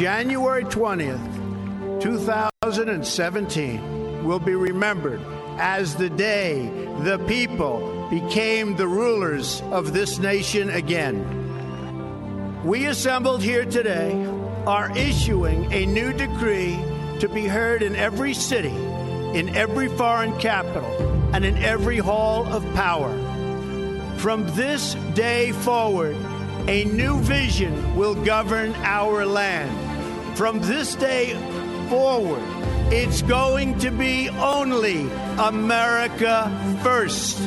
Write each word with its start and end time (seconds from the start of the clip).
January 0.00 0.64
20th, 0.64 2.00
2017 2.00 4.24
will 4.24 4.38
be 4.38 4.54
remembered 4.54 5.20
as 5.58 5.94
the 5.94 6.08
day 6.08 6.70
the 7.02 7.18
people 7.28 8.08
became 8.08 8.76
the 8.76 8.88
rulers 8.88 9.60
of 9.70 9.92
this 9.92 10.18
nation 10.18 10.70
again. 10.70 11.22
We 12.64 12.86
assembled 12.86 13.42
here 13.42 13.66
today 13.66 14.24
are 14.66 14.90
issuing 14.96 15.70
a 15.70 15.84
new 15.84 16.14
decree 16.14 16.82
to 17.18 17.28
be 17.28 17.46
heard 17.46 17.82
in 17.82 17.94
every 17.94 18.32
city, 18.32 18.74
in 19.38 19.54
every 19.54 19.88
foreign 19.88 20.32
capital, 20.38 20.90
and 21.34 21.44
in 21.44 21.58
every 21.58 21.98
hall 21.98 22.46
of 22.46 22.64
power. 22.72 23.12
From 24.16 24.46
this 24.56 24.94
day 25.12 25.52
forward, 25.52 26.16
a 26.68 26.86
new 26.86 27.20
vision 27.20 27.96
will 27.96 28.14
govern 28.14 28.74
our 28.76 29.26
land. 29.26 29.89
From 30.40 30.62
this 30.62 30.94
day 30.94 31.34
forward, 31.90 32.42
it's 32.90 33.20
going 33.20 33.78
to 33.80 33.90
be 33.90 34.30
only 34.30 35.02
America 35.38 36.50
first. 36.82 37.38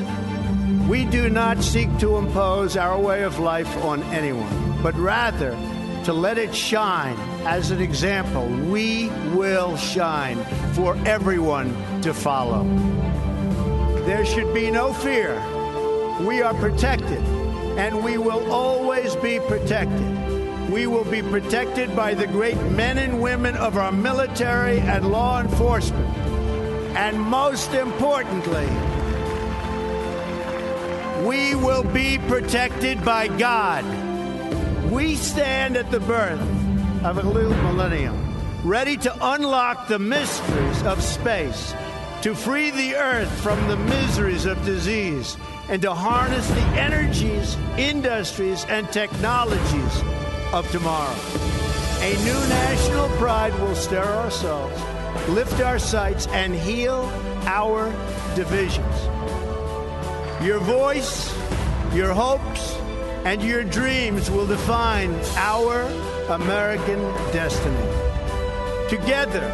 We 0.88 1.06
do 1.06 1.28
not 1.28 1.64
seek 1.64 1.90
to 1.98 2.18
impose 2.18 2.78
our 2.78 3.00
way 3.00 3.24
of 3.24 3.40
life 3.40 3.76
on 3.78 4.04
anyone, 4.14 4.80
but 4.84 4.94
rather 4.94 5.58
to 6.04 6.14
let 6.14 6.38
it 6.38 6.54
shine 6.54 7.18
as 7.48 7.72
an 7.72 7.82
example. 7.82 8.46
We 8.46 9.10
will 9.34 9.76
shine 9.76 10.38
for 10.74 10.96
everyone 10.98 11.74
to 12.04 12.14
follow. 12.14 12.64
There 14.06 14.24
should 14.24 14.54
be 14.54 14.70
no 14.70 14.94
fear. 14.94 15.34
We 16.22 16.44
are 16.44 16.54
protected, 16.54 17.24
and 17.76 18.04
we 18.04 18.20
will 18.20 18.52
always 18.52 19.16
be 19.16 19.40
protected. 19.40 20.33
We 20.70 20.88
will 20.88 21.04
be 21.04 21.22
protected 21.22 21.96
by 21.96 22.14
the 22.14 22.26
great 22.26 22.58
men 22.72 22.98
and 22.98 23.22
women 23.22 23.56
of 23.56 23.78
our 23.78 23.92
military 23.92 24.80
and 24.80 25.12
law 25.12 25.40
enforcement. 25.42 26.08
And 26.96 27.20
most 27.20 27.74
importantly, 27.74 28.68
we 31.28 31.54
will 31.56 31.84
be 31.84 32.18
protected 32.28 33.04
by 33.04 33.28
God. 33.28 33.84
We 34.92 35.16
stand 35.16 35.78
at 35.78 35.92
the 35.92 36.00
birth 36.00 36.42
of 37.04 37.18
a 37.18 37.24
new 37.24 37.50
millennium, 37.50 38.18
ready 38.64 38.98
to 38.98 39.34
unlock 39.34 39.88
the 39.88 40.00
mysteries 40.00 40.84
of 40.84 41.04
space, 41.04 41.74
to 42.22 42.34
free 42.34 42.72
the 42.72 42.96
earth 42.96 43.32
from 43.42 43.68
the 43.68 43.78
miseries 43.78 44.46
of 44.46 44.64
disease, 44.66 45.38
and 45.70 45.82
to 45.82 45.94
harness 45.94 46.48
the 46.48 46.66
energies, 46.80 47.58
industries, 47.78 48.66
and 48.66 48.92
technologies 48.92 50.04
of 50.54 50.70
tomorrow. 50.72 51.16
A 52.02 52.14
new 52.24 52.40
national 52.48 53.10
pride 53.18 53.58
will 53.60 53.76
stir 53.76 54.04
our 54.04 54.30
souls, 54.30 54.80
lift 55.30 55.60
our 55.62 55.80
sights, 55.80 56.28
and 56.28 56.54
heal 56.54 57.12
our 57.46 57.92
divisions. 58.36 58.96
Your 60.46 60.60
voice, 60.60 61.34
your 61.94 62.14
hopes, 62.14 62.76
and 63.26 63.42
your 63.42 63.64
dreams 63.64 64.30
will 64.30 64.46
define 64.46 65.14
our 65.38 65.82
American 66.30 67.00
destiny. 67.32 67.90
Together, 68.90 69.50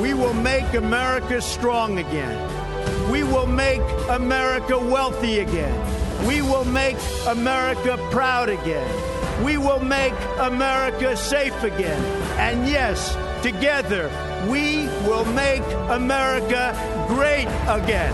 we 0.00 0.14
will 0.14 0.34
make 0.34 0.72
America 0.72 1.42
strong 1.42 1.98
again. 1.98 3.10
We 3.10 3.24
will 3.24 3.46
make 3.46 3.82
America 4.08 4.78
wealthy 4.78 5.40
again. 5.40 6.26
We 6.26 6.40
will 6.40 6.64
make 6.64 6.96
America 7.26 7.98
proud 8.10 8.48
again. 8.48 9.13
We 9.42 9.58
will 9.58 9.80
make 9.80 10.14
America 10.38 11.16
safe 11.16 11.62
again. 11.62 12.02
And 12.38 12.68
yes, 12.68 13.16
together, 13.42 14.10
we 14.48 14.86
will 15.06 15.24
make 15.24 15.62
America 15.90 16.74
great 17.08 17.48
again. 17.68 18.12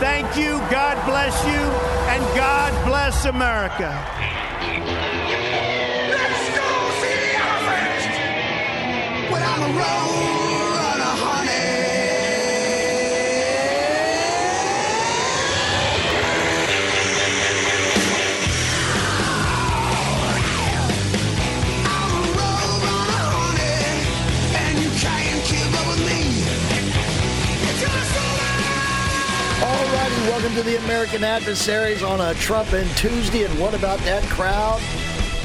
Thank 0.00 0.36
you, 0.36 0.58
God 0.70 0.96
bless 1.06 1.34
you, 1.44 1.60
and 2.12 2.22
God 2.36 2.72
bless 2.86 3.24
America. 3.24 3.90
Let's 6.10 6.48
go 6.56 6.68
see 7.00 7.16
the 7.24 7.34
elephant! 7.42 8.12
I'm 9.32 9.62
a 9.62 10.47
to 30.58 30.64
the 30.64 30.84
American 30.86 31.22
Adversaries 31.22 32.02
on 32.02 32.20
a 32.20 32.34
Trumpin' 32.34 32.92
Tuesday. 32.96 33.44
And 33.44 33.60
what 33.60 33.74
about 33.74 34.00
that 34.00 34.24
crowd? 34.24 34.80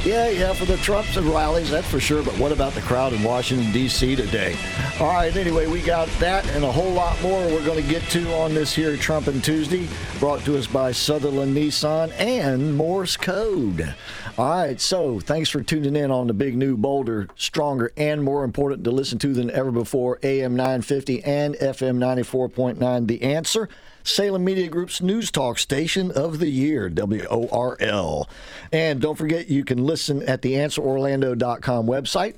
Yeah, 0.04 0.28
yeah, 0.28 0.52
for 0.52 0.64
the 0.64 0.76
Trumps 0.78 1.16
and 1.16 1.24
rallies, 1.28 1.70
that's 1.70 1.86
for 1.86 2.00
sure. 2.00 2.24
But 2.24 2.36
what 2.36 2.50
about 2.50 2.72
the 2.72 2.80
crowd 2.80 3.12
in 3.12 3.22
Washington, 3.22 3.70
D.C. 3.70 4.16
today? 4.16 4.56
All 4.98 5.06
right, 5.06 5.34
anyway, 5.36 5.68
we 5.68 5.82
got 5.82 6.08
that 6.18 6.44
and 6.50 6.64
a 6.64 6.72
whole 6.72 6.90
lot 6.90 7.20
more 7.22 7.40
we're 7.46 7.64
going 7.64 7.80
to 7.80 7.88
get 7.88 8.02
to 8.10 8.28
on 8.34 8.54
this 8.54 8.74
here 8.74 8.96
Trump 8.96 9.28
and 9.28 9.44
Tuesday, 9.44 9.88
brought 10.18 10.40
to 10.46 10.58
us 10.58 10.66
by 10.66 10.90
Sutherland 10.90 11.56
Nissan 11.56 12.12
and 12.18 12.76
Morse 12.76 13.16
Code. 13.16 13.94
All 14.36 14.48
right, 14.48 14.80
so 14.80 15.20
thanks 15.20 15.48
for 15.48 15.62
tuning 15.62 15.94
in 15.94 16.10
on 16.10 16.26
the 16.26 16.34
big 16.34 16.56
new, 16.56 16.76
bolder, 16.76 17.28
stronger, 17.36 17.92
and 17.96 18.24
more 18.24 18.42
important 18.42 18.82
to 18.82 18.90
listen 18.90 19.20
to 19.20 19.32
than 19.32 19.52
ever 19.52 19.70
before 19.70 20.18
AM 20.24 20.56
950 20.56 21.22
and 21.22 21.54
FM 21.54 21.98
94.9. 21.98 23.06
The 23.06 23.22
answer. 23.22 23.68
Salem 24.06 24.44
Media 24.44 24.68
Group's 24.68 25.00
news 25.00 25.30
talk 25.30 25.58
station 25.58 26.10
of 26.10 26.38
the 26.38 26.50
year, 26.50 26.92
WORL. 26.94 28.28
And 28.70 29.00
don't 29.00 29.16
forget, 29.16 29.48
you 29.48 29.64
can 29.64 29.78
listen 29.78 30.22
at 30.24 30.42
the 30.42 30.52
answerorlando.com 30.52 31.86
website, 31.86 32.34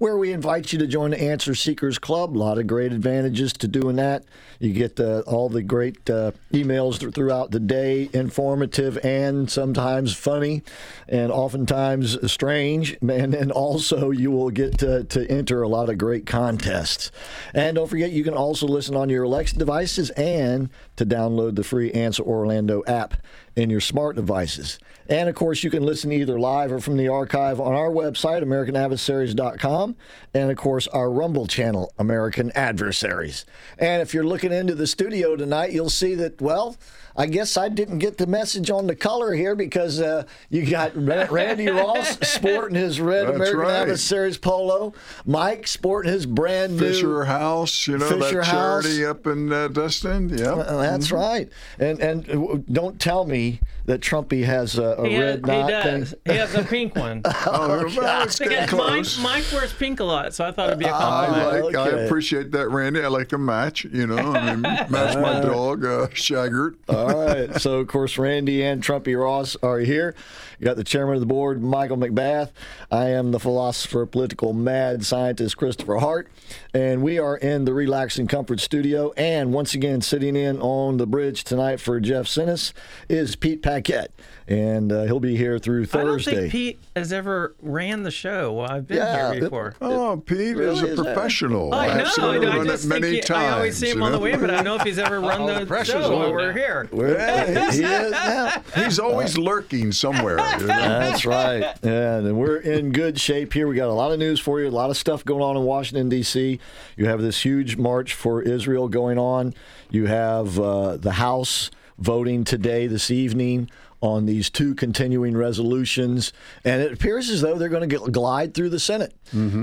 where 0.00 0.16
we 0.16 0.32
invite 0.32 0.72
you 0.72 0.78
to 0.78 0.86
join 0.86 1.10
the 1.10 1.20
Answer 1.20 1.54
Seekers 1.54 1.98
Club. 1.98 2.34
A 2.34 2.38
lot 2.38 2.56
of 2.56 2.66
great 2.66 2.90
advantages 2.90 3.52
to 3.52 3.68
doing 3.68 3.96
that. 3.96 4.24
You 4.58 4.72
get 4.72 4.98
uh, 4.98 5.20
all 5.26 5.50
the 5.50 5.62
great 5.62 6.08
uh, 6.08 6.32
emails 6.54 6.98
th- 6.98 7.12
throughout 7.12 7.50
the 7.50 7.60
day, 7.60 8.08
informative 8.14 8.98
and 9.04 9.50
sometimes 9.50 10.16
funny, 10.16 10.62
and 11.06 11.30
oftentimes 11.30 12.32
strange. 12.32 12.96
And 13.20 13.34
then 13.34 13.50
also, 13.50 14.10
you 14.10 14.30
will 14.30 14.50
get 14.50 14.78
to, 14.78 15.04
to 15.04 15.30
enter 15.30 15.62
a 15.62 15.68
lot 15.68 15.90
of 15.90 15.98
great 15.98 16.26
contests. 16.26 17.10
And 17.52 17.74
don't 17.74 17.88
forget, 17.88 18.12
you 18.12 18.24
can 18.24 18.34
also 18.34 18.66
listen 18.66 18.96
on 18.96 19.10
your 19.10 19.24
Alexa 19.24 19.58
devices 19.58 20.08
and 20.10 20.70
to 20.96 21.04
download 21.04 21.56
the 21.56 21.64
free 21.64 21.90
Answer 21.90 22.22
Orlando 22.22 22.82
app 22.86 23.14
in 23.56 23.70
your 23.70 23.80
smart 23.80 24.16
devices. 24.16 24.78
And 25.08 25.28
of 25.28 25.34
course, 25.34 25.64
you 25.64 25.70
can 25.70 25.82
listen 25.82 26.12
either 26.12 26.38
live 26.38 26.70
or 26.70 26.78
from 26.78 26.96
the 26.96 27.08
archive 27.08 27.60
on 27.60 27.74
our 27.74 27.90
website, 27.90 28.44
AmericanAdversaries.com, 28.44 29.96
and 30.34 30.50
of 30.50 30.56
course, 30.56 30.86
our 30.88 31.10
Rumble 31.10 31.46
channel, 31.46 31.92
American 31.98 32.52
Adversaries. 32.54 33.44
And 33.78 34.02
if 34.02 34.14
you're 34.14 34.24
looking 34.24 34.52
into 34.52 34.76
the 34.76 34.86
studio 34.86 35.34
tonight, 35.34 35.72
you'll 35.72 35.90
see 35.90 36.14
that, 36.14 36.40
well, 36.40 36.76
I 37.16 37.26
guess 37.26 37.56
I 37.56 37.68
didn't 37.68 37.98
get 37.98 38.18
the 38.18 38.26
message 38.28 38.70
on 38.70 38.86
the 38.86 38.94
color 38.94 39.32
here 39.34 39.56
because 39.56 40.00
uh, 40.00 40.24
you 40.48 40.64
got 40.64 40.92
Randy 40.96 41.68
Ross 41.68 42.18
sporting 42.22 42.76
his 42.76 43.00
red 43.00 43.26
That's 43.26 43.34
American 43.34 43.58
right. 43.58 43.80
Adversaries 43.82 44.38
polo, 44.38 44.94
Mike 45.26 45.66
sporting 45.66 46.12
his 46.12 46.24
brand 46.24 46.76
new 46.76 46.92
Fisher 46.92 47.24
House, 47.24 47.88
you 47.88 47.98
know, 47.98 48.08
Fisher 48.08 48.36
that 48.36 48.46
House. 48.46 48.84
charity 48.84 49.04
up 49.04 49.26
in 49.26 49.52
uh, 49.52 49.68
Destin. 49.68 50.28
Yeah. 50.28 50.54
That's 50.54 51.10
right. 51.10 51.48
And 51.80 51.98
and 52.00 52.30
uh, 52.30 52.58
don't 52.70 53.00
tell 53.00 53.24
me 53.24 53.39
me 53.40 53.60
that 53.86 54.00
Trumpy 54.00 54.44
has 54.44 54.78
a, 54.78 54.82
a 54.82 55.08
He, 55.08 55.18
red 55.18 55.40
has, 55.40 55.42
knot 55.42 55.64
he 55.64 55.70
does. 55.70 56.10
thing. 56.10 56.18
He 56.26 56.38
has 56.38 56.54
a 56.54 56.64
pink 56.64 56.96
one. 56.96 57.22
oh, 57.46 57.90
well, 57.96 58.22
it's 58.24 58.38
getting 58.38 58.60
Because 58.60 59.18
Mike. 59.18 59.40
Mike 59.42 59.52
wears 59.52 59.72
pink 59.72 60.00
a 60.00 60.04
lot, 60.04 60.34
so 60.34 60.44
I 60.44 60.52
thought 60.52 60.68
it'd 60.68 60.78
be 60.78 60.84
a 60.84 60.90
compliment. 60.90 61.48
I, 61.48 61.60
like. 61.60 61.76
I 61.76 61.88
appreciate 62.00 62.50
that, 62.52 62.68
Randy. 62.68 63.02
I 63.02 63.08
like 63.08 63.32
a 63.32 63.38
match. 63.38 63.84
You 63.84 64.06
know, 64.06 64.18
I 64.18 64.50
mean, 64.54 64.60
match 64.90 64.90
my 65.16 65.40
dog, 65.40 65.84
uh, 65.84 66.08
Shaggart. 66.08 66.76
All 66.88 67.26
right. 67.26 67.60
So, 67.60 67.78
of 67.78 67.88
course, 67.88 68.18
Randy 68.18 68.62
and 68.62 68.82
Trumpy 68.82 69.18
Ross 69.18 69.56
are 69.62 69.78
here. 69.78 70.14
You 70.58 70.66
got 70.66 70.76
the 70.76 70.84
chairman 70.84 71.14
of 71.14 71.20
the 71.20 71.26
board, 71.26 71.62
Michael 71.62 71.96
McBath. 71.96 72.50
I 72.90 73.06
am 73.06 73.30
the 73.30 73.40
philosopher, 73.40 74.04
political 74.04 74.52
mad 74.52 75.06
scientist, 75.06 75.56
Christopher 75.56 75.96
Hart. 75.96 76.28
And 76.74 77.02
we 77.02 77.18
are 77.18 77.38
in 77.38 77.64
the 77.64 77.72
Relax 77.72 78.18
and 78.18 78.28
Comfort 78.28 78.60
studio. 78.60 79.12
And 79.16 79.54
once 79.54 79.72
again, 79.72 80.02
sitting 80.02 80.36
in 80.36 80.60
on 80.60 80.98
the 80.98 81.06
bridge 81.06 81.44
tonight 81.44 81.80
for 81.80 81.98
Jeff 81.98 82.26
Sinnis 82.26 82.74
is 83.08 83.30
is 83.30 83.36
Pete 83.36 83.62
Paquette, 83.74 84.10
and 84.48 84.90
uh, 84.90 85.04
he'll 85.04 85.20
be 85.20 85.36
here 85.36 85.58
through 85.58 85.86
Thursday. 85.86 86.00
I 86.00 86.04
don't 86.04 86.12
Thursday. 86.14 86.40
think 86.40 86.52
Pete 86.52 86.80
has 86.96 87.12
ever 87.12 87.54
ran 87.62 88.02
the 88.02 88.10
show. 88.10 88.52
Well, 88.54 88.70
I've 88.70 88.86
been 88.88 88.96
Yeah, 88.98 89.28
here 89.32 89.38
it- 89.38 89.40
before. 89.44 89.74
Oh, 89.80 90.22
Pete 90.26 90.56
really 90.56 90.72
is 90.74 90.82
is 90.82 90.98
a 90.98 91.02
that- 91.02 91.14
professional. 91.14 91.72
I 91.72 91.86
know. 91.86 92.04
I've 92.04 92.12
seen 92.12 92.24
I, 92.24 92.36
run 92.38 92.66
just 92.66 92.84
it 92.84 92.88
think 92.88 93.00
many 93.02 93.14
he- 93.16 93.20
times. 93.20 93.44
I 93.44 93.56
always 93.56 93.76
see 93.76 93.90
him 93.90 93.98
you 93.98 94.04
on 94.04 94.12
the 94.12 94.18
way, 94.18 94.34
but 94.36 94.50
I 94.50 94.56
don't 94.56 94.64
know 94.64 94.74
if 94.76 94.82
he's 94.82 94.98
ever 94.98 95.20
run 95.20 95.46
the 95.46 95.60
the, 95.60 95.66
pressure's 95.66 96.04
show 96.04 96.12
on 96.14 96.18
while 96.18 96.32
we're 96.32 96.52
here. 96.52 96.88
Well, 96.90 97.46
he 97.72 97.82
is 97.84 98.10
now. 98.10 98.62
He's 98.74 98.98
always 98.98 99.38
lurking 99.38 99.92
somewhere. 99.92 100.38
You 100.58 100.66
know? 100.66 100.66
That's 100.66 101.24
right. 101.24 101.84
And 101.84 102.36
we're 102.36 102.56
in 102.58 102.92
good 102.92 103.20
shape 103.20 103.52
here. 103.52 103.68
We 103.68 103.76
got 103.76 103.88
a 103.88 103.92
lot 103.92 104.10
of 104.12 104.18
news 104.18 104.40
for 104.40 104.60
you, 104.60 104.68
a 104.68 104.70
lot 104.70 104.90
of 104.90 104.96
stuff 104.96 105.24
going 105.24 105.42
on 105.42 105.56
in 105.56 105.62
Washington, 105.62 106.08
D.C. 106.08 106.58
You 106.96 107.06
have 107.06 107.20
this 107.22 107.42
huge 107.44 107.76
march 107.76 108.14
for 108.14 108.42
Israel 108.42 108.88
going 108.88 109.18
on. 109.18 109.54
You 109.90 110.06
have 110.06 110.58
uh, 110.58 110.96
the 110.96 111.12
House 111.12 111.70
voting 112.00 112.44
today, 112.44 112.86
this 112.86 113.10
evening, 113.10 113.70
on 114.00 114.24
these 114.24 114.48
two 114.48 114.74
continuing 114.74 115.36
resolutions. 115.36 116.32
And 116.64 116.80
it 116.80 116.92
appears 116.92 117.28
as 117.28 117.42
though 117.42 117.56
they're 117.56 117.68
going 117.68 117.88
to 117.88 117.98
glide 118.10 118.54
through 118.54 118.70
the 118.70 118.80
Senate. 118.80 119.14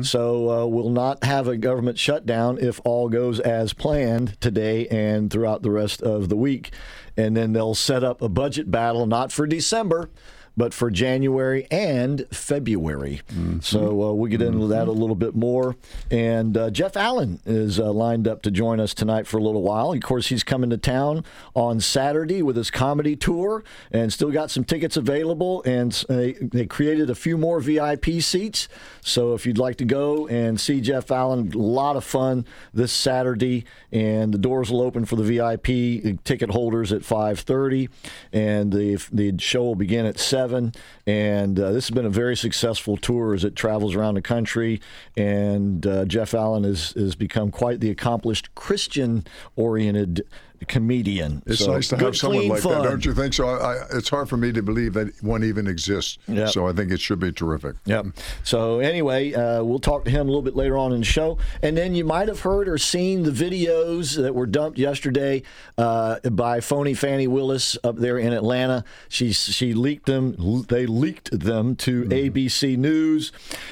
So 0.03 0.49
uh, 0.49 0.65
we'll 0.67 0.91
not 0.91 1.23
have 1.23 1.47
a 1.47 1.57
government 1.57 1.97
shutdown 1.97 2.59
if 2.59 2.79
all 2.85 3.09
goes 3.09 3.39
as 3.39 3.73
planned 3.73 4.39
today 4.39 4.87
and 4.89 5.31
throughout 5.31 5.63
the 5.63 5.71
rest 5.71 6.01
of 6.03 6.29
the 6.29 6.35
week. 6.37 6.71
And 7.17 7.35
then 7.35 7.53
they'll 7.53 7.73
set 7.73 8.03
up 8.03 8.21
a 8.21 8.29
budget 8.29 8.69
battle, 8.69 9.07
not 9.07 9.31
for 9.31 9.47
December 9.47 10.09
but 10.57 10.73
for 10.73 10.89
January 10.89 11.67
and 11.69 12.25
February. 12.31 13.21
So 13.61 14.03
uh, 14.03 14.13
we'll 14.13 14.31
get 14.31 14.41
into 14.41 14.67
that 14.67 14.87
a 14.87 14.91
little 14.91 15.15
bit 15.15 15.35
more. 15.35 15.75
And 16.09 16.57
uh, 16.57 16.71
Jeff 16.71 16.97
Allen 16.97 17.39
is 17.45 17.79
uh, 17.79 17.91
lined 17.91 18.27
up 18.27 18.41
to 18.41 18.51
join 18.51 18.79
us 18.79 18.95
tonight 18.95 19.27
for 19.27 19.37
a 19.37 19.43
little 19.43 19.61
while. 19.61 19.93
Of 19.93 20.01
course, 20.01 20.27
he's 20.27 20.43
coming 20.43 20.71
to 20.71 20.77
town 20.77 21.23
on 21.53 21.79
Saturday 21.79 22.41
with 22.41 22.55
his 22.55 22.71
comedy 22.71 23.15
tour 23.15 23.63
and 23.91 24.11
still 24.11 24.31
got 24.31 24.49
some 24.49 24.63
tickets 24.63 24.97
available. 24.97 25.61
And 25.63 25.93
uh, 26.09 26.33
they, 26.41 26.67
created 26.67 27.09
a 27.09 27.15
few 27.15 27.37
more 27.37 27.61
VIP 27.61 28.05
seats. 28.19 28.67
So 29.01 29.33
if 29.33 29.45
you'd 29.45 29.57
like 29.57 29.77
to 29.77 29.85
go 29.85 30.27
and 30.27 30.59
see 30.59 30.81
Jeff 30.81 31.11
Allen, 31.11 31.53
a 31.53 31.57
lot 31.57 31.95
of 31.95 32.03
fun 32.03 32.45
this 32.73 32.91
Saturday. 32.91 33.63
And 33.91 34.33
the 34.33 34.37
doors 34.37 34.71
will 34.71 34.81
open 34.81 35.05
for 35.05 35.15
the 35.15 35.23
VIP 35.23 36.23
ticket 36.23 36.49
holders 36.49 36.91
at 36.91 37.01
5:30, 37.03 37.89
and 38.33 38.71
the 38.71 38.97
the 39.11 39.33
show 39.39 39.63
will 39.63 39.75
begin 39.75 40.05
at 40.05 40.19
seven. 40.47 40.73
And 41.05 41.59
uh, 41.59 41.71
this 41.71 41.87
has 41.87 41.93
been 41.93 42.05
a 42.05 42.09
very 42.09 42.37
successful 42.37 42.95
tour 42.97 43.33
as 43.33 43.43
it 43.43 43.55
travels 43.55 43.95
around 43.95 44.15
the 44.15 44.21
country. 44.21 44.79
And 45.17 45.85
uh, 45.85 46.05
Jeff 46.05 46.33
Allen 46.33 46.63
has 46.63 46.91
has 46.91 47.15
become 47.15 47.51
quite 47.51 47.79
the 47.81 47.89
accomplished 47.89 48.53
Christian-oriented 48.55 50.25
comedian. 50.67 51.43
It's 51.45 51.59
So, 51.59 51.73
nice 51.73 51.87
to 51.89 51.97
have 51.97 52.15
someone 52.15 52.47
like 52.47 52.61
fun. 52.61 52.81
that, 52.81 52.89
don't 52.89 53.05
you 53.05 53.13
think? 53.13 53.33
So 53.33 53.47
I, 53.47 53.73
I, 53.73 53.85
it's 53.93 54.09
hard 54.09 54.29
for 54.29 54.37
me 54.37 54.51
to 54.51 54.61
believe 54.61 54.93
that 54.93 55.21
one 55.23 55.43
even 55.43 55.67
exists. 55.67 56.17
Yep. 56.27 56.49
So 56.49 56.67
I 56.67 56.73
think 56.73 56.91
it 56.91 56.99
should 56.99 57.19
be 57.19 57.31
terrific. 57.31 57.75
Yep. 57.85 58.07
So 58.43 58.79
anyway, 58.79 59.33
uh, 59.33 59.63
we'll 59.63 59.79
talk 59.79 60.05
to 60.05 60.11
him 60.11 60.21
a 60.21 60.29
little 60.29 60.41
bit 60.41 60.55
later 60.55 60.77
on 60.77 60.93
in 60.93 60.99
the 60.99 61.05
show, 61.05 61.37
and 61.61 61.77
then 61.77 61.95
you 61.95 62.03
might 62.05 62.27
have 62.27 62.41
heard 62.41 62.67
or 62.67 62.77
seen 62.77 63.23
the 63.23 63.31
videos 63.31 64.15
that 64.15 64.33
were 64.33 64.47
dumped 64.47 64.77
yesterday 64.77 65.43
uh, 65.77 66.19
by 66.29 66.59
phony 66.59 66.93
Fannie 66.93 67.27
Willis 67.27 67.77
up 67.83 67.97
there 67.97 68.17
in 68.17 68.33
Atlanta. 68.33 68.83
She 69.09 69.33
she 69.33 69.73
leaked 69.73 70.05
them. 70.05 70.63
They 70.67 70.85
leaked 70.85 71.39
them 71.39 71.75
to 71.77 72.03
ABC 72.05 72.77
News, 72.77 73.31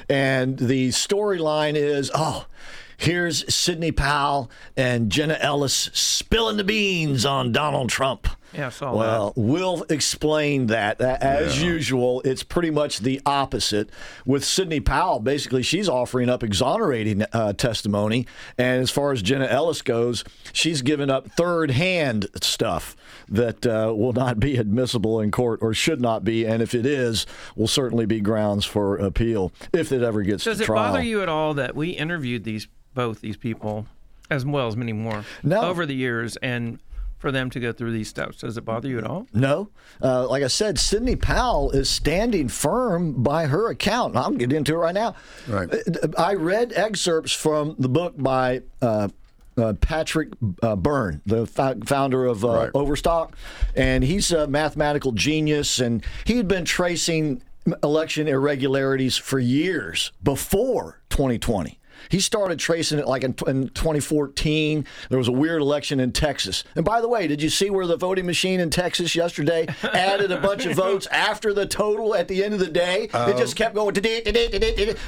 and 0.09 0.57
the 0.57 0.89
storyline 0.89 1.75
is 1.75 2.11
oh. 2.13 2.45
Here's 2.97 3.53
Sidney 3.53 3.91
Powell 3.91 4.49
and 4.75 5.11
Jenna 5.11 5.37
Ellis 5.39 5.89
spilling 5.93 6.57
the 6.57 6.63
beans 6.63 7.25
on 7.25 7.51
Donald 7.51 7.89
Trump. 7.89 8.27
Yeah, 8.57 8.67
I 8.67 8.69
saw 8.69 8.95
well, 8.95 9.33
we'll 9.35 9.85
explain 9.89 10.67
that. 10.67 11.01
As 11.01 11.61
Yeah. 11.61 11.67
usual, 11.69 12.21
it's 12.23 12.43
pretty 12.43 12.71
much 12.71 12.99
the 12.99 13.19
opposite. 13.25 13.89
With 14.25 14.45
Sidney 14.45 14.79
Powell, 14.79 15.19
basically, 15.19 15.61
she's 15.63 15.89
offering 15.89 16.29
up 16.29 16.43
exonerating 16.43 17.23
uh, 17.33 17.53
testimony. 17.53 18.25
And 18.57 18.81
as 18.81 18.91
far 18.91 19.11
as 19.11 19.21
Jenna 19.21 19.45
Ellis 19.47 19.81
goes, 19.81 20.23
she's 20.53 20.81
given 20.81 21.09
up 21.09 21.29
third 21.31 21.71
hand 21.71 22.27
stuff 22.41 22.95
that 23.27 23.65
uh, 23.65 23.93
will 23.95 24.13
not 24.13 24.39
be 24.39 24.57
admissible 24.57 25.19
in 25.19 25.31
court 25.31 25.59
or 25.61 25.73
should 25.73 25.99
not 25.99 26.23
be. 26.23 26.45
And 26.45 26.61
if 26.61 26.73
it 26.73 26.85
is, 26.85 27.25
will 27.55 27.67
certainly 27.67 28.05
be 28.05 28.21
grounds 28.21 28.63
for 28.65 28.95
appeal 28.97 29.51
if 29.73 29.91
it 29.91 30.01
ever 30.01 30.21
gets 30.21 30.43
Does 30.45 30.59
to 30.59 30.63
trial. 30.65 30.79
Does 30.83 30.89
it 30.89 30.91
bother 30.93 31.03
you 31.03 31.21
at 31.21 31.29
all 31.29 31.53
that 31.55 31.75
we 31.75 31.89
interviewed 31.89 32.43
these 32.43 32.67
both 32.93 33.19
these 33.19 33.35
people, 33.35 33.87
as 34.29 34.45
well 34.45 34.67
as 34.67 34.77
many 34.77 34.93
more, 34.93 35.25
No. 35.43 35.61
over 35.63 35.85
the 35.85 35.95
years, 35.95 36.37
and 36.37 36.79
for 37.17 37.31
them 37.31 37.49
to 37.51 37.59
go 37.59 37.71
through 37.71 37.91
these 37.91 38.07
steps? 38.09 38.37
Does 38.37 38.57
it 38.57 38.65
bother 38.65 38.87
you 38.87 38.97
at 38.97 39.03
all? 39.05 39.27
No. 39.33 39.69
Uh, 40.01 40.27
like 40.27 40.43
I 40.43 40.47
said, 40.47 40.77
Sidney 40.77 41.15
Powell 41.15 41.71
is 41.71 41.89
standing 41.89 42.47
firm 42.49 43.23
by 43.23 43.47
her 43.47 43.69
account. 43.69 44.15
I'll 44.15 44.31
get 44.31 44.51
into 44.53 44.73
it 44.73 44.77
right 44.77 44.93
now. 44.93 45.15
Right. 45.47 45.69
Uh, 45.71 46.07
I 46.17 46.33
read 46.35 46.73
excerpts 46.75 47.31
from 47.31 47.75
the 47.79 47.89
book 47.89 48.13
by 48.17 48.61
uh, 48.81 49.07
uh, 49.57 49.73
Patrick 49.79 50.29
uh, 50.61 50.75
Byrne, 50.75 51.21
the 51.25 51.45
fo- 51.47 51.79
founder 51.85 52.25
of 52.25 52.43
uh, 52.43 52.49
Right. 52.49 52.71
Overstock, 52.73 53.35
and 53.75 54.03
he's 54.03 54.31
a 54.31 54.47
mathematical 54.47 55.13
genius, 55.13 55.79
and 55.79 56.03
he 56.25 56.35
had 56.37 56.47
been 56.47 56.65
tracing 56.65 57.41
election 57.81 58.27
irregularities 58.27 59.17
for 59.17 59.39
years 59.39 60.11
before 60.21 60.99
2020. 61.09 61.79
He 62.09 62.19
started 62.19 62.59
tracing 62.59 62.99
it 62.99 63.07
like 63.07 63.23
in, 63.23 63.35
in 63.47 63.69
2014. 63.69 64.85
There 65.09 65.17
was 65.17 65.27
a 65.27 65.31
weird 65.31 65.61
election 65.61 65.99
in 65.99 66.11
Texas. 66.11 66.63
And 66.75 66.83
by 66.85 67.01
the 67.01 67.07
way, 67.07 67.27
did 67.27 67.41
you 67.41 67.49
see 67.49 67.69
where 67.69 67.87
the 67.87 67.97
voting 67.97 68.25
machine 68.25 68.59
in 68.59 68.69
Texas 68.69 69.15
yesterday 69.15 69.67
added 69.83 70.31
a 70.31 70.39
bunch 70.39 70.65
of 70.65 70.75
votes 70.75 71.07
after 71.07 71.53
the 71.53 71.65
total 71.65 72.15
at 72.15 72.27
the 72.27 72.43
end 72.43 72.53
of 72.53 72.59
the 72.59 72.67
day? 72.69 73.09
it 73.13 73.37
just 73.37 73.55
kept 73.55 73.75
going, 73.75 73.95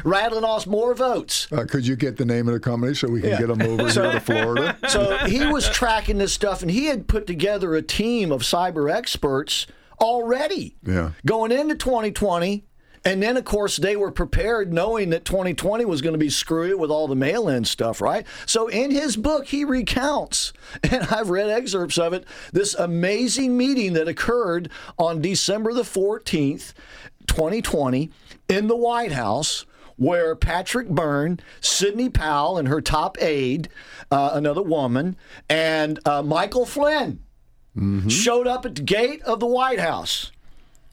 rattling 0.04 0.44
off 0.44 0.68
more 0.68 0.94
votes. 0.94 1.48
Uh, 1.52 1.66
could 1.66 1.86
you 1.86 1.96
get 1.96 2.18
the 2.18 2.26
name 2.26 2.48
of 2.48 2.54
the 2.54 2.60
company 2.60 2.94
so 2.94 3.08
we 3.10 3.22
can 3.22 3.32
Yeah. 3.32 3.40
get 3.40 3.48
them 3.48 3.62
over 3.62 3.90
here 3.90 4.12
to 4.12 4.20
Florida? 4.20 4.78
So 4.88 5.18
he 5.28 5.46
was 5.46 5.70
tracking 5.70 6.18
this 6.18 6.34
stuff, 6.34 6.62
and 6.62 6.72
he 6.72 6.86
had 6.86 7.08
put 7.08 7.28
together 7.28 7.76
a 7.76 7.82
team 7.82 8.32
of 8.32 8.42
cyber 8.42 8.92
experts 8.94 9.68
already 10.00 10.76
Yeah. 10.86 11.12
going 11.26 11.52
into 11.52 11.76
2020. 11.76 12.64
And 13.08 13.24
then, 13.24 13.38
of 13.38 13.46
course, 13.46 13.78
they 13.78 13.96
were 13.96 14.12
prepared 14.12 14.74
knowing 14.74 15.12
that 15.12 15.24
2020 15.24 15.86
was 15.86 16.02
going 16.02 16.14
to 16.14 16.20
be 16.20 16.30
screwy 16.30 16.74
with 16.74 16.92
all 16.92 17.08
the 17.08 17.16
mail 17.16 17.48
in 17.48 17.64
stuff, 17.64 18.02
right? 18.02 18.28
So, 18.46 18.68
in 18.68 18.92
his 18.92 19.16
book, 19.16 19.48
he 19.48 19.64
recounts, 19.64 20.52
and 20.84 21.04
I've 21.04 21.30
read 21.30 21.50
excerpts 21.50 21.98
of 21.98 22.12
it, 22.12 22.26
this 22.52 22.74
amazing 22.74 23.56
meeting 23.56 23.94
that 23.94 24.10
occurred 24.10 24.70
on 25.00 25.22
December 25.22 25.72
the 25.74 25.84
14th, 25.84 26.74
2020, 27.28 28.12
in 28.50 28.68
the 28.68 28.76
White 28.76 29.14
House 29.14 29.66
where 29.96 30.36
Patrick 30.36 30.90
Byrne, 30.90 31.40
Sidney 31.62 32.10
Powell, 32.10 32.58
and 32.58 32.68
her 32.68 32.82
top 32.82 33.18
aide, 33.22 33.70
uh, 34.12 34.32
another 34.34 34.62
woman, 34.62 35.16
and 35.50 35.98
uh, 36.06 36.22
Michael 36.22 36.66
Flynn 36.66 37.20
showed 38.10 38.48
up 38.48 38.66
at 38.66 38.76
the 38.76 38.82
gate 38.82 39.22
of 39.22 39.40
the 39.40 39.48
White 39.48 39.80
House 39.80 40.32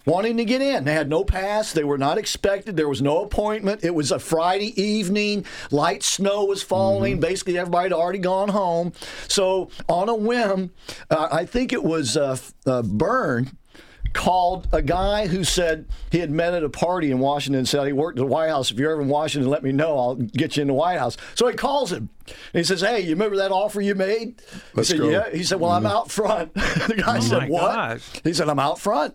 wanting 0.07 0.37
to 0.37 0.45
get 0.45 0.61
in. 0.61 0.85
They 0.85 0.95
had 0.95 1.09
no 1.09 1.25
pass. 1.25 1.73
They 1.73 1.85
were 1.85 1.99
not 1.99 2.19
expected. 2.19 2.77
There 2.77 2.89
was 2.89 3.03
no 3.03 3.23
appointment. 3.23 3.85
It 3.85 3.95
was 3.95 4.11
a 4.11 4.19
Friday 4.19 4.81
evening. 4.81 5.45
Light 5.71 6.03
snow 6.03 6.45
was 6.45 6.63
falling. 6.63 7.21
Basically, 7.21 7.59
everybody 7.59 7.85
had 7.87 7.93
already 7.93 8.19
gone 8.19 8.49
home. 8.51 8.93
So, 9.29 9.71
on 9.89 10.09
a 10.09 10.15
whim, 10.15 10.73
uh, 11.11 11.29
I 11.31 11.45
think 11.47 11.73
it 11.73 11.83
was 11.83 12.17
uh, 12.17 12.37
uh, 12.67 12.83
Byrne 12.83 13.57
called 14.15 14.69
a 14.73 14.81
guy 14.81 15.27
who 15.27 15.45
said 15.45 15.87
he 16.11 16.21
had 16.21 16.31
met 16.31 16.55
at 16.55 16.63
a 16.63 16.69
party 16.69 17.11
in 17.11 17.19
Washington 17.19 17.59
and 17.59 17.69
said 17.69 17.85
he 17.87 17.93
worked 17.93 18.19
at 18.19 18.23
the 18.23 18.27
White 18.27 18.49
House. 18.49 18.71
If 18.71 18.79
you're 18.79 18.93
ever 18.93 19.03
in 19.03 19.09
Washington, 19.09 19.51
let 19.51 19.63
me 19.63 19.73
know. 19.73 19.99
I'll 19.99 20.15
get 20.15 20.57
you 20.57 20.63
in 20.63 20.69
the 20.69 20.75
White 20.75 20.99
House. 20.99 21.17
So 21.35 21.49
he 21.49 21.55
calls 21.55 21.93
him. 21.93 22.09
And 22.27 22.61
he 22.61 22.63
says, 22.63 22.81
Hey, 22.81 23.01
you 23.01 23.11
remember 23.11 23.37
that 23.37 23.51
offer 23.51 23.81
you 23.81 23.95
made? 23.95 24.41
Let's 24.73 24.89
he 24.89 24.97
said, 24.97 25.01
go. 25.01 25.09
Yeah. 25.11 25.31
He 25.31 25.43
said, 25.43 25.61
Well, 25.61 25.73
I'm 25.73 25.85
out 25.85 26.11
front. 26.11 26.55
the 26.55 27.03
guy 27.05 27.19
said, 27.19 27.49
What? 27.49 27.75
gosh. 27.75 28.09
He 28.23 28.33
said, 28.33 28.49
I'm 28.49 28.61
out 28.61 28.79
front. 28.79 29.15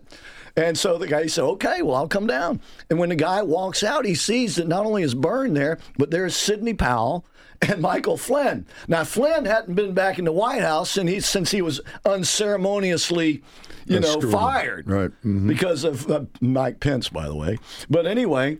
And 0.56 0.76
so 0.76 0.98
the 0.98 1.06
guy 1.06 1.26
said, 1.26 1.44
okay, 1.44 1.82
well, 1.82 1.96
I'll 1.96 2.08
come 2.08 2.26
down. 2.26 2.60
And 2.90 2.98
when 2.98 3.08
the 3.10 3.16
guy 3.16 3.42
walks 3.42 3.82
out, 3.82 4.04
he 4.04 4.14
sees 4.14 4.56
that 4.56 4.68
not 4.68 4.84
only 4.86 5.02
is 5.02 5.14
Byrne 5.14 5.54
there, 5.54 5.78
but 5.98 6.10
there's 6.10 6.34
Sidney 6.36 6.74
Powell 6.74 7.24
and 7.62 7.80
Michael 7.80 8.16
Flynn. 8.16 8.66
Now, 8.88 9.04
Flynn 9.04 9.44
hadn't 9.44 9.74
been 9.74 9.92
back 9.94 10.18
in 10.18 10.24
the 10.24 10.32
White 10.32 10.62
House 10.62 10.90
since 10.90 11.10
he, 11.10 11.20
since 11.20 11.50
he 11.50 11.62
was 11.62 11.80
unceremoniously, 12.04 13.42
you 13.86 14.00
know, 14.00 14.20
fired. 14.20 14.88
Right. 14.88 15.10
Mhm. 15.24 15.46
Because 15.46 15.84
of 15.84 16.10
uh, 16.10 16.24
Mike 16.40 16.80
Pence, 16.80 17.08
by 17.08 17.26
the 17.26 17.34
way. 17.34 17.58
But 17.88 18.06
anyway, 18.06 18.58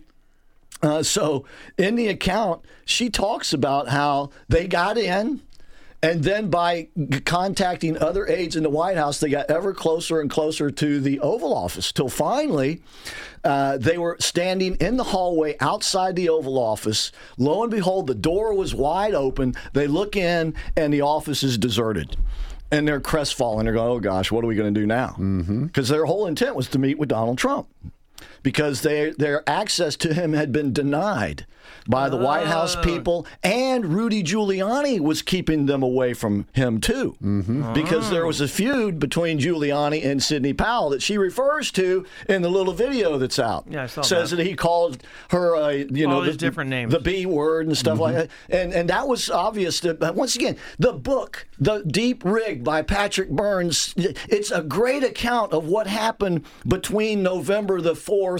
uh, 0.81 1.03
so 1.03 1.45
in 1.77 1.95
the 1.95 2.07
account, 2.07 2.61
she 2.85 3.09
talks 3.09 3.53
about 3.53 3.89
how 3.89 4.29
they 4.49 4.67
got 4.67 4.97
in. 4.97 5.41
And 6.03 6.23
then 6.23 6.49
by 6.49 6.87
g- 6.97 7.19
contacting 7.21 7.95
other 7.97 8.25
aides 8.27 8.55
in 8.55 8.63
the 8.63 8.69
White 8.71 8.97
House, 8.97 9.19
they 9.19 9.29
got 9.29 9.51
ever 9.51 9.71
closer 9.73 10.19
and 10.19 10.29
closer 10.31 10.71
to 10.71 10.99
the 10.99 11.19
Oval 11.19 11.53
Office 11.53 11.91
till 11.91 12.09
finally 12.09 12.81
uh, 13.43 13.77
they 13.77 13.97
were 13.99 14.17
standing 14.19 14.75
in 14.75 14.97
the 14.97 15.03
hallway 15.03 15.55
outside 15.59 16.15
the 16.15 16.29
Oval 16.29 16.57
Office. 16.57 17.11
Lo 17.37 17.61
and 17.61 17.71
behold, 17.71 18.07
the 18.07 18.15
door 18.15 18.53
was 18.55 18.73
wide 18.73 19.13
open. 19.13 19.53
They 19.73 19.85
look 19.87 20.15
in, 20.15 20.55
and 20.75 20.91
the 20.93 21.01
office 21.01 21.43
is 21.43 21.57
deserted. 21.57 22.17
and 22.71 22.87
they're 22.87 23.01
crestfallen. 23.01 23.65
They're 23.65 23.73
going, 23.73 23.89
"Oh 23.89 23.99
gosh, 23.99 24.31
what 24.31 24.43
are 24.43 24.47
we 24.47 24.55
going 24.55 24.73
to 24.73 24.79
do 24.79 24.87
now?" 24.87 25.15
Because 25.65 25.89
their 25.89 26.05
whole 26.05 26.25
intent 26.25 26.55
was 26.55 26.67
to 26.69 26.79
meet 26.79 26.97
with 26.97 27.09
Donald 27.09 27.37
Trump 27.37 27.67
because 28.43 28.81
they, 28.81 29.11
their 29.11 29.47
access 29.49 29.95
to 29.97 30.13
him 30.13 30.33
had 30.33 30.51
been 30.51 30.73
denied 30.73 31.45
by 31.87 32.09
the 32.09 32.17
White 32.17 32.47
House 32.47 32.75
people, 32.75 33.25
and 33.43 33.85
Rudy 33.85 34.23
Giuliani 34.23 34.99
was 34.99 35.21
keeping 35.21 35.65
them 35.65 35.81
away 35.81 36.13
from 36.13 36.45
him 36.53 36.79
too, 36.79 37.15
because 37.73 38.09
there 38.09 38.25
was 38.25 38.39
a 38.41 38.47
feud 38.47 38.99
between 38.99 39.39
Giuliani 39.39 40.03
and 40.05 40.21
Sidney 40.21 40.53
Powell 40.53 40.89
that 40.89 41.01
she 41.01 41.17
refers 41.17 41.71
to 41.73 42.05
in 42.27 42.41
the 42.41 42.49
little 42.49 42.73
video 42.73 43.17
that's 43.17 43.39
out. 43.39 43.65
Yeah, 43.69 43.83
I 43.83 43.85
saw 43.87 44.01
Says 44.01 44.29
that. 44.31 44.37
that 44.37 44.45
he 44.47 44.53
called 44.55 45.01
her, 45.29 45.55
uh, 45.55 45.69
you 45.69 46.05
All 46.07 46.19
know, 46.19 46.25
these 46.25 46.33
the, 46.33 46.45
different 46.45 46.69
names. 46.69 46.91
the 46.93 46.99
B 46.99 47.25
word 47.25 47.67
and 47.67 47.77
stuff 47.77 47.99
like 47.99 48.15
that, 48.15 48.29
and 48.49 48.73
and 48.73 48.89
that 48.89 49.07
was 49.07 49.29
obvious. 49.29 49.79
That, 49.79 49.99
but 49.99 50.13
once 50.15 50.35
again, 50.35 50.57
the 50.77 50.93
book, 50.93 51.47
The 51.59 51.83
Deep 51.83 52.23
Rig 52.25 52.63
by 52.63 52.81
Patrick 52.81 53.29
Burns, 53.29 53.93
it's 53.97 54.51
a 54.51 54.61
great 54.61 55.03
account 55.03 55.51
of 55.53 55.65
what 55.67 55.87
happened 55.87 56.45
between 56.67 57.23
November 57.23 57.81
the 57.81 57.95
fourth 57.95 58.30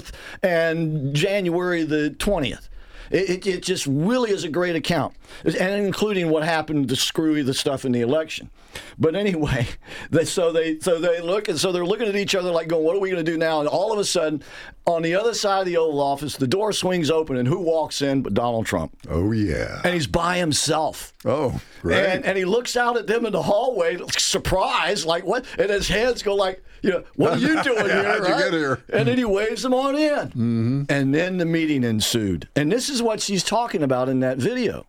and 0.42 1.14
January 1.14 1.82
the 1.84 2.10
twentieth. 2.10 2.68
It, 3.10 3.30
it, 3.30 3.46
it 3.46 3.62
just 3.62 3.86
really 3.86 4.30
is 4.30 4.44
a 4.44 4.48
great 4.48 4.74
account, 4.74 5.14
and 5.44 5.84
including 5.84 6.30
what 6.30 6.42
happened 6.42 6.88
to 6.88 6.96
screw 6.96 7.42
the 7.42 7.54
stuff 7.54 7.84
in 7.84 7.92
the 7.92 8.00
election. 8.00 8.50
But 8.98 9.14
anyway, 9.14 9.68
they, 10.10 10.24
so 10.24 10.52
they 10.52 10.78
so 10.80 10.98
they 10.98 11.20
look 11.20 11.48
and 11.48 11.58
so 11.58 11.72
they're 11.72 11.84
looking 11.84 12.08
at 12.08 12.16
each 12.16 12.34
other 12.34 12.50
like 12.50 12.68
going, 12.68 12.84
"What 12.84 12.96
are 12.96 13.00
we 13.00 13.10
going 13.10 13.24
to 13.24 13.30
do 13.30 13.38
now?" 13.38 13.60
And 13.60 13.68
all 13.68 13.92
of 13.92 13.98
a 13.98 14.04
sudden, 14.04 14.42
on 14.86 15.02
the 15.02 15.14
other 15.14 15.34
side 15.34 15.60
of 15.60 15.66
the 15.66 15.76
Oval 15.76 16.00
Office, 16.00 16.36
the 16.36 16.46
door 16.46 16.72
swings 16.72 17.10
open, 17.10 17.36
and 17.36 17.46
who 17.46 17.60
walks 17.60 18.02
in 18.02 18.22
but 18.22 18.34
Donald 18.34 18.66
Trump? 18.66 18.96
Oh 19.08 19.32
yeah. 19.32 19.80
And 19.84 19.94
he's 19.94 20.06
by 20.06 20.38
himself. 20.38 21.12
Oh, 21.24 21.60
great. 21.82 22.04
And, 22.04 22.24
and 22.24 22.36
he 22.36 22.44
looks 22.44 22.76
out 22.76 22.96
at 22.96 23.06
them 23.06 23.26
in 23.26 23.32
the 23.32 23.42
hallway, 23.42 23.98
surprised, 24.16 25.06
like 25.06 25.24
what? 25.24 25.44
And 25.58 25.70
his 25.70 25.88
hands 25.88 26.22
go 26.22 26.34
like, 26.34 26.62
you 26.82 26.90
know, 26.90 27.04
what 27.14 27.34
are 27.34 27.38
you 27.38 27.62
doing 27.62 27.84
here? 27.84 28.04
How'd 28.04 28.26
you 28.26 28.32
right? 28.32 28.44
get 28.44 28.52
here? 28.52 28.82
And 28.92 29.06
then 29.06 29.16
he 29.16 29.24
waves 29.24 29.62
them 29.62 29.72
on 29.72 29.94
in. 29.94 30.28
Mm-hmm. 30.28 30.82
And 30.88 31.14
then 31.14 31.38
the 31.38 31.46
meeting 31.46 31.84
ensued. 31.84 32.48
And 32.56 32.70
this 32.70 32.88
is 32.88 33.00
what 33.00 33.20
she's 33.20 33.44
talking 33.44 33.82
about 33.82 34.08
in 34.08 34.20
that 34.20 34.38
video. 34.38 34.86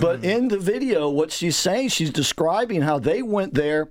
But 0.00 0.24
in 0.24 0.48
the 0.48 0.58
video, 0.58 1.08
what 1.08 1.32
she's 1.32 1.56
saying, 1.56 1.90
she's 1.90 2.10
describing 2.10 2.82
how 2.82 2.98
they 2.98 3.22
went 3.22 3.54
there 3.54 3.88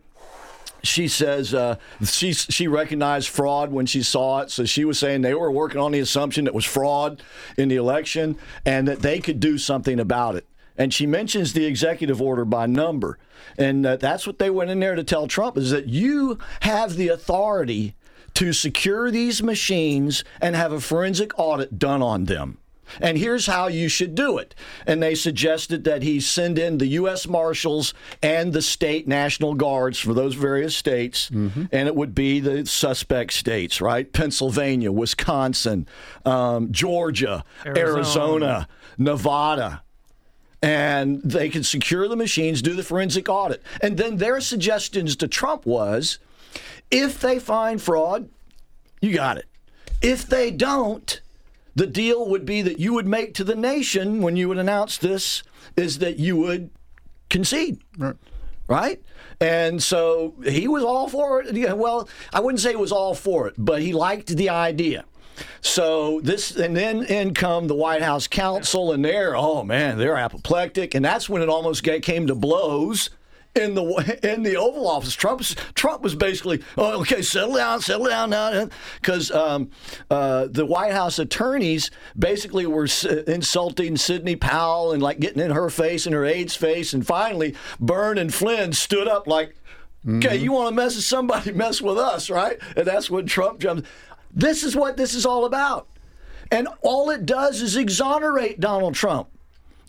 she 0.84 1.08
says 1.08 1.54
uh, 1.54 1.78
she 2.04 2.34
she 2.34 2.68
recognized 2.68 3.30
fraud 3.30 3.72
when 3.72 3.86
she 3.86 4.04
saw 4.04 4.42
it. 4.42 4.52
So 4.52 4.66
she 4.66 4.86
was 4.86 5.00
saying 5.00 5.22
they 5.22 5.34
were 5.34 5.52
working 5.52 5.80
on 5.80 5.94
the 5.94 6.00
assumption 6.00 6.46
it 6.46 6.54
was 6.54 6.66
fraud 6.66 7.24
in 7.58 7.70
the 7.70 7.78
election 7.78 8.38
and 8.66 8.88
that 8.88 9.02
they 9.02 9.20
could 9.20 9.40
do 9.40 9.58
something 9.58 10.00
about 10.00 10.36
it. 10.36 10.46
And 10.78 10.94
she 10.94 11.06
mentions 11.06 11.54
the 11.54 11.66
executive 11.66 12.22
order 12.22 12.46
by 12.46 12.66
number, 12.66 13.20
and 13.58 13.86
uh, 13.86 13.96
that's 13.96 14.26
what 14.26 14.40
they 14.40 14.50
went 14.50 14.72
in 14.72 14.80
there 14.80 14.96
to 14.96 15.04
tell 15.04 15.28
Trump 15.28 15.56
is 15.56 15.70
that 15.70 15.88
you 15.88 16.40
have 16.62 16.96
the 16.96 17.10
authority 17.10 17.96
to 18.34 18.52
secure 18.52 19.12
these 19.12 19.44
machines 19.44 20.24
and 20.42 20.56
have 20.56 20.72
a 20.72 20.80
forensic 20.80 21.32
audit 21.38 21.78
done 21.78 22.02
on 22.02 22.26
them. 22.26 22.58
And 23.00 23.18
here's 23.18 23.46
how 23.48 23.68
you 23.68 23.88
should 23.90 24.16
do 24.16 24.38
it. 24.38 24.54
And 24.86 25.02
they 25.02 25.16
suggested 25.16 25.84
that 25.86 26.04
he 26.04 26.20
send 26.20 26.60
in 26.60 26.78
the 26.78 26.88
U.S. 26.88 27.28
Marshals 27.28 27.94
and 28.22 28.54
the 28.54 28.62
state 28.62 29.08
National 29.08 29.54
Guards 29.54 30.00
for 30.00 30.14
those 30.14 30.36
various 30.36 30.76
states. 30.76 31.30
And 31.72 31.88
it 31.88 31.96
would 31.96 32.14
be 32.14 32.40
the 32.40 32.66
suspect 32.66 33.34
states, 33.34 33.82
right? 33.82 34.12
Pennsylvania, 34.12 34.92
Wisconsin, 34.92 35.88
um, 36.26 36.72
Georgia, 36.72 37.44
Arizona. 37.66 37.94
Arizona, 37.94 38.68
Nevada. 38.98 39.84
And 40.62 41.22
they 41.24 41.50
could 41.50 41.66
secure 41.66 42.08
the 42.08 42.16
machines, 42.16 42.62
do 42.62 42.74
the 42.74 42.84
forensic 42.84 43.28
audit. 43.28 43.62
And 43.82 43.98
then 43.98 44.18
their 44.18 44.40
suggestions 44.40 45.16
to 45.18 45.28
Trump 45.28 45.66
was 45.66 46.20
if 46.90 47.20
they 47.20 47.40
find 47.40 47.82
fraud, 47.82 48.30
you 49.02 49.14
got 49.14 49.38
it. 49.38 49.46
If 50.02 50.28
they 50.28 50.52
don't, 50.52 51.20
the 51.76 51.88
deal 51.88 52.30
would 52.30 52.46
be 52.46 52.62
that 52.62 52.80
you 52.80 52.94
would 52.94 53.08
make 53.08 53.34
to 53.36 53.44
the 53.44 53.56
nation 53.56 54.22
when 54.22 54.36
you 54.36 54.48
would 54.48 54.58
announce 54.58 54.98
this 54.98 55.44
is 55.76 56.00
that 56.00 56.18
you 56.18 56.38
would 56.38 56.70
concede. 57.30 57.82
Right. 57.98 58.16
Right? 58.68 59.02
And 59.42 59.82
so 59.82 60.36
he 60.44 60.68
was 60.68 60.84
all 60.84 61.10
for 61.10 61.42
it. 61.42 61.56
Yeah, 61.56 61.74
Well, 61.74 62.08
I 62.32 62.40
wouldn't 62.40 62.62
say 62.62 62.72
he 62.72 62.76
was 62.76 62.92
all 62.92 63.14
for 63.14 63.48
it, 63.48 63.56
but 63.58 63.82
he 63.82 63.94
liked 63.94 64.28
the 64.28 64.50
idea. 64.50 65.06
So 65.62 66.22
this, 66.22 66.56
and 66.56 66.78
then 66.78 67.04
in 67.04 67.34
come 67.34 67.68
the 67.68 67.76
White 67.76 68.04
House 68.04 68.28
counsel, 68.28 68.92
and 68.92 69.04
they're, 69.04 69.36
oh 69.36 69.64
man, 69.64 69.98
they're 69.98 70.16
apoplectic. 70.16 70.94
And 70.94 71.04
that's 71.04 71.28
when 71.28 71.42
it 71.42 71.50
almost 71.50 71.84
came 71.84 72.28
to 72.28 72.36
blows 72.36 73.10
in 73.56 73.76
the 73.76 74.20
in 74.24 74.44
the 74.44 74.56
Oval 74.58 74.88
Office. 74.88 75.14
Trump's 75.14 75.56
Trump 75.76 76.02
was 76.02 76.16
basically, 76.16 76.64
oh, 76.78 77.02
okay, 77.02 77.22
settle 77.22 77.56
down, 77.56 77.82
settle 77.82 78.08
down 78.08 78.32
now, 78.32 78.70
because 79.00 79.32
um, 79.32 79.70
uh, 80.10 80.48
the 80.50 80.66
White 80.66 80.94
House 80.94 81.20
attorneys 81.20 81.92
basically 82.18 82.66
were 82.66 82.86
s- 82.86 83.06
insulting 83.06 83.96
Sidney 83.98 84.36
Powell 84.36 84.92
and 84.92 85.02
like 85.04 85.20
getting 85.20 85.42
in 85.42 85.52
her 85.52 85.70
face 85.70 86.06
and 86.06 86.16
her 86.16 86.26
aide's 86.26 86.56
face, 86.56 86.94
and 86.94 87.06
finally 87.06 87.56
Byrne 87.80 88.18
and 88.18 88.34
Flynn 88.34 88.74
stood 88.74 89.08
up 89.08 89.28
like. 89.28 89.56
Okay, 90.06 90.36
you 90.36 90.52
want 90.52 90.68
to 90.68 90.76
mess 90.76 90.98
with 90.98 91.06
somebody, 91.06 91.52
mess 91.54 91.82
with 91.82 91.98
us, 91.98 92.30
right? 92.30 92.58
And 92.76 92.86
that's 92.86 93.10
when 93.10 93.26
Trump 93.26 93.62
jumps. 93.62 93.88
This 94.34 94.62
is 94.62 94.76
what 94.76 94.98
this 94.98 95.14
is 95.14 95.26
all 95.26 95.46
about. 95.46 95.88
And 96.52 96.68
all 96.82 97.10
it 97.10 97.26
does 97.26 97.62
is 97.62 97.78
exonerate 97.78 98.60
Donald 98.60 98.96
Trump. 98.96 99.30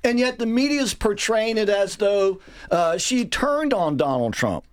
And 0.04 0.18
yet 0.18 0.38
the 0.38 0.46
media's 0.46 0.94
portraying 0.94 1.56
it 1.56 1.68
as 1.70 1.96
though 1.96 2.40
uh, 2.70 2.98
she 2.98 3.24
turned 3.24 3.72
on 3.72 3.96
Donald 3.96 4.34
Trump. 4.34 4.64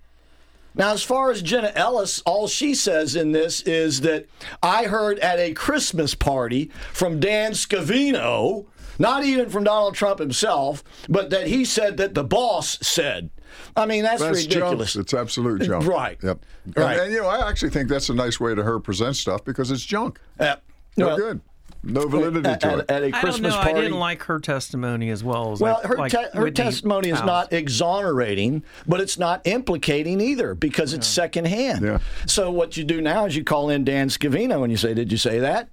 Now, 0.75 0.93
as 0.93 1.03
far 1.03 1.31
as 1.31 1.41
Jenna 1.41 1.71
Ellis, 1.75 2.21
all 2.25 2.47
she 2.47 2.75
says 2.75 3.15
in 3.15 3.31
this 3.31 3.61
is 3.61 4.01
that 4.01 4.27
I 4.63 4.85
heard 4.85 5.19
at 5.19 5.39
a 5.39 5.53
Christmas 5.53 6.15
party 6.15 6.71
from 6.93 7.19
Dan 7.19 7.51
Scavino, 7.51 8.65
not 8.97 9.25
even 9.25 9.49
from 9.49 9.63
Donald 9.65 9.95
Trump 9.95 10.19
himself, 10.19 10.83
but 11.09 11.29
that 11.29 11.47
he 11.47 11.65
said 11.65 11.97
that 11.97 12.13
the 12.13 12.23
boss 12.23 12.77
said. 12.81 13.29
I 13.75 13.85
mean, 13.85 14.03
that's, 14.03 14.21
That's 14.21 14.45
ridiculous. 14.45 14.93
junk. 14.93 15.03
It's 15.03 15.13
absolute 15.13 15.61
junk. 15.63 15.85
Right. 15.85 16.17
Yep. 16.23 16.45
Right. 16.77 16.91
And, 16.93 17.01
and, 17.01 17.13
you 17.13 17.21
know, 17.21 17.27
I 17.27 17.49
actually 17.49 17.71
think 17.71 17.89
that's 17.89 18.07
a 18.09 18.13
nice 18.13 18.39
way 18.39 18.55
to 18.55 18.63
her 18.63 18.79
present 18.79 19.17
stuff 19.17 19.43
because 19.43 19.71
it's 19.71 19.83
junk. 19.83 20.21
Uh, 20.39 20.55
No 20.95 21.07
well, 21.07 21.17
good. 21.17 21.41
No 21.83 22.07
validity 22.07 22.47
At, 22.47 22.61
to 22.61 22.67
at- 22.67 22.79
it. 22.79 22.91
at 22.91 23.01
a 23.03 23.05
I 23.07 23.09
don't 23.09 23.21
Christmas 23.21 23.53
know. 23.55 23.61
party. 23.61 23.79
I 23.79 23.81
didn't 23.81 23.97
like 23.99 24.23
her 24.23 24.39
testimony 24.39 25.09
as 25.09 25.23
well 25.23 25.51
as 25.51 25.59
Well, 25.61 25.75
like, 25.81 25.85
her, 25.85 25.97
like 25.97 26.11
te- 26.11 26.17
her 26.33 26.43
Whitney 26.43 26.63
testimony 26.63 27.09
is 27.09 27.15
Powell's. 27.19 27.27
not 27.27 27.53
exonerating, 27.53 28.63
but 28.87 29.01
it's 29.01 29.17
not 29.17 29.41
implicating 29.47 30.21
either 30.21 30.53
because 30.53 30.93
it's 30.93 31.07
secondhand. 31.07 31.83
Yeah. 31.83 31.97
So 32.27 32.51
what 32.51 32.77
you 32.77 32.83
do 32.83 33.01
now 33.01 33.25
is 33.25 33.35
you 33.35 33.43
call 33.43 33.69
in 33.71 33.83
Dan 33.83 34.09
Scavino 34.09 34.61
and 34.61 34.71
you 34.71 34.77
say, 34.77 34.93
"Did 34.93 35.11
you 35.11 35.17
say 35.17 35.39
that?" 35.39 35.69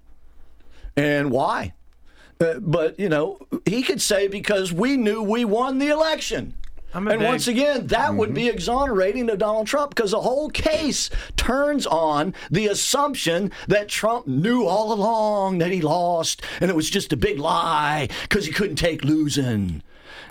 And 0.97 1.31
why? 1.31 1.75
Uh, 2.41 2.55
but 2.61 2.99
you 2.99 3.09
know, 3.09 3.39
he 3.67 3.83
could 3.83 4.01
say 4.01 4.29
because 4.29 4.73
we 4.73 4.97
knew 4.97 5.23
we 5.23 5.45
won 5.45 5.79
the 5.79 5.89
election. 5.89 6.55
I'm 6.95 7.07
And 7.07 7.21
big- 7.21 7.29
once 7.29 7.47
again, 7.49 7.87
that 7.89 8.15
would 8.15 8.33
be 8.33 8.49
exonerating 8.49 9.27
to 9.27 9.37
Donald 9.37 9.67
Trump 9.67 9.95
because 9.95 10.13
the 10.13 10.23
whole 10.23 10.49
case 10.49 11.11
turns 11.37 11.87
on 11.87 12.35
the 12.51 12.67
assumption 12.67 13.53
that 13.67 13.89
Trump 13.89 14.27
knew 14.27 14.65
all 14.65 14.93
along 14.93 15.59
that 15.59 15.71
he 15.71 15.83
lost 15.83 16.43
and 16.61 16.71
it 16.71 16.75
was 16.77 16.89
just 16.89 17.13
a 17.13 17.17
big 17.17 17.39
lie 17.39 18.09
because 18.23 18.47
he 18.47 18.53
couldn't 18.53 18.77
take 18.77 19.05
losing. 19.05 19.83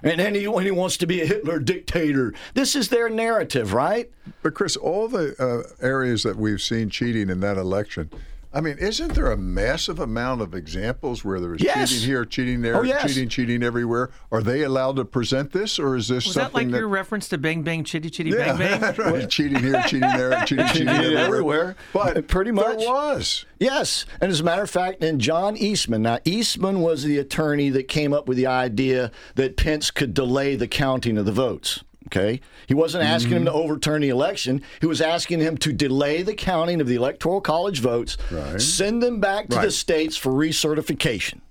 And 0.04 0.20
then 0.20 0.36
he, 0.36 0.48
when 0.48 0.66
he 0.66 0.72
wants 0.72 0.98
to 0.98 1.08
be 1.08 1.22
a 1.22 1.26
Hitler 1.26 1.60
dictator, 1.60 2.34
this 2.54 2.76
is 2.76 2.90
their 2.90 3.10
narrative, 3.10 3.74
right? 3.74 4.12
But 4.44 4.54
Chris, 4.54 4.76
all 4.76 5.08
the 5.08 5.36
uh, 5.40 5.86
areas 5.86 6.24
that 6.24 6.38
we've 6.38 6.62
seen 6.62 6.90
cheating 6.90 7.30
in 7.30 7.40
that 7.40 7.58
election, 7.58 8.12
I 8.54 8.62
mean, 8.62 8.78
isn't 8.80 9.14
there 9.14 9.30
a 9.32 9.38
massive 9.38 10.00
amount 10.00 10.42
of 10.42 10.56
examples 10.56 11.24
where 11.24 11.40
there 11.40 11.54
is 11.54 11.62
Yes. 11.62 11.90
cheating 11.92 12.08
here, 12.08 12.26
cheating 12.26 12.62
there, 12.62 12.78
Oh, 12.78 12.82
yes. 12.82 13.04
cheating, 13.14 13.30
cheating 13.30 13.62
everywhere? 13.62 14.10
Are 14.32 14.42
they 14.42 14.64
allowed 14.64 14.96
to 14.96 15.06
present 15.06 15.52
this, 15.52 15.78
or 15.78 15.96
is 15.96 16.08
this 16.08 16.26
Was 16.26 16.36
that 16.36 16.52
something 16.52 16.72
like 16.72 16.80
your 16.80 16.88
reference 16.88 17.28
to 17.30 17.38
Bang 17.38 17.62
Bang 17.64 17.84
Chitty 17.84 18.10
Chitty 18.10 18.30
yeah, 18.32 18.56
Bang 18.58 18.80
Bang? 18.80 18.96
right. 18.98 19.30
cheating 19.30 19.60
here, 19.60 19.82
cheating 19.84 20.00
there, 20.00 20.32
cheating, 20.46 20.66
cheating, 20.68 20.88
Cheating 20.88 20.90
everywhere. 20.90 21.26
everywhere. 21.26 21.76
But 21.94 22.18
uh, 22.18 22.22
Pretty 22.22 22.52
much. 22.52 22.80
there 22.80 22.88
was. 22.90 23.46
Yes, 23.60 24.06
and 24.22 24.32
as 24.32 24.40
a 24.40 24.44
matter 24.44 24.64
of 24.64 24.70
fact, 24.70 25.04
and 25.04 25.20
John 25.20 25.58
Eastman. 25.58 26.02
Now, 26.04 26.20
Eastman 26.26 26.82
was 26.82 27.04
the 27.04 27.18
attorney 27.18 27.70
that 27.72 27.88
came 27.88 28.14
up 28.14 28.28
with 28.28 28.38
the 28.38 28.48
idea 28.48 29.12
that 29.36 29.58
Pence 29.58 29.92
could 29.92 30.14
delay 30.14 30.56
the 30.56 30.68
counting 30.68 31.18
of 31.18 31.26
the 31.26 31.32
votes. 31.32 31.84
Okay, 32.08 32.40
he 32.68 32.74
wasn't 32.74 33.04
asking 33.04 33.34
him 33.34 33.46
to 33.46 33.52
overturn 33.52 34.02
the 34.02 34.10
election. 34.10 34.62
He 34.80 34.86
was 34.88 35.02
asking 35.02 35.40
him 35.42 35.58
to 35.58 35.74
delay 35.74 36.22
the 36.24 36.34
counting 36.34 36.80
of 36.82 36.88
the 36.88 36.96
electoral 36.96 37.42
college 37.42 37.80
votes, 37.82 38.18
Right. 38.32 38.60
send 38.62 39.04
them 39.04 39.20
back 39.20 39.50
to 39.50 39.58
the 39.60 39.72
states 39.72 40.16
for 40.18 40.32
recertification. 40.32 41.42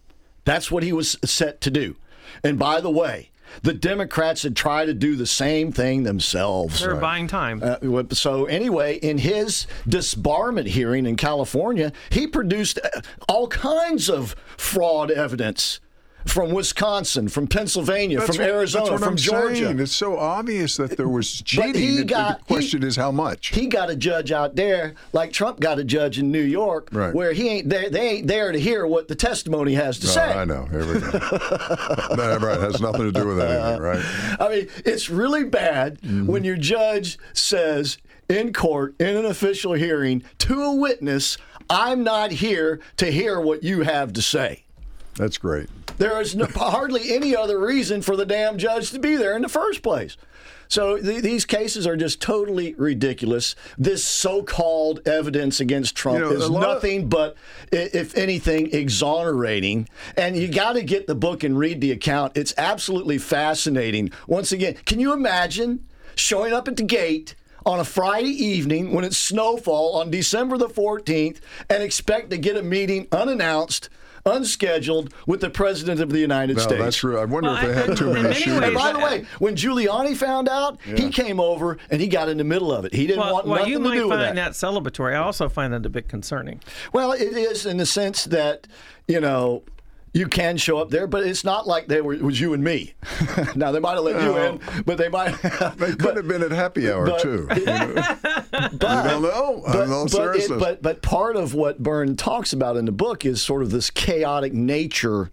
That's 0.44 0.70
what 0.70 0.82
he 0.82 0.92
was 0.92 1.16
set 1.24 1.60
to 1.62 1.70
do. 1.70 1.96
And 2.42 2.58
by 2.58 2.80
the 2.80 2.90
way, 2.90 3.30
the 3.62 3.72
Democrats 3.74 4.42
had 4.42 4.56
tried 4.56 4.86
to 4.86 4.94
do 4.94 5.14
the 5.16 5.26
same 5.26 5.72
thing 5.72 6.02
themselves. 6.02 6.80
They're 6.80 6.94
buying 6.96 7.26
time. 7.28 7.62
Uh, 7.62 8.04
so 8.12 8.44
anyway, 8.46 8.96
in 8.96 9.18
his 9.18 9.66
disbarment 9.88 10.66
hearing 10.66 11.06
in 11.06 11.16
California, 11.16 11.92
he 12.10 12.26
produced 12.26 12.78
uh, 12.82 13.00
all 13.28 13.46
kinds 13.48 14.08
of 14.10 14.34
fraud 14.56 15.10
evidence 15.10 15.80
from 16.26 16.50
Wisconsin, 16.50 17.28
from 17.28 17.46
Pennsylvania, 17.46 18.18
That's 18.18 18.36
from 18.36 18.44
what- 18.44 18.52
Arizona, 18.54 18.98
from 18.98 19.08
I'm 19.10 19.16
Georgia. 19.16 19.64
Saying. 19.66 19.80
It's 19.80 19.92
so 19.92 20.18
obvious 20.18 20.76
that 20.76 20.96
there 20.96 21.08
was 21.08 21.30
cheating. 21.42 21.74
he 21.74 21.96
The- 21.98 22.04
got- 22.04 22.38
the 22.40 22.44
question 22.44 22.82
is 22.82 22.96
how 22.96 23.10
much. 23.10 23.48
He 23.48 23.66
got 23.66 23.90
a 23.90 23.96
judge 23.96 24.32
out 24.32 24.56
there, 24.56 24.94
like 25.12 25.32
Trump 25.32 25.60
got 25.60 25.78
a 25.78 25.84
judge 25.84 26.18
in 26.18 26.30
New 26.30 26.42
York, 26.42 26.88
Right. 26.92 27.14
where 27.14 27.32
he 27.32 27.48
ain't 27.48 27.68
there, 27.68 27.88
they 27.90 28.08
ain't 28.10 28.26
there 28.26 28.52
to 28.52 28.58
hear 28.58 28.86
what 28.86 29.08
the 29.08 29.14
testimony 29.14 29.74
has 29.74 29.98
to 30.00 30.06
say. 30.06 30.20
I 30.32 30.44
know. 30.44 30.64
Here 30.66 30.86
we 30.86 31.00
go. 31.00 31.10
that 31.10 32.38
right, 32.42 32.60
has 32.60 32.80
nothing 32.80 33.02
to 33.02 33.12
do 33.12 33.26
with 33.28 33.40
anything, 33.40 33.80
right? 33.82 34.04
I 34.40 34.48
mean, 34.48 34.68
it's 34.84 35.08
really 35.08 35.44
bad 35.44 36.00
Mm-hmm. 36.02 36.26
when 36.26 36.44
your 36.44 36.56
judge 36.56 37.18
says 37.32 37.98
in 38.28 38.52
court, 38.52 38.94
in 39.00 39.16
an 39.16 39.24
official 39.24 39.72
hearing, 39.74 40.22
to 40.38 40.62
a 40.62 40.74
witness, 40.74 41.38
I'm 41.70 42.02
not 42.04 42.30
here 42.32 42.80
to 42.96 43.10
hear 43.10 43.40
what 43.40 43.62
you 43.62 43.82
have 43.82 44.12
to 44.14 44.22
say. 44.22 44.64
That's 45.14 45.38
great. 45.38 45.68
There 45.98 46.20
is 46.20 46.36
no, 46.36 46.46
hardly 46.54 47.14
any 47.14 47.34
other 47.34 47.58
reason 47.58 48.02
for 48.02 48.16
the 48.16 48.26
damn 48.26 48.58
judge 48.58 48.90
to 48.90 48.98
be 48.98 49.16
there 49.16 49.34
in 49.36 49.42
the 49.42 49.48
first 49.48 49.82
place. 49.82 50.16
So 50.68 50.98
th- 50.98 51.22
these 51.22 51.44
cases 51.44 51.86
are 51.86 51.96
just 51.96 52.20
totally 52.20 52.74
ridiculous. 52.74 53.54
This 53.78 54.04
so-called 54.04 55.06
evidence 55.06 55.60
against 55.60 55.94
Trump 55.94 56.18
You 56.18 56.24
know, 56.24 56.32
is 56.32 56.48
lot 56.50 56.64
of- 56.64 56.68
nothing 56.82 57.08
but, 57.08 57.36
if 57.70 58.16
anything, 58.16 58.72
exonerating. 58.72 59.88
And 60.16 60.36
you 60.36 60.48
got 60.48 60.72
to 60.74 60.82
get 60.82 61.06
the 61.06 61.14
book 61.14 61.44
and 61.44 61.56
read 61.56 61.80
the 61.80 61.92
account. 61.92 62.36
It's 62.36 62.52
absolutely 62.58 63.18
fascinating. 63.18 64.10
Once 64.26 64.50
again, 64.52 64.74
can 64.84 64.98
you 65.00 65.12
imagine 65.12 65.86
showing 66.16 66.52
up 66.52 66.68
at 66.68 66.76
the 66.76 66.82
gate? 66.84 67.34
On 67.64 67.80
a 67.80 67.84
Friday 67.84 68.30
evening 68.30 68.92
when 68.92 69.04
it's 69.04 69.18
snowfall 69.18 69.96
on 69.96 70.08
December 70.08 70.56
the 70.56 70.68
14th 70.68 71.40
and 71.68 71.82
expect 71.82 72.30
to 72.30 72.38
get 72.38 72.56
a 72.56 72.62
meeting 72.62 73.08
unannounced, 73.10 73.88
unscheduled 74.26 75.14
with 75.26 75.40
the 75.40 75.48
President 75.50 76.00
of 76.00 76.10
the 76.10 76.18
United 76.18 76.56
No, 76.56 76.62
States. 76.62 76.82
that's 76.82 76.96
true. 76.96 77.18
I 77.18 77.24
wonder 77.24 77.50
Well, 77.50 77.56
if 77.58 77.62
they 77.74 77.80
I- 77.82 77.86
had 77.86 77.96
too 77.96 78.06
many 78.12 78.22
many 78.24 78.34
shooters. 78.34 78.60
ways, 78.60 78.74
By 78.74 78.92
the 78.92 78.98
way, 78.98 79.24
when 79.38 79.54
Giuliani 79.56 80.16
found 80.16 80.48
out, 80.48 80.78
he 80.82 81.08
came 81.10 81.40
over 81.40 81.78
and 81.90 82.00
he 82.00 82.08
got 82.08 82.28
in 82.28 82.36
the 82.38 82.44
middle 82.44 82.72
of 82.72 82.84
it. 82.84 82.92
He 82.94 83.06
didn't 83.06 83.20
Well, 83.20 83.32
want 83.34 83.46
while 83.46 83.58
nothing 83.60 83.72
you 83.72 83.78
to 83.78 83.84
might 83.84 83.94
do 83.94 84.08
with 84.08 84.10
that. 84.10 84.14
you 84.14 84.18
might 84.18 84.26
find 84.26 84.38
that. 84.38 84.52
that 84.60 84.92
celebratory, 84.92 85.12
I 85.14 85.18
also 85.18 85.48
find 85.48 85.72
that 85.72 85.86
a 85.86 85.88
bit 85.90 86.08
concerning. 86.08 86.60
Well, 86.92 87.12
it 87.12 87.20
is 87.22 87.64
in 87.64 87.76
the 87.76 87.86
sense 87.86 88.24
that 88.24 88.66
you 89.08 89.20
know 89.20 89.62
you 90.16 90.26
can 90.28 90.56
show 90.56 90.78
up 90.78 90.88
there, 90.88 91.06
but 91.06 91.26
it's 91.26 91.44
not 91.44 91.66
like 91.66 91.88
they 91.88 92.00
were 92.00 92.14
it 92.14 92.22
was 92.22 92.40
you 92.40 92.54
and 92.54 92.64
me. 92.64 92.94
now 93.54 93.70
they 93.70 93.80
might 93.80 93.94
have 93.94 94.04
let 94.04 94.16
you 94.22 94.32
No. 94.32 94.36
in, 94.36 94.60
but 94.86 94.96
they 94.96 95.10
might. 95.10 95.34
They 95.76 95.92
could 95.96 96.16
have 96.16 96.26
been 96.26 96.42
at 96.42 96.52
happy 96.52 96.90
hour 96.90 97.06
but- 97.06 97.20
too. 97.20 97.46
You, 97.54 97.64
know? 97.66 97.94
but, 97.94 98.72
You 98.72 98.78
don't 98.78 99.22
know. 99.22 99.62
But, 99.66 99.84
in 99.84 99.92
all 99.92 100.08
but, 100.08 100.36
it, 100.36 100.48
but 100.58 100.82
but 100.82 101.02
part 101.02 101.36
of 101.36 101.52
what 101.52 101.78
Byrne 101.82 102.16
talks 102.16 102.52
about 102.54 102.76
in 102.76 102.86
the 102.86 102.92
book 102.92 103.26
is 103.26 103.42
sort 103.42 103.62
of 103.62 103.70
this 103.70 103.90
chaotic 103.90 104.52
nature. 104.54 105.30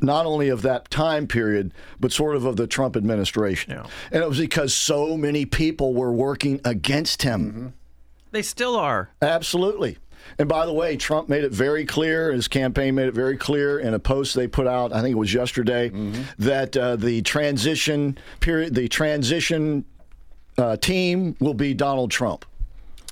Not 0.00 0.26
only 0.26 0.48
of 0.48 0.62
that 0.62 0.90
time 0.92 1.26
period, 1.26 1.72
but 1.98 2.12
sort 2.12 2.36
of 2.36 2.44
of 2.44 2.54
the 2.56 2.68
Trump 2.68 2.96
administration. 2.96 3.72
Yeah. 3.72 3.86
And 4.12 4.22
it 4.22 4.28
was 4.28 4.38
because 4.38 4.72
so 4.72 5.16
many 5.16 5.44
people 5.44 5.92
were 5.92 6.12
working 6.12 6.60
against 6.64 7.22
him. 7.22 7.40
Mm-hmm. 7.50 7.66
They 8.30 8.42
still 8.42 8.76
are. 8.76 9.10
Absolutely. 9.20 9.98
And 10.38 10.48
by 10.48 10.66
the 10.66 10.72
way, 10.72 10.96
Trump 10.96 11.28
made 11.28 11.44
it 11.44 11.52
very 11.52 11.84
clear, 11.84 12.32
his 12.32 12.48
campaign 12.48 12.94
made 12.94 13.08
it 13.08 13.14
very 13.14 13.36
clear 13.36 13.78
in 13.78 13.94
a 13.94 13.98
post 13.98 14.34
they 14.34 14.46
put 14.48 14.66
out, 14.66 14.92
I 14.92 15.00
think 15.02 15.12
it 15.12 15.18
was 15.18 15.32
yesterday, 15.32 15.90
Mm-hmm. 15.90 16.22
that 16.40 16.76
uh, 16.76 16.96
the 16.96 17.22
transition 17.22 18.18
period, 18.40 18.74
the 18.74 18.88
transition 18.88 19.84
uh, 20.56 20.76
team 20.76 21.36
will 21.40 21.54
be 21.54 21.74
Donald 21.74 22.10
Trump. 22.10 22.44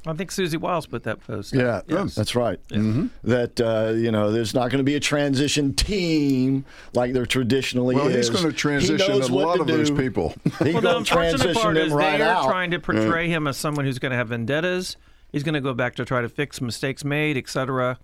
I 0.09 0.13
think 0.13 0.31
Susie 0.31 0.57
Wiles 0.57 0.87
put 0.87 1.03
that 1.03 1.19
post. 1.27 1.53
up. 1.53 1.61
Yeah, 1.61 1.81
Yes. 1.89 2.15
that's 2.15 2.37
right. 2.37 2.61
That 2.69 3.61
uh, 3.61 3.93
you 3.97 4.13
know, 4.13 4.31
there's 4.31 4.55
not 4.55 4.71
going 4.71 4.79
to 4.79 4.85
be 4.85 4.95
a 4.95 5.01
transition 5.01 5.75
team 5.75 6.65
like 6.95 7.13
there 7.13 7.27
traditionally 7.27 7.97
well, 7.97 8.07
is. 8.07 8.29
he's 8.29 8.31
going 8.31 8.45
to 8.49 8.57
transition 8.57 9.11
a 9.21 9.27
lot 9.27 9.57
to 9.57 9.63
of 9.63 9.67
those 9.67 9.91
people. 9.91 10.33
He's 10.45 10.75
Well, 10.75 10.75
the 10.75 10.81
going 10.81 10.83
to 10.83 10.97
unfortunate 10.99 11.39
transition 11.41 11.55
part 11.61 11.75
them 11.75 11.87
is 11.89 11.93
right 11.93 12.19
they 12.19 12.23
are 12.25 12.37
out. 12.37 12.45
trying 12.49 12.71
to 12.71 12.79
portray 12.79 13.29
him 13.29 13.49
as 13.49 13.57
someone 13.57 13.85
who's 13.85 13.99
going 13.99 14.11
to 14.13 14.17
have 14.17 14.29
vendettas. 14.29 14.97
He's 15.37 15.43
going 15.43 15.53
to 15.53 15.61
go 15.61 15.75
back 15.75 15.97
to 15.97 16.07
try 16.07 16.23
to 16.23 16.31
fix 16.31 16.63
mistakes 16.63 17.05
made, 17.05 17.37
etc. 17.37 17.99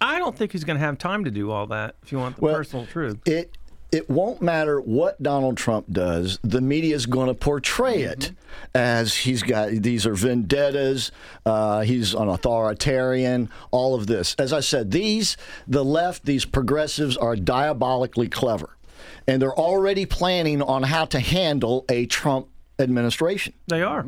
I 0.00 0.18
don't 0.18 0.36
think 0.36 0.50
he's 0.50 0.64
going 0.64 0.76
to 0.76 0.84
have 0.84 0.98
time 0.98 1.22
to 1.22 1.30
do 1.30 1.52
all 1.52 1.68
that. 1.68 1.94
If 2.02 2.10
you 2.10 2.18
want 2.18 2.34
the 2.34 2.42
Well, 2.42 2.56
personal 2.56 2.84
truth, 2.84 3.20
it 3.24 3.56
it 3.92 4.10
won't 4.10 4.42
matter 4.42 4.80
what 4.80 5.22
Donald 5.22 5.56
Trump 5.56 5.86
does. 5.92 6.40
The 6.42 6.60
media 6.60 6.96
is 6.96 7.06
going 7.06 7.28
to 7.28 7.34
portray 7.34 8.02
it 8.02 8.32
as 8.74 9.14
he's 9.14 9.44
got 9.44 9.68
these 9.70 10.04
are 10.04 10.14
vendettas. 10.14 11.12
Uh, 11.46 11.82
he's 11.82 12.12
an 12.12 12.28
authoritarian. 12.28 13.48
All 13.70 13.94
of 13.94 14.08
this, 14.08 14.34
as 14.36 14.52
I 14.52 14.58
said, 14.58 14.90
these 14.90 15.36
the 15.68 15.84
left, 15.84 16.24
these 16.24 16.44
progressives 16.44 17.16
are 17.16 17.36
diabolically 17.36 18.28
clever, 18.28 18.76
and 19.28 19.40
they're 19.40 19.54
already 19.54 20.06
planning 20.06 20.60
on 20.60 20.82
how 20.82 21.04
to 21.04 21.20
handle 21.20 21.84
a 21.88 22.06
Trump 22.06 22.48
administration. 22.82 23.54
they 23.68 23.82
are. 23.82 24.04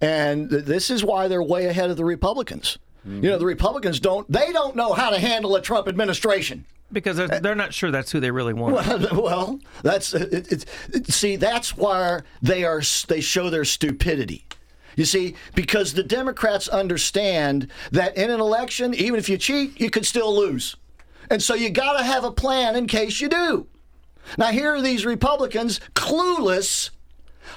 And 0.00 0.50
th- 0.50 0.64
this 0.64 0.90
is 0.90 1.04
why 1.04 1.28
they're 1.28 1.42
way 1.42 1.66
ahead 1.66 1.90
of 1.90 1.96
the 1.96 2.04
Republicans. 2.04 2.78
You 3.04 3.22
know, 3.22 3.38
the 3.38 3.46
Republicans 3.46 4.00
don't 4.00 4.30
they 4.30 4.52
don't 4.52 4.76
know 4.76 4.92
how 4.92 5.08
to 5.08 5.18
handle 5.18 5.56
a 5.56 5.62
Trump 5.62 5.88
administration. 5.88 6.66
Because 6.92 7.16
they're, 7.16 7.32
uh, 7.32 7.40
they're 7.40 7.54
not 7.54 7.72
sure 7.72 7.90
that's 7.90 8.12
who 8.12 8.20
they 8.20 8.30
really 8.30 8.52
want. 8.52 9.12
well, 9.12 9.60
that's 9.82 10.12
it, 10.12 10.52
it, 10.52 10.64
it, 10.92 11.06
see 11.06 11.36
that's 11.36 11.74
why 11.74 12.20
they 12.42 12.64
are 12.64 12.82
they 13.06 13.20
show 13.22 13.48
their 13.48 13.64
stupidity. 13.64 14.44
You 14.96 15.04
see, 15.06 15.36
because 15.54 15.94
the 15.94 16.02
Democrats 16.02 16.68
understand 16.68 17.68
that 17.92 18.16
in 18.16 18.30
an 18.30 18.40
election, 18.40 18.92
even 18.94 19.18
if 19.18 19.28
you 19.28 19.38
cheat, 19.38 19.80
you 19.80 19.90
could 19.90 20.04
still 20.04 20.34
lose, 20.34 20.76
and 21.30 21.42
so 21.42 21.54
you 21.54 21.70
got 21.70 21.96
to 21.96 22.04
have 22.04 22.24
a 22.24 22.32
plan 22.32 22.76
in 22.76 22.86
case 22.86 23.20
you 23.20 23.28
do. 23.28 23.68
Now 24.36 24.48
here 24.48 24.74
are 24.74 24.82
these 24.82 25.06
Republicans 25.06 25.80
clueless. 25.94 26.90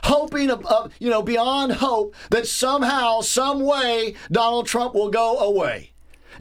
Hoping, 0.03 0.51
uh, 0.51 0.89
you 0.99 1.09
know, 1.09 1.21
beyond 1.21 1.73
hope 1.73 2.15
that 2.29 2.47
somehow, 2.47 3.21
some 3.21 3.61
way, 3.61 4.15
Donald 4.31 4.67
Trump 4.67 4.93
will 4.93 5.09
go 5.09 5.37
away. 5.39 5.91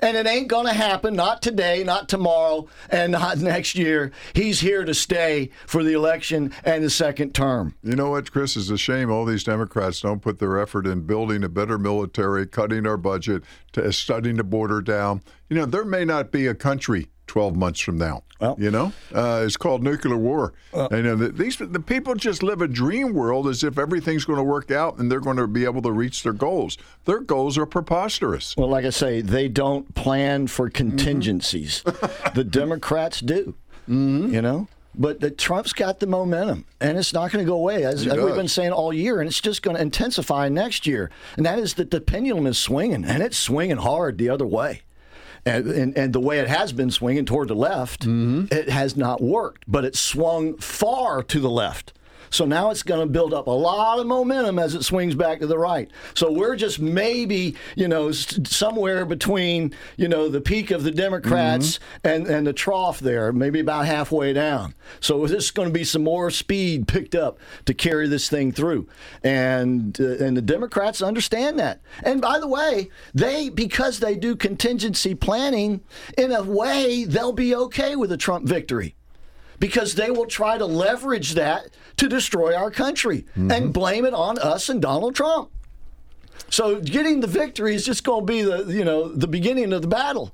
And 0.02 0.16
it 0.16 0.26
ain't 0.26 0.48
going 0.48 0.66
to 0.66 0.72
happen, 0.72 1.14
not 1.14 1.42
today, 1.42 1.84
not 1.84 2.08
tomorrow, 2.08 2.68
and 2.88 3.12
not 3.12 3.38
next 3.40 3.74
year. 3.74 4.12
He's 4.34 4.60
here 4.60 4.84
to 4.84 4.94
stay 4.94 5.50
for 5.66 5.82
the 5.82 5.92
election 5.92 6.52
and 6.64 6.84
the 6.84 6.90
second 6.90 7.34
term. 7.34 7.74
You 7.82 7.96
know 7.96 8.10
what, 8.10 8.30
Chris? 8.32 8.56
It's 8.56 8.70
a 8.70 8.78
shame 8.78 9.10
all 9.10 9.24
these 9.24 9.44
Democrats 9.44 10.00
don't 10.00 10.22
put 10.22 10.38
their 10.38 10.58
effort 10.58 10.86
in 10.86 11.02
building 11.02 11.44
a 11.44 11.48
better 11.48 11.78
military, 11.78 12.46
cutting 12.46 12.86
our 12.86 12.96
budget, 12.96 13.42
to 13.72 13.92
studying 13.92 14.36
the 14.36 14.44
border 14.44 14.80
down. 14.80 15.22
You 15.48 15.56
know, 15.56 15.66
there 15.66 15.84
may 15.84 16.04
not 16.04 16.30
be 16.30 16.46
a 16.46 16.54
country 16.54 17.08
12 17.30 17.54
months 17.54 17.78
from 17.78 17.96
now. 17.96 18.24
Well- 18.40 18.56
you 18.58 18.72
know, 18.72 18.92
uh, 19.14 19.42
it's 19.46 19.56
called 19.56 19.84
nuclear 19.84 20.16
war. 20.16 20.52
and 20.72 21.06
uh, 21.06 21.14
the, 21.14 21.28
these 21.28 21.56
the 21.58 21.78
people 21.78 22.16
just 22.16 22.42
live 22.42 22.60
a 22.60 22.66
dream 22.66 23.12
world 23.14 23.46
as 23.46 23.62
if 23.62 23.78
everything's 23.78 24.24
going 24.24 24.38
to 24.38 24.42
work 24.42 24.72
out 24.72 24.98
and 24.98 25.08
they're 25.12 25.20
going 25.20 25.36
to 25.36 25.46
be 25.46 25.64
able 25.64 25.82
to 25.82 25.92
reach 25.92 26.24
their 26.24 26.32
goals. 26.32 26.76
Their 27.04 27.20
goals 27.20 27.56
are 27.56 27.66
preposterous. 27.66 28.56
Well, 28.56 28.68
like 28.68 28.84
I 28.84 28.90
say, 28.90 29.20
they 29.20 29.46
don't 29.46 29.94
plan 29.94 30.48
for 30.48 30.68
contingencies. 30.70 31.82
the 32.34 32.42
Democrats 32.44 33.20
do. 33.20 33.54
You 33.86 34.42
know? 34.42 34.66
But 34.94 35.20
the, 35.20 35.30
Trump's 35.30 35.72
got 35.72 36.00
the 36.00 36.06
momentum, 36.08 36.64
and 36.80 36.98
it's 36.98 37.12
not 37.12 37.30
going 37.30 37.44
to 37.44 37.48
go 37.48 37.56
away, 37.56 37.84
as, 37.84 38.06
as 38.08 38.18
we've 38.18 38.34
been 38.34 38.48
saying 38.48 38.72
all 38.72 38.92
year, 38.92 39.20
and 39.20 39.28
it's 39.28 39.40
just 39.40 39.62
going 39.62 39.76
to 39.76 39.82
intensify 39.82 40.48
next 40.48 40.84
year. 40.84 41.10
And 41.36 41.46
that 41.46 41.60
is 41.60 41.74
that 41.74 41.92
the 41.92 42.00
pendulum 42.00 42.46
is 42.48 42.58
swinging, 42.58 43.04
and 43.04 43.22
it's 43.22 43.38
swinging 43.38 43.76
hard 43.78 44.18
the 44.18 44.28
other 44.28 44.46
way. 44.46 44.82
And, 45.46 45.66
and, 45.66 45.96
and 45.96 46.12
the 46.12 46.20
way 46.20 46.38
it 46.38 46.48
has 46.48 46.72
been 46.72 46.90
swinging 46.90 47.24
toward 47.24 47.48
the 47.48 47.55
left, 47.55 48.03
mm-hmm. 48.03 48.53
it 48.53 48.68
has 48.68 48.96
not 48.96 49.22
worked, 49.22 49.64
but 49.66 49.85
it 49.85 49.96
swung 49.96 50.57
far 50.59 51.22
to 51.22 51.40
the 51.40 51.50
left. 51.50 51.92
So 52.30 52.44
now 52.44 52.70
it's 52.70 52.82
going 52.82 53.00
to 53.00 53.06
build 53.06 53.34
up 53.34 53.48
a 53.48 53.50
lot 53.50 53.98
of 53.98 54.06
momentum 54.06 54.58
as 54.58 54.74
it 54.74 54.84
swings 54.84 55.14
back 55.14 55.40
to 55.40 55.46
the 55.46 55.58
right. 55.58 55.90
So 56.14 56.30
we're 56.30 56.56
just 56.56 56.80
maybe, 56.80 57.56
you 57.76 57.88
know, 57.88 58.12
somewhere 58.12 59.04
between, 59.04 59.74
you 59.96 60.08
know, 60.08 60.28
the 60.28 60.40
peak 60.40 60.70
of 60.70 60.84
the 60.84 60.92
Democrats 60.92 61.80
and, 62.04 62.26
and 62.26 62.46
the 62.46 62.52
trough 62.52 63.00
there, 63.00 63.32
maybe 63.32 63.60
about 63.60 63.86
halfway 63.86 64.32
down. 64.32 64.74
So 65.00 65.26
there's 65.26 65.50
going 65.50 65.68
to 65.68 65.74
be 65.74 65.84
some 65.84 66.04
more 66.04 66.30
speed 66.30 66.86
picked 66.86 67.14
up 67.14 67.38
to 67.66 67.74
carry 67.74 68.06
this 68.06 68.28
thing 68.28 68.52
through. 68.52 68.88
And, 69.24 70.00
uh, 70.00 70.24
and 70.24 70.36
the 70.36 70.42
Democrats 70.42 71.02
understand 71.02 71.58
that. 71.58 71.80
And 72.04 72.20
by 72.20 72.38
the 72.38 72.48
way, 72.48 72.90
they, 73.12 73.48
because 73.48 73.98
they 73.98 74.16
do 74.16 74.36
contingency 74.36 75.14
planning, 75.14 75.80
in 76.16 76.32
a 76.32 76.42
way, 76.42 77.04
they'll 77.04 77.32
be 77.32 77.54
okay 77.54 77.96
with 77.96 78.12
a 78.12 78.16
Trump 78.16 78.46
victory 78.46 78.94
because 79.58 79.94
they 79.94 80.10
will 80.10 80.26
try 80.26 80.58
to 80.58 80.66
leverage 80.66 81.34
that 81.34 81.68
to 82.00 82.08
destroy 82.08 82.54
our 82.56 82.70
country 82.70 83.26
and 83.36 83.72
blame 83.74 84.06
it 84.06 84.14
on 84.14 84.38
us 84.38 84.70
and 84.70 84.80
Donald 84.80 85.14
Trump. 85.14 85.50
So 86.48 86.80
getting 86.80 87.20
the 87.20 87.26
victory 87.26 87.74
is 87.74 87.84
just 87.84 88.04
going 88.04 88.26
to 88.26 88.32
be 88.32 88.42
the 88.42 88.64
you 88.72 88.84
know 88.84 89.08
the 89.08 89.28
beginning 89.28 89.72
of 89.74 89.82
the 89.82 89.88
battle 89.88 90.32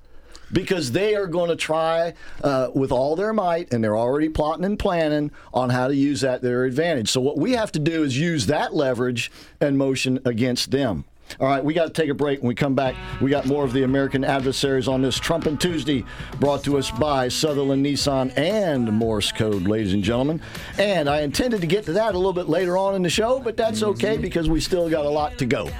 because 0.52 0.92
they 0.92 1.16
are 1.16 1.26
going 1.26 1.50
to 1.50 1.56
try 1.56 2.14
uh, 2.44 2.68
with 2.72 2.92
all 2.92 3.16
their 3.16 3.32
might 3.32 3.74
and 3.74 3.82
they're 3.82 3.96
already 3.96 4.28
plotting 4.28 4.64
and 4.64 4.78
planning 4.78 5.32
on 5.52 5.70
how 5.70 5.88
to 5.88 5.94
use 5.96 6.20
that 6.20 6.40
to 6.40 6.46
their 6.46 6.64
advantage. 6.64 7.10
So 7.10 7.20
what 7.20 7.36
we 7.36 7.52
have 7.52 7.72
to 7.72 7.80
do 7.80 8.04
is 8.04 8.16
use 8.16 8.46
that 8.46 8.72
leverage 8.72 9.32
and 9.60 9.76
motion 9.76 10.20
against 10.24 10.70
them. 10.70 11.04
All 11.40 11.46
right, 11.46 11.64
we 11.64 11.74
got 11.74 11.86
to 11.86 11.92
take 11.92 12.10
a 12.10 12.14
break. 12.14 12.40
When 12.40 12.48
we 12.48 12.54
come 12.54 12.74
back, 12.74 12.94
we 13.20 13.30
got 13.30 13.46
more 13.46 13.64
of 13.64 13.72
the 13.72 13.82
American 13.82 14.24
adversaries 14.24 14.88
on 14.88 15.02
this 15.02 15.18
Trumpin' 15.18 15.58
Tuesday, 15.58 16.04
brought 16.40 16.64
to 16.64 16.78
us 16.78 16.90
by 16.90 17.28
Sutherland 17.28 17.84
Nissan 17.84 18.36
and 18.36 18.90
Morse 18.92 19.32
Code, 19.32 19.62
ladies 19.62 19.92
and 19.92 20.02
gentlemen. 20.02 20.40
And 20.78 21.08
I 21.08 21.20
intended 21.20 21.60
to 21.60 21.66
get 21.66 21.84
to 21.86 21.92
that 21.94 22.14
a 22.14 22.18
little 22.18 22.32
bit 22.32 22.48
later 22.48 22.78
on 22.78 22.94
in 22.94 23.02
the 23.02 23.10
show, 23.10 23.38
but 23.38 23.56
that's 23.56 23.82
okay 23.82 24.16
because 24.16 24.48
we 24.48 24.60
still 24.60 24.88
got 24.88 25.04
a 25.04 25.10
lot 25.10 25.36
to 25.38 25.46
go. 25.46 25.70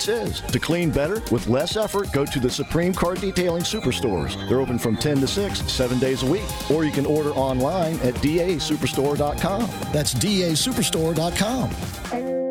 is. 0.07 0.41
To 0.41 0.59
clean 0.59 0.91
better 0.91 1.21
with 1.31 1.47
less 1.47 1.77
effort, 1.77 2.11
go 2.11 2.25
to 2.25 2.39
the 2.39 2.49
Supreme 2.49 2.93
Car 2.93 3.15
Detailing 3.15 3.63
Superstores. 3.63 4.35
They're 4.49 4.61
open 4.61 4.79
from 4.79 4.97
10 4.97 5.21
to 5.21 5.27
6, 5.27 5.71
seven 5.71 5.99
days 5.99 6.23
a 6.23 6.25
week. 6.25 6.43
Or 6.71 6.83
you 6.83 6.91
can 6.91 7.05
order 7.05 7.31
online 7.31 7.95
at 7.99 8.15
dasuperstore.com. 8.15 9.69
That's 9.91 10.13
dasuperstore.com. 10.13 12.50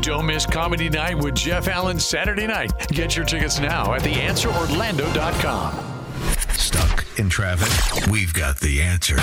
Don't 0.00 0.26
miss 0.26 0.46
Comedy 0.46 0.88
Night 0.88 1.16
with 1.16 1.34
Jeff 1.34 1.68
Allen 1.68 1.98
Saturday 1.98 2.46
night. 2.46 2.72
Get 2.88 3.16
your 3.16 3.24
tickets 3.24 3.58
now 3.58 3.94
at 3.94 4.02
theanswerorlando.com. 4.02 5.74
Stuck 6.50 7.06
in 7.18 7.28
traffic? 7.28 8.06
We've 8.10 8.32
got 8.32 8.60
the 8.60 8.82
answer. 8.82 9.16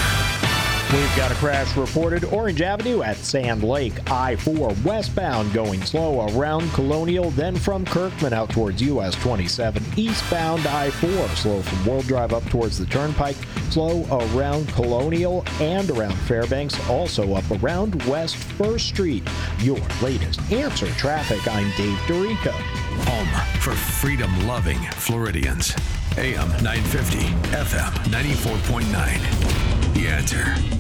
We've 0.92 1.16
got 1.16 1.32
a 1.32 1.36
crash 1.36 1.78
reported 1.78 2.26
Orange 2.26 2.62
Avenue 2.62 3.02
at 3.02 3.16
Sand 3.16 3.64
Lake, 3.64 4.12
I 4.12 4.36
4 4.36 4.76
westbound 4.84 5.54
going 5.54 5.82
slow 5.84 6.28
around 6.28 6.70
Colonial, 6.74 7.30
then 7.32 7.56
from 7.56 7.86
Kirkman 7.86 8.34
out 8.34 8.50
towards 8.50 8.82
US 8.82 9.16
27. 9.16 9.82
Eastbound 9.96 10.68
I 10.68 10.90
4 10.90 11.10
slow 11.30 11.62
from 11.62 11.86
World 11.86 12.08
Drive 12.08 12.34
up 12.34 12.44
towards 12.50 12.78
the 12.78 12.86
Turnpike, 12.88 13.38
slow 13.70 14.06
around 14.12 14.68
Colonial 14.74 15.46
and 15.62 15.90
around 15.92 16.16
Fairbanks, 16.28 16.78
also 16.90 17.36
up 17.36 17.50
around 17.64 18.04
West 18.04 18.36
1st 18.36 18.82
Street. 18.82 19.24
Your 19.60 19.80
latest 20.02 20.42
answer 20.52 20.88
traffic. 20.96 21.48
I'm 21.48 21.72
Dave 21.78 21.98
Dorico. 22.00 22.52
Home 22.52 23.62
for 23.62 23.72
freedom 23.72 24.46
loving 24.46 24.80
Floridians. 24.92 25.74
AM 26.18 26.50
950, 26.62 27.20
FM 27.56 27.94
94.9. 28.12 29.71
The 29.94 30.08
answer. 30.08 30.42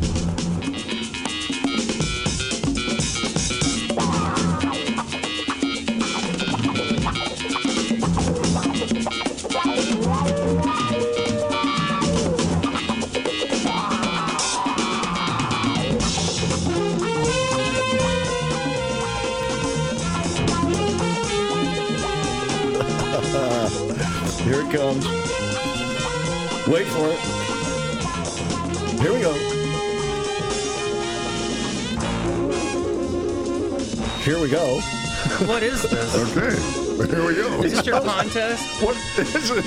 Here 24.42 24.62
it 24.62 24.72
comes. 24.72 25.06
Wait 26.68 26.88
for 26.88 27.10
it. 27.10 27.41
Here 29.02 29.12
we 29.12 29.20
go. 29.20 29.34
Here 34.20 34.40
we 34.40 34.50
go. 34.50 34.80
What 35.48 35.64
is 35.64 35.82
this? 35.84 36.16
Okay, 36.16 36.56
here 37.12 37.26
we 37.26 37.36
go. 37.36 37.64
Is 37.64 37.72
this 37.74 37.86
your 37.86 38.00
contest? 38.02 38.84
What 38.84 38.96
is 39.18 39.50
it? 39.50 39.66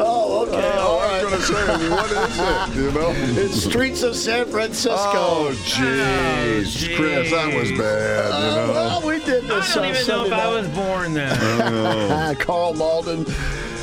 Oh, 0.00 0.46
okay. 0.46 0.72
Oh, 0.76 0.98
I 0.98 1.22
was 1.22 1.22
going 1.22 1.40
to 1.40 1.46
say, 1.46 1.90
what 1.90 2.10
is 2.10 2.38
it? 2.38 2.82
You 2.82 2.90
know? 2.92 3.12
It's 3.42 3.62
Streets 3.62 4.02
of 4.02 4.16
San 4.16 4.46
Francisco. 4.46 4.92
Oh, 4.94 5.52
jeez. 5.64 6.90
Oh, 6.90 6.96
Chris, 6.96 7.30
that 7.30 7.54
was 7.54 7.70
bad, 7.72 8.28
you 8.28 8.60
uh, 8.60 8.66
know? 8.66 8.72
well, 8.72 9.06
we 9.06 9.18
did 9.24 9.44
this. 9.44 9.70
I 9.70 9.74
don't 9.74 9.84
on 9.84 9.90
even 9.90 10.06
know 10.06 10.28
Sunday 10.28 10.36
if 10.36 10.42
I 10.42 10.48
was 10.48 10.68
born 10.68 11.14
then. 11.14 11.38
Oh, 11.62 12.34
Karl 12.38 12.74
Malden. 12.74 13.24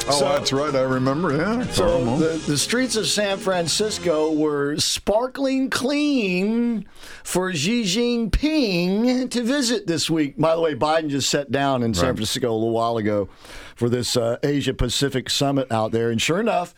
Oh 0.08 0.12
So- 0.20 0.26
that's 0.30 0.52
right. 0.54 0.74
I 0.76 0.82
remember. 0.82 1.36
Yeah. 1.36 1.66
So 1.72 2.18
the, 2.18 2.38
the 2.48 2.58
streets 2.58 2.96
of 2.96 3.08
San 3.08 3.38
Francisco 3.38 4.32
were 4.32 4.78
sparkling 4.78 5.70
clean 5.70 6.86
for 7.24 7.54
Xi 7.54 7.84
Jinping 7.84 9.30
to 9.32 9.44
visit 9.44 9.88
this 9.88 10.10
week. 10.10 10.38
By 10.38 10.56
the 10.56 10.62
way, 10.62 10.76
Biden 10.76 11.10
just 11.10 11.30
sat 11.30 11.52
down 11.52 11.84
in 11.84 11.94
San 11.94 12.08
Right. 12.10 12.16
Francisco 12.16 12.52
a 12.52 12.54
little 12.54 12.72
while 12.72 12.98
ago 12.98 13.30
for 13.76 13.90
this 13.90 14.16
uh, 14.18 14.38
Asia 14.44 14.74
Pacific 14.74 15.30
summit 15.30 15.72
out 15.72 15.92
there, 15.92 16.10
and 16.12 16.22
sure 16.22 16.40
enough, 16.40 16.74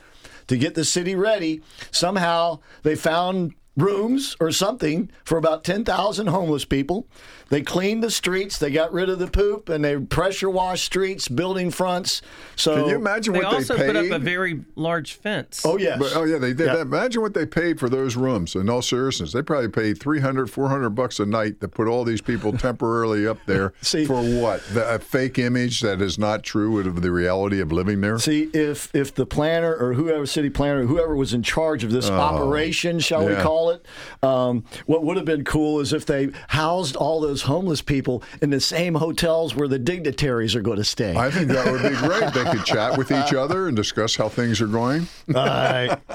to 0.47 0.57
get 0.57 0.75
the 0.75 0.85
city 0.85 1.13
ready, 1.15 1.61
somehow 1.91 2.59
they 2.83 2.95
found 2.95 3.53
rooms 3.75 4.35
or 4.39 4.51
something 4.51 5.11
for 5.23 5.37
about 5.37 5.63
10,000 5.63 6.27
homeless 6.27 6.65
people. 6.65 7.05
They 7.49 7.61
cleaned 7.61 8.03
the 8.03 8.11
streets, 8.11 8.57
they 8.57 8.71
got 8.71 8.91
rid 8.91 9.09
of 9.09 9.19
the 9.19 9.27
poop, 9.27 9.69
and 9.69 9.83
they 9.83 9.97
pressure 9.97 10.49
washed 10.49 10.83
streets, 10.85 11.27
building 11.27 11.71
fronts. 11.71 12.21
So 12.55 12.75
Can 12.75 12.89
you 12.89 12.95
imagine 12.95 13.33
They 13.33 13.39
what 13.39 13.47
also 13.53 13.75
they 13.77 13.87
put 13.87 13.95
paid? 13.95 14.11
up 14.11 14.21
a 14.21 14.23
very 14.23 14.61
large 14.75 15.13
fence. 15.13 15.63
Oh 15.65 15.77
yes. 15.77 15.97
But, 15.99 16.13
oh 16.15 16.23
yeah, 16.23 16.37
they 16.39 16.53
did. 16.53 16.67
Yeah. 16.67 16.81
Imagine 16.81 17.21
what 17.21 17.33
they 17.33 17.45
paid 17.45 17.79
for 17.79 17.89
those 17.89 18.15
rooms. 18.15 18.55
In 18.55 18.69
all 18.69 18.81
seriousness, 18.81 19.31
they 19.33 19.41
probably 19.41 19.69
paid 19.69 19.99
300, 19.99 20.49
400 20.49 20.89
bucks 20.91 21.19
a 21.19 21.25
night 21.25 21.61
to 21.61 21.67
put 21.67 21.87
all 21.87 22.03
these 22.03 22.21
people 22.21 22.51
temporarily 22.53 23.25
up 23.27 23.37
there 23.45 23.73
See- 23.81 24.05
for 24.05 24.21
what? 24.21 24.61
The, 24.73 24.95
a 24.95 24.99
fake 24.99 25.39
image 25.39 25.81
that 25.81 26.01
is 26.01 26.17
not 26.19 26.43
true 26.43 26.79
of 26.79 27.01
the 27.01 27.11
reality 27.11 27.59
of 27.61 27.71
living 27.71 28.01
there. 28.01 28.19
See, 28.19 28.49
if 28.53 28.93
if 28.95 29.13
the 29.15 29.25
planner 29.25 29.75
or 29.75 29.93
whoever 29.93 30.25
city 30.25 30.49
planner, 30.49 30.85
whoever 30.85 31.15
was 31.15 31.33
in 31.33 31.43
charge 31.43 31.83
of 31.83 31.91
this 31.91 32.09
operation, 32.09 32.99
shall 32.99 33.25
we 33.25 33.33
Oh, 33.35 33.41
call 33.41 33.69
it, 33.71 33.85
um, 34.23 34.63
what 34.85 35.03
would 35.03 35.17
have 35.17 35.25
been 35.25 35.43
cool 35.43 35.79
is 35.79 35.93
if 35.93 36.05
they 36.05 36.29
housed 36.49 36.95
all 36.95 37.21
those 37.21 37.36
homeless 37.43 37.81
people 37.81 38.23
in 38.41 38.49
the 38.49 38.59
same 38.59 38.95
hotels 38.95 39.55
where 39.55 39.67
the 39.67 39.79
dignitaries 39.79 40.55
are 40.55 40.61
going 40.61 40.77
to 40.77 40.83
stay. 40.83 41.15
I 41.15 41.31
think 41.31 41.49
that 41.49 41.71
would 41.71 41.81
be 41.83 41.95
great. 41.97 42.33
They 42.33 42.43
could 42.43 42.65
chat 42.65 42.97
with 42.97 43.11
each 43.11 43.33
other 43.33 43.67
and 43.67 43.75
discuss 43.75 44.15
how 44.15 44.29
things 44.29 44.61
are 44.61 44.67
going. 44.67 45.07
Right. 45.27 45.97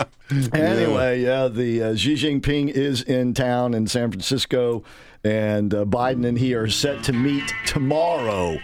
Anyway, 0.54 1.20
yeah, 1.20 1.48
the 1.48 1.82
uh, 1.82 1.94
Xi 1.94 2.14
Jinping 2.14 2.70
is 2.70 3.02
in 3.02 3.34
town 3.34 3.74
in 3.74 3.86
San 3.86 4.10
Francisco, 4.10 4.82
and 5.22 5.74
uh, 5.74 5.84
Biden 5.84 6.26
and 6.26 6.38
he 6.38 6.54
are 6.54 6.68
set 6.68 7.04
to 7.04 7.12
meet 7.12 7.52
tomorrow. 7.66 8.58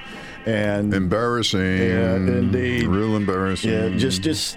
And 0.46 0.94
Embarrassing. 0.94 1.60
Yeah, 1.60 2.14
indeed. 2.16 2.86
Real 2.86 3.16
embarrassing. 3.16 3.70
Yeah, 3.70 3.88
just 3.98 4.22
just 4.22 4.56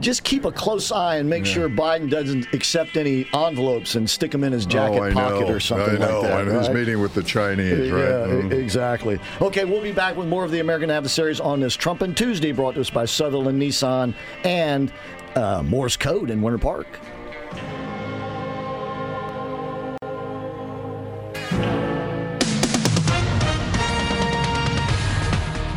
just 0.00 0.24
keep 0.24 0.44
a 0.44 0.50
close 0.50 0.90
eye 0.90 1.16
and 1.16 1.28
make 1.30 1.46
sure 1.46 1.68
Biden 1.68 2.10
doesn't 2.10 2.52
accept 2.52 2.96
any 2.96 3.26
envelopes 3.32 3.94
and 3.94 4.08
stick 4.10 4.32
them 4.32 4.42
in 4.42 4.52
his 4.52 4.66
jacket 4.66 4.98
oh, 4.98 5.02
I 5.04 5.12
pocket 5.12 5.46
know. 5.48 5.54
or 5.54 5.60
something 5.60 6.02
I 6.02 6.06
know. 6.06 6.20
like 6.22 6.30
that. 6.30 6.40
And 6.48 6.50
his 6.56 6.66
right? 6.68 6.76
meeting 6.76 7.00
with 7.00 7.14
the 7.14 7.22
Chinese, 7.22 7.90
right? 7.92 8.00
Yeah, 8.02 8.26
Mm. 8.28 8.52
exactly. 8.52 9.20
Okay, 9.40 9.64
we'll 9.64 9.82
be 9.82 9.92
back 9.92 10.16
with 10.16 10.26
more 10.26 10.44
of 10.44 10.50
the 10.50 10.60
American 10.60 10.90
Adversaries 10.90 11.38
on 11.38 11.60
this 11.60 11.76
Trumpin' 11.76 12.14
Tuesday, 12.16 12.50
brought 12.52 12.74
to 12.74 12.80
us 12.80 12.90
by 12.90 13.04
Sutherland 13.04 13.60
Nissan 13.62 14.14
and 14.44 14.92
uh, 15.36 15.62
Morse 15.62 15.96
Code 15.96 16.30
in 16.30 16.42
Winter 16.42 16.58
Park. 16.58 16.86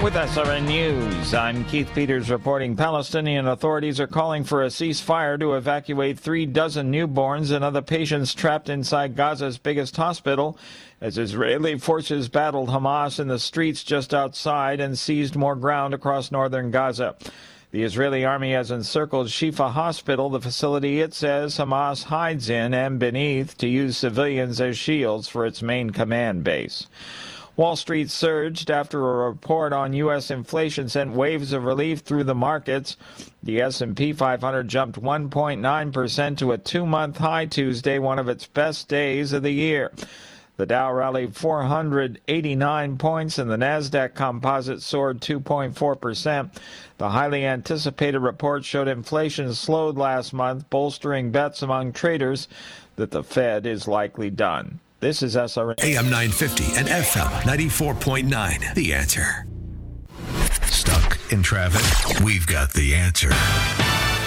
With 0.04 0.16
SRN 0.16 0.66
News, 0.66 1.36
I'm 1.36 1.64
Keith 1.66 1.92
Peters 1.94 2.32
reporting 2.32 2.76
Palestinian 2.76 3.48
authorities 3.48 4.00
are 4.00 4.08
calling 4.08 4.44
for 4.44 4.64
a 4.64 4.68
ceasefire 4.68 5.40
to 5.40 5.54
evacuate 5.54 6.18
three 6.18 6.48
dozen 6.48 6.92
newborns 6.92 7.56
and 7.56 7.64
other 7.64 7.84
patients 7.84 8.34
trapped 8.34 8.68
inside 8.68 9.16
Gaza's 9.16 9.60
biggest 9.60 9.96
hospital 9.96 10.58
as 11.02 11.20
Israeli 11.20 11.78
forces 11.78 12.30
battled 12.30 12.70
Hamas 12.70 13.20
in 13.20 13.28
the 13.28 13.38
streets 13.38 13.84
just 13.84 14.12
outside 14.12 14.80
and 14.80 14.98
seized 14.98 15.36
more 15.36 15.56
ground 15.56 15.94
across 15.94 16.32
northern 16.32 16.72
Gaza. 16.72 17.16
The 17.70 17.84
Israeli 17.84 18.26
army 18.26 18.54
has 18.54 18.72
encircled 18.72 19.28
Shifa 19.28 19.72
Hospital, 19.72 20.32
the 20.32 20.42
facility 20.42 21.00
it 21.00 21.14
says 21.14 21.58
Hamas 21.58 22.06
hides 22.06 22.50
in 22.50 22.74
and 22.74 22.98
beneath 22.98 23.56
to 23.60 23.68
use 23.68 23.98
civilians 23.98 24.60
as 24.60 24.80
shields 24.80 25.28
for 25.28 25.46
its 25.46 25.62
main 25.62 25.92
command 25.92 26.44
base. 26.44 26.88
Wall 27.58 27.76
Street 27.76 28.10
surged 28.10 28.72
after 28.72 29.00
a 29.00 29.30
report 29.30 29.74
on 29.74 29.94
U.S. 29.94 30.32
inflation 30.32 30.88
sent 30.88 31.12
waves 31.12 31.52
of 31.52 31.66
relief 31.66 32.00
through 32.00 32.24
the 32.24 32.34
markets. 32.34 32.96
The 33.44 33.62
S&P 33.62 34.14
500 34.14 34.68
jumped 34.68 35.02
1.9% 35.02 36.38
to 36.38 36.52
a 36.54 36.58
two-month 36.58 37.18
high 37.18 37.46
Tuesday, 37.46 38.00
one 38.00 38.20
of 38.20 38.30
its 38.30 38.48
best 38.48 38.88
days 38.88 39.34
of 39.34 39.44
the 39.44 39.52
year. 39.52 39.92
The 40.58 40.66
Dow 40.66 40.94
rallied 40.94 41.36
489 41.36 42.98
points 42.98 43.38
and 43.38 43.50
the 43.50 43.58
Nasdaq 43.58 44.14
Composite 44.14 44.82
soared 44.82 45.20
2.4%. 45.20 46.52
The 47.00 47.10
highly 47.10 47.46
anticipated 47.46 48.20
report 48.20 48.64
showed 48.64 48.88
inflation 48.88 49.54
slowed 49.56 49.98
last 49.98 50.34
month, 50.34 50.70
bolstering 50.70 51.32
bets 51.32 51.62
among 51.62 51.94
traders 51.94 52.48
that 52.96 53.12
the 53.12 53.24
Fed 53.24 53.66
is 53.66 53.88
likely 53.88 54.30
done. 54.30 54.80
This 55.02 55.24
is 55.24 55.36
SRN. 55.36 55.84
AM 55.84 56.06
950 56.12 56.78
and 56.78 56.88
FM 56.88 57.28
94.9. 57.42 58.76
The 58.76 58.94
answer. 58.94 59.48
Stuck 60.68 61.18
in 61.32 61.42
traffic? 61.42 62.22
We've 62.24 62.46
got 62.46 62.72
the 62.74 62.94
answer. 62.94 63.32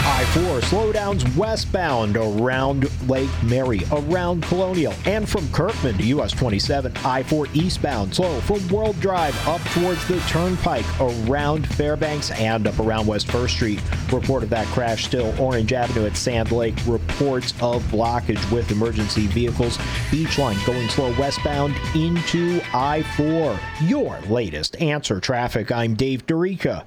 I 0.07 0.23
4 0.27 0.61
slowdowns 0.61 1.35
westbound 1.35 2.19
around 2.19 2.91
Lake 3.09 3.31
Mary, 3.43 3.81
around 3.91 4.43
Colonial, 4.43 4.93
and 5.07 5.27
from 5.27 5.51
Kirkman 5.51 5.97
to 5.97 6.05
US 6.19 6.31
27. 6.33 6.95
I 7.07 7.23
4 7.23 7.47
eastbound 7.55 8.15
slow 8.15 8.39
from 8.43 8.69
World 8.69 9.01
Drive 9.01 9.35
up 9.49 9.63
towards 9.71 10.07
the 10.07 10.21
Turnpike, 10.29 10.85
around 11.01 11.67
Fairbanks, 11.67 12.31
and 12.33 12.67
up 12.67 12.79
around 12.81 13.07
West 13.07 13.29
1st 13.29 13.49
Street. 13.49 13.81
Report 14.13 14.43
of 14.43 14.51
that 14.51 14.67
crash 14.67 15.07
still 15.07 15.35
Orange 15.41 15.73
Avenue 15.73 16.07
at 16.07 16.19
Sand 16.19 16.53
Lake. 16.53 16.77
Reports 16.87 17.55
of 17.63 17.83
blockage 17.85 18.53
with 18.53 18.71
emergency 18.71 19.27
vehicles. 19.29 19.79
Beach 20.11 20.37
line 20.37 20.59
going 20.67 20.87
slow 20.91 21.19
westbound 21.19 21.75
into 21.95 22.61
I 22.75 23.05
4. 23.17 23.59
Your 23.85 24.21
latest 24.29 24.77
answer 24.83 25.19
traffic. 25.19 25.73
I'm 25.73 25.95
Dave 25.95 26.27
Dorica. 26.27 26.85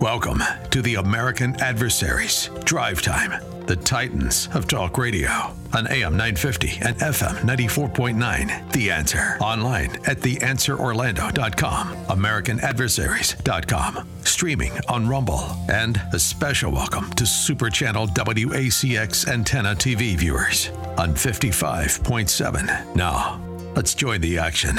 Welcome 0.00 0.42
to 0.70 0.80
the 0.80 0.94
American 0.94 1.60
Adversaries 1.60 2.48
Drive 2.64 3.02
Time, 3.02 3.34
the 3.66 3.76
Titans 3.76 4.48
of 4.54 4.66
Talk 4.66 4.96
Radio 4.96 5.28
on 5.74 5.86
AM 5.88 6.16
950 6.16 6.78
and 6.80 6.96
FM 6.96 7.34
94.9. 7.40 8.72
The 8.72 8.90
Answer. 8.90 9.36
Online 9.42 9.90
at 10.06 10.16
theanswerorlando.com, 10.20 11.88
americanadversaries.com, 12.06 14.08
streaming 14.24 14.72
on 14.88 15.06
Rumble, 15.06 15.54
and 15.68 16.00
a 16.14 16.18
special 16.18 16.72
welcome 16.72 17.10
to 17.10 17.26
Super 17.26 17.68
Channel 17.68 18.06
WACX 18.06 19.28
antenna 19.28 19.74
TV 19.74 20.16
viewers 20.16 20.70
on 20.96 21.10
55.7. 21.10 22.96
Now, 22.96 23.38
let's 23.76 23.94
join 23.94 24.22
the 24.22 24.38
action. 24.38 24.78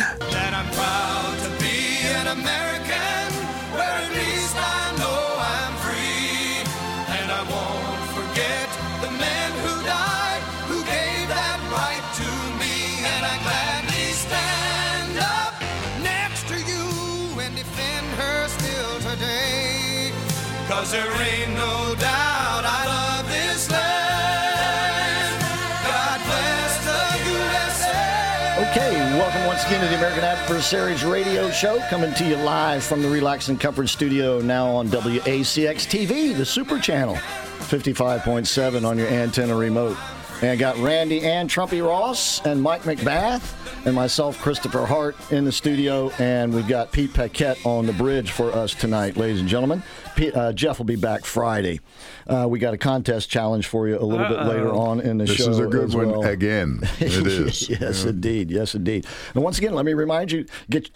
Cause 20.81 20.93
there 20.93 21.21
ain't 21.21 21.51
no 21.51 21.93
doubt 21.99 22.63
I 22.65 22.85
love 22.87 23.29
this 23.29 23.69
land. 23.69 25.41
God 25.85 26.19
bless 26.25 26.73
the 26.85 27.01
USA. 27.29 28.71
Okay, 28.71 28.95
welcome 29.15 29.45
once 29.45 29.63
again 29.67 29.81
to 29.81 29.87
the 29.87 29.97
American 29.97 30.23
Adversaries 30.23 31.05
Radio 31.05 31.51
Show, 31.51 31.79
coming 31.91 32.11
to 32.15 32.25
you 32.25 32.35
live 32.37 32.83
from 32.83 33.03
the 33.03 33.09
Relax 33.09 33.49
and 33.49 33.59
Comfort 33.59 33.89
Studio, 33.89 34.41
now 34.41 34.69
on 34.69 34.87
WACX 34.87 35.85
TV, 35.85 36.35
the 36.35 36.43
Super 36.43 36.79
Channel, 36.79 37.13
55.7 37.13 38.83
on 38.83 38.97
your 38.97 39.07
antenna 39.07 39.55
remote. 39.55 39.97
And 40.41 40.49
I 40.49 40.55
got 40.55 40.75
Randy 40.79 41.21
and 41.21 41.47
Trumpy 41.47 41.85
Ross 41.87 42.43
and 42.43 42.59
Mike 42.59 42.81
McBath 42.81 43.85
and 43.85 43.93
myself, 43.93 44.41
Christopher 44.41 44.87
Hart, 44.87 45.15
in 45.31 45.45
the 45.45 45.51
studio. 45.51 46.09
And 46.17 46.51
we've 46.51 46.67
got 46.67 46.91
Pete 46.91 47.13
Paquette 47.13 47.63
on 47.63 47.85
the 47.85 47.93
bridge 47.93 48.31
for 48.31 48.51
us 48.51 48.73
tonight, 48.73 49.17
ladies 49.17 49.39
and 49.39 49.47
gentlemen. 49.47 49.83
Pete, 50.15 50.35
uh, 50.35 50.53
Jeff 50.53 50.77
will 50.77 50.85
be 50.85 50.95
back 50.95 51.25
Friday. 51.25 51.79
Uh, 52.27 52.47
we 52.49 52.59
got 52.59 52.73
a 52.73 52.77
contest 52.77 53.29
challenge 53.29 53.67
for 53.67 53.87
you 53.87 53.97
a 53.97 54.03
little 54.05 54.27
bit 54.27 54.41
later 54.45 54.71
on 54.71 54.99
in 54.99 55.17
the 55.17 55.25
This 55.25 55.35
show. 55.35 55.45
This 55.45 55.53
is 55.55 55.59
a 55.59 55.67
good 55.67 55.85
as 55.89 55.95
one 55.95 56.11
well. 56.11 56.23
again. 56.23 56.81
It 56.99 57.25
is. 57.27 57.69
yes, 57.69 58.03
Yeah. 58.03 58.09
indeed. 58.09 58.51
Yes, 58.51 58.75
indeed. 58.75 59.05
And 59.33 59.43
once 59.43 59.57
again, 59.57 59.73
let 59.73 59.85
me 59.85 59.93
remind 59.93 60.31
you, 60.31 60.45
get. 60.69 60.89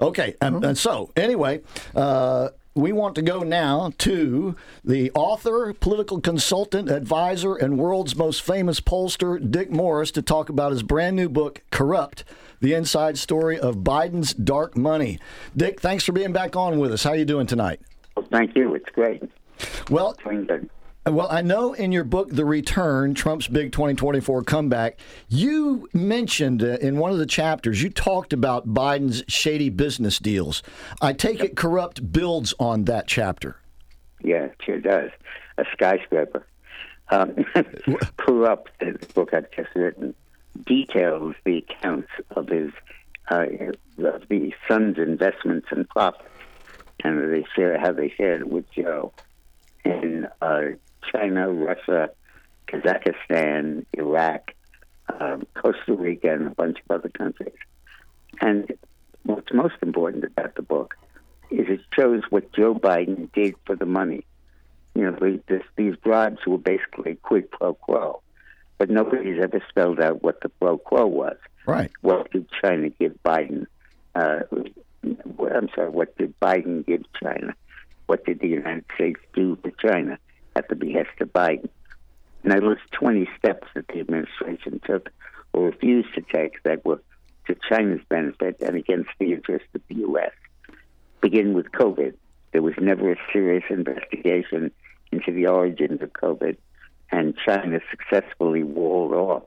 Okay, 0.00 0.34
and, 0.40 0.56
Uh-huh. 0.56 0.66
and 0.68 0.78
so 0.78 1.10
anyway, 1.16 1.60
uh, 1.96 2.50
we 2.76 2.92
want 2.92 3.16
to 3.16 3.22
go 3.22 3.40
now 3.40 3.90
to 3.98 4.54
the 4.84 5.10
author, 5.12 5.74
political 5.74 6.20
consultant, 6.20 6.88
advisor, 6.88 7.56
and 7.56 7.76
world's 7.78 8.14
most 8.14 8.40
famous 8.42 8.78
pollster, 8.80 9.38
Dick 9.50 9.72
Morris, 9.72 10.12
to 10.12 10.22
talk 10.22 10.48
about 10.48 10.70
his 10.70 10.84
brand 10.84 11.16
new 11.16 11.28
book, 11.28 11.62
Corrupt 11.72 12.22
The 12.60 12.74
Inside 12.74 13.18
Story 13.18 13.58
of 13.58 13.78
Biden's 13.78 14.32
Dark 14.32 14.76
Money. 14.76 15.18
Dick, 15.56 15.80
thanks 15.80 16.04
for 16.04 16.12
being 16.12 16.32
back 16.32 16.54
on 16.54 16.78
with 16.78 16.92
us. 16.92 17.02
How 17.02 17.10
are 17.10 17.16
you 17.16 17.24
doing 17.24 17.48
tonight? 17.48 17.80
Well, 18.18 18.26
thank 18.32 18.56
you. 18.56 18.74
It's 18.74 18.90
great. 18.90 19.22
Well, 19.90 20.16
well, 21.06 21.28
I 21.30 21.40
know 21.40 21.72
in 21.72 21.92
your 21.92 22.02
book, 22.02 22.28
The 22.30 22.44
Return, 22.44 23.14
Trump's 23.14 23.46
Big 23.46 23.70
2024 23.70 24.42
Comeback, 24.42 24.98
you 25.28 25.88
mentioned 25.92 26.64
uh, 26.64 26.78
in 26.80 26.98
one 26.98 27.12
of 27.12 27.18
the 27.18 27.26
chapters, 27.26 27.80
you 27.80 27.90
talked 27.90 28.32
about 28.32 28.74
Biden's 28.74 29.22
shady 29.28 29.68
business 29.68 30.18
deals. 30.18 30.64
I 31.00 31.12
take 31.12 31.38
it 31.38 31.54
Corrupt 31.54 32.12
builds 32.12 32.54
on 32.58 32.86
that 32.86 33.06
chapter. 33.06 33.56
Yeah, 34.20 34.46
it 34.46 34.56
sure 34.66 34.80
does. 34.80 35.12
A 35.56 35.64
skyscraper. 35.72 36.44
Um, 37.10 37.46
Corrupt, 38.16 38.70
the 38.80 38.98
book 39.14 39.32
I've 39.32 39.50
just 39.52 39.70
written, 39.76 40.12
details 40.66 41.36
the 41.44 41.58
accounts 41.58 42.10
of 42.32 42.48
his 42.48 42.72
uh, 43.30 43.46
of 43.98 44.26
the 44.28 44.52
son's 44.66 44.98
investments 44.98 45.68
and 45.70 45.88
profits, 45.88 46.24
and 47.04 47.32
they 47.32 47.44
share 47.54 47.78
how 47.78 47.92
they 47.92 48.12
shared 48.16 48.42
it 48.42 48.48
with 48.48 48.70
Joe 48.72 49.12
in 49.84 50.26
uh, 50.42 50.60
China, 51.12 51.50
Russia, 51.50 52.10
Kazakhstan, 52.66 53.86
Iraq, 53.92 54.54
um, 55.20 55.46
Costa 55.54 55.94
Rica, 55.94 56.32
and 56.32 56.48
a 56.48 56.50
bunch 56.50 56.78
of 56.84 56.96
other 56.96 57.08
countries. 57.08 57.56
And 58.40 58.72
what's 59.24 59.52
most 59.52 59.76
important 59.82 60.24
about 60.24 60.54
the 60.54 60.62
book 60.62 60.94
is 61.50 61.66
it 61.68 61.80
shows 61.96 62.22
what 62.30 62.52
Joe 62.52 62.74
Biden 62.74 63.32
did 63.32 63.54
for 63.64 63.76
the 63.76 63.86
money. 63.86 64.24
You 64.94 65.10
know, 65.10 65.38
this, 65.48 65.62
these 65.76 65.96
bribes 65.96 66.40
were 66.46 66.58
basically 66.58 67.14
quid 67.16 67.50
pro 67.50 67.74
quo, 67.74 68.20
but 68.78 68.90
nobody's 68.90 69.42
ever 69.42 69.62
spelled 69.68 70.00
out 70.00 70.22
what 70.22 70.40
the 70.40 70.48
pro 70.48 70.76
quo 70.78 71.06
was. 71.06 71.36
Right. 71.66 71.90
What 72.00 72.30
did 72.32 72.46
China 72.62 72.88
give 72.90 73.16
Biden? 73.24 73.66
Uh, 74.14 74.40
I'm 75.04 75.68
sorry, 75.74 75.90
what 75.90 76.16
did 76.18 76.38
Biden 76.40 76.86
give 76.86 77.02
China? 77.22 77.54
What 78.06 78.24
did 78.24 78.40
the 78.40 78.48
United 78.48 78.84
States 78.94 79.20
do 79.34 79.56
for 79.62 79.70
China 79.70 80.18
at 80.56 80.68
the 80.68 80.76
behest 80.76 81.20
of 81.20 81.32
Biden? 81.32 81.68
And 82.42 82.52
I 82.52 82.58
list 82.58 82.82
20 82.92 83.28
steps 83.38 83.66
that 83.74 83.88
the 83.88 84.00
administration 84.00 84.80
took 84.84 85.10
or 85.52 85.66
refused 85.66 86.14
to 86.14 86.22
take 86.22 86.62
that 86.62 86.84
were 86.84 87.02
to 87.46 87.56
China's 87.68 88.00
benefit 88.08 88.56
and 88.60 88.76
against 88.76 89.10
the 89.18 89.32
interest 89.32 89.66
of 89.74 89.80
the 89.88 89.96
U.S. 89.96 90.32
Begin 91.20 91.54
with 91.54 91.72
COVID. 91.72 92.14
There 92.52 92.62
was 92.62 92.74
never 92.80 93.12
a 93.12 93.16
serious 93.32 93.64
investigation 93.70 94.70
into 95.10 95.32
the 95.32 95.46
origins 95.46 96.02
of 96.02 96.12
COVID, 96.12 96.56
and 97.10 97.34
China 97.46 97.80
successfully 97.90 98.62
walled 98.62 99.12
off 99.12 99.42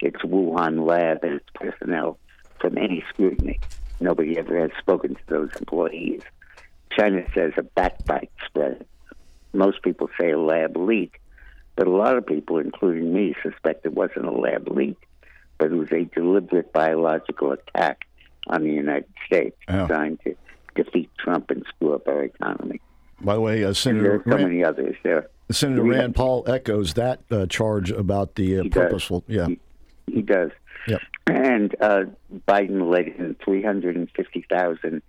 its 0.00 0.20
Wuhan 0.22 0.86
lab 0.86 1.22
and 1.22 1.34
its 1.34 1.48
personnel 1.54 2.18
from 2.60 2.76
any 2.78 3.04
scrutiny. 3.08 3.60
Nobody 4.00 4.38
ever 4.38 4.58
has 4.60 4.70
spoken 4.78 5.14
to 5.14 5.20
those 5.28 5.50
employees. 5.58 6.22
China 6.90 7.22
says 7.34 7.52
a 7.56 7.62
backbite 7.62 8.30
spread. 8.46 8.84
Most 9.52 9.82
people 9.82 10.08
say 10.20 10.30
a 10.32 10.38
lab 10.38 10.76
leak, 10.76 11.20
but 11.76 11.86
a 11.86 11.90
lot 11.90 12.16
of 12.16 12.26
people, 12.26 12.58
including 12.58 13.12
me, 13.12 13.34
suspect 13.42 13.86
it 13.86 13.94
wasn't 13.94 14.26
a 14.26 14.30
lab 14.32 14.68
leak, 14.68 14.96
but 15.58 15.72
it 15.72 15.74
was 15.74 15.90
a 15.92 16.04
deliberate 16.14 16.72
biological 16.72 17.52
attack 17.52 18.06
on 18.48 18.62
the 18.62 18.70
United 18.70 19.08
States 19.26 19.56
Oh. 19.68 19.86
designed 19.86 20.20
to 20.24 20.34
defeat 20.74 21.10
Trump 21.18 21.50
and 21.50 21.64
screw 21.74 21.94
up 21.94 22.06
our 22.06 22.22
economy. 22.22 22.80
By 23.20 23.34
the 23.34 23.40
way, 23.40 23.64
uh, 23.64 23.72
Senator 23.72 24.02
there 24.02 24.14
are 24.16 24.22
so 24.24 24.30
Rand, 24.36 24.42
many 24.50 24.62
others 24.64 24.94
there. 25.02 25.28
Senator 25.50 25.82
Rand 25.82 26.14
Paul 26.14 26.44
echoes 26.46 26.94
that 26.94 27.20
uh, 27.30 27.46
charge 27.46 27.90
about 27.90 28.34
the 28.34 28.58
uh, 28.58 28.62
He 28.64 28.68
does. 28.68 28.82
purposeful. 28.82 29.24
Yeah. 29.26 29.48
He 30.06 30.20
does. 30.22 30.50
Yep. 30.86 31.00
And 31.26 31.74
uh, 31.80 32.04
Biden 32.46 32.90
let 32.90 33.08
in 33.08 33.36
350,000 33.44 35.02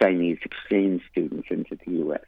Chinese 0.00 0.38
exchange 0.44 1.02
students 1.10 1.48
into 1.50 1.76
the 1.84 1.92
U.S. 1.92 2.24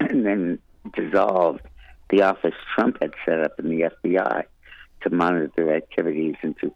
and 0.00 0.26
then 0.26 0.58
dissolved 0.94 1.62
the 2.10 2.22
office 2.22 2.54
Trump 2.74 2.98
had 3.00 3.12
set 3.24 3.40
up 3.40 3.58
in 3.58 3.68
the 3.68 3.90
FBI 4.04 4.44
to 5.02 5.10
monitor 5.10 5.74
activities 5.74 6.34
and 6.42 6.56
to 6.58 6.72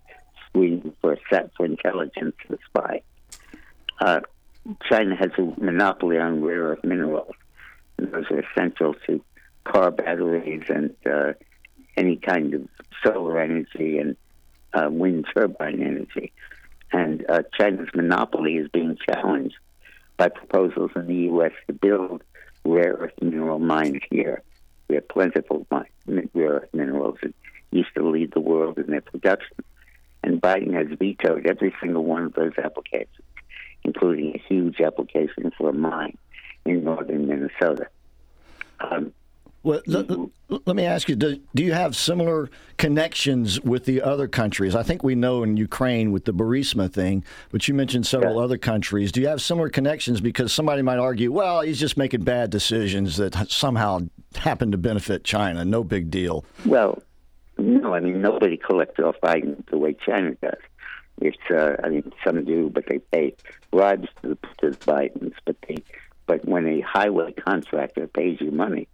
screen 0.47 0.93
for 1.01 1.17
for 1.57 1.65
intelligence 1.65 2.37
and 2.49 2.59
spy. 2.69 3.03
Uh, 4.01 4.21
China 4.89 5.17
has 5.17 5.31
a 5.39 5.61
monopoly 5.61 6.19
on 6.19 6.43
rare 6.43 6.63
earth 6.63 6.85
minerals. 6.85 7.35
And 7.99 8.13
those 8.13 8.25
are 8.31 8.41
essential 8.41 8.95
to 9.07 9.23
car 9.65 9.91
batteries 9.91 10.65
and 10.69 10.95
uh, 11.07 11.33
any 11.97 12.17
kind 12.17 12.55
of 12.55 12.69
solar 13.05 13.41
energy 13.41 13.99
and 13.99 14.17
uh, 14.75 14.89
wind 14.91 15.27
turbine 15.35 15.83
energy. 15.83 16.33
And 16.93 17.25
uh, 17.29 17.43
China's 17.59 17.89
monopoly 17.95 18.57
is 18.57 18.69
being 18.69 18.99
challenged 19.07 19.57
by 20.17 20.29
proposals 20.29 20.91
in 20.95 21.07
the 21.07 21.15
U.S. 21.15 21.53
to 21.67 21.73
build 21.73 22.23
rare 22.65 22.95
earth 22.95 23.15
mineral 23.21 23.59
mines 23.59 24.03
here. 24.11 24.43
We 24.89 24.97
have 24.97 25.09
plentiful 25.09 25.67
rare 25.71 26.27
earth 26.37 26.69
minerals 26.73 27.19
that 27.23 27.35
used 27.71 27.95
to 27.97 28.09
lead 28.09 28.33
the 28.33 28.41
world 28.41 28.79
in 28.79 28.89
their 28.89 29.01
production. 29.01 29.57
And 30.23 30.41
Biden 30.41 30.75
has 30.75 30.99
vetoed 30.99 31.47
every 31.47 31.75
single 31.81 32.05
one 32.05 32.25
of 32.25 32.35
those 32.35 32.53
applications, 32.63 33.27
including 33.83 34.35
a 34.35 34.43
huge 34.47 34.81
application 34.81 35.51
for 35.57 35.71
a 35.71 35.73
mine 35.73 36.17
in 36.65 36.85
northern 36.85 37.27
Minnesota. 37.27 37.89
Um, 38.81 39.13
Well, 39.65 39.81
let, 39.87 40.11
let 40.67 40.77
me 40.77 40.85
ask 40.85 41.09
you: 41.09 41.15
do, 41.15 41.41
do 41.55 41.63
you 41.63 41.73
have 41.73 41.95
similar 41.95 42.51
connections 42.79 43.61
with 43.61 43.85
the 43.85 44.03
other 44.03 44.27
countries? 44.27 44.75
I 44.75 44.83
think 44.83 45.05
we 45.05 45.15
know 45.15 45.43
in 45.45 45.57
Ukraine 45.57 46.11
with 46.11 46.25
the 46.25 46.35
Burisma 46.35 46.93
thing, 46.93 47.25
but 47.51 47.69
you 47.69 47.75
mentioned 47.75 48.07
several 48.07 48.39
other 48.39 48.59
countries. 48.59 49.13
Do 49.13 49.21
you 49.21 49.29
have 49.29 49.41
similar 49.41 49.69
connections? 49.69 50.21
Because 50.21 50.53
somebody 50.53 50.83
might 50.83 50.99
argue, 50.99 51.31
well, 51.31 51.61
he's 51.61 51.79
just 51.79 51.97
making 51.97 52.23
bad 52.25 52.51
decisions 52.51 53.17
that 53.19 53.51
somehow 53.51 54.01
happen 54.35 54.73
to 54.73 54.79
benefit 54.79 55.23
China. 55.23 55.65
No 55.65 55.85
big 55.85 56.11
deal. 56.11 56.45
Well, 56.67 57.03
no, 57.59 57.95
I 57.95 58.01
mean 58.01 58.21
nobody 58.21 58.57
collects 58.57 58.99
off 58.99 59.17
Biden 59.23 59.65
the 59.71 59.79
way 59.79 59.95
China 59.95 60.35
does. 60.43 60.59
It's, 61.21 61.39
uh, 61.51 61.77
I 61.85 61.89
mean, 61.89 62.13
some 62.25 62.45
do, 62.45 62.69
but 62.69 62.85
they 62.89 62.99
pay 62.99 63.37
bribes 63.71 64.09
to 64.23 64.31
the, 64.31 64.39
to 64.59 64.71
the 64.71 64.77
Bidens. 64.79 65.35
But 65.45 65.57
they, 65.69 65.77
but 66.27 66.45
when 66.47 66.67
a 66.67 66.81
highway 66.81 67.33
contractor 67.33 68.09
pays 68.09 68.41
you 68.41 68.51
money, 68.51 68.89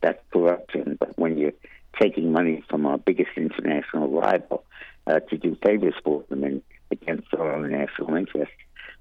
that's 0.00 0.22
corruption. 0.32 0.96
But 0.98 1.18
when 1.18 1.38
you're 1.38 1.52
taking 2.00 2.32
money 2.32 2.62
from 2.68 2.86
our 2.86 2.98
biggest 2.98 3.30
international 3.36 4.08
rival 4.08 4.64
uh, 5.06 5.20
to 5.20 5.36
do 5.36 5.56
favors 5.64 5.94
for 6.04 6.24
them 6.28 6.44
and 6.44 6.62
against 6.90 7.32
our 7.34 7.54
own 7.54 7.70
national 7.70 8.14
interests, 8.14 8.54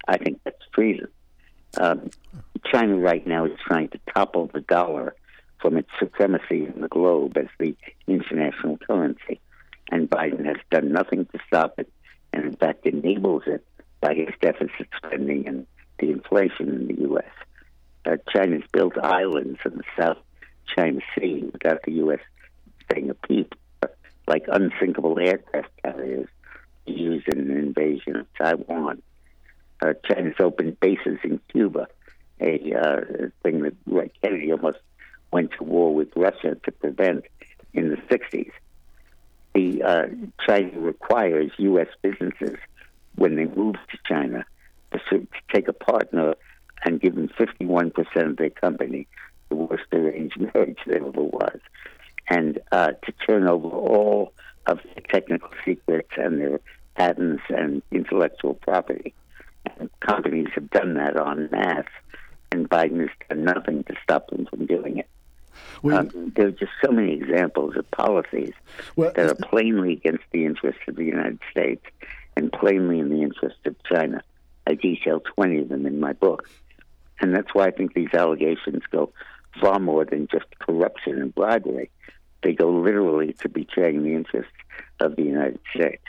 I 0.08 0.18
think 0.18 0.42
that's 0.44 0.62
treason. 0.74 1.08
Um, 1.80 2.10
China 2.72 2.98
right 2.98 3.26
now 3.26 3.46
is 3.46 3.58
trying 3.66 3.90
to 3.90 4.00
topple 4.14 4.50
the 4.54 4.62
dollar 4.62 5.16
from 5.62 5.78
its 5.78 5.90
supremacy 6.00 6.66
in 6.66 6.82
the 6.82 6.88
globe 6.88 7.38
as 7.38 7.48
the 7.60 7.76
international 8.08 8.78
currency. 8.78 9.40
And 9.92 10.10
Biden 10.10 10.46
has 10.46 10.58
done 10.70 10.92
nothing 10.92 11.26
to 11.26 11.40
stop 11.48 11.76
it, 11.80 11.92
and 12.34 12.44
in 12.46 12.56
fact 12.56 12.86
enables 12.86 13.44
it 13.48 13.66
by 14.02 14.14
his 14.14 14.30
deficit 14.42 14.88
spending 14.98 15.48
and 15.48 15.66
the 16.00 16.12
inflation 16.12 16.70
in 16.70 16.88
the 16.88 17.02
U.S. 17.02 17.32
Uh, 18.06 18.18
China's 18.34 18.64
built 18.72 18.98
islands 18.98 19.60
in 19.66 19.78
the 19.78 19.84
South 20.00 20.18
China 20.76 21.00
Sea 21.16 21.50
without 21.52 21.82
the 21.84 21.94
U.S. 21.94 22.20
saying 22.92 23.10
a 23.10 23.14
peep, 23.14 23.56
like 24.28 24.46
unsinkable 24.48 25.18
aircraft 25.20 25.70
carriers 25.84 26.28
used 26.86 27.28
in 27.28 27.40
an 27.40 27.58
invasion 27.58 28.18
of 28.18 28.28
Taiwan. 28.38 29.02
Uh, 29.82 29.94
China's 30.06 30.36
opened 30.40 30.80
bases 30.80 31.20
in 31.24 31.40
Cuba, 31.52 31.88
a 32.40 32.74
uh, 32.74 33.02
thing 33.44 33.62
that 33.62 33.76
Ray 33.86 34.12
Kennedy 34.22 34.52
almost 34.52 34.80
went 35.32 35.52
to 35.58 35.64
war 35.64 35.94
with 35.94 36.10
Russia 36.16 36.56
to 36.64 36.72
prevent 36.72 37.26
in 37.74 37.90
the 37.90 37.98
60s. 37.98 38.52
The 39.54 39.84
uh, 39.84 40.06
China 40.46 40.80
requires 40.80 41.52
U.S. 41.58 41.88
businesses, 42.02 42.58
when 43.16 43.36
they 43.36 43.46
move 43.46 43.76
to 43.92 43.98
China, 44.06 44.46
to, 44.92 45.00
to 45.00 45.28
take 45.52 45.68
a 45.68 45.74
partner 45.74 46.36
and 46.86 47.02
give 47.02 47.16
them 47.16 47.30
51% 47.40 47.92
of 48.30 48.38
their 48.38 48.50
company, 48.50 49.08
the 49.50 49.56
worst 49.56 49.84
arranged 49.94 50.40
marriage 50.54 50.80
there 50.86 50.98
ever 50.98 51.22
was, 51.22 51.60
and 52.30 52.60
uh, 52.72 52.92
to 53.06 53.12
turn 53.26 53.48
over 53.48 53.68
all 53.68 54.34
of 54.66 54.80
the 54.96 55.02
technical 55.02 55.50
secrets 55.64 56.12
and 56.18 56.42
their 56.42 56.60
patents 56.96 57.44
and 57.50 57.82
intellectual 57.92 58.56
property. 58.56 59.14
And 59.80 59.90
companies 60.00 60.48
have 60.56 60.70
done 60.70 60.96
that 60.96 61.18
on 61.18 61.50
mass, 61.52 61.86
and 62.52 62.70
Biden 62.70 63.00
has 63.02 63.10
done 63.30 63.44
nothing 63.44 63.84
to 63.86 63.94
stop 64.04 64.30
them 64.30 64.46
from 64.46 64.66
doing 64.66 64.98
it. 64.98 65.10
Um, 65.84 66.34
there 66.36 66.48
are 66.48 66.52
just 66.52 66.72
so 66.84 66.92
many 66.92 67.14
examples 67.14 67.76
of 67.76 67.90
policies 67.92 68.54
that 68.96 69.20
are 69.20 69.36
plainly 69.36 69.94
against 69.94 70.24
the 70.32 70.46
interests 70.46 70.82
of 70.88 70.96
the 70.96 71.04
United 71.04 71.40
States 71.52 71.86
and 72.36 72.52
plainly 72.52 73.00
in 73.00 73.10
the 73.10 73.22
interests 73.22 73.60
of 73.66 73.76
China. 73.84 74.22
I 74.66 74.74
detail 74.74 75.20
20 75.20 75.60
of 75.60 75.70
them 75.70 75.86
in 75.86 76.00
my 76.00 76.14
book. 76.14 76.50
And 77.20 77.34
that's 77.36 77.54
why 77.54 77.66
I 77.66 77.72
think 77.72 77.94
these 77.94 78.14
allegations 78.14 78.84
go 78.92 79.12
far 79.60 79.80
more 79.80 80.06
than 80.06 80.28
just 80.32 80.46
corruption 80.60 81.22
and 81.22 81.34
bribery. 81.34 81.90
They 82.44 82.54
go 82.54 82.70
literally 82.70 83.34
to 83.42 83.50
betraying 83.50 84.04
the 84.04 84.14
interests 84.14 84.52
of 85.00 85.16
the 85.16 85.24
United 85.24 85.60
States. 85.74 86.04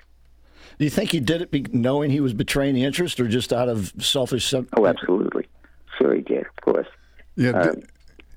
Do 0.78 0.84
you 0.84 0.90
think 0.90 1.11
he 1.11 1.20
did 1.20 1.42
it 1.42 1.51
be, 1.51 1.66
knowing 1.72 2.11
he 2.11 2.20
was 2.20 2.32
betraying 2.32 2.74
the 2.74 2.84
interest, 2.84 3.18
or 3.18 3.26
just 3.26 3.53
out 3.53 3.68
of 3.68 3.92
selfish? 3.99 4.53
Oh, 4.55 4.86
absolutely. 4.86 5.46
Sure, 5.99 6.14
he 6.14 6.20
did. 6.20 6.46
Of 6.46 6.57
course. 6.62 6.86
Yeah, 7.36 7.51
Uh, 7.51 7.64
Dick, 7.72 7.90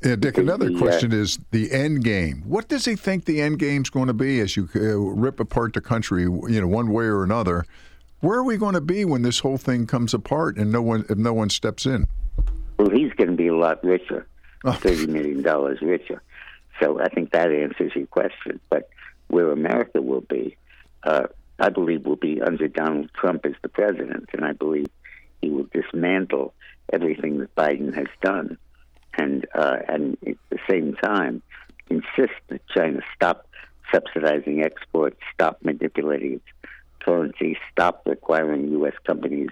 yeah, 0.04 0.16
Dick. 0.16 0.38
Another 0.38 0.70
the, 0.70 0.76
uh, 0.76 0.80
question 0.80 1.12
is 1.12 1.38
the 1.52 1.72
end 1.72 2.04
game. 2.04 2.42
What 2.46 2.68
does 2.68 2.86
he 2.86 2.96
think 2.96 3.26
the 3.26 3.42
end 3.42 3.60
game's 3.60 3.90
going 3.90 4.08
to 4.08 4.14
be 4.14 4.40
as 4.40 4.56
you 4.58 4.68
uh, 4.76 4.98
rip 4.98 5.40
apart 5.40 5.74
the 5.74 5.82
country? 5.82 6.24
You 6.24 6.62
know, 6.62 6.68
one 6.68 6.92
way 6.92 7.06
or 7.06 7.24
another. 7.24 7.66
Where 8.22 8.38
are 8.40 8.44
we 8.44 8.58
going 8.58 8.76
to 8.76 8.82
be 8.82 9.06
when 9.06 9.24
this 9.24 9.40
whole 9.40 9.58
thing 9.58 9.86
comes 9.88 10.14
apart 10.14 10.58
and 10.58 10.72
no 10.72 10.82
one 10.82 11.06
if 11.10 11.18
no 11.18 11.34
one 11.34 11.50
steps 11.50 11.86
in? 11.86 12.08
Well, 12.78 12.90
he's 12.90 13.12
going 13.14 13.30
to 13.32 13.36
be 13.36 13.48
a 13.48 13.56
lot 13.56 13.84
richer, 13.84 14.28
thirty 14.66 15.08
million 15.08 15.42
dollars 15.42 15.80
richer. 15.82 16.22
So 16.82 17.00
I 17.00 17.10
think 17.10 17.32
that 17.32 17.52
answers 17.52 17.92
your 17.96 18.08
question. 18.08 18.60
But 18.70 18.90
where 19.28 19.52
America 19.52 20.02
will 20.02 20.22
be, 20.22 20.58
uh, 21.04 21.28
I 21.60 21.70
believe, 21.70 22.06
will 22.06 22.16
be 22.16 22.42
under 22.42 22.68
Donald 22.68 23.10
Trump 23.14 23.46
as 23.46 23.54
the 23.62 23.70
president, 23.70 24.30
and 24.34 24.44
I 24.46 24.54
believe 24.54 24.88
he 25.42 25.50
will 25.50 25.68
dismantle 25.74 26.54
everything 26.92 27.40
that 27.40 27.56
Biden 27.56 27.96
has 27.96 28.08
done, 28.22 28.58
and 29.18 29.46
uh, 29.56 29.78
and 29.88 30.18
at 30.28 30.38
the 30.50 30.60
same 30.70 30.96
time 30.96 31.42
insist 31.90 32.40
that 32.48 32.62
China 32.68 33.02
stop 33.16 33.48
subsidizing 33.94 34.64
exports, 34.64 35.18
stop 35.34 35.60
manipulating 35.64 36.36
its 36.36 36.72
currency, 37.04 37.58
stop 37.72 38.04
requiring 38.06 38.72
U.S. 38.72 38.94
companies 39.06 39.50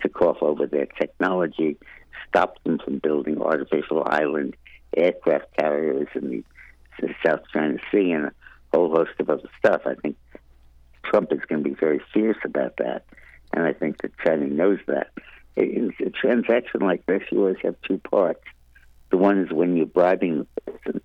to 0.00 0.08
cough 0.08 0.38
over 0.40 0.66
their 0.66 0.86
technology, 0.86 1.76
stop 2.28 2.62
them 2.64 2.78
from 2.78 2.98
building 2.98 3.40
artificial 3.40 4.02
island 4.06 4.56
aircraft 4.96 5.46
carriers 5.58 6.08
in 6.14 6.30
the, 6.30 6.44
the 7.00 7.14
South 7.24 7.40
China 7.52 7.78
Sea, 7.90 8.12
and 8.12 8.26
a 8.26 8.32
whole 8.72 8.90
host 8.90 9.12
of 9.18 9.30
other 9.30 9.48
stuff. 9.58 9.82
I 9.86 9.94
think 9.94 10.16
Trump 11.04 11.32
is 11.32 11.40
going 11.48 11.62
to 11.62 11.68
be 11.68 11.74
very 11.74 12.00
fierce 12.12 12.38
about 12.44 12.76
that, 12.78 13.04
and 13.52 13.64
I 13.64 13.72
think 13.72 14.02
that 14.02 14.12
China 14.24 14.46
knows 14.46 14.78
that. 14.86 15.12
In 15.54 15.92
a 16.04 16.08
transaction 16.08 16.80
like 16.80 17.04
this, 17.04 17.22
you 17.30 17.40
always 17.40 17.56
have 17.62 17.76
two 17.86 17.98
parts. 17.98 18.42
The 19.10 19.18
one 19.18 19.38
is 19.38 19.52
when 19.52 19.76
you're 19.76 19.84
bribing 19.84 20.46
the 20.54 20.72
person. 20.72 21.00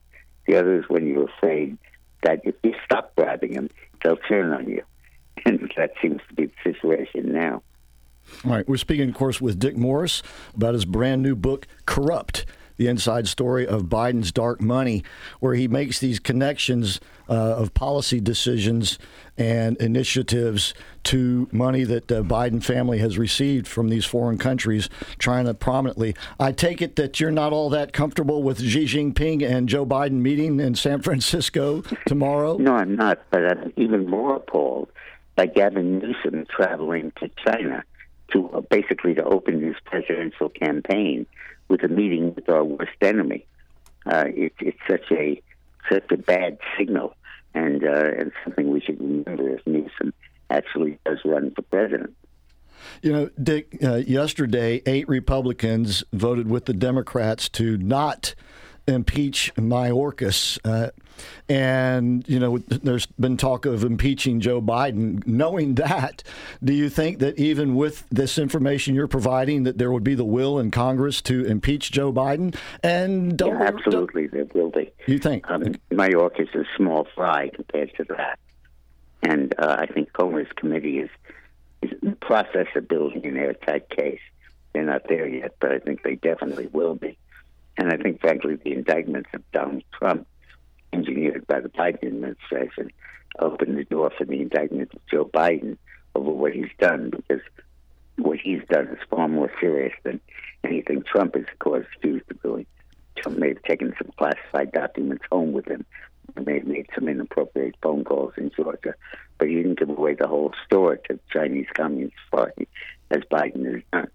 The 0.45 0.55
other 0.55 0.80
is 0.80 0.86
when 0.88 1.05
you're 1.05 1.30
afraid 1.30 1.78
that 2.24 2.41
if 2.45 2.55
you 2.63 2.74
stop 2.86 3.13
bribing 3.15 3.53
them, 3.53 3.70
they'll 4.03 4.18
turn 4.18 4.51
on 4.51 4.70
you. 4.70 4.84
And 5.45 5.72
that 5.78 5.91
seems 6.01 6.20
to 6.28 6.34
be 6.34 6.47
the 6.47 6.74
situation 6.74 7.32
now. 7.32 7.61
All 8.46 8.52
right, 8.52 8.68
we're 8.68 8.78
speaking, 8.78 9.10
of 9.10 9.16
course, 9.16 9.42
with 9.42 9.60
Dick 9.60 9.76
Morris 9.76 10.22
about 10.56 10.74
his 10.74 10.86
brand 10.86 11.22
new 11.22 11.36
book, 11.36 11.68
Corrupt 11.86 12.46
The 12.78 12.88
Inside 12.88 13.28
Story 13.28 13.66
of 13.66 13.84
Biden's 13.84 14.32
Dark 14.32 14.62
Money, 14.62 15.04
where 15.40 15.56
he 15.56 15.68
makes 15.68 16.00
these 16.00 16.20
connections 16.20 17.00
uh, 17.30 17.34
of 17.34 17.74
policy 17.74 18.22
decisions 18.22 19.00
and 19.38 19.76
initiatives 19.78 20.74
to 21.04 21.50
money 21.52 21.84
that 21.84 22.08
the 22.08 22.24
Biden 22.24 22.64
family 22.64 23.00
has 23.00 23.18
received 23.18 23.68
from 23.68 23.90
these 23.90 24.06
foreign 24.06 24.38
countries, 24.38 24.90
to 25.20 25.54
prominently. 25.54 26.16
I 26.40 26.52
take 26.52 26.82
it 26.82 26.96
that 26.96 27.20
you're 27.20 27.32
not 27.32 27.54
all 27.54 27.70
that 27.72 27.92
comfortable 27.92 28.44
with 28.44 28.62
Xi 28.62 28.86
Jinping 28.86 29.48
and 29.48 29.68
Joe 29.68 29.86
Biden 29.86 30.22
meeting 30.22 30.60
in 30.60 30.76
San 30.76 31.02
Francisco 31.02 31.82
tomorrow? 32.06 32.58
No, 32.58 32.76
I'm 32.76 32.96
not, 32.96 33.20
but 33.32 33.46
I'm 33.46 33.74
even 33.78 34.08
more 34.08 34.36
appalled 34.36 34.90
by 35.36 35.48
Gavin 35.48 36.00
Newsom 36.00 36.46
traveling 36.56 37.12
to 37.20 37.30
China 37.46 37.84
to 38.34 38.50
uh, 38.50 38.62
basically 38.62 39.14
to 39.16 39.24
open 39.24 39.62
his 39.62 39.76
presidential 39.86 40.50
campaign 40.50 41.26
with 41.68 41.84
a 41.84 41.88
meeting 41.88 42.34
with 42.36 42.50
our 42.50 42.64
worst 42.64 42.92
enemy. 43.02 43.46
Uh, 44.06 44.26
it, 44.28 44.54
it's 44.60 44.80
such 44.88 45.12
a 45.12 45.42
such 45.92 46.12
a 46.12 46.18
bad 46.18 46.58
signal, 46.78 47.16
and 47.54 47.84
uh, 47.84 48.12
and 48.18 48.32
something 48.44 48.70
we 48.70 48.82
should 48.82 49.00
remember 49.00 49.50
if 49.50 49.66
Newsom 49.66 50.14
actually 50.50 50.98
does 51.06 51.20
run 51.26 51.52
for 51.52 51.62
president. 51.64 52.16
You 53.02 53.12
know, 53.12 53.30
Dick, 53.42 53.78
uh, 53.84 53.96
yesterday, 53.96 54.82
eight 54.86 55.08
Republicans 55.10 56.04
voted 56.14 56.50
with 56.50 56.66
the 56.66 56.74
Democrats 56.74 57.50
to 57.50 57.78
not 57.78 58.36
impeach 58.88 59.54
Mayorkas. 59.56 60.60
Uh, 60.64 60.92
and, 61.50 62.28
you 62.28 62.40
know, 62.40 62.60
there's 62.60 63.06
been 63.06 63.38
talk 63.38 63.66
of 63.66 63.84
impeaching 63.84 64.40
Joe 64.40 64.62
Biden. 64.62 65.26
Knowing 65.26 65.76
that, 65.76 66.24
do 66.64 66.74
you 66.74 66.90
think 66.90 67.20
that 67.20 67.38
even 67.40 67.76
with 67.76 68.06
this 68.10 68.38
information 68.38 68.96
you're 68.96 69.08
providing, 69.08 69.64
that 69.64 69.78
there 69.78 69.92
would 69.92 70.04
be 70.04 70.16
the 70.16 70.26
will 70.26 70.60
in 70.60 70.72
Congress 70.72 71.22
to 71.24 71.46
impeach 71.46 71.92
Joe 71.92 72.14
Biden? 72.14 72.56
And 72.84 73.38
don't, 73.38 73.60
yeah, 73.60 73.68
absolutely, 73.68 74.28
there 74.28 74.46
will 74.54 74.70
be. 74.70 74.92
You 75.08 75.20
think? 75.20 75.50
Um, 75.50 75.64
Mayorkas 75.92 76.56
is 76.56 76.66
a 76.68 76.78
small 76.78 77.08
fry 77.16 77.50
compared 77.50 77.96
to 77.96 78.04
that. 78.16 78.40
And 79.24 79.56
uh, 79.58 79.78
I 79.80 79.88
think 79.88 80.14
Comer's 80.14 80.52
committee 80.56 81.00
is, 81.00 81.10
is 81.82 81.92
in 82.04 82.12
the 82.12 82.16
process 82.18 82.68
of 82.76 82.88
building 82.88 83.26
an 83.26 83.38
airtight 83.38 83.90
case. 83.90 84.20
They're 84.74 84.84
not 84.84 85.08
there 85.10 85.28
yet, 85.28 85.56
but 85.60 85.72
I 85.72 85.80
think 85.80 86.04
they 86.04 86.16
definitely 86.16 86.68
will 86.68 86.94
be. 86.94 87.18
And 87.78 87.92
I 87.92 87.98
think, 87.98 88.22
frankly, 88.22 88.56
the 88.56 88.74
indictments 88.74 89.30
of 89.34 89.44
Donald 89.52 89.84
Trump, 89.98 90.28
engineered 90.94 91.46
by 91.48 91.60
the 91.60 91.70
Biden 91.70 92.08
administration, 92.08 92.92
open 93.40 93.76
the 93.76 93.84
door 93.84 94.12
for 94.18 94.26
the 94.26 94.42
indictment 94.42 94.94
of 94.94 95.06
Joe 95.12 95.26
Biden 95.26 95.78
over 96.16 96.32
what 96.32 96.54
he's 96.54 96.72
done, 96.80 97.12
because 97.12 97.42
what 98.16 98.40
he's 98.40 98.62
done 98.70 98.88
is 98.88 98.98
far 99.10 99.28
more 99.28 99.52
serious 99.62 99.94
than 100.04 100.20
anything 100.64 101.04
Trump 101.04 101.36
has 101.36 101.46
caused 101.60 101.86
accused 101.98 102.30
of 102.32 102.42
doing. 102.42 102.66
Trump 103.16 103.38
may 103.38 103.50
have 103.50 103.62
taken 103.64 103.94
some 104.02 104.12
classified 104.18 104.72
documents 104.72 105.24
home 105.32 105.54
with 105.54 105.68
him. 105.68 105.86
He 106.36 106.44
may 106.44 106.56
have 106.56 106.68
made 106.68 106.88
some 106.96 107.08
inappropriate 107.08 107.76
phone 107.82 108.04
calls 108.04 108.34
in 108.38 108.52
Georgia, 108.56 108.96
but 109.38 109.48
he 109.48 109.56
didn't 109.56 109.80
give 109.80 109.90
away 109.90 110.16
the 110.16 110.28
whole 110.28 110.54
store 110.66 110.98
to 110.98 111.14
the 111.14 111.20
Chinese 111.32 111.68
Communist 111.76 112.16
Party, 112.32 112.68
as 113.12 113.22
Biden 113.32 113.72
has 113.72 113.84
done. 113.94 114.10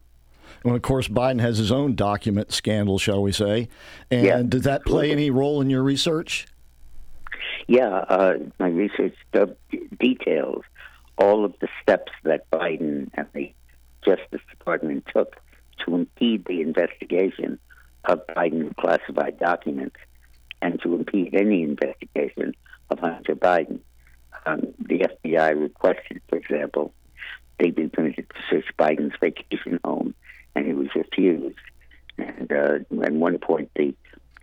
Well, 0.65 0.75
of 0.75 0.83
course, 0.83 1.09
Biden 1.09 1.41
has 1.41 1.59
his 1.59 1.73
own 1.73 1.95
document 1.95 2.53
scandal, 2.53 2.99
shall 2.99 3.23
we 3.23 3.33
say? 3.33 3.69
And 4.11 4.25
Yeah, 4.25 4.43
does 4.43 4.63
that 4.63 4.85
play 4.85 5.11
any 5.11 5.31
role 5.31 5.61
in 5.61 5.71
your 5.71 5.83
research? 5.83 6.47
Yeah, 7.67 7.89
uh, 7.89 8.35
my 8.59 8.69
research 8.69 9.15
details 9.99 10.65
all 11.19 11.45
of 11.45 11.55
the 11.61 11.69
steps 11.83 12.13
that 12.25 12.51
Biden 12.51 13.11
and 13.15 13.27
the 13.33 13.53
Justice 14.05 14.41
Department 14.51 15.07
took 15.15 15.37
to 15.85 15.95
impede 15.95 16.45
the 16.47 16.61
investigation 16.61 17.59
of 18.05 18.27
Biden's 18.29 18.75
classified 18.79 19.39
documents 19.39 19.97
and 20.61 20.81
to 20.83 20.95
impede 20.95 21.35
any 21.35 21.63
investigation 21.63 22.55
of 22.91 22.99
Hunter 22.99 23.37
Biden. 23.37 23.81
Um, 24.47 24.75
the 24.79 25.07
FBI 25.25 25.61
requested, 25.61 26.21
for 26.29 26.37
example, 26.37 26.93
they 27.59 27.71
be 27.71 27.89
permitted 27.89 28.29
to 28.31 28.37
search 28.51 28.67
Biden's 28.79 29.15
vacation 29.21 29.79
home, 29.85 30.15
and 30.55 30.67
he 30.67 30.73
was 30.73 30.89
refused. 30.95 31.57
And 32.19 32.53
uh, 32.53 33.03
at 33.03 33.13
one 33.13 33.39
point, 33.39 33.71
the 33.75 33.95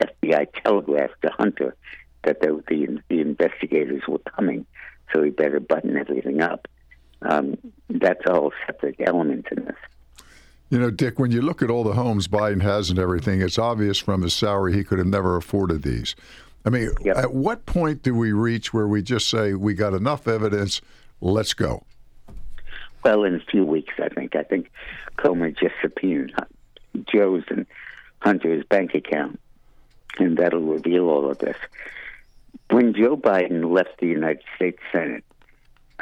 FBI 0.01 0.47
telegraphed 0.63 1.21
to 1.21 1.29
Hunter 1.31 1.75
that 2.23 2.41
the, 2.41 2.63
the, 2.67 3.01
the 3.09 3.21
investigators 3.21 4.03
were 4.07 4.19
coming, 4.19 4.65
so 5.13 5.23
he 5.23 5.29
better 5.29 5.59
button 5.59 5.97
everything 5.97 6.41
up. 6.41 6.67
Um, 7.21 7.57
that's 7.89 8.25
a 8.25 8.33
whole 8.33 8.53
separate 8.65 8.95
element 8.99 9.47
in 9.51 9.65
this. 9.65 9.75
You 10.69 10.79
know, 10.79 10.91
Dick, 10.91 11.17
when 11.17 11.31
you 11.31 11.41
look 11.41 11.61
at 11.61 11.69
all 11.69 11.83
the 11.83 11.93
homes 11.93 12.27
Biden 12.27 12.61
has 12.61 12.89
and 12.89 12.99
everything, 12.99 13.41
it's 13.41 13.57
obvious 13.57 13.97
from 13.97 14.21
his 14.21 14.33
salary 14.33 14.73
he 14.73 14.83
could 14.83 14.99
have 14.99 15.07
never 15.07 15.35
afforded 15.35 15.81
these. 15.81 16.15
I 16.65 16.69
mean, 16.69 16.91
at 17.15 17.33
what 17.33 17.65
point 17.65 18.03
do 18.03 18.13
we 18.13 18.33
reach 18.33 18.73
where 18.73 18.87
we 18.87 19.01
just 19.01 19.29
say 19.29 19.53
we 19.53 19.73
got 19.73 19.93
enough 19.93 20.27
evidence, 20.27 20.81
let's 21.21 21.53
go? 21.53 21.83
Well, 23.03 23.23
in 23.23 23.35
a 23.35 23.39
few 23.39 23.65
weeks, 23.65 23.93
I 24.01 24.09
think. 24.09 24.35
I 24.35 24.43
think 24.43 24.71
Comer 25.17 25.51
just 25.51 25.75
subpoenaed 25.81 26.33
Joe's 27.11 27.43
and 27.49 27.65
Hunter's 28.19 28.65
bank 28.65 28.93
account, 28.93 29.39
and 30.17 30.37
that'll 30.37 30.59
reveal 30.61 31.09
all 31.09 31.29
of 31.29 31.37
this. 31.39 31.57
When 32.69 32.93
Joe 32.93 33.15
Biden 33.15 33.73
left 33.73 33.99
the 33.99 34.07
United 34.07 34.43
States 34.55 34.79
Senate 34.91 35.23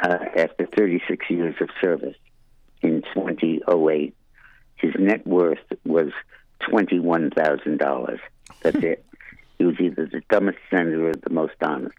uh, 0.02 0.18
after 0.36 0.66
36 0.76 1.30
years 1.30 1.54
of 1.60 1.70
service 1.80 2.16
in 2.82 3.02
2008, 3.14 4.14
his 4.76 4.94
net 4.98 5.26
worth 5.26 5.58
was 5.84 6.10
$21,000. 6.62 8.18
That's 8.62 8.76
it. 8.76 9.04
He 9.58 9.64
was 9.64 9.78
either 9.80 10.06
the 10.06 10.22
dumbest 10.28 10.58
senator 10.70 11.10
or 11.10 11.14
the 11.14 11.30
most 11.30 11.54
honest. 11.60 11.94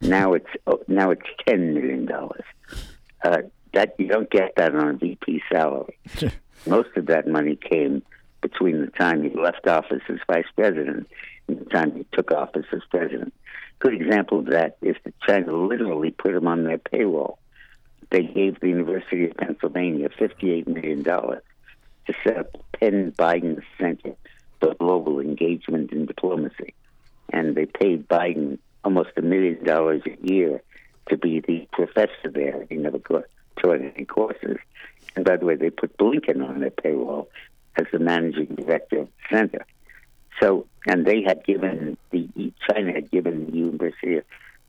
Now 0.00 0.34
it's 0.34 0.48
oh, 0.66 0.80
now 0.86 1.10
it's 1.10 1.26
ten 1.46 1.72
million 1.72 2.04
dollars. 2.04 2.44
Uh, 3.24 3.42
that 3.74 3.94
you 3.98 4.06
don't 4.06 4.30
get 4.30 4.54
that 4.56 4.74
on 4.74 4.88
a 4.88 4.92
VP 4.94 5.42
salary. 5.52 5.98
Most 6.66 6.96
of 6.96 7.06
that 7.06 7.26
money 7.26 7.56
came 7.56 8.02
between 8.40 8.80
the 8.80 8.88
time 8.88 9.22
he 9.22 9.30
left 9.30 9.66
office 9.66 10.02
as 10.08 10.18
vice 10.26 10.46
president 10.56 11.08
and 11.48 11.60
the 11.60 11.64
time 11.66 11.94
he 11.94 12.06
took 12.12 12.30
office 12.30 12.66
as 12.72 12.80
president. 12.90 13.34
Good 13.80 13.94
example 13.94 14.38
of 14.38 14.46
that 14.46 14.76
is 14.80 14.96
that 15.04 15.14
China 15.26 15.52
literally 15.52 16.10
put 16.10 16.34
him 16.34 16.46
on 16.46 16.64
their 16.64 16.78
payroll. 16.78 17.38
They 18.10 18.22
gave 18.22 18.60
the 18.60 18.68
University 18.68 19.28
of 19.28 19.36
Pennsylvania 19.36 20.08
$58 20.08 20.66
million 20.68 21.02
to 21.04 22.14
set 22.22 22.38
up 22.38 22.56
Penn 22.78 23.12
Biden 23.12 23.62
Center 23.78 24.14
for 24.60 24.74
Global 24.74 25.20
Engagement 25.20 25.90
and 25.92 26.06
Diplomacy. 26.06 26.74
And 27.32 27.54
they 27.54 27.66
paid 27.66 28.08
Biden 28.08 28.58
almost 28.84 29.10
a 29.16 29.22
million 29.22 29.64
dollars 29.64 30.02
a 30.06 30.26
year 30.26 30.62
to 31.08 31.16
be 31.16 31.40
the 31.40 31.66
professor 31.72 32.30
there. 32.30 32.66
He 32.68 32.76
never 32.76 32.98
any 33.64 34.04
courses. 34.04 34.58
And 35.16 35.24
by 35.24 35.36
the 35.36 35.46
way, 35.46 35.54
they 35.54 35.70
put 35.70 35.96
Blinken 35.96 36.46
on 36.46 36.60
their 36.60 36.70
payroll 36.70 37.28
as 37.76 37.86
the 37.92 37.98
managing 37.98 38.54
director 38.56 39.00
of 39.00 39.08
the 39.08 39.36
center. 39.36 39.66
So, 40.40 40.66
and 40.86 41.06
they 41.06 41.22
had 41.22 41.44
given 41.44 41.96
the 42.10 42.28
China 42.68 42.92
had 42.92 43.10
given 43.10 43.46
the 43.46 43.56
University 43.56 44.16
of 44.16 44.24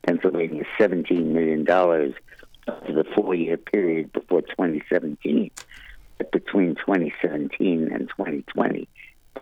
Pennsylvania 0.06 0.64
seventeen 0.78 1.34
million 1.34 1.64
dollars 1.64 2.14
over 2.68 3.02
the 3.02 3.04
four-year 3.14 3.56
period 3.56 4.12
before 4.12 4.42
2017. 4.42 5.50
But 6.18 6.32
between 6.32 6.74
2017 6.76 7.92
and 7.92 8.08
2020, 8.08 8.88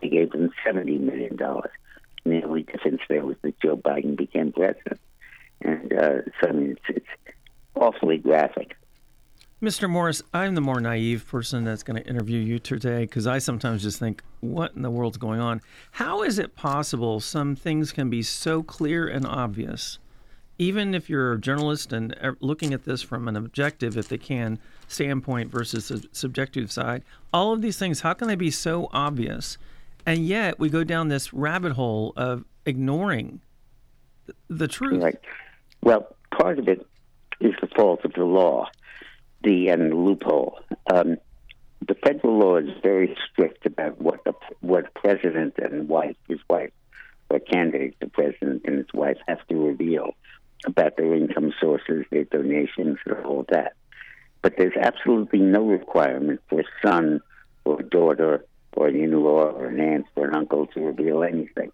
they 0.00 0.08
gave 0.08 0.32
them 0.32 0.50
seventy 0.64 0.98
million 0.98 1.36
dollars. 1.36 1.70
The 2.24 2.42
only 2.42 2.62
difference 2.62 3.02
there 3.08 3.24
was 3.24 3.36
that 3.42 3.60
Joe 3.60 3.76
Biden 3.76 4.16
became 4.16 4.52
president, 4.52 5.00
and 5.60 5.92
uh, 5.92 6.22
so 6.40 6.48
I 6.48 6.52
mean 6.52 6.70
it's, 6.70 6.98
it's 6.98 7.34
awfully 7.74 8.18
graphic. 8.18 8.76
Mr. 9.64 9.88
Morris, 9.88 10.22
I'm 10.34 10.54
the 10.54 10.60
more 10.60 10.78
naive 10.78 11.26
person 11.26 11.64
that's 11.64 11.82
going 11.82 11.96
to 12.00 12.06
interview 12.06 12.38
you 12.38 12.58
today 12.58 13.04
because 13.04 13.26
I 13.26 13.38
sometimes 13.38 13.82
just 13.82 13.98
think, 13.98 14.22
what 14.40 14.74
in 14.74 14.82
the 14.82 14.90
world's 14.90 15.16
going 15.16 15.40
on? 15.40 15.62
How 15.92 16.22
is 16.22 16.38
it 16.38 16.54
possible 16.54 17.18
some 17.18 17.56
things 17.56 17.90
can 17.90 18.10
be 18.10 18.22
so 18.22 18.62
clear 18.62 19.08
and 19.08 19.26
obvious, 19.26 19.98
even 20.58 20.94
if 20.94 21.08
you're 21.08 21.32
a 21.32 21.40
journalist 21.40 21.94
and 21.94 22.14
looking 22.40 22.74
at 22.74 22.84
this 22.84 23.00
from 23.00 23.26
an 23.26 23.36
objective, 23.36 23.96
if 23.96 24.08
they 24.08 24.18
can, 24.18 24.58
standpoint 24.86 25.50
versus 25.50 25.88
the 25.88 26.06
subjective 26.12 26.70
side? 26.70 27.02
All 27.32 27.54
of 27.54 27.62
these 27.62 27.78
things, 27.78 28.02
how 28.02 28.12
can 28.12 28.28
they 28.28 28.34
be 28.34 28.50
so 28.50 28.90
obvious? 28.92 29.56
And 30.04 30.26
yet 30.26 30.58
we 30.58 30.68
go 30.68 30.84
down 30.84 31.08
this 31.08 31.32
rabbit 31.32 31.72
hole 31.72 32.12
of 32.18 32.44
ignoring 32.66 33.40
the 34.48 34.68
truth. 34.68 35.02
Right. 35.02 35.18
Well, 35.82 36.14
part 36.36 36.58
of 36.58 36.68
it 36.68 36.86
is 37.40 37.54
the 37.62 37.68
fault 37.68 38.04
of 38.04 38.12
the 38.12 38.24
law 38.24 38.68
the 39.44 39.70
loophole. 39.76 40.58
Um, 40.92 41.16
the 41.86 41.94
federal 41.94 42.38
law 42.38 42.56
is 42.56 42.70
very 42.82 43.16
strict 43.30 43.66
about 43.66 44.00
what 44.00 44.24
the 44.24 44.32
what 44.60 44.92
president 44.94 45.54
and 45.58 45.88
wife, 45.88 46.16
his 46.28 46.40
wife, 46.48 46.72
or 47.30 47.38
candidate, 47.40 47.96
the 48.00 48.08
president 48.08 48.62
and 48.64 48.78
his 48.78 48.92
wife 48.94 49.18
have 49.28 49.46
to 49.48 49.54
reveal 49.54 50.14
about 50.66 50.96
their 50.96 51.14
income 51.14 51.52
sources, 51.60 52.04
their 52.10 52.24
donations, 52.24 52.98
and 53.04 53.24
all 53.24 53.44
that. 53.50 53.74
But 54.40 54.54
there's 54.56 54.76
absolutely 54.80 55.40
no 55.40 55.64
requirement 55.66 56.40
for 56.48 56.60
a 56.60 56.64
son 56.82 57.20
or 57.64 57.82
daughter 57.82 58.44
or 58.76 58.88
an 58.88 58.96
in-law 58.96 59.50
or 59.50 59.66
an 59.66 59.80
aunt 59.80 60.06
or 60.16 60.26
an 60.26 60.34
uncle 60.34 60.66
to 60.68 60.80
reveal 60.80 61.22
anything. 61.22 61.70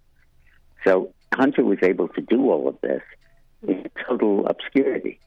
So 0.84 1.12
Hunter 1.34 1.64
was 1.64 1.78
able 1.82 2.08
to 2.08 2.20
do 2.20 2.50
all 2.50 2.68
of 2.68 2.80
this 2.80 3.02
in 3.66 3.88
total 4.08 4.46
obscurity, 4.46 5.20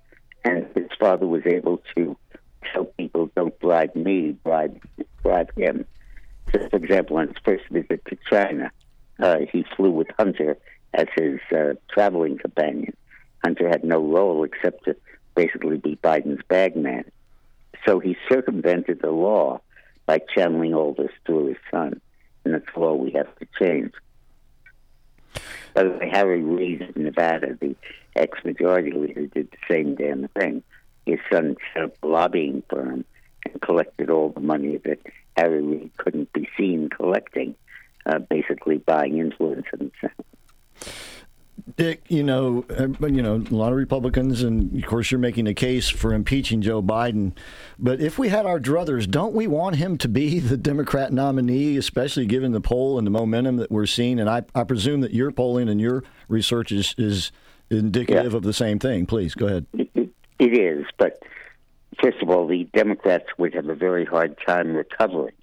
and 0.43 0.67
his 0.75 0.89
father 0.99 1.27
was 1.27 1.43
able 1.45 1.81
to 1.95 2.17
tell 2.71 2.85
people 2.85 3.29
don't 3.35 3.57
bribe 3.59 3.95
me, 3.95 4.31
bribe 4.43 4.81
bribe 5.21 5.51
him. 5.57 5.85
So, 6.51 6.67
for 6.69 6.77
example, 6.77 7.17
on 7.17 7.27
his 7.27 7.37
first 7.43 7.63
visit 7.69 8.03
to 8.05 8.17
China, 8.29 8.71
uh, 9.19 9.39
he 9.51 9.65
flew 9.75 9.91
with 9.91 10.07
Hunter 10.17 10.57
as 10.93 11.07
his 11.15 11.39
uh, 11.55 11.73
traveling 11.91 12.37
companion. 12.37 12.95
Hunter 13.43 13.67
had 13.67 13.83
no 13.83 13.99
role 13.99 14.43
except 14.43 14.85
to 14.85 14.95
basically 15.35 15.77
be 15.77 15.97
Biden's 15.97 16.43
bagman. 16.47 17.11
So 17.85 17.99
he 17.99 18.15
circumvented 18.29 19.01
the 19.01 19.11
law 19.11 19.61
by 20.05 20.19
channeling 20.33 20.73
all 20.73 20.93
this 20.93 21.11
through 21.25 21.47
his 21.47 21.57
son. 21.71 21.99
And 22.45 22.53
that's 22.53 22.65
law 22.75 22.93
we 22.93 23.11
have 23.11 23.33
to 23.39 23.47
change. 23.59 23.93
By 25.73 25.83
the 25.83 25.89
way, 25.89 26.09
Harry 26.09 26.41
Reid 26.41 26.83
of 26.83 26.95
Nevada, 26.95 27.57
the 27.59 27.75
ex 28.15 28.37
majority 28.45 28.91
leader, 28.91 29.25
did 29.27 29.49
the 29.51 29.57
same 29.67 29.95
damn 29.95 30.27
thing 30.29 30.61
his 31.05 31.19
son 31.31 31.55
set 31.73 31.83
up 31.83 31.95
a 32.03 32.07
lobbying 32.07 32.63
firm 32.69 33.05
and 33.45 33.61
collected 33.61 34.09
all 34.09 34.29
the 34.29 34.39
money 34.39 34.77
that 34.77 34.99
Harry 35.37 35.61
Reid 35.61 35.91
couldn't 35.97 36.31
be 36.33 36.47
seen 36.57 36.89
collecting, 36.89 37.55
uh, 38.05 38.19
basically 38.19 38.77
buying 38.77 39.17
influence 39.17 39.65
himself. 39.71 40.13
Dick, 41.77 42.03
you 42.09 42.23
know, 42.23 42.65
you 42.99 43.21
know, 43.21 43.35
a 43.35 43.55
lot 43.55 43.71
of 43.71 43.77
Republicans, 43.77 44.43
and 44.43 44.75
of 44.83 44.89
course, 44.89 45.11
you're 45.11 45.19
making 45.19 45.47
a 45.47 45.53
case 45.53 45.87
for 45.87 46.13
impeaching 46.13 46.61
Joe 46.61 46.81
Biden. 46.81 47.33
But 47.79 48.01
if 48.01 48.19
we 48.19 48.29
had 48.29 48.45
our 48.45 48.59
druthers, 48.59 49.09
don't 49.09 49.33
we 49.33 49.47
want 49.47 49.77
him 49.77 49.97
to 49.99 50.09
be 50.09 50.39
the 50.41 50.57
Democrat 50.57 51.13
nominee, 51.13 51.77
especially 51.77 52.25
given 52.25 52.51
the 52.51 52.61
poll 52.61 52.97
and 52.97 53.07
the 53.07 53.11
momentum 53.11 53.57
that 53.57 53.71
we're 53.71 53.85
seeing? 53.85 54.19
And 54.19 54.29
I, 54.29 54.43
I 54.53 54.63
presume 54.65 55.01
that 55.01 55.13
your 55.13 55.31
polling 55.31 55.69
and 55.69 55.79
your 55.79 56.03
research 56.27 56.71
is, 56.71 56.95
is 56.97 57.31
indicative 57.69 58.33
yeah. 58.33 58.37
of 58.37 58.43
the 58.43 58.53
same 58.53 58.77
thing. 58.77 59.05
Please 59.05 59.33
go 59.33 59.47
ahead. 59.47 59.65
It 60.43 60.59
is, 60.59 60.85
but 60.97 61.23
first 62.01 62.21
of 62.21 62.29
all, 62.29 62.45
the 62.45 62.65
Democrats 62.73 63.27
would 63.37 63.53
have 63.53 63.69
a 63.69 63.75
very 63.75 64.03
hard 64.03 64.35
time 64.45 64.73
recovering 64.75 65.35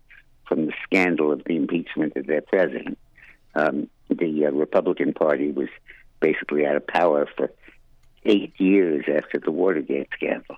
from 0.47 0.67
the 0.67 0.75
scandal 0.85 1.33
of 1.33 1.43
the 1.47 1.57
impeachment 1.57 2.15
of 2.17 2.27
their 2.27 2.43
president. 2.43 2.99
Um, 3.55 3.89
the 4.11 4.45
uh, 4.45 4.51
Republican 4.51 5.15
Party 5.15 5.53
was 5.53 5.71
basically 6.21 6.67
out 6.67 6.77
of 6.77 6.87
power 6.87 7.27
for 7.35 7.51
eight 8.27 8.53
years 8.59 9.07
after 9.09 9.39
the 9.39 9.51
Watergate 9.51 10.09
scandal, 10.15 10.57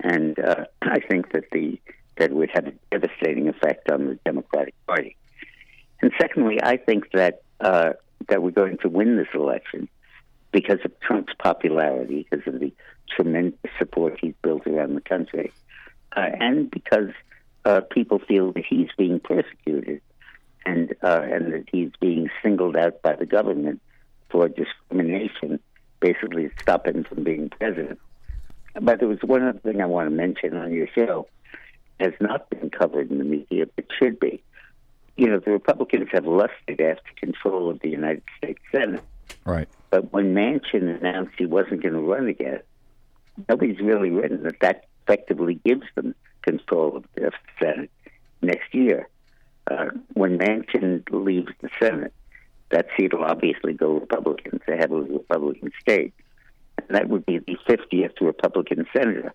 and 0.00 0.38
uh, 0.38 0.64
I 0.80 1.00
think 1.00 1.32
that 1.32 1.50
the 1.52 1.78
that 2.16 2.32
would 2.32 2.48
have 2.54 2.68
a 2.68 2.72
devastating 2.90 3.46
effect 3.46 3.90
on 3.90 4.06
the 4.06 4.18
Democratic 4.24 4.74
Party. 4.86 5.18
And 6.00 6.12
secondly, 6.18 6.62
I 6.62 6.78
think 6.78 7.12
that 7.12 7.42
uh, 7.60 7.92
that 8.30 8.42
we're 8.42 8.52
going 8.52 8.78
to 8.78 8.88
win 8.88 9.18
this 9.18 9.28
election 9.34 9.90
because 10.52 10.78
of 10.84 10.98
Trump's 11.00 11.32
popularity, 11.38 12.26
because 12.28 12.46
of 12.46 12.60
the 12.60 12.72
tremendous 13.14 13.58
support 13.78 14.18
he's 14.20 14.34
built 14.42 14.66
around 14.66 14.94
the 14.94 15.00
country, 15.00 15.52
uh, 16.16 16.26
and 16.40 16.70
because 16.70 17.10
uh, 17.64 17.80
people 17.90 18.18
feel 18.18 18.52
that 18.52 18.64
he's 18.68 18.88
being 18.96 19.20
persecuted 19.20 20.00
and 20.64 20.94
uh, 21.02 21.20
and 21.22 21.52
that 21.52 21.64
he's 21.70 21.90
being 22.00 22.28
singled 22.42 22.76
out 22.76 23.02
by 23.02 23.14
the 23.14 23.26
government 23.26 23.80
for 24.30 24.48
discrimination, 24.48 25.60
basically 26.00 26.48
to 26.48 26.52
stop 26.62 26.86
him 26.86 27.04
from 27.04 27.24
being 27.24 27.48
president. 27.50 27.98
But 28.80 28.98
there 28.98 29.08
was 29.08 29.18
one 29.22 29.42
other 29.42 29.58
thing 29.60 29.80
I 29.80 29.86
want 29.86 30.08
to 30.08 30.14
mention 30.14 30.56
on 30.56 30.72
your 30.72 30.88
show 30.94 31.28
has 31.98 32.12
not 32.20 32.50
been 32.50 32.70
covered 32.70 33.10
in 33.10 33.18
the 33.18 33.24
media, 33.24 33.66
but 33.74 33.86
should 33.98 34.20
be. 34.20 34.42
You 35.16 35.28
know, 35.28 35.38
the 35.38 35.50
Republicans 35.50 36.08
have 36.12 36.26
lusted 36.26 36.80
after 36.80 37.10
control 37.16 37.70
of 37.70 37.80
the 37.80 37.88
United 37.88 38.22
States 38.36 38.60
Senate. 38.70 39.02
Right. 39.46 39.68
But 39.96 40.12
when 40.12 40.34
Manchin 40.34 41.00
announced 41.00 41.32
he 41.38 41.46
wasn't 41.46 41.82
going 41.82 41.94
to 41.94 42.00
run 42.00 42.28
again, 42.28 42.60
nobody's 43.48 43.80
really 43.80 44.10
written 44.10 44.42
that 44.42 44.60
that 44.60 44.84
effectively 45.02 45.58
gives 45.64 45.86
them 45.94 46.14
control 46.42 46.98
of 46.98 47.04
the 47.14 47.32
Senate 47.58 47.90
next 48.42 48.74
year. 48.74 49.08
Uh, 49.70 49.86
when 50.12 50.36
Manchin 50.36 51.02
leaves 51.10 51.50
the 51.62 51.70
Senate, 51.80 52.12
that 52.68 52.88
seat 52.94 53.14
will 53.14 53.24
obviously 53.24 53.72
go 53.72 53.94
Republican. 53.94 54.56
It's 54.56 54.68
a 54.68 54.76
heavily 54.76 55.10
Republican 55.10 55.72
state. 55.80 56.12
And 56.76 56.94
that 56.94 57.08
would 57.08 57.24
be 57.24 57.38
the 57.38 57.56
50th 57.66 58.20
Republican 58.20 58.86
senator. 58.94 59.32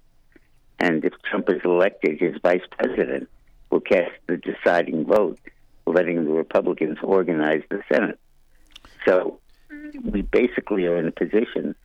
And 0.78 1.03
if 1.03 1.14
Trump 1.24 1.49
is 1.49 1.62
elected, 1.66 2.20
his 2.20 2.36
vice 2.43 2.62
president 2.70 3.28
will 3.72 3.82
cast 3.82 4.12
the 4.28 4.38
deciding 4.38 5.05
vote, 5.05 5.39
letting 5.88 6.24
the 6.24 6.32
Republicans 6.32 6.99
organize 7.01 7.64
the 7.72 7.82
Senate. 7.91 8.20
So 9.07 9.41
we 10.04 10.22
basically 10.22 10.86
are 10.86 10.98
in 10.98 11.08
a 11.08 11.12
position 11.12 11.76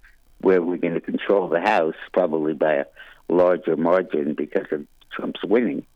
where 0.40 0.62
we're 0.62 0.76
going 0.76 0.94
to 0.94 1.00
control 1.00 1.48
the 1.48 1.61
House, 1.61 1.94
probably 2.12 2.52
by 2.52 2.74
a 2.74 2.84
larger 3.28 3.76
margin 3.76 4.34
because 4.34 4.66
of 4.70 4.86
Trump's 5.12 5.44
winning, 5.44 5.86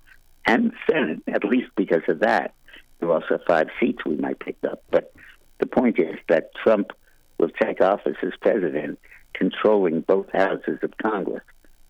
and 0.46 0.72
Senate, 0.90 1.22
at 1.28 1.44
least 1.44 1.70
because 1.76 2.02
of 2.08 2.20
that. 2.20 2.54
There 2.98 3.08
are 3.08 3.22
also 3.22 3.38
five 3.46 3.68
seats 3.78 4.04
we 4.04 4.16
might 4.16 4.40
pick 4.40 4.56
up. 4.68 4.82
But 4.90 5.12
the 5.58 5.66
point 5.66 5.98
is 5.98 6.16
that 6.28 6.54
Trump 6.54 6.92
will 7.38 7.50
take 7.50 7.80
office 7.80 8.16
as 8.22 8.32
president, 8.40 8.98
controlling 9.34 10.00
both 10.00 10.30
houses 10.32 10.78
of 10.82 10.96
Congress, 10.98 11.44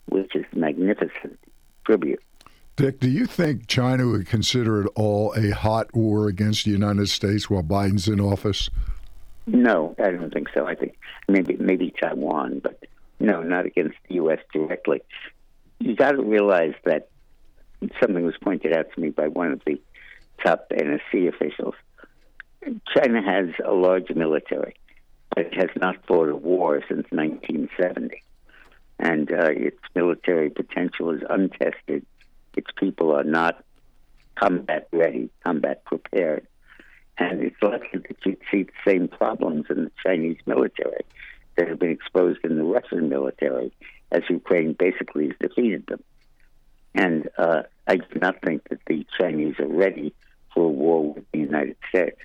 which 0.06 0.34
is 0.34 0.44
magnificent 0.54 1.38
tribute. 1.84 2.22
Dick, 2.76 3.00
do 3.00 3.10
you 3.10 3.26
think 3.26 3.66
China 3.66 4.06
would 4.06 4.26
consider 4.26 4.82
it 4.82 4.92
all 4.94 5.34
a 5.36 5.50
hot 5.50 5.94
war 5.94 6.28
against 6.28 6.64
the 6.64 6.70
United 6.70 7.08
States 7.08 7.50
while 7.50 7.62
Biden's 7.62 8.08
in 8.08 8.20
office? 8.20 8.70
No, 9.46 9.94
I 9.98 10.10
don't 10.10 10.32
think 10.32 10.48
so. 10.54 10.66
I 10.66 10.74
think 10.74 10.98
maybe 11.28 11.56
maybe 11.56 11.92
Taiwan, 12.00 12.60
but 12.60 12.82
no, 13.18 13.42
not 13.42 13.66
against 13.66 13.96
the 14.08 14.16
U.S. 14.16 14.38
directly. 14.52 15.02
You 15.78 15.96
got 15.96 16.12
to 16.12 16.22
realize 16.22 16.74
that 16.84 17.08
something 18.00 18.24
was 18.24 18.36
pointed 18.42 18.76
out 18.76 18.86
to 18.94 19.00
me 19.00 19.10
by 19.10 19.28
one 19.28 19.52
of 19.52 19.62
the 19.64 19.80
top 20.44 20.68
NSC 20.70 21.28
officials. 21.28 21.74
China 22.94 23.22
has 23.22 23.48
a 23.64 23.72
large 23.72 24.10
military, 24.10 24.74
but 25.34 25.46
it 25.46 25.54
has 25.54 25.70
not 25.76 25.96
fought 26.06 26.28
a 26.28 26.36
war 26.36 26.82
since 26.88 27.06
1970, 27.10 28.22
and 28.98 29.30
uh, 29.32 29.48
its 29.50 29.80
military 29.94 30.50
potential 30.50 31.10
is 31.10 31.22
untested. 31.28 32.04
Its 32.56 32.70
people 32.76 33.14
are 33.14 33.24
not 33.24 33.64
combat 34.34 34.88
ready, 34.92 35.30
combat 35.44 35.84
prepared. 35.84 36.46
And 37.20 37.42
it's 37.42 37.62
likely 37.62 38.00
that 38.00 38.16
you'd 38.24 38.40
see 38.50 38.62
the 38.64 38.72
same 38.84 39.06
problems 39.06 39.66
in 39.68 39.84
the 39.84 39.92
Chinese 40.04 40.38
military 40.46 41.04
that 41.56 41.68
have 41.68 41.78
been 41.78 41.90
exposed 41.90 42.40
in 42.44 42.56
the 42.56 42.64
Russian 42.64 43.08
military 43.10 43.72
as 44.10 44.22
Ukraine 44.30 44.72
basically 44.72 45.28
has 45.28 45.36
defeated 45.38 45.86
them. 45.86 46.02
And 46.94 47.28
uh, 47.38 47.62
I 47.86 47.96
do 47.96 48.18
not 48.20 48.40
think 48.42 48.68
that 48.70 48.80
the 48.86 49.06
Chinese 49.18 49.54
are 49.60 49.68
ready 49.68 50.14
for 50.54 50.64
a 50.64 50.68
war 50.68 51.12
with 51.12 51.24
the 51.32 51.38
United 51.38 51.76
States. 51.90 52.16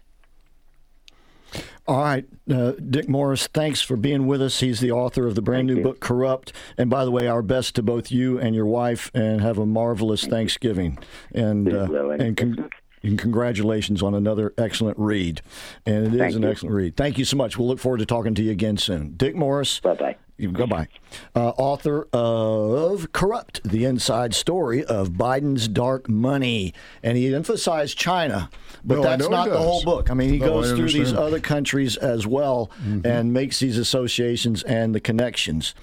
All 1.88 2.02
right, 2.02 2.26
uh, 2.50 2.72
Dick 2.72 3.08
Morris, 3.08 3.46
thanks 3.48 3.80
for 3.82 3.96
being 3.96 4.26
with 4.26 4.42
us. 4.42 4.60
He's 4.60 4.80
the 4.80 4.92
author 4.92 5.28
of 5.28 5.36
the 5.36 5.44
brand 5.44 5.68
Thank 5.68 5.76
new 5.76 5.78
you. 5.78 5.84
book, 5.84 6.00
Corrupt. 6.00 6.52
And 6.80 6.90
by 6.90 7.06
the 7.06 7.12
way, 7.12 7.28
our 7.28 7.44
best 7.44 7.76
to 7.76 7.84
both 7.84 8.12
you 8.12 8.40
and 8.40 8.56
your 8.56 8.66
wife, 8.66 9.12
and 9.14 9.40
have 9.42 9.60
a 9.60 9.68
marvelous 9.68 10.22
Thank 10.22 10.32
Thanksgiving. 10.34 10.98
You. 11.34 11.44
And 11.44 11.72
uh, 11.72 12.10
and, 12.10 12.36
con- 12.36 12.70
and 13.06 13.20
congratulations 13.20 14.02
on 14.02 14.14
another 14.14 14.54
excellent 14.58 14.98
read. 15.00 15.42
And 15.86 16.08
it 16.08 16.14
is 16.14 16.20
Thank 16.20 16.36
an 16.36 16.42
you. 16.44 16.50
excellent 16.50 16.76
read. 16.76 16.96
Thank 16.96 17.18
you 17.18 17.26
so 17.26 17.38
much. 17.38 17.58
We'll 17.58 17.68
look 17.68 17.80
forward 17.80 18.00
to 18.00 18.06
talking 18.06 18.36
to 18.36 18.44
you 18.44 18.52
again 18.52 18.78
soon. 18.78 19.14
Dick 19.16 19.36
Morris. 19.36 19.80
Bye 19.80 19.96
bye. 19.96 20.16
Goodbye. 20.38 20.90
Uh, 21.34 21.50
author 21.52 22.10
of 22.12 23.14
Corrupt, 23.14 23.64
the 23.64 23.86
inside 23.86 24.34
story 24.34 24.84
of 24.84 25.12
Biden's 25.12 25.70
dark 25.70 26.10
money. 26.10 26.74
And 27.02 27.18
he 27.18 27.34
emphasized 27.34 27.98
China, 27.98 28.50
but 28.84 28.96
no, 28.96 29.04
that's 29.04 29.30
not 29.30 29.48
the 29.48 29.58
whole 29.58 29.82
book. 29.84 30.12
I 30.12 30.14
mean, 30.14 30.30
he 30.30 30.40
no, 30.40 30.48
goes 30.48 30.74
through 30.74 30.90
these 30.90 31.14
other 31.14 31.40
countries 31.40 31.96
as 31.96 32.28
well 32.28 32.70
mm-hmm. 32.84 33.08
and 33.08 33.32
makes 33.32 33.60
these 33.60 33.78
associations 33.78 34.62
and 34.64 34.94
the 34.94 35.00
connections. 35.00 35.74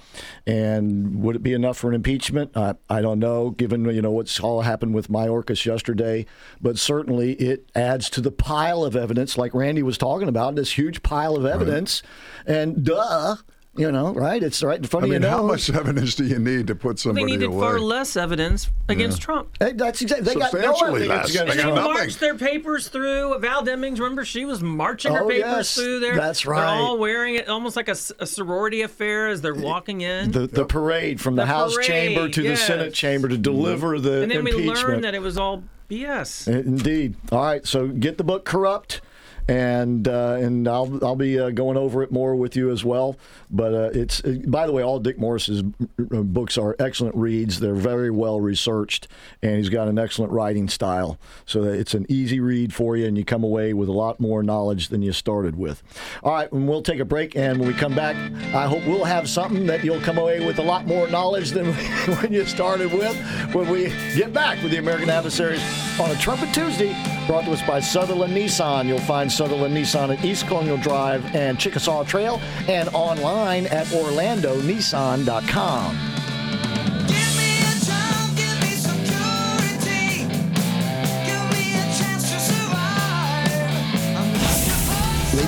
And 0.45 1.23
would 1.23 1.35
it 1.35 1.43
be 1.43 1.53
enough 1.53 1.77
for 1.77 1.89
an 1.89 1.95
impeachment? 1.95 2.55
I, 2.55 2.75
I 2.87 3.01
don't 3.01 3.19
know, 3.19 3.49
given 3.49 3.85
you 3.85 4.03
know 4.03 4.11
what's 4.11 4.39
all 4.39 4.61
happened 4.61 4.93
with 4.93 5.07
Mayorkas 5.07 5.65
yesterday. 5.65 6.27
But 6.61 6.77
certainly 6.77 7.33
it 7.33 7.71
adds 7.73 8.07
to 8.11 8.21
the 8.21 8.31
pile 8.31 8.83
of 8.83 8.95
evidence, 8.95 9.35
like 9.35 9.55
Randy 9.55 9.81
was 9.81 9.97
talking 9.97 10.27
about, 10.27 10.53
this 10.53 10.77
huge 10.77 11.01
pile 11.01 11.35
of 11.35 11.43
evidence. 11.43 12.03
Right. 12.45 12.55
And 12.55 12.83
duh 12.83 13.37
you 13.75 13.91
know, 13.91 14.13
right? 14.13 14.43
It's 14.43 14.61
right 14.61 14.77
in 14.77 14.83
front 14.85 15.03
I 15.03 15.07
of 15.07 15.11
mean, 15.13 15.21
you. 15.23 15.27
How 15.27 15.41
much 15.43 15.69
evidence 15.69 16.15
do 16.15 16.25
you 16.25 16.37
need 16.39 16.67
to 16.67 16.75
put 16.75 16.99
somebody 16.99 17.23
away? 17.23 17.31
They 17.31 17.37
needed 17.37 17.53
away? 17.55 17.59
far 17.65 17.79
less 17.79 18.15
evidence 18.15 18.69
against 18.87 19.19
Yeah. 19.19 19.25
Trump. 19.25 19.49
Hey, 19.59 19.71
that's 19.73 20.01
exactly. 20.01 20.33
They 20.33 20.39
got 20.39 20.53
no 20.53 20.59
evidence 20.87 21.07
less. 21.09 21.29
against 21.31 21.35
They 21.51 21.55
They 21.57 21.61
Trump. 21.63 21.75
marched 21.93 22.19
their 22.19 22.35
papers 22.35 22.87
through. 22.89 23.39
Val 23.39 23.63
Demings, 23.65 23.93
remember, 23.99 24.23
she 24.25 24.45
was 24.45 24.61
marching 24.61 25.13
her 25.13 25.23
Oh, 25.23 25.27
papers 25.27 25.39
yes. 25.47 25.75
through 25.75 25.99
there. 26.01 26.15
That's 26.15 26.45
right. 26.45 26.59
They're 26.59 26.69
all 26.85 26.97
wearing 26.99 27.35
it 27.35 27.49
almost 27.49 27.75
like 27.75 27.87
a, 27.87 27.91
s- 27.91 28.11
a 28.19 28.27
sorority 28.27 28.81
affair 28.83 29.27
as 29.29 29.41
they're 29.41 29.55
walking 29.55 30.01
in. 30.01 30.31
The, 30.31 30.45
the 30.45 30.65
parade 30.65 31.19
from 31.19 31.35
the, 31.35 31.41
The 31.41 31.45
House 31.47 31.73
parade, 31.73 31.87
chamber 31.87 32.29
to 32.29 32.41
the. 32.43 32.55
Senate 32.55 32.93
chamber 32.93 33.27
to 33.27 33.37
deliver 33.37 33.99
the 33.99 34.21
and 34.21 34.31
then 34.31 34.43
we 34.43 34.51
learned 34.53 35.03
that 35.03 35.15
it 35.15 35.21
was 35.21 35.37
all 35.37 35.63
BS. 35.89 36.47
Indeed. 36.47 37.15
All 37.31 37.43
right. 37.43 37.65
So 37.65 37.87
get 37.87 38.17
the 38.17 38.23
book 38.23 38.45
Corrupt, 38.45 39.01
and 39.47 40.07
uh, 40.07 40.37
and 40.39 40.67
I'll 40.67 41.03
I'll 41.03 41.15
be 41.15 41.39
uh, 41.39 41.49
going 41.49 41.77
over 41.77 42.03
it 42.03 42.11
more 42.11 42.35
with 42.35 42.55
you 42.55 42.71
as 42.71 42.83
well. 42.83 43.17
But 43.49 43.73
uh, 43.73 43.89
it's 43.93 44.21
by 44.21 44.65
the 44.65 44.71
way, 44.71 44.83
all 44.83 44.99
Dick 44.99 45.17
Morris's 45.17 45.61
uh, 45.61 46.21
books 46.21 46.57
are 46.57 46.75
excellent 46.79 47.15
reads. 47.15 47.59
They're 47.59 47.75
very 47.75 48.09
well 48.09 48.39
researched, 48.39 49.07
and 49.41 49.57
he's 49.57 49.69
got 49.69 49.87
an 49.87 49.99
excellent 49.99 50.31
writing 50.31 50.69
style. 50.69 51.19
So 51.45 51.63
it's 51.63 51.93
an 51.93 52.05
easy 52.09 52.39
read 52.39 52.73
for 52.73 52.95
you, 52.95 53.05
and 53.05 53.17
you 53.17 53.25
come 53.25 53.43
away 53.43 53.73
with 53.73 53.89
a 53.89 53.93
lot 53.93 54.19
more 54.19 54.43
knowledge 54.43 54.87
than 54.89 55.01
you 55.01 55.11
started 55.11 55.57
with. 55.57 55.83
All 56.23 56.33
right, 56.33 56.51
and 56.51 56.67
we'll 56.67 56.81
take 56.81 56.99
a 56.99 57.05
break, 57.05 57.35
and 57.35 57.59
when 57.59 57.67
we 57.67 57.73
come 57.73 57.95
back, 57.95 58.15
I 58.53 58.67
hope 58.67 58.85
we'll 58.87 59.03
have 59.03 59.29
something 59.29 59.65
that 59.67 59.83
you'll 59.83 60.01
come 60.01 60.17
away 60.17 60.45
with 60.45 60.59
a 60.59 60.63
lot 60.63 60.87
more 60.87 61.07
knowledge 61.07 61.51
than 61.51 61.73
when 62.21 62.31
you 62.31 62.45
started 62.45 62.93
with. 62.93 63.15
When 63.53 63.69
we 63.69 63.89
get 64.15 64.33
back 64.33 64.61
with 64.63 64.71
the 64.71 64.77
American 64.77 65.09
Adversaries 65.09 65.61
on 65.99 66.11
a 66.11 66.15
Trumpin' 66.15 66.53
Tuesday, 66.53 66.93
brought 67.27 67.45
to 67.45 67.51
us 67.51 67.61
by 67.61 67.79
Sutherlin 67.79 68.31
Nissan. 68.31 68.87
You'll 68.87 68.97
find 68.99 69.29
Sutherlin 69.29 69.73
Nissan 69.73 70.17
at 70.17 70.25
East 70.25 70.47
Colonial 70.47 70.77
Drive 70.77 71.35
and 71.35 71.59
Chickasaw 71.59 72.03
Trail, 72.03 72.41
and 72.67 72.89
online 72.89 73.67
at 73.67 73.85
OrlandoNissan.com. 73.87 76.32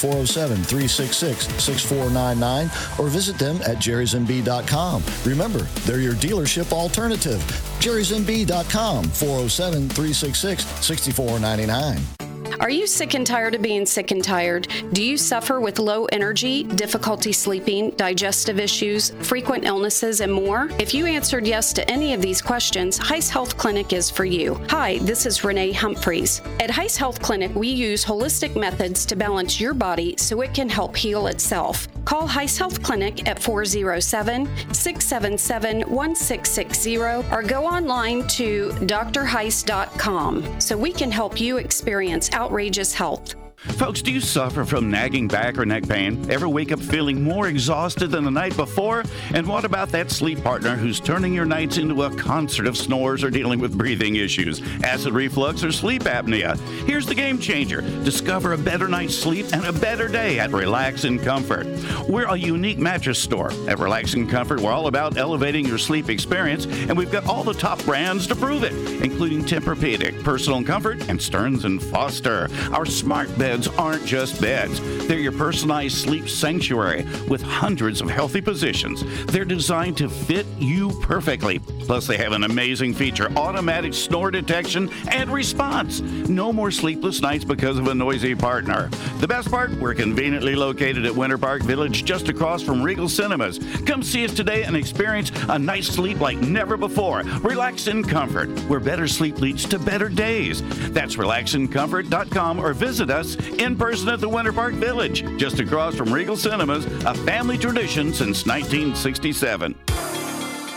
407 0.00 0.56
366 0.64 1.46
6499 1.62 2.70
or 2.98 3.08
visit 3.08 3.38
them 3.38 3.56
at 3.62 3.76
jerrysmb.com. 3.76 5.04
Remember, 5.24 5.60
they're 5.84 6.00
your 6.00 6.14
dealership 6.14 6.72
alternative. 6.72 7.40
jerrysmb.com 7.80 9.04
407 9.04 9.88
366 9.88 10.64
6499. 10.84 12.19
Are 12.58 12.70
you 12.70 12.86
sick 12.86 13.14
and 13.14 13.26
tired 13.26 13.54
of 13.54 13.62
being 13.62 13.86
sick 13.86 14.10
and 14.10 14.22
tired? 14.22 14.66
Do 14.92 15.02
you 15.04 15.16
suffer 15.16 15.60
with 15.60 15.78
low 15.78 16.06
energy, 16.06 16.64
difficulty 16.64 17.32
sleeping, 17.32 17.90
digestive 17.90 18.58
issues, 18.58 19.10
frequent 19.20 19.64
illnesses, 19.64 20.20
and 20.20 20.32
more? 20.32 20.68
If 20.78 20.92
you 20.92 21.06
answered 21.06 21.46
yes 21.46 21.72
to 21.74 21.88
any 21.88 22.12
of 22.12 22.20
these 22.20 22.42
questions, 22.42 22.98
Heist 22.98 23.30
Health 23.30 23.56
Clinic 23.56 23.92
is 23.92 24.10
for 24.10 24.24
you. 24.24 24.60
Hi, 24.68 24.98
this 24.98 25.26
is 25.26 25.44
Renee 25.44 25.72
Humphreys. 25.72 26.40
At 26.58 26.70
Heist 26.70 26.96
Health 26.96 27.22
Clinic, 27.22 27.54
we 27.54 27.68
use 27.68 28.04
holistic 28.04 28.56
methods 28.58 29.06
to 29.06 29.16
balance 29.16 29.60
your 29.60 29.74
body 29.74 30.16
so 30.18 30.40
it 30.40 30.52
can 30.52 30.68
help 30.68 30.96
heal 30.96 31.28
itself. 31.28 31.86
Call 32.04 32.26
Heist 32.26 32.58
Health 32.58 32.82
Clinic 32.82 33.28
at 33.28 33.38
407 33.38 34.46
677 34.74 35.80
1660 35.88 36.96
or 36.98 37.42
go 37.42 37.64
online 37.64 38.26
to 38.28 38.72
drheist.com 38.86 40.60
so 40.60 40.76
we 40.76 40.92
can 40.92 41.10
help 41.10 41.40
you 41.40 41.58
experience 41.58 42.28
outrageous 42.40 42.94
health. 42.94 43.34
Folks, 43.60 44.00
do 44.00 44.10
you 44.10 44.22
suffer 44.22 44.64
from 44.64 44.90
nagging 44.90 45.28
back 45.28 45.58
or 45.58 45.66
neck 45.66 45.86
pain? 45.86 46.30
Ever 46.30 46.48
wake 46.48 46.72
up 46.72 46.80
feeling 46.80 47.22
more 47.22 47.48
exhausted 47.48 48.08
than 48.08 48.24
the 48.24 48.30
night 48.30 48.56
before? 48.56 49.04
And 49.34 49.46
what 49.46 49.66
about 49.66 49.90
that 49.90 50.10
sleep 50.10 50.42
partner 50.42 50.76
who's 50.76 50.98
turning 50.98 51.34
your 51.34 51.44
nights 51.44 51.76
into 51.76 52.04
a 52.04 52.14
concert 52.16 52.66
of 52.66 52.74
snores 52.74 53.22
or 53.22 53.28
dealing 53.28 53.60
with 53.60 53.76
breathing 53.76 54.16
issues, 54.16 54.62
acid 54.82 55.12
reflux, 55.12 55.62
or 55.62 55.72
sleep 55.72 56.04
apnea? 56.04 56.58
Here's 56.86 57.04
the 57.04 57.14
game 57.14 57.38
changer. 57.38 57.82
Discover 58.02 58.54
a 58.54 58.58
better 58.58 58.88
night's 58.88 59.14
sleep 59.14 59.44
and 59.52 59.66
a 59.66 59.74
better 59.74 60.08
day 60.08 60.38
at 60.38 60.52
Relax 60.52 61.04
and 61.04 61.20
Comfort. 61.20 61.66
We're 62.08 62.28
a 62.28 62.36
unique 62.36 62.78
mattress 62.78 63.18
store. 63.18 63.52
At 63.68 63.78
Relax 63.78 64.14
and 64.14 64.30
Comfort, 64.30 64.60
we're 64.60 64.72
all 64.72 64.86
about 64.86 65.18
elevating 65.18 65.66
your 65.66 65.78
sleep 65.78 66.08
experience, 66.08 66.64
and 66.64 66.96
we've 66.96 67.12
got 67.12 67.26
all 67.26 67.44
the 67.44 67.52
top 67.52 67.84
brands 67.84 68.26
to 68.28 68.34
prove 68.34 68.64
it, 68.64 68.72
including 69.02 69.42
Tempur-Pedic, 69.42 70.24
Personal 70.24 70.64
Comfort, 70.64 71.06
and 71.10 71.20
Stearns 71.20 71.66
and 71.66 71.82
Foster. 71.82 72.48
Our 72.72 72.86
smart 72.86 73.28
bed 73.38 73.49
beds 73.50 73.66
aren't 73.66 74.06
just 74.06 74.40
beds. 74.40 74.80
They're 75.08 75.18
your 75.18 75.32
personalized 75.32 75.96
sleep 75.96 76.28
sanctuary 76.28 77.04
with 77.28 77.42
hundreds 77.42 78.00
of 78.00 78.08
healthy 78.08 78.40
positions. 78.40 79.02
They're 79.26 79.44
designed 79.44 79.96
to 79.96 80.08
fit 80.08 80.46
you 80.60 80.90
perfectly. 81.02 81.58
Plus, 81.58 82.06
they 82.06 82.16
have 82.16 82.30
an 82.30 82.44
amazing 82.44 82.94
feature 82.94 83.28
automatic 83.36 83.92
snore 83.92 84.30
detection 84.30 84.88
and 85.10 85.32
response. 85.32 86.00
No 86.00 86.52
more 86.52 86.70
sleepless 86.70 87.20
nights 87.20 87.44
because 87.44 87.76
of 87.76 87.88
a 87.88 87.94
noisy 87.94 88.36
partner. 88.36 88.88
The 89.18 89.26
best 89.26 89.50
part, 89.50 89.72
we're 89.80 89.94
conveniently 89.94 90.54
located 90.54 91.04
at 91.04 91.16
Winter 91.16 91.36
Park 91.36 91.62
Village 91.62 92.04
just 92.04 92.28
across 92.28 92.62
from 92.62 92.80
Regal 92.80 93.08
Cinemas. 93.08 93.58
Come 93.84 94.04
see 94.04 94.24
us 94.24 94.32
today 94.32 94.62
and 94.62 94.76
experience 94.76 95.32
a 95.48 95.58
night's 95.58 95.88
sleep 95.88 96.20
like 96.20 96.38
never 96.38 96.76
before. 96.76 97.22
Relax 97.42 97.88
and 97.88 98.08
Comfort, 98.08 98.48
where 98.68 98.78
better 98.78 99.08
sleep 99.08 99.40
leads 99.40 99.64
to 99.70 99.78
better 99.80 100.08
days. 100.08 100.62
That's 100.92 101.16
relaxincomfort.com 101.16 102.60
or 102.60 102.72
visit 102.74 103.10
us 103.10 103.36
in 103.58 103.76
person 103.76 104.08
at 104.08 104.20
the 104.20 104.28
Winter 104.28 104.52
Park 104.52 104.74
Village, 104.74 105.24
just 105.38 105.60
across 105.60 105.94
from 105.94 106.12
Regal 106.12 106.36
Cinemas, 106.36 106.84
a 107.04 107.14
family 107.14 107.58
tradition 107.58 108.12
since 108.12 108.46
1967. 108.46 109.74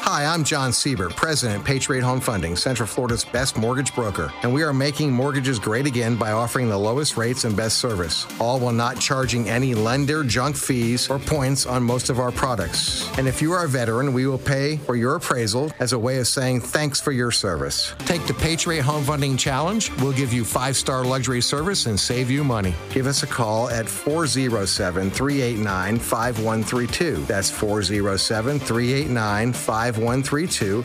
Hi, 0.06 0.26
I'm 0.26 0.43
John 0.43 0.74
Siebert, 0.74 1.16
President, 1.16 1.64
Patriot 1.64 2.04
Home 2.04 2.20
Funding, 2.20 2.58
Central 2.58 2.86
Florida's 2.86 3.24
best 3.24 3.56
mortgage 3.56 3.95
broker, 3.95 4.34
and 4.43 4.54
we 4.54 4.62
are 4.62 4.74
making 4.74 5.14
mortgages 5.14 5.60
great 5.60 5.86
again 5.86 6.18
by 6.18 6.34
offering 6.34 6.68
the 6.68 6.78
lowest 6.78 7.16
rates 7.16 7.45
and 7.45 7.56
best 7.56 7.78
service, 7.78 8.28
all 8.38 8.60
while 8.60 8.74
not 8.74 8.99
charging 8.99 9.49
any 9.49 9.74
lender 9.74 10.22
junk 10.26 10.58
fees 10.58 11.10
or 11.10 11.20
points 11.20 11.66
on 11.66 11.82
most 11.82 12.10
of 12.10 12.20
our 12.20 12.34
products. 12.34 13.10
And 13.18 13.30
if 13.30 13.41
you 13.41 13.54
are 13.54 13.64
a 13.64 13.68
veteran, 13.70 14.12
we 14.12 14.28
will 14.28 14.38
pay 14.38 14.76
for 14.76 14.97
your 14.97 15.16
appraisal 15.16 15.72
as 15.80 15.93
a 15.93 15.99
way 15.99 16.18
of 16.18 16.28
saying 16.28 16.60
thanks 16.60 16.99
for 16.99 17.14
your 17.14 17.32
service. 17.32 17.95
Take 17.99 18.28
the 18.28 18.34
Patriot 18.34 18.82
Home 18.82 19.06
Funding 19.06 19.38
Challenge. 19.38 19.89
We'll 20.01 20.12
give 20.12 20.34
you 20.34 20.43
five 20.43 20.76
star 20.76 21.06
luxury 21.06 21.41
service 21.41 21.86
and 21.86 21.97
save 21.97 22.30
you 22.30 22.43
money. 22.43 22.76
Give 22.89 23.08
us 23.08 23.24
a 23.24 23.28
call 23.28 23.70
at 23.70 23.88
407 23.88 25.12
389 25.12 25.97
5132. 25.97 27.24
That's 27.26 27.49
407 27.49 28.60
389 28.60 29.54
5132 29.54 29.93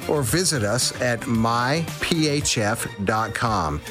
or 0.09 0.23
visit 0.23 0.63
us 0.63 0.99
at 1.01 1.21
myphf.com. 1.21 1.89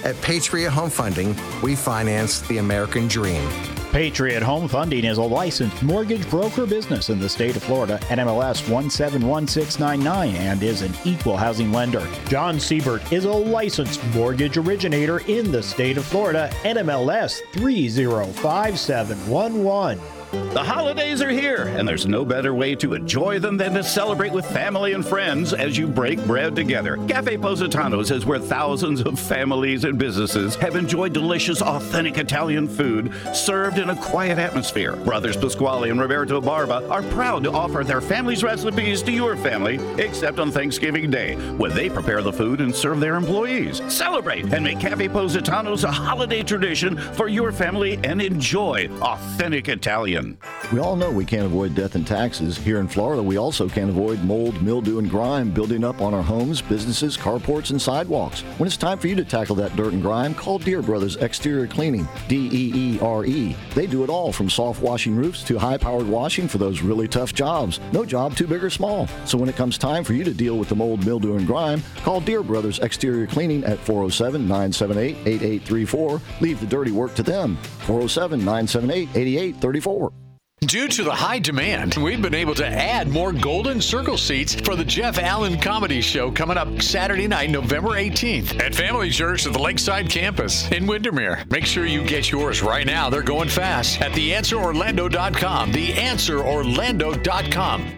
At 0.03 0.22
Patriot 0.22 0.72
Home 0.72 0.89
Funding, 0.89 1.36
we 1.61 1.76
finance 1.76 2.41
the 2.41 2.57
American 2.57 3.07
dream. 3.07 3.47
Patriot 3.91 4.43
Home 4.43 4.68
Funding 4.68 5.05
is 5.05 5.18
a 5.18 5.24
licensed 5.24 5.82
mortgage 5.82 6.30
broker 6.30 6.65
business 6.65 7.09
in 7.09 7.20
the 7.20 7.30
state 7.30 7.55
of 7.55 7.63
Florida, 7.63 7.97
NMLS 8.09 8.70
171699, 8.70 10.36
and 10.36 10.61
is 10.61 10.82
an 10.82 10.93
equal 11.05 11.38
housing 11.38 11.72
lender. 11.72 12.05
John 12.28 12.59
Siebert 12.59 13.09
is 13.11 13.26
a 13.26 13.32
licensed 13.32 14.03
mortgage 14.13 14.57
originator 14.57 15.20
in 15.28 15.51
the 15.51 15.63
state 15.63 15.97
of 15.97 16.05
Florida, 16.05 16.51
NMLS 16.63 17.41
305711. 17.53 20.16
The 20.57 20.63
holidays 20.63 21.21
are 21.21 21.29
here, 21.29 21.71
and 21.77 21.88
there's 21.88 22.07
no 22.07 22.25
better 22.25 22.51
way 22.51 22.73
to 22.77 22.95
enjoy 22.95 23.38
them 23.38 23.57
than 23.57 23.75
to 23.75 23.83
celebrate 23.83 24.31
with 24.31 24.43
family 24.47 24.93
and 24.93 25.05
friends 25.05 25.53
as 25.53 25.77
you 25.77 25.85
break 25.85 26.19
bread 26.25 26.55
together. 26.55 26.97
Cafe 27.07 27.38
Positano's 27.38 28.09
is 28.09 28.25
where 28.25 28.39
thousands 28.39 29.01
of 29.01 29.19
families 29.19 29.83
and 29.83 29.99
businesses 29.99 30.55
have 30.55 30.75
enjoyed 30.75 31.13
delicious, 31.13 31.61
authentic 31.61 32.17
Italian 32.17 32.67
food 32.67 33.13
served 33.35 33.77
in 33.77 33.91
a 33.91 33.95
quiet 33.97 34.39
atmosphere. 34.39 34.95
Brothers 34.95 35.38
Pasquale 35.38 35.91
and 35.91 35.99
Roberto 35.99 36.41
Barba 36.41 36.89
are 36.89 37.03
proud 37.03 37.43
to 37.43 37.51
offer 37.51 37.83
their 37.83 38.01
family's 38.01 38.43
recipes 38.43 39.03
to 39.03 39.11
your 39.11 39.38
family, 39.38 39.75
except 40.01 40.39
on 40.39 40.51
Thanksgiving 40.51 41.11
Day, 41.11 41.35
when 41.57 41.71
they 41.75 41.88
prepare 41.88 42.23
the 42.23 42.33
food 42.33 42.61
and 42.61 42.75
serve 42.75 42.99
their 42.99 43.13
employees. 43.13 43.79
Celebrate 43.93 44.51
and 44.51 44.63
make 44.63 44.79
Cafe 44.79 45.07
Positano's 45.09 45.83
a 45.83 45.91
holiday 45.91 46.41
tradition 46.41 46.97
for 46.97 47.27
your 47.27 47.51
family 47.51 47.99
and 48.03 48.23
enjoy 48.23 48.89
authentic 49.01 49.69
Italian. 49.69 50.26
We 50.73 50.80
all 50.80 50.95
know 50.95 51.11
we 51.11 51.25
can't 51.25 51.45
avoid 51.45 51.75
death 51.75 51.95
and 51.95 52.05
taxes. 52.05 52.57
Here 52.57 52.80
in 52.80 52.88
Florida, 52.88 53.21
we 53.23 53.38
also 53.38 53.69
can't 53.69 53.89
avoid 53.89 54.23
mold, 54.23 54.61
mildew, 54.61 54.99
and 54.99 55.09
grime 55.09 55.51
building 55.51 55.84
up 55.84 56.01
on 56.01 56.13
our 56.13 56.21
homes, 56.21 56.61
businesses, 56.61 57.17
carports, 57.17 57.71
and 57.71 57.82
sidewalks. 57.82 58.41
When 58.57 58.67
it's 58.67 58.78
time 58.78 58.97
for 58.97 59.07
you 59.07 59.15
to 59.15 59.25
tackle 59.25 59.55
that 59.57 59.75
dirt 59.75 59.93
and 59.93 60.01
grime, 60.01 60.34
call 60.36 60.59
Deere 60.59 60.82
Brothers 60.82 61.15
Exterior 61.17 61.67
Cleaning, 61.67 62.07
D 62.28 62.49
E 62.51 62.71
E 62.75 62.99
R 62.99 63.25
E. 63.25 63.55
They 63.75 63.88
do 63.88 64.03
it 64.03 64.09
all 64.09 64.32
from 64.32 64.49
soft 64.49 64.82
washing 64.82 65.15
roofs 65.15 65.43
to 65.43 65.57
high 65.57 65.78
powered 65.78 66.07
washing 66.07 66.47
for 66.47 66.57
those 66.57 66.82
really 66.82 67.07
tough 67.07 67.34
jobs. 67.34 67.80
No 67.93 68.05
job 68.05 68.36
too 68.36 68.47
big 68.47 68.63
or 68.63 68.69
small. 68.69 69.07
So 69.25 69.38
when 69.38 69.49
it 69.49 69.55
comes 69.55 69.78
time 69.78 70.03
for 70.03 70.13
you 70.13 70.23
to 70.23 70.34
deal 70.34 70.57
with 70.57 70.69
the 70.69 70.75
mold, 70.75 71.05
mildew, 71.05 71.38
and 71.38 71.47
grime, 71.47 71.84
call 72.03 72.19
Deere 72.19 72.43
Brothers 72.43 72.80
Exterior 72.80 73.28
Cleaning 73.28 73.63
at 73.63 73.80
407 73.80 74.41
978 74.41 75.15
8834. 75.28 76.21
Leave 76.41 76.59
the 76.59 76.65
dirty 76.65 76.91
work 76.91 77.15
to 77.15 77.23
them. 77.23 77.57
407 77.86 78.39
978 78.39 79.09
8834. 79.15 80.16
Due 80.62 80.88
to 80.88 81.03
the 81.03 81.14
high 81.14 81.38
demand, 81.38 81.93
we've 81.97 82.20
been 82.20 82.34
able 82.34 82.55
to 82.55 82.66
add 82.66 83.08
more 83.08 83.32
Golden 83.32 83.80
Circle 83.80 84.18
seats 84.18 84.55
for 84.55 84.76
the 84.76 84.84
Jeff 84.84 85.20
Allen 85.20 85.60
Comedy 85.60 86.01
Show 86.01 86.32
coming 86.32 86.58
up 86.58 86.82
Saturday 86.82 87.28
night, 87.28 87.51
November 87.51 87.89
18th 87.89 88.60
at 88.60 88.74
Family 88.74 89.12
Church 89.12 89.45
at 89.45 89.53
the 89.53 89.60
Lakeside 89.60 90.10
Campus 90.10 90.68
in 90.72 90.88
Windermere. 90.88 91.43
Make 91.51 91.68
sure 91.68 91.86
you 91.86 92.03
get 92.03 92.32
yours 92.32 92.64
right 92.64 92.88
now. 92.88 93.08
They're 93.08 93.22
going 93.22 93.49
fast 93.49 94.01
at 94.01 94.14
theanswerorlando.com. 94.14 95.74
Theanswerorlando.com. 95.74 97.97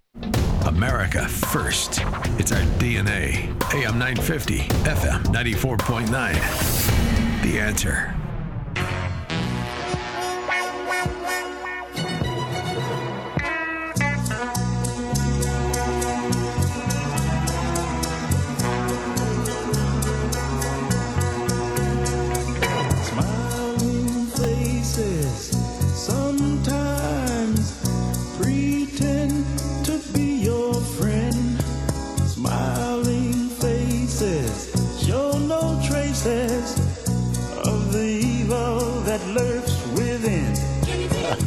America 0.66 1.30
first. 1.30 2.01
It's 2.39 2.51
our 2.51 2.60
DNA. 2.78 3.45
AM 3.74 3.97
950, 3.97 4.57
FM 4.84 5.24
94.9. 5.28 7.43
The 7.43 7.57
answer. 7.57 8.14
That 39.20 39.34
lurks 39.34 39.88
within. 39.97 40.55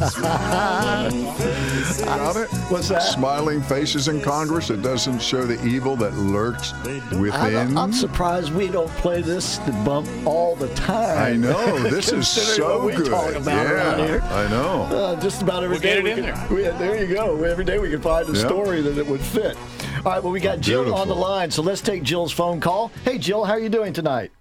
Smiling 0.09 1.33
faces. 1.35 2.01
Got 2.05 2.35
it? 2.37 2.49
What's 2.71 2.89
that? 2.89 2.99
Smiling 3.01 3.61
faces 3.61 4.07
in 4.07 4.21
Congress. 4.21 4.69
It 4.69 4.81
doesn't 4.81 5.21
show 5.21 5.45
the 5.45 5.63
evil 5.65 5.95
that 5.97 6.13
lurks 6.13 6.73
within. 6.83 7.33
I'm, 7.35 7.77
I'm 7.77 7.93
surprised 7.93 8.53
we 8.53 8.67
don't 8.69 8.89
play 8.91 9.21
this 9.21 9.59
bump 9.85 10.07
all 10.25 10.55
the 10.55 10.69
time. 10.75 11.17
I 11.17 11.35
know. 11.35 11.79
This 11.89 12.11
is 12.11 12.27
so 12.27 12.77
what 12.79 12.85
we 12.87 12.93
good. 12.93 13.07
talk 13.11 13.35
about 13.35 13.65
around 13.67 13.99
Yeah, 13.99 14.07
here. 14.07 14.21
I 14.21 14.47
know. 14.49 14.83
Uh, 14.83 15.19
just 15.21 15.41
about 15.41 15.63
every 15.63 15.75
We'll 15.75 15.81
day 15.81 15.89
get 15.95 15.97
it 15.99 16.03
we 16.03 16.11
in 16.11 16.15
can- 16.33 16.47
there. 16.55 16.71
we- 16.73 16.77
there 16.79 17.05
you 17.05 17.13
go. 17.13 17.43
Every 17.43 17.65
day 17.65 17.77
we 17.79 17.89
can 17.89 18.01
find 18.01 18.27
a 18.29 18.33
Yeah. 18.33 18.45
story 18.45 18.81
that 18.81 18.97
it 18.97 19.05
would 19.05 19.21
fit. 19.21 19.57
All 20.05 20.11
right, 20.11 20.23
well, 20.23 20.31
we 20.33 20.39
got 20.39 20.59
Jill 20.59 20.93
on 20.93 21.07
the 21.07 21.15
line, 21.15 21.49
so 21.51 21.61
let's 21.61 21.81
take 21.81 22.03
Jill's 22.03 22.31
phone 22.31 22.59
call. 22.59 22.91
Hey, 23.05 23.17
Jill, 23.17 23.43
how 23.45 23.53
are 23.53 23.59
you 23.59 23.69
doing 23.69 23.93
tonight? 23.93 24.31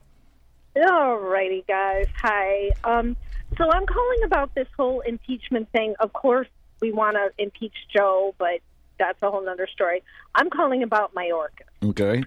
Alrighty, 0.77 1.67
guys. 1.67 2.07
Hi. 2.23 2.71
Um, 2.85 3.17
so 3.59 3.71
I'm 3.71 3.87
calling 3.87 4.25
about 4.25 4.55
this 4.55 4.69
whole 4.77 5.01
impeachment 5.01 5.71
thing. 5.73 5.95
Of 6.01 6.13
course, 6.13 6.49
we 6.81 6.93
want 6.93 7.17
to 7.17 7.31
impeach 7.43 7.75
Joe, 7.95 8.35
but 8.39 8.61
that's 8.99 9.23
a 9.23 9.31
whole 9.31 9.45
nother 9.45 9.69
story. 9.73 10.03
I'm 10.35 10.49
calling 10.49 10.83
about 10.83 11.15
Mayorkas. 11.15 11.91
Okay. 11.91 12.23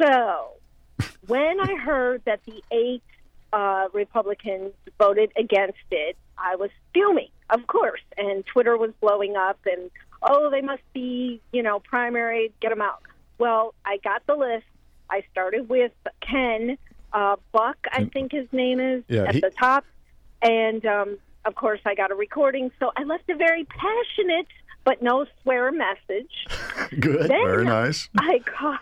So, 0.00 0.52
when 1.26 1.60
I 1.60 1.74
heard 1.76 2.22
that 2.24 2.40
the 2.46 2.62
eight 2.72 3.02
uh, 3.52 3.88
Republicans 3.92 4.72
voted 4.98 5.32
against 5.36 5.78
it, 5.90 6.16
I 6.38 6.56
was 6.56 6.70
fuming, 6.92 7.28
of 7.50 7.66
course, 7.66 8.00
and 8.16 8.44
Twitter 8.46 8.76
was 8.76 8.90
blowing 9.00 9.36
up, 9.36 9.58
and 9.66 9.90
oh, 10.22 10.50
they 10.50 10.62
must 10.62 10.82
be, 10.92 11.40
you 11.52 11.62
know, 11.62 11.78
primary, 11.80 12.52
get 12.60 12.70
them 12.70 12.80
out. 12.80 13.02
Well, 13.38 13.74
I 13.84 13.98
got 13.98 14.26
the 14.26 14.34
list. 14.34 14.66
I 15.10 15.22
started 15.30 15.68
with 15.68 15.92
Ken 16.20 16.78
uh, 17.14 17.36
Buck, 17.52 17.78
I 17.90 18.04
think 18.04 18.32
his 18.32 18.46
name 18.52 18.80
is, 18.80 19.02
Yeah, 19.08 19.22
at 19.22 19.34
he- 19.36 19.40
the 19.40 19.50
top, 19.50 19.84
and 20.42 20.84
um, 20.84 21.16
of 21.46 21.54
course, 21.54 21.80
I 21.86 21.94
got 21.94 22.10
a 22.10 22.14
recording. 22.14 22.70
So 22.80 22.92
I 22.96 23.04
left 23.04 23.30
a 23.30 23.36
very 23.36 23.64
passionate 23.64 24.46
but 24.84 25.00
no 25.00 25.24
swear 25.42 25.72
message. 25.72 26.46
Good. 27.00 27.30
Then 27.30 27.44
Very 27.46 27.64
nice. 27.64 28.10
I 28.18 28.40
call, 28.40 28.76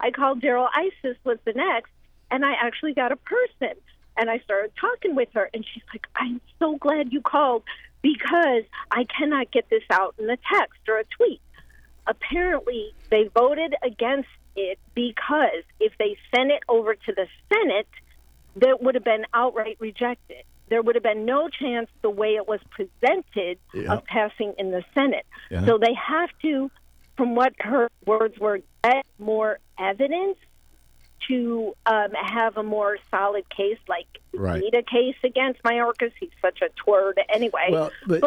I 0.00 0.10
called 0.10 0.40
Darrell 0.40 0.68
Issa 0.74 1.16
was 1.24 1.36
the 1.44 1.52
next, 1.52 1.90
and 2.30 2.46
I 2.46 2.52
actually 2.52 2.94
got 2.94 3.12
a 3.12 3.16
person, 3.16 3.76
and 4.16 4.30
I 4.30 4.38
started 4.38 4.72
talking 4.80 5.14
with 5.14 5.28
her, 5.34 5.50
and 5.52 5.62
she's 5.74 5.82
like, 5.92 6.06
"I'm 6.16 6.40
so 6.58 6.76
glad 6.78 7.12
you 7.12 7.20
called 7.20 7.62
because 8.00 8.64
I 8.90 9.04
cannot 9.04 9.50
get 9.50 9.68
this 9.68 9.82
out 9.90 10.14
in 10.18 10.30
a 10.30 10.38
text 10.50 10.80
or 10.88 10.98
a 10.98 11.04
tweet." 11.04 11.42
Apparently, 12.06 12.94
they 13.10 13.24
voted 13.34 13.74
against 13.82 14.28
it 14.56 14.78
because 14.94 15.62
if 15.80 15.92
they 15.98 16.16
sent 16.34 16.50
it 16.50 16.62
over 16.68 16.94
to 16.94 17.12
the 17.14 17.26
Senate, 17.52 17.88
that 18.56 18.82
would 18.82 18.94
have 18.94 19.04
been 19.04 19.24
outright 19.34 19.76
rejected. 19.80 20.44
There 20.68 20.80
would 20.82 20.94
have 20.94 21.02
been 21.02 21.24
no 21.24 21.48
chance 21.48 21.88
the 22.02 22.10
way 22.10 22.36
it 22.36 22.48
was 22.48 22.60
presented 22.70 23.58
Yeah. 23.74 23.92
of 23.92 24.04
passing 24.04 24.54
in 24.58 24.70
the 24.70 24.84
Senate. 24.94 25.26
Yeah. 25.50 25.66
So 25.66 25.78
they 25.78 25.94
have 25.94 26.30
to, 26.42 26.70
from 27.16 27.34
what 27.34 27.52
her 27.60 27.90
words 28.06 28.38
were, 28.38 28.60
get 28.82 29.04
more 29.18 29.58
evidence 29.78 30.38
to 31.28 31.74
um, 31.86 32.10
have 32.12 32.56
a 32.56 32.62
more 32.62 32.98
solid 33.10 33.48
case. 33.50 33.78
Like, 33.88 34.06
Right. 34.32 34.60
need 34.60 34.74
a 34.74 34.82
case 34.82 35.16
against 35.22 35.62
Mayorkas. 35.62 36.12
He's 36.18 36.30
such 36.42 36.60
a 36.60 36.68
twird 36.70 37.20
anyway. 37.28 37.68
Well, 37.70 37.90
but- 38.06 38.20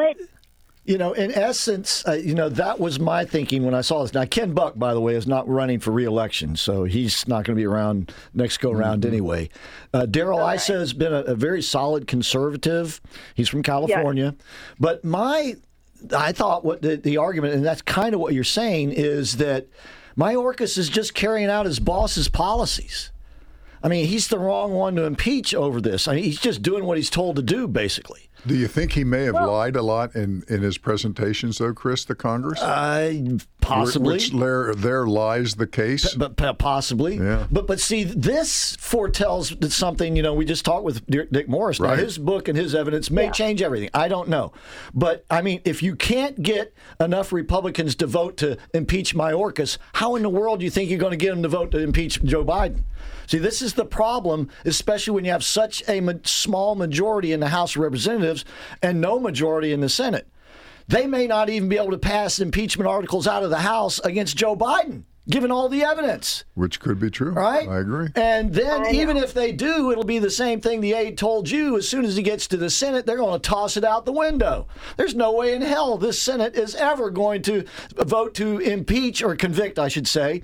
You 0.88 0.98
know, 0.98 1.12
in 1.12 1.34
essence, 1.34 2.08
uh, 2.08 2.14
you 2.14 2.34
know, 2.34 2.48
that 2.48 2.80
was 2.80 2.98
my 2.98 3.26
thinking 3.26 3.66
when 3.66 3.74
I 3.74 3.82
saw 3.82 4.04
this. 4.04 4.14
Now, 4.14 4.24
Ken 4.24 4.54
Buck, 4.54 4.80
by 4.80 4.94
the 4.94 5.02
way, 5.02 5.16
is 5.16 5.28
not 5.28 5.46
running 5.46 5.82
for 5.82 5.92
reelection, 5.92 6.56
so 6.56 6.86
he's 6.86 7.28
not 7.28 7.44
going 7.44 7.58
to 7.58 7.60
be 7.60 7.66
around 7.66 8.14
next 8.34 8.60
go 8.60 8.72
round 8.72 9.06
anyway. 9.06 9.50
Uh, 9.94 10.06
Darrell 10.06 10.40
Issa 10.40 10.72
has 10.72 10.94
been 10.94 11.12
a, 11.12 11.24
a 11.24 11.36
very 11.36 11.62
solid 11.62 12.08
conservative. 12.08 13.02
He's 13.36 13.50
from 13.50 13.64
California. 13.64 14.34
But 14.80 15.04
my, 15.04 15.56
I 16.16 16.32
thought 16.32 16.64
what 16.64 16.82
the, 16.82 16.96
the 16.96 17.18
argument, 17.18 17.56
and 17.56 17.66
that's 17.66 17.82
kind 17.82 18.14
of 18.14 18.22
what 18.22 18.34
you're 18.34 18.46
saying, 18.46 18.94
is 18.94 19.38
that 19.38 19.68
Mayorkas 20.18 20.78
is 20.78 20.88
just 20.88 21.14
carrying 21.14 21.50
out 21.50 21.66
his 21.66 21.82
boss's 21.82 22.30
policies. 22.30 23.12
I 23.84 23.90
mean, 23.90 24.08
he's 24.08 24.30
the 24.30 24.40
wrong 24.40 24.72
one 24.72 24.96
to 24.96 25.04
impeach 25.04 25.54
over 25.54 25.82
this. 25.82 26.08
I 26.08 26.16
mean, 26.16 26.24
he's 26.24 26.40
just 26.40 26.62
doing 26.62 26.86
what 26.86 26.96
he's 26.96 27.10
told 27.10 27.36
to 27.36 27.42
do, 27.42 27.68
basically. 27.68 28.27
Do 28.48 28.56
you 28.56 28.68
think 28.68 28.94
he 28.94 29.04
may 29.04 29.24
have 29.24 29.36
lied 29.36 29.76
a 29.76 29.82
lot 29.82 30.16
in, 30.16 30.44
in 30.48 30.62
his 30.62 30.78
presentations, 30.78 31.58
though, 31.58 31.74
Chris, 31.74 32.06
to 32.06 32.16
Congress? 32.16 32.62
Uh, 32.62 33.38
possibly. 33.60 34.16
Which 34.16 34.32
there, 34.32 34.74
there 34.74 35.06
lies 35.06 35.56
the 35.56 35.68
case. 35.68 36.16
But, 36.16 36.38
but 36.38 36.58
possibly. 36.58 37.18
Yeah. 37.18 37.46
But 37.52 37.68
but 37.68 37.80
see, 37.80 38.04
this 38.04 38.76
foretells 38.80 39.54
something. 39.74 40.16
You 40.16 40.24
know, 40.24 40.34
we 40.34 40.46
just 40.46 40.64
talked 40.66 40.84
with 40.84 41.06
Dick 41.08 41.30
Dick 41.32 41.50
Morris. 41.50 41.80
Now, 41.80 41.96
his 41.96 42.18
book 42.18 42.48
and 42.48 42.58
his 42.58 42.74
evidence 42.74 43.12
may 43.12 43.30
change 43.32 43.62
everything. 43.62 43.90
I 43.94 44.08
don't 44.08 44.30
know. 44.30 44.54
But 44.94 45.26
I 45.30 45.42
mean, 45.42 45.62
if 45.66 45.84
you 45.84 45.96
can't 45.96 46.42
get 46.42 46.74
enough 47.00 47.32
Republicans 47.34 47.96
to 47.96 48.08
vote 48.08 48.38
to 48.38 48.58
impeach 48.74 49.14
Mayorkas, 49.14 49.78
how 49.94 50.16
in 50.16 50.24
the 50.24 50.30
world 50.30 50.60
do 50.60 50.66
you 50.66 50.72
think 50.72 50.90
you're 50.90 51.00
going 51.00 51.12
to 51.12 51.18
get 51.18 51.32
them 51.32 51.44
to 51.44 51.50
vote 51.50 51.72
to 51.72 51.80
impeach 51.80 52.24
Joe 52.24 52.46
Biden? 52.46 52.84
See, 53.28 53.38
this 53.38 53.62
is 53.62 53.74
the 53.74 53.86
problem, 53.86 54.50
especially 54.66 55.14
when 55.14 55.26
you 55.26 55.32
have 55.32 55.44
such 55.44 55.84
a 55.88 56.00
ma- 56.00 56.14
small 56.24 56.76
majority 56.76 57.34
in 57.34 57.42
the 57.42 57.50
House 57.50 57.76
of 57.76 57.82
Representatives 57.82 58.46
and 58.82 59.02
no 59.02 59.20
majority 59.20 59.74
in 59.74 59.82
the 59.82 59.90
Senate. 59.90 60.28
They 60.88 61.06
may 61.06 61.28
not 61.28 61.50
even 61.50 61.68
be 61.68 61.78
able 61.78 61.92
to 61.92 61.98
pass 61.98 62.40
impeachment 62.40 62.88
articles 62.88 63.28
out 63.28 63.44
of 63.44 63.50
the 63.50 63.58
House 63.58 64.00
against 64.00 64.38
Joe 64.38 64.56
Biden, 64.56 65.04
given 65.30 65.52
all 65.52 65.70
the 65.70 65.84
evidence. 65.84 66.44
Which 66.56 66.80
could 66.80 67.00
be 67.00 67.10
true. 67.10 67.32
Right? 67.32 67.68
I 67.68 67.80
agree. 67.80 68.10
And 68.16 68.54
then, 68.54 68.88
even 68.94 69.18
if 69.18 69.34
they 69.34 69.52
do, 69.52 69.92
it'll 69.92 70.04
be 70.04 70.20
the 70.20 70.30
same 70.30 70.62
thing 70.62 70.82
the 70.82 70.94
aide 70.94 71.18
told 71.18 71.50
you. 71.50 71.78
As 71.78 71.88
soon 71.88 72.06
as 72.06 72.16
he 72.16 72.24
gets 72.24 72.48
to 72.48 72.58
the 72.58 72.70
Senate, 72.70 73.06
they're 73.06 73.18
going 73.18 73.40
to 73.40 73.50
toss 73.50 73.78
it 73.78 73.84
out 73.84 74.06
the 74.06 74.12
window. 74.12 74.68
There's 74.96 75.16
no 75.16 75.34
way 75.34 75.54
in 75.54 75.62
hell 75.62 75.98
this 75.98 76.22
Senate 76.22 76.56
is 76.56 76.76
ever 76.76 77.10
going 77.10 77.42
to 77.44 77.66
vote 77.98 78.34
to 78.36 78.60
impeach 78.60 79.22
or 79.22 79.36
convict, 79.36 79.80
I 79.80 79.88
should 79.88 80.08
say, 80.08 80.44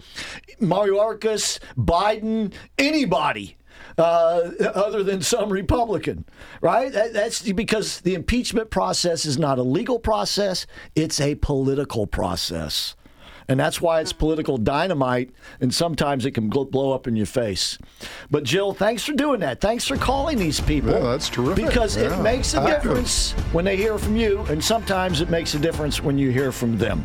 Mayorkas, 0.61 1.59
Biden, 1.77 2.53
anybody. 2.77 3.57
Uh, 3.95 4.49
other 4.73 5.03
than 5.03 5.21
some 5.21 5.51
Republican, 5.51 6.25
right? 6.61 6.91
That, 6.91 7.13
that's 7.13 7.43
because 7.51 8.01
the 8.01 8.15
impeachment 8.15 8.71
process 8.71 9.23
is 9.23 9.37
not 9.37 9.59
a 9.59 9.63
legal 9.63 9.99
process; 9.99 10.65
it's 10.95 11.21
a 11.21 11.35
political 11.35 12.07
process. 12.07 12.95
And 13.47 13.59
that's 13.59 13.81
why 13.81 13.99
it's 13.99 14.13
political 14.13 14.57
dynamite, 14.57 15.31
and 15.59 15.73
sometimes 15.73 16.25
it 16.25 16.31
can 16.31 16.49
blow 16.49 16.93
up 16.93 17.07
in 17.07 17.15
your 17.15 17.25
face. 17.25 17.77
But 18.31 18.43
Jill, 18.43 18.73
thanks 18.73 19.03
for 19.03 19.13
doing 19.13 19.39
that. 19.41 19.59
Thanks 19.61 19.87
for 19.87 19.97
calling 19.97 20.37
these 20.37 20.59
people. 20.61 20.91
Yeah, 20.91 20.99
that's 20.99 21.29
terrific. 21.29 21.65
Because 21.65 21.97
Yeah. 21.97 22.17
it 22.19 22.23
makes 22.23 22.53
a 22.53 22.65
difference 22.65 23.31
when 23.51 23.65
they 23.65 23.75
hear 23.77 23.97
from 23.97 24.15
you, 24.15 24.39
and 24.49 24.63
sometimes 24.63 25.21
it 25.21 25.29
makes 25.29 25.53
a 25.55 25.59
difference 25.59 26.01
when 26.01 26.17
you 26.17 26.31
hear 26.31 26.51
from 26.51 26.77
them. 26.77 27.03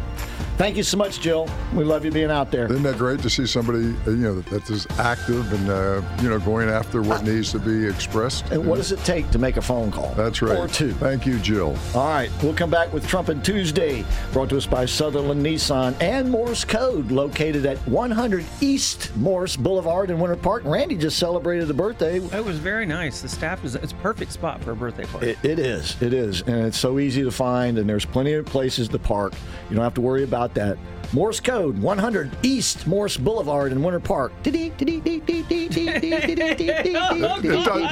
Thank 0.58 0.76
you 0.76 0.82
so 0.82 0.96
much, 0.96 1.20
Jill. 1.20 1.48
We 1.72 1.84
love 1.84 2.04
you 2.04 2.10
being 2.10 2.32
out 2.32 2.50
there. 2.50 2.66
Isn't 2.66 2.82
that 2.82 2.98
great 2.98 3.20
to 3.20 3.30
see 3.30 3.46
somebody 3.46 3.94
uh, 4.08 4.10
you 4.10 4.16
know 4.16 4.40
that 4.40 4.68
is 4.68 4.88
active 4.98 5.52
and 5.52 5.70
uh, 5.70 6.02
you 6.20 6.28
know 6.28 6.40
going 6.40 6.68
after 6.68 7.00
what 7.00 7.22
needs 7.22 7.52
to 7.52 7.60
be 7.60 7.86
expressed? 7.86 8.44
And 8.50 8.66
what 8.66 8.74
does 8.74 8.90
it 8.90 8.98
take 9.04 9.30
to 9.30 9.38
make 9.38 9.56
a 9.56 9.62
phone 9.62 9.92
call? 9.92 10.12
That's 10.14 10.42
right. 10.42 10.58
Or 10.58 10.66
two. 10.66 10.94
Thank 10.94 11.26
you, 11.26 11.38
Jill. 11.38 11.76
All 11.94 12.08
right, 12.08 12.28
we'll 12.42 12.54
come 12.54 12.70
back 12.70 12.92
with 12.92 13.06
Trumpin' 13.06 13.44
Tuesday, 13.44 14.04
brought 14.32 14.48
to 14.48 14.56
us 14.56 14.66
by 14.66 14.84
Sutherlin 14.84 15.40
Nissan 15.40 15.94
and 16.02 16.28
Morse 16.28 16.64
Code, 16.64 17.12
located 17.12 17.64
at 17.64 17.78
100 17.86 18.44
East 18.60 19.16
Morse 19.16 19.56
Boulevard 19.56 20.10
in 20.10 20.18
Winter 20.18 20.34
Park. 20.34 20.64
Randy 20.64 20.96
just 20.96 21.20
celebrated 21.20 21.70
a 21.70 21.74
birthday. 21.74 22.16
It 22.16 22.44
was 22.44 22.58
very 22.58 22.84
nice. 22.84 23.22
The 23.22 23.28
staff 23.28 23.64
is 23.64 23.76
it's 23.76 23.92
a 23.92 23.96
perfect 23.96 24.32
spot 24.32 24.60
for 24.64 24.72
a 24.72 24.76
birthday 24.76 25.04
party. 25.04 25.28
It, 25.28 25.38
it 25.44 25.58
is, 25.60 25.94
it 26.02 26.12
is, 26.12 26.40
and 26.42 26.66
it's 26.66 26.78
so 26.78 26.98
easy 26.98 27.22
to 27.22 27.30
find, 27.30 27.78
and 27.78 27.88
there's 27.88 28.04
plenty 28.04 28.32
of 28.32 28.44
places 28.44 28.88
to 28.88 28.98
park. 28.98 29.34
You 29.70 29.76
don't 29.76 29.84
have 29.84 29.94
to 29.94 30.00
worry 30.00 30.24
about 30.24 30.47
that. 30.54 30.78
Morse 31.12 31.40
Code, 31.40 31.78
100 31.78 32.30
East 32.42 32.86
Morse 32.86 33.16
Boulevard 33.16 33.72
in 33.72 33.82
Winter 33.82 34.00
Park. 34.00 34.32
the 34.42 34.50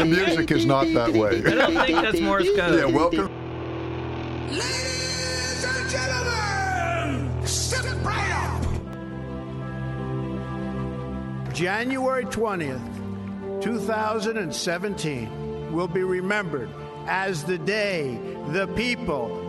music 0.04 0.50
is 0.50 0.66
not 0.66 0.86
that 0.92 1.12
way. 1.12 1.38
I 1.38 1.40
don't 1.54 1.74
think 1.86 2.02
that's 2.02 2.20
Morse 2.20 2.48
code. 2.56 2.78
Yeah, 2.78 2.84
welcome. 2.86 3.30
ladies 4.50 5.64
and 5.64 5.90
gentlemen 5.90 7.42
January 11.54 12.24
20th, 12.26 13.62
2017 13.62 15.72
will 15.72 15.88
be 15.88 16.02
remembered 16.02 16.68
as 17.06 17.44
the 17.44 17.56
day 17.56 18.20
the 18.48 18.66
people 18.76 19.45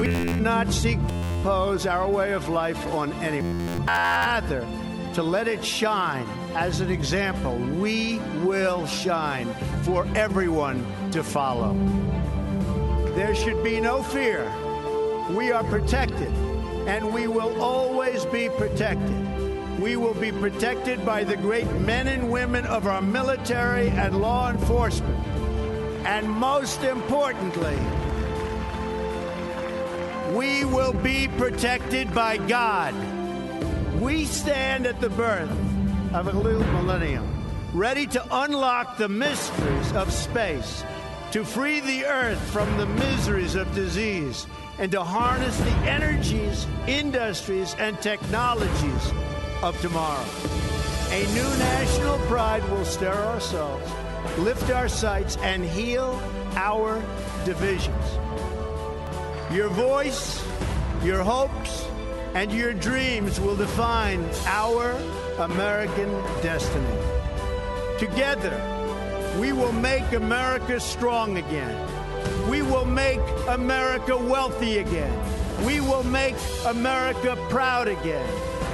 We 0.00 0.08
do 0.08 0.36
not 0.36 0.72
seek 0.72 0.98
to 0.98 1.14
impose 1.14 1.86
our 1.86 2.08
way 2.08 2.32
of 2.32 2.48
life 2.48 2.84
on 2.88 3.12
anyone. 3.14 3.86
Rather, 3.86 4.66
to 5.14 5.22
let 5.22 5.48
it 5.48 5.64
shine 5.64 6.26
as 6.54 6.80
an 6.80 6.90
example. 6.90 7.56
We 7.56 8.18
will 8.44 8.86
shine 8.86 9.52
for 9.82 10.06
everyone 10.14 10.84
to 11.12 11.22
follow. 11.22 11.74
There 13.14 13.34
should 13.34 13.62
be 13.64 13.80
no 13.80 14.02
fear. 14.02 14.44
We 15.30 15.52
are 15.52 15.64
protected, 15.64 16.32
and 16.86 17.12
we 17.12 17.26
will 17.26 17.60
always 17.60 18.24
be 18.26 18.48
protected. 18.48 19.80
We 19.80 19.96
will 19.96 20.14
be 20.14 20.32
protected 20.32 21.04
by 21.06 21.24
the 21.24 21.36
great 21.36 21.70
men 21.80 22.06
and 22.08 22.30
women 22.30 22.66
of 22.66 22.86
our 22.86 23.02
military 23.02 23.88
and 23.88 24.20
law 24.20 24.50
enforcement. 24.50 25.18
And 26.06 26.28
most 26.28 26.82
importantly, 26.82 27.78
we 30.32 30.64
will 30.64 30.92
be 30.92 31.28
protected 31.36 32.14
by 32.14 32.36
God. 32.36 32.94
We 34.00 34.24
stand 34.24 34.86
at 34.86 35.00
the 35.00 35.10
birth 35.10 35.50
of 36.14 36.28
a 36.28 36.32
new 36.32 36.58
millennium, 36.58 37.26
ready 37.72 38.06
to 38.08 38.24
unlock 38.30 38.96
the 38.96 39.08
mysteries 39.08 39.92
of 39.92 40.12
space, 40.12 40.84
to 41.32 41.44
free 41.44 41.80
the 41.80 42.04
earth 42.04 42.40
from 42.50 42.76
the 42.76 42.86
miseries 42.86 43.56
of 43.56 43.74
disease, 43.74 44.46
and 44.78 44.90
to 44.92 45.02
harness 45.02 45.58
the 45.58 45.76
energies, 45.90 46.66
industries, 46.86 47.74
and 47.78 48.00
technologies 48.00 49.12
of 49.62 49.78
tomorrow. 49.80 50.24
A 51.10 51.26
new 51.34 51.58
national 51.58 52.18
pride 52.26 52.66
will 52.70 52.84
stir 52.84 53.12
ourselves, 53.12 53.90
lift 54.38 54.70
our 54.70 54.88
sights, 54.88 55.36
and 55.38 55.64
heal 55.64 56.22
our 56.54 57.02
divisions. 57.44 58.29
Your 59.52 59.68
voice, 59.68 60.46
your 61.02 61.24
hopes, 61.24 61.84
and 62.34 62.52
your 62.52 62.72
dreams 62.72 63.40
will 63.40 63.56
define 63.56 64.24
our 64.46 64.92
American 65.40 66.08
destiny. 66.40 66.86
Together, 67.98 68.54
we 69.40 69.52
will 69.52 69.72
make 69.72 70.12
America 70.12 70.78
strong 70.78 71.36
again. 71.36 71.74
We 72.48 72.62
will 72.62 72.84
make 72.84 73.18
America 73.48 74.16
wealthy 74.16 74.78
again. 74.78 75.18
We 75.66 75.80
will 75.80 76.04
make 76.04 76.36
America 76.66 77.36
proud 77.48 77.88
again. 77.88 78.28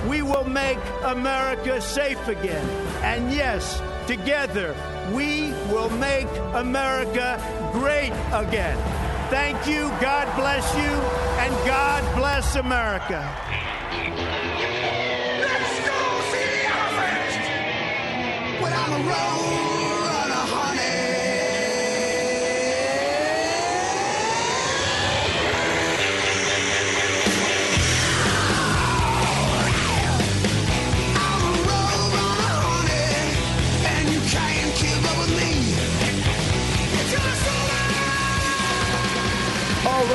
We 0.06 0.20
will 0.20 0.44
make 0.44 0.78
America 1.04 1.80
safe 1.80 2.28
again. 2.28 2.68
And 3.02 3.32
yes, 3.32 3.80
together, 4.06 4.76
we 5.14 5.52
will 5.72 5.90
make 5.90 6.28
America 6.52 7.40
great 7.72 8.12
again. 8.34 9.05
Thank 9.28 9.66
you, 9.66 9.88
God 10.00 10.32
bless 10.36 10.72
you, 10.76 10.92
and 11.42 11.52
God 11.66 12.04
bless 12.16 12.54
America. 12.54 13.28
Let's 15.40 15.88
go 15.88 16.20
see 16.30 16.62
When 18.62 18.72
I'm 18.72 18.92
a 18.92 19.02
road 19.10 19.75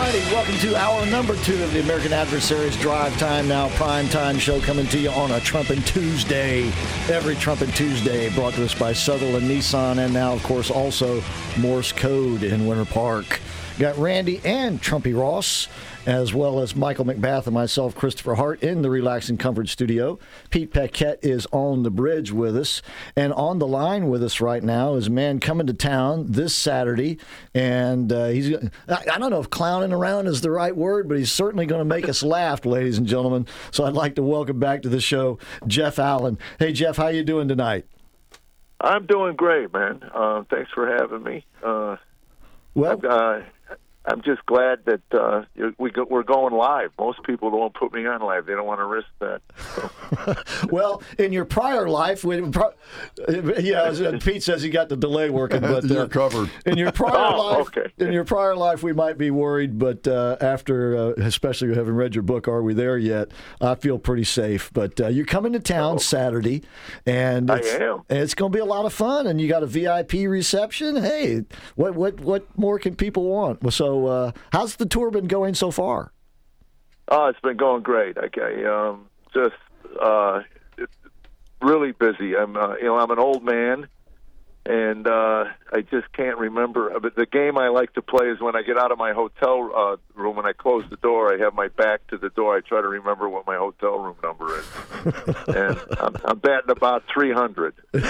Alrighty, 0.02 0.34
welcome 0.34 0.58
to 0.58 0.76
hour 0.76 1.06
number 1.06 1.36
two 1.43 1.64
of 1.64 1.72
the 1.74 1.80
American 1.82 2.12
Adversaries 2.12 2.76
Drive 2.78 3.16
Time 3.20 3.47
Now 3.47 3.70
Prime 3.76 4.10
Time 4.10 4.39
show 4.39 4.60
coming 4.60 4.88
to 4.88 4.97
you 4.97 5.12
on 5.12 5.30
a 5.30 5.39
Trumpin' 5.41 5.86
Tuesday. 5.86 6.64
Every 7.08 7.36
Trumpin' 7.36 7.72
Tuesday 7.76 8.28
brought 8.30 8.56
to 8.56 8.66
us 8.66 8.74
by 8.74 8.93
Sutherlin 8.93 9.41
Nissan 9.41 10.04
and 10.04 10.12
now, 10.12 10.34
of 10.34 10.41
course, 10.41 10.72
also 10.72 11.22
Morse 11.60 11.91
Code 11.91 12.41
in 12.41 12.66
Winter 12.66 12.84
Park. 12.84 13.39
Got 13.82 13.97
Randy 13.97 14.39
and 14.45 14.79
Trumpy 14.79 15.19
Ross 15.19 15.67
as 16.05 16.36
well 16.36 16.59
as 16.59 16.75
Michael 16.75 17.03
McBath 17.03 17.47
and 17.47 17.55
myself, 17.55 17.95
Christopher 17.95 18.36
Hart, 18.36 18.61
in 18.61 18.84
the 18.84 18.91
Relax 18.91 19.27
and 19.27 19.39
Comfort 19.39 19.69
Studio. 19.69 20.19
Pete 20.51 20.71
Paquette 20.71 21.17
is 21.23 21.47
on 21.51 21.82
the 21.82 21.89
bridge 21.89 22.32
with 22.32 22.55
us. 22.55 22.84
And 23.15 23.34
on 23.34 23.57
the 23.57 23.65
line 23.65 24.07
with 24.07 24.21
us 24.21 24.39
right 24.39 24.61
now 24.61 24.93
is 24.93 25.07
a 25.07 25.09
man 25.09 25.39
coming 25.39 25.65
to 25.65 25.73
town 25.73 26.27
this 26.29 26.55
Saturday. 26.55 27.17
And 27.55 28.13
uh, 28.13 28.27
he's, 28.27 28.53
I, 28.88 29.03
I 29.13 29.17
don't 29.17 29.32
know 29.32 29.39
if 29.39 29.49
clowning 29.49 29.93
around 29.93 30.27
is 30.27 30.41
the 30.41 30.51
right 30.51 30.77
word, 30.77 31.09
but 31.09 31.17
he's 31.17 31.32
certainly 31.32 31.65
going 31.65 31.82
to 31.82 31.86
make 31.86 32.07
us 32.07 32.21
laugh, 32.38 32.63
ladies 32.67 32.99
and 32.99 33.07
gentlemen. 33.07 33.47
So 33.71 33.86
I'd 33.86 33.93
like 33.93 34.13
to 34.13 34.21
welcome 34.21 34.59
back 34.59 34.84
to 34.84 34.89
the 34.89 35.01
show 35.01 35.39
Jeff 35.65 35.97
Allen. 35.97 36.38
Hey, 36.59 36.71
Jeff, 36.71 36.97
how 36.97 37.07
you 37.07 37.23
doing 37.23 37.47
tonight? 37.47 37.88
I'm 38.79 39.07
doing 39.07 39.36
great, 39.36 39.73
man. 39.73 40.07
Uh, 40.13 40.43
thanks 40.51 40.69
for 40.69 40.86
having 40.86 41.23
me. 41.23 41.47
Uh, 41.63 41.97
well, 42.73 43.01
uh, 43.07 43.41
I'm 44.04 44.24
just 44.24 44.43
glad 44.47 44.80
that 44.86 45.02
uh, 45.12 45.43
we 45.78 45.91
go, 45.91 46.08
we're 46.10 46.24
going 46.24 46.56
live. 46.56 46.91
Most 46.97 47.22
people 47.24 47.52
don't 47.52 47.74
put 47.74 47.93
me 47.93 48.08
on 48.08 48.22
live; 48.22 48.47
they 48.47 48.54
don't 48.54 48.66
want 48.66 48.80
to 48.80 48.86
risk 48.86 49.08
that. 49.20 50.68
well, 50.72 51.04
in 51.20 51.32
your 51.32 51.45
prior 51.45 51.88
life, 51.88 52.24
when, 52.24 52.52
yeah, 53.60 54.18
Pete 54.20 54.41
says 54.41 54.64
he 54.64 54.72
got 54.72 54.89
the 54.89 54.97
delay 54.97 55.30
working, 55.30 55.62
but 55.62 55.84
you're 55.84 56.08
covered. 56.08 56.49
In 56.66 56.80
your 56.80 56.91
prior 56.91 57.16
oh, 57.16 57.52
life, 57.52 57.68
okay. 57.68 57.91
in 57.99 58.12
your 58.12 58.24
prior 58.24 58.56
life, 58.56 58.82
we 58.82 58.91
might 58.91 59.20
be 59.20 59.30
worried, 59.30 59.78
but 59.78 60.08
uh, 60.08 60.36
after, 60.41 60.97
uh, 60.97 61.10
especially 61.18 61.76
having 61.76 61.93
read 61.93 62.16
your 62.16 62.24
book, 62.24 62.47
"Are 62.47 62.64
We 62.64 62.74
There 62.74 62.97
Yet?" 62.97 63.30
I 63.60 63.76
feel 63.76 63.99
pretty 63.99 64.24
safe. 64.24 64.72
But 64.74 64.99
uh, 64.99 65.08
you're 65.10 65.26
coming 65.26 65.54
to 65.54 65.60
town 65.60 65.95
oh. 65.95 65.99
Saturday, 65.99 66.64
and 67.06 67.52
it's, 67.52 67.68
am. 67.76 68.02
And 68.10 68.20
it's 68.20 68.34
going 68.34 68.52
to 68.52 68.56
be 68.56 68.62
a 68.62 68.66
lot 68.66 68.86
of 68.86 68.93
fun, 68.93 69.28
and 69.28 69.39
you 69.39 69.47
got 69.47 69.62
a 69.62 69.68
VIP 69.68 70.14
reception. 70.28 70.95
Hey, 70.95 71.45
what 71.76 71.93
what 71.93 72.20
what 72.20 72.58
more 72.58 72.80
can 72.80 72.95
people 72.95 73.26
want? 73.26 73.72
So 73.72 73.91
so, 73.92 74.08
uh, 74.08 74.32
how's 74.54 74.78
the 74.78 74.86
tour 74.86 75.12
been 75.12 75.28
going 75.28 75.54
so 75.54 75.70
far? 75.70 76.14
Oh, 77.10 77.26
it's 77.26 77.39
been 77.42 77.58
going 77.58 77.84
great. 77.84 78.18
Okay, 78.18 78.64
um, 78.66 79.08
just 79.34 79.56
uh, 80.02 80.44
really 81.62 81.92
busy. 81.92 82.38
I'm, 82.38 82.56
uh, 82.56 82.76
you 82.76 82.86
know, 82.86 82.98
I'm 82.98 83.12
an 83.12 83.20
old 83.20 83.44
man, 83.44 83.88
and 84.66 85.07
uh, 85.07 85.45
I 85.74 85.82
just 85.82 86.12
can't 86.14 86.38
remember. 86.38 86.99
But 86.99 87.16
the 87.16 87.26
game 87.26 87.57
I 87.57 87.70
like 87.70 87.93
to 87.93 88.01
play 88.01 88.28
is 88.28 88.39
when 88.39 88.55
I 88.55 88.62
get 88.62 88.78
out 88.78 88.91
of 88.91 88.97
my 88.97 89.12
hotel 89.12 89.72
uh, 89.76 89.97
room 90.14 90.38
and 90.38 90.45
I 90.45 90.53
close 90.53 90.84
the 90.89 90.97
door. 90.97 91.34
I 91.34 91.38
have 91.39 91.55
my 91.55 91.68
back 91.70 92.05
to 92.07 92.18
the 92.18 92.30
door. 92.30 92.55
I 92.55 92.62
try 92.62 92.82
to 92.82 92.88
remember 92.88 93.28
what 93.28 93.47
my 93.47 93.55
hotel 93.55 93.97
room 93.97 94.16
number 94.24 94.59
is, 94.59 94.66
and 95.47 95.80
I'm, 95.99 96.16
I'm 96.26 96.39
batting 96.39 96.70
about 96.70 97.03
300. 97.12 97.74
is 97.93 98.01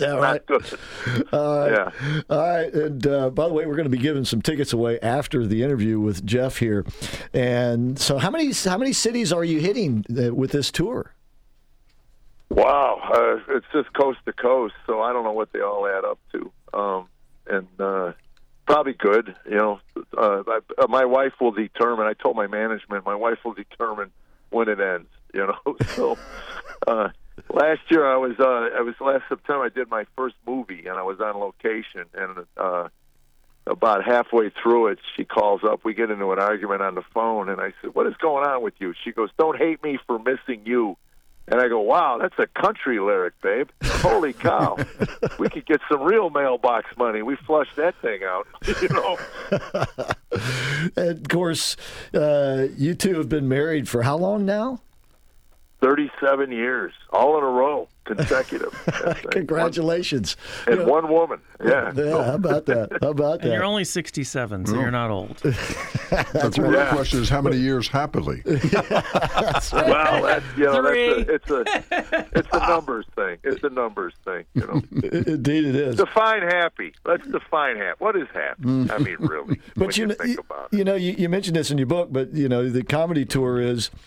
that 0.00 0.18
right? 0.20 0.46
Good. 0.46 0.64
Uh, 1.32 1.68
yeah. 1.70 2.20
All 2.30 2.38
right. 2.38 2.72
And 2.72 3.06
uh, 3.06 3.30
by 3.30 3.48
the 3.48 3.54
way, 3.54 3.66
we're 3.66 3.76
going 3.76 3.90
to 3.90 3.96
be 3.96 3.98
giving 3.98 4.24
some 4.24 4.40
tickets 4.40 4.72
away 4.72 5.00
after 5.00 5.44
the 5.44 5.62
interview 5.64 5.98
with 5.98 6.24
Jeff 6.24 6.58
here. 6.58 6.84
And 7.32 7.98
so, 7.98 8.18
how 8.18 8.30
many 8.30 8.52
how 8.52 8.78
many 8.78 8.92
cities 8.92 9.32
are 9.32 9.44
you 9.44 9.58
hitting 9.58 10.04
uh, 10.16 10.32
with 10.34 10.52
this 10.52 10.70
tour? 10.70 11.14
Wow, 12.50 13.00
uh, 13.12 13.54
it's 13.56 13.66
just 13.72 13.92
coast 13.92 14.18
to 14.24 14.32
coast, 14.32 14.74
so 14.86 15.02
I 15.02 15.12
don't 15.12 15.24
know 15.24 15.32
what 15.32 15.52
they 15.52 15.60
all 15.60 15.86
add 15.86 16.04
up 16.04 16.18
to. 16.32 16.52
Um, 16.72 17.08
and 17.46 17.68
uh, 17.78 18.12
probably 18.66 18.94
good, 18.94 19.34
you 19.48 19.56
know. 19.56 19.80
Uh, 20.16 20.42
I, 20.46 20.60
uh, 20.78 20.86
my 20.88 21.04
wife 21.04 21.32
will 21.40 21.52
determine. 21.52 22.06
I 22.06 22.14
told 22.14 22.36
my 22.36 22.46
management, 22.46 23.04
my 23.04 23.14
wife 23.14 23.38
will 23.44 23.54
determine 23.54 24.10
when 24.50 24.68
it 24.68 24.80
ends. 24.80 25.08
You 25.34 25.46
know, 25.46 25.76
so 25.88 26.18
uh, 26.86 27.10
last 27.52 27.80
year 27.90 28.06
I 28.06 28.16
was 28.16 28.36
uh, 28.38 28.76
I 28.76 28.80
was 28.80 28.94
last 29.00 29.24
September 29.28 29.64
I 29.64 29.68
did 29.68 29.90
my 29.90 30.04
first 30.16 30.36
movie 30.46 30.86
and 30.86 30.98
I 30.98 31.02
was 31.02 31.20
on 31.20 31.36
location 31.38 32.04
and 32.14 32.46
uh, 32.56 32.88
about 33.66 34.04
halfway 34.04 34.50
through 34.50 34.88
it 34.88 34.98
she 35.16 35.24
calls 35.24 35.62
up. 35.64 35.84
We 35.84 35.92
get 35.94 36.10
into 36.10 36.32
an 36.32 36.38
argument 36.38 36.82
on 36.82 36.94
the 36.94 37.02
phone 37.12 37.48
and 37.48 37.60
I 37.60 37.72
said, 37.82 37.94
"What 37.94 38.06
is 38.06 38.14
going 38.16 38.46
on 38.46 38.62
with 38.62 38.74
you?" 38.78 38.94
She 39.04 39.12
goes, 39.12 39.30
"Don't 39.38 39.58
hate 39.58 39.82
me 39.82 39.98
for 40.06 40.18
missing 40.18 40.62
you." 40.64 40.96
And 41.50 41.60
I 41.60 41.68
go, 41.68 41.80
wow, 41.80 42.18
that's 42.20 42.38
a 42.38 42.46
country 42.60 43.00
lyric, 43.00 43.40
babe. 43.40 43.70
Holy 43.82 44.34
cow. 44.34 44.76
we 45.38 45.48
could 45.48 45.64
get 45.64 45.80
some 45.90 46.02
real 46.02 46.28
mailbox 46.28 46.94
money. 46.98 47.22
We 47.22 47.36
flushed 47.36 47.76
that 47.76 47.94
thing 48.02 48.20
out, 48.22 48.46
you 48.82 48.88
know. 48.90 49.18
and 50.96 51.18
of 51.18 51.28
course, 51.28 51.76
uh, 52.12 52.66
you 52.76 52.94
two 52.94 53.16
have 53.16 53.30
been 53.30 53.48
married 53.48 53.88
for 53.88 54.02
how 54.02 54.16
long 54.16 54.44
now? 54.44 54.80
37 55.80 56.50
years, 56.52 56.92
all 57.10 57.38
in 57.38 57.44
a 57.44 57.46
row, 57.46 57.88
consecutive. 58.08 58.72
Congratulations. 59.30 60.36
One, 60.64 60.78
and 60.78 60.86
you 60.86 60.92
one 60.92 61.08
woman. 61.08 61.40
Yeah. 61.64 61.92
Yeah, 61.94 62.24
how 62.24 62.34
about 62.34 62.66
that? 62.66 62.98
How 63.00 63.10
about 63.10 63.40
that? 63.40 63.46
And 63.46 63.52
you're 63.52 63.64
only 63.64 63.84
67, 63.84 64.66
so 64.66 64.74
you're 64.74 64.90
not 64.90 65.10
old. 65.10 65.36
that's 66.10 66.58
right. 66.58 66.70
The 66.70 66.88
question 66.90 67.20
is 67.20 67.28
how 67.28 67.42
many 67.42 67.58
years 67.58 67.88
happily? 67.88 68.42
that's 68.44 69.72
right. 69.72 69.88
Well, 69.88 70.22
that's, 70.22 70.44
you 70.56 70.64
know, 70.64 70.82
that's 70.82 71.50
a, 71.50 71.60
it's, 71.60 71.90
a, 71.90 72.26
it's 72.32 72.48
a 72.52 72.58
numbers 72.58 73.06
thing. 73.14 73.38
It's 73.44 73.62
a 73.62 73.70
numbers 73.70 74.14
thing, 74.24 74.44
you 74.54 74.66
know. 74.66 74.82
Indeed 74.92 75.66
it 75.66 75.76
is. 75.76 75.96
Define 75.96 76.42
happy. 76.42 76.94
Let's 77.04 77.26
define 77.26 77.76
happy. 77.76 77.96
What 77.98 78.16
is 78.16 78.28
happy? 78.32 78.62
Mm. 78.62 78.90
I 78.90 78.98
mean, 78.98 79.16
really, 79.18 79.60
but 79.76 79.96
you, 79.96 80.08
you, 80.08 80.08
know, 80.08 80.24
you, 80.24 80.38
you 80.72 80.84
know, 80.84 80.94
you, 80.94 81.12
you 81.12 81.28
mentioned 81.28 81.56
this 81.56 81.70
in 81.70 81.78
your 81.78 81.86
book, 81.86 82.08
but, 82.10 82.34
you 82.34 82.48
know, 82.48 82.68
the 82.68 82.82
comedy 82.82 83.24
tour 83.24 83.60
is– 83.60 83.90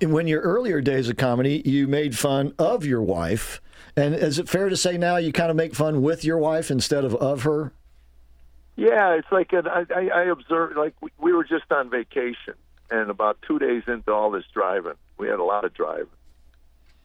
when 0.00 0.26
your 0.26 0.40
earlier 0.40 0.80
days 0.80 1.08
of 1.08 1.16
comedy, 1.16 1.62
you 1.64 1.86
made 1.86 2.16
fun 2.16 2.54
of 2.58 2.84
your 2.84 3.02
wife. 3.02 3.60
And 3.96 4.14
is 4.14 4.38
it 4.38 4.48
fair 4.48 4.68
to 4.68 4.76
say 4.76 4.96
now 4.96 5.16
you 5.16 5.32
kind 5.32 5.50
of 5.50 5.56
make 5.56 5.74
fun 5.74 6.02
with 6.02 6.24
your 6.24 6.38
wife 6.38 6.70
instead 6.70 7.04
of 7.04 7.14
of 7.16 7.42
her? 7.42 7.72
Yeah, 8.76 9.14
it's 9.14 9.32
like 9.32 9.52
an, 9.52 9.66
I, 9.66 10.08
I, 10.14 10.22
observed, 10.26 10.76
like 10.76 10.94
we, 11.00 11.10
we 11.18 11.32
were 11.32 11.42
just 11.42 11.64
on 11.72 11.90
vacation, 11.90 12.54
and 12.92 13.10
about 13.10 13.42
two 13.42 13.58
days 13.58 13.82
into 13.88 14.12
all 14.12 14.30
this 14.30 14.44
driving, 14.54 14.94
we 15.18 15.26
had 15.26 15.40
a 15.40 15.44
lot 15.44 15.64
of 15.64 15.74
driving. 15.74 16.06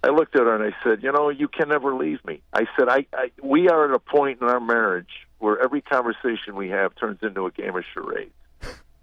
I 0.03 0.09
looked 0.09 0.35
at 0.35 0.43
her 0.43 0.53
and 0.53 0.71
I 0.71 0.77
said, 0.83 1.01
"You 1.01 1.11
know, 1.11 1.29
you 1.29 1.47
can 1.47 1.69
never 1.69 1.95
leave 1.95 2.23
me." 2.25 2.41
I 2.53 2.67
said, 2.77 2.89
"I, 2.89 3.07
I 3.11 3.31
we 3.41 3.69
are 3.69 3.85
at 3.85 3.95
a 3.95 3.99
point 3.99 4.39
in 4.41 4.47
our 4.47 4.59
marriage 4.59 5.27
where 5.39 5.59
every 5.59 5.81
conversation 5.81 6.55
we 6.55 6.69
have 6.69 6.93
turns 6.93 7.23
into 7.23 7.47
a 7.47 7.51
game 7.51 7.75
of 7.75 7.83
charades. 7.91 8.31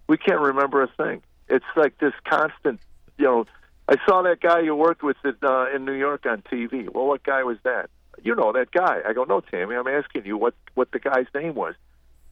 We 0.07 0.17
can't 0.17 0.41
remember 0.41 0.83
a 0.83 0.89
thing. 0.89 1.23
It's 1.49 1.65
like 1.75 1.99
this 1.99 2.15
constant, 2.25 2.81
you 3.19 3.25
know." 3.25 3.47
I 3.91 3.97
saw 4.07 4.23
that 4.23 4.41
guy 4.41 4.61
you 4.61 4.77
worked 4.77 5.03
with 5.03 5.17
at, 5.25 5.43
uh, 5.43 5.67
in 5.75 5.85
New 5.85 5.95
York 5.95 6.25
on 6.25 6.43
TV. 6.43 6.89
Well, 6.89 7.07
what 7.07 7.25
guy 7.25 7.43
was 7.43 7.57
that? 7.65 7.91
You 8.23 8.37
know 8.37 8.53
that 8.53 8.71
guy. 8.71 9.01
I 9.05 9.13
go, 9.13 9.25
no, 9.25 9.41
Tammy. 9.41 9.75
I'm 9.75 9.89
asking 9.89 10.27
you 10.27 10.37
what 10.37 10.55
what 10.75 10.93
the 10.93 11.01
guy's 11.01 11.27
name 11.35 11.55
was. 11.55 11.75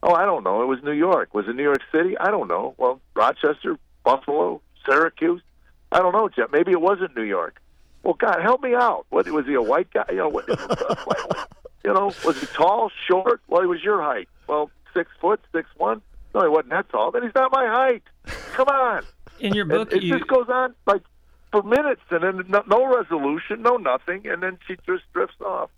Oh, 0.03 0.15
I 0.15 0.25
don't 0.25 0.45
know. 0.45 0.63
It 0.63 0.67
was 0.67 0.79
New 0.85 0.93
York. 0.93 1.35
Was 1.35 1.49
it 1.49 1.57
New 1.57 1.65
York 1.65 1.81
City? 1.91 2.17
I 2.17 2.31
don't 2.31 2.47
know. 2.47 2.75
Well, 2.79 3.01
Rochester, 3.17 3.77
Buffalo, 4.05 4.61
Syracuse. 4.87 5.43
I 5.91 5.99
don't 5.99 6.13
know, 6.13 6.29
Jeff. 6.29 6.53
Maybe 6.53 6.71
it 6.71 6.81
wasn't 6.81 7.17
New 7.17 7.25
York. 7.25 7.61
Well, 8.05 8.15
God, 8.15 8.41
help 8.41 8.63
me 8.63 8.75
out. 8.75 9.07
What 9.09 9.29
was 9.29 9.47
he 9.47 9.55
a 9.55 9.63
white 9.63 9.93
guy? 9.93 10.05
You 10.11 10.19
know, 10.19 10.29
what, 10.29 10.47
you 11.85 11.93
know, 11.93 12.13
was 12.25 12.39
he 12.39 12.47
tall, 12.47 12.93
short? 13.09 13.41
Well, 13.49 13.63
he 13.63 13.67
was 13.67 13.83
your 13.83 14.01
height. 14.01 14.29
Well, 14.47 14.71
six 14.95 15.11
foot, 15.21 15.41
six 15.53 15.69
one. 15.77 16.01
No, 16.35 16.43
he 16.43 16.49
wasn't 16.49 16.71
that 16.71 16.89
tall. 16.91 17.11
Then 17.11 17.25
he's 17.25 17.35
not 17.35 17.51
my 17.51 17.67
height. 17.67 18.03
Come 18.53 18.69
on. 18.69 19.03
In 19.41 19.55
your 19.55 19.65
book, 19.65 19.93
it, 19.93 19.99
it 19.99 20.03
you... 20.05 20.17
just 20.17 20.29
goes 20.29 20.47
on 20.49 20.75
like 20.87 21.03
for 21.51 21.63
minutes, 21.63 22.03
and 22.11 22.23
then 22.23 22.45
no, 22.49 22.63
no 22.67 22.97
resolution, 22.97 23.63
no 23.63 23.77
nothing, 23.77 24.27
and 24.27 24.43
then 24.43 24.59
she 24.67 24.77
just 24.87 25.05
drifts 25.13 25.41
off. 25.41 25.71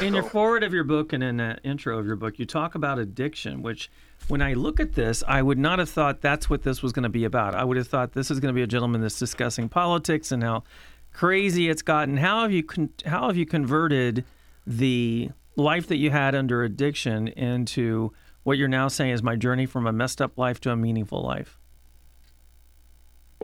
In 0.00 0.14
your 0.14 0.24
forward 0.24 0.64
of 0.64 0.72
your 0.72 0.84
book 0.84 1.12
and 1.12 1.22
in 1.22 1.36
the 1.36 1.58
intro 1.62 1.98
of 1.98 2.06
your 2.06 2.16
book, 2.16 2.38
you 2.38 2.44
talk 2.44 2.74
about 2.74 2.98
addiction, 2.98 3.62
which 3.62 3.88
when 4.28 4.42
I 4.42 4.54
look 4.54 4.80
at 4.80 4.94
this, 4.94 5.22
I 5.28 5.42
would 5.42 5.58
not 5.58 5.78
have 5.78 5.88
thought 5.88 6.20
that's 6.20 6.50
what 6.50 6.64
this 6.64 6.82
was 6.82 6.92
going 6.92 7.04
to 7.04 7.08
be 7.08 7.24
about. 7.24 7.54
I 7.54 7.62
would 7.62 7.76
have 7.76 7.86
thought 7.86 8.12
this 8.12 8.30
is 8.30 8.40
going 8.40 8.52
to 8.52 8.56
be 8.56 8.62
a 8.62 8.66
gentleman 8.66 9.00
that's 9.00 9.18
discussing 9.18 9.68
politics 9.68 10.32
and 10.32 10.42
how 10.42 10.64
crazy 11.12 11.68
it's 11.68 11.82
gotten. 11.82 12.16
How 12.16 12.42
have 12.42 12.52
you 12.52 12.64
con- 12.64 12.92
how 13.04 13.28
have 13.28 13.36
you 13.36 13.46
converted 13.46 14.24
the 14.66 15.30
life 15.54 15.86
that 15.86 15.96
you 15.96 16.10
had 16.10 16.34
under 16.34 16.64
addiction 16.64 17.28
into 17.28 18.12
what 18.42 18.58
you're 18.58 18.68
now 18.68 18.88
saying 18.88 19.12
is 19.12 19.22
my 19.22 19.36
journey 19.36 19.66
from 19.66 19.86
a 19.86 19.92
messed 19.92 20.20
up 20.20 20.36
life 20.36 20.60
to 20.60 20.70
a 20.70 20.76
meaningful 20.76 21.22
life? 21.22 21.58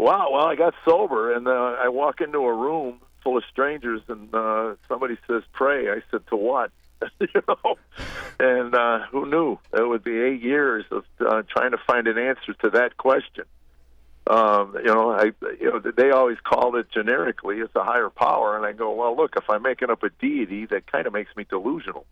Wow. 0.02 0.30
Well, 0.32 0.46
I 0.46 0.56
got 0.56 0.74
sober, 0.84 1.32
and 1.32 1.46
uh, 1.46 1.76
I 1.78 1.88
walk 1.88 2.20
into 2.20 2.38
a 2.38 2.52
room 2.52 2.98
full 3.22 3.36
of 3.36 3.44
strangers, 3.48 4.00
and 4.08 4.34
uh, 4.34 4.74
somebody 4.88 5.16
says, 5.28 5.44
"Pray." 5.52 5.90
I 5.90 6.02
said, 6.10 6.26
"To 6.30 6.36
what?" 6.36 6.72
you 7.20 7.42
know, 7.46 7.78
and 8.40 8.74
uh, 8.74 9.06
who 9.12 9.26
knew 9.26 9.58
it 9.72 9.86
would 9.86 10.02
be 10.02 10.18
eight 10.18 10.42
years 10.42 10.84
of 10.90 11.04
uh, 11.24 11.42
trying 11.48 11.70
to 11.70 11.78
find 11.86 12.08
an 12.08 12.18
answer 12.18 12.52
to 12.62 12.70
that 12.70 12.96
question. 12.96 13.44
Um, 14.26 14.74
you 14.76 14.92
know, 14.92 15.12
I 15.12 15.30
you 15.60 15.70
know 15.70 15.78
they 15.78 16.10
always 16.10 16.38
called 16.42 16.74
it 16.74 16.90
generically 16.90 17.58
it's 17.58 17.74
a 17.76 17.84
higher 17.84 18.10
power, 18.10 18.56
and 18.56 18.66
I 18.66 18.72
go, 18.72 18.92
well, 18.92 19.16
look, 19.16 19.34
if 19.36 19.48
I'm 19.48 19.62
making 19.62 19.88
up 19.90 20.02
a 20.02 20.10
deity, 20.20 20.66
that 20.66 20.90
kind 20.90 21.06
of 21.06 21.12
makes 21.12 21.30
me 21.36 21.46
delusional. 21.48 22.06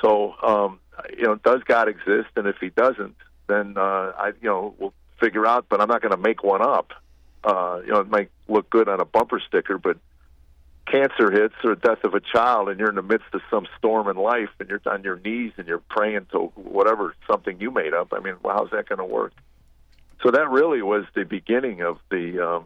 So, 0.00 0.34
um, 0.42 0.80
you 1.14 1.24
know, 1.24 1.34
does 1.34 1.60
God 1.64 1.88
exist? 1.88 2.30
And 2.36 2.46
if 2.46 2.56
He 2.58 2.70
doesn't, 2.70 3.16
then 3.48 3.74
uh, 3.76 4.12
I 4.16 4.32
you 4.40 4.48
know 4.48 4.74
will 4.78 4.94
figure 5.22 5.46
out, 5.46 5.66
but 5.68 5.80
I'm 5.80 5.88
not 5.88 6.02
going 6.02 6.12
to 6.12 6.20
make 6.20 6.42
one 6.42 6.62
up. 6.62 6.92
Uh, 7.44 7.80
you 7.84 7.92
know, 7.92 8.00
it 8.00 8.08
might 8.08 8.30
look 8.48 8.68
good 8.70 8.88
on 8.88 9.00
a 9.00 9.04
bumper 9.04 9.40
sticker, 9.40 9.78
but 9.78 9.96
cancer 10.86 11.30
hits 11.30 11.54
or 11.64 11.74
death 11.74 12.04
of 12.04 12.14
a 12.14 12.20
child, 12.20 12.68
and 12.68 12.78
you're 12.78 12.88
in 12.88 12.96
the 12.96 13.02
midst 13.02 13.28
of 13.32 13.40
some 13.50 13.66
storm 13.78 14.08
in 14.08 14.16
life, 14.16 14.50
and 14.58 14.68
you're 14.68 14.80
on 14.86 15.02
your 15.02 15.16
knees 15.16 15.52
and 15.56 15.66
you're 15.66 15.82
praying 15.90 16.26
to 16.32 16.38
whatever 16.54 17.14
something 17.30 17.60
you 17.60 17.70
made 17.70 17.94
up. 17.94 18.12
I 18.12 18.20
mean, 18.20 18.34
well, 18.42 18.56
how's 18.56 18.70
that 18.70 18.88
going 18.88 18.98
to 18.98 19.04
work? 19.04 19.32
So 20.22 20.30
that 20.30 20.50
really 20.50 20.82
was 20.82 21.04
the 21.14 21.24
beginning 21.24 21.82
of 21.82 21.98
the 22.10 22.46
um, 22.46 22.64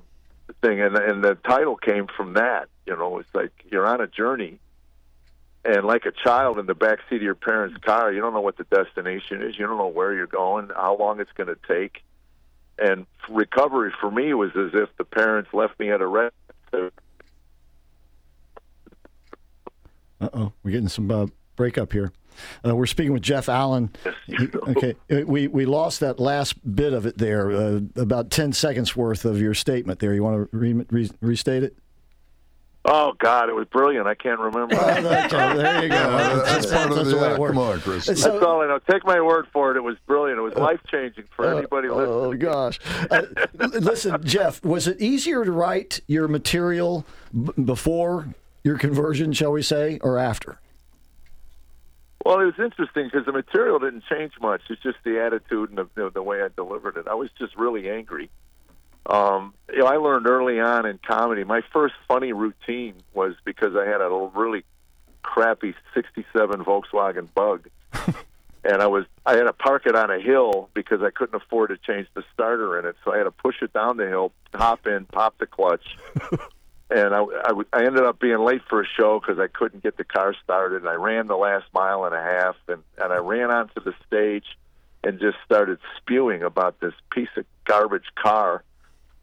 thing, 0.63 0.81
and 0.81 0.97
and 0.97 1.25
the 1.25 1.37
title 1.37 1.77
came 1.77 2.07
from 2.15 2.35
that. 2.35 2.69
You 2.87 2.97
know, 2.97 3.19
it's 3.19 3.35
like 3.35 3.53
you're 3.71 3.87
on 3.87 4.01
a 4.03 4.07
journey, 4.07 4.59
and 5.65 5.85
like 5.85 6.05
a 6.07 6.13
child 6.13 6.59
in 6.59 6.67
the 6.67 6.75
back 6.75 6.99
seat 7.09 7.17
of 7.17 7.23
your 7.23 7.35
parents' 7.35 7.79
car, 7.79 8.13
you 8.13 8.21
don't 8.21 8.35
know 8.35 8.41
what 8.41 8.57
the 8.57 8.65
destination 8.65 9.43
is, 9.43 9.59
you 9.59 9.67
don't 9.67 9.79
know 9.79 9.89
where 9.89 10.15
you're 10.15 10.27
going, 10.27 10.71
how 10.75 10.97
long 10.97 11.19
it's 11.19 11.33
going 11.33 11.49
to 11.49 11.59
take, 11.67 12.03
and 12.79 13.07
recovery 13.29 13.93
for 14.01 14.11
me 14.11 14.35
was 14.35 14.51
as 14.57 14.71
if 14.75 14.89
the 14.99 15.05
parents 15.05 15.51
left 15.53 15.79
me 15.81 15.91
at 15.91 16.01
a 16.01 16.07
rest. 16.07 16.35
Uh 16.73 16.91
oh, 20.33 20.53
we're 20.63 20.71
getting 20.71 20.89
some 20.89 21.11
uh, 21.11 21.27
breakup 21.57 21.93
here. 21.93 22.13
Uh, 22.67 22.75
we're 22.77 22.87
speaking 22.87 23.13
with 23.13 23.23
Jeff 23.23 23.49
Allen. 23.49 23.91
He- 24.27 24.49
okay, 24.69 24.95
uh, 25.11 25.23
we 25.27 25.49
we 25.49 25.65
lost 25.67 26.01
that 26.01 26.21
last 26.21 26.55
bit 26.75 26.93
of 26.93 27.07
it 27.07 27.19
there, 27.19 27.51
uh, 27.51 27.81
about 27.97 28.31
ten 28.31 28.53
seconds 28.53 28.95
worth 28.97 29.25
of 29.25 29.41
your 29.41 29.55
statement 29.55 29.99
there. 29.99 30.15
You 30.15 30.23
want 30.23 30.51
to 30.51 30.57
re- 30.57 30.85
re- 30.91 31.11
restate 31.21 31.63
it? 31.65 31.77
Oh 32.89 33.15
God, 33.19 33.49
it 33.49 33.55
was 33.55 33.67
brilliant. 33.67 34.07
I 34.07 34.15
can't 34.15 34.39
remember. 34.39 34.77
Oh, 35.37 35.57
there 35.57 35.83
you 35.83 35.89
go. 35.89 36.43
That's 36.47 36.67
part 36.67 36.91
of 36.91 36.97
That's 36.97 37.11
the 37.11 37.17
way 37.19 37.33
it 37.33 37.39
works. 37.39 37.53
Come 37.55 37.63
on, 37.63 37.81
Chris. 37.81 38.07
That's 38.07 38.25
all 38.27 38.63
I 38.63 38.67
know. 38.69 38.79
Take 38.89 39.05
my 39.05 39.21
word 39.21 39.47
for 39.53 39.73
it. 39.73 39.77
It 39.77 39.83
was 39.83 39.97
brilliant. 40.07 40.39
It 40.39 40.43
was 40.43 40.55
life 40.55 40.81
changing 40.91 41.25
for 41.35 41.53
anybody 41.53 41.89
listening. 41.89 42.09
Oh 42.09 42.35
gosh! 42.35 42.79
Uh, 43.11 43.23
listen, 43.55 44.23
Jeff, 44.25 44.65
was 44.65 44.87
it 44.87 45.01
easier 45.01 45.45
to 45.45 45.51
write 45.53 46.01
your 46.07 46.29
material 46.29 47.05
b- 47.35 47.53
before 47.63 48.29
your 48.63 48.79
conversion, 48.79 49.33
shall 49.33 49.53
we 49.53 49.63
say, 49.63 49.99
or 50.03 50.19
after? 50.19 50.61
Well, 52.25 52.41
it 52.41 52.45
was 52.47 52.59
interesting 52.59 53.05
because 53.05 53.25
the 53.27 53.33
material 53.33 53.79
didn't 53.79 54.05
change 54.11 54.33
much. 54.41 54.63
It's 54.71 54.83
just 54.83 54.99
the 55.05 55.21
attitude 55.21 55.71
and 55.71 55.79
the, 55.79 55.89
the, 55.95 56.11
the 56.11 56.23
way 56.23 56.43
I 56.43 56.49
delivered 56.55 56.97
it. 56.97 57.07
I 57.09 57.15
was 57.15 57.31
just 57.39 57.57
really 57.57 57.89
angry. 57.91 58.31
Um, 59.09 59.55
you 59.73 59.81
know, 59.81 59.87
I 59.87 59.97
learned 59.97 60.27
early 60.27 60.61
on 60.61 60.87
in 60.87 60.99
comedy. 60.99 61.45
My 61.45 61.61
first 61.73 61.95
funny 62.09 62.33
routine 62.33 62.95
was 63.15 63.35
because 63.45 63.77
I 63.77 63.85
had 63.87 64.01
a 64.01 64.31
really 64.35 64.65
crappy 65.23 65.75
'67 65.95 66.65
Volkswagen 66.65 67.29
Bug, 67.35 67.69
and 68.65 68.83
I 68.83 68.87
was 68.87 69.05
I 69.25 69.37
had 69.37 69.45
to 69.45 69.53
park 69.53 69.87
it 69.87 69.95
on 69.95 70.11
a 70.11 70.19
hill 70.19 70.69
because 70.75 71.03
I 71.03 71.11
couldn't 71.11 71.41
afford 71.41 71.71
to 71.71 71.77
change 71.77 72.09
the 72.15 72.25
starter 72.35 72.79
in 72.79 72.87
it. 72.87 72.97
So 73.05 73.13
I 73.13 73.19
had 73.19 73.25
to 73.25 73.31
push 73.31 73.63
it 73.63 73.73
down 73.73 73.97
the 73.97 74.09
hill, 74.09 74.33
hop 74.55 74.87
in, 74.87 75.05
pop 75.07 75.39
the 75.39 75.47
clutch, 75.47 75.97
and 76.91 77.15
I, 77.15 77.21
I, 77.23 77.49
w- 77.49 77.69
I 77.73 77.85
ended 77.85 78.05
up 78.05 78.19
being 78.19 78.39
late 78.39 78.63
for 78.69 78.81
a 78.81 78.87
show 78.87 79.21
because 79.21 79.39
I 79.39 79.47
couldn't 79.47 79.83
get 79.83 79.97
the 79.97 80.05
car 80.05 80.35
started. 80.43 80.83
And 80.83 80.89
I 80.89 80.95
ran 80.95 81.27
the 81.27 81.37
last 81.37 81.67
mile 81.73 82.05
and 82.05 82.15
a 82.15 82.23
half, 82.23 82.57
and, 82.69 82.83
and 82.99 83.13
I 83.13 83.17
ran 83.17 83.51
onto 83.51 83.81
the 83.81 83.95
stage 84.07 84.47
and 85.05 85.21
just 85.21 85.37
started 85.45 85.79
spewing 85.99 86.43
about 86.43 86.81
this 86.81 86.95
piece 87.11 87.29
of 87.37 87.45
garbage 87.65 88.09
car. 88.17 88.63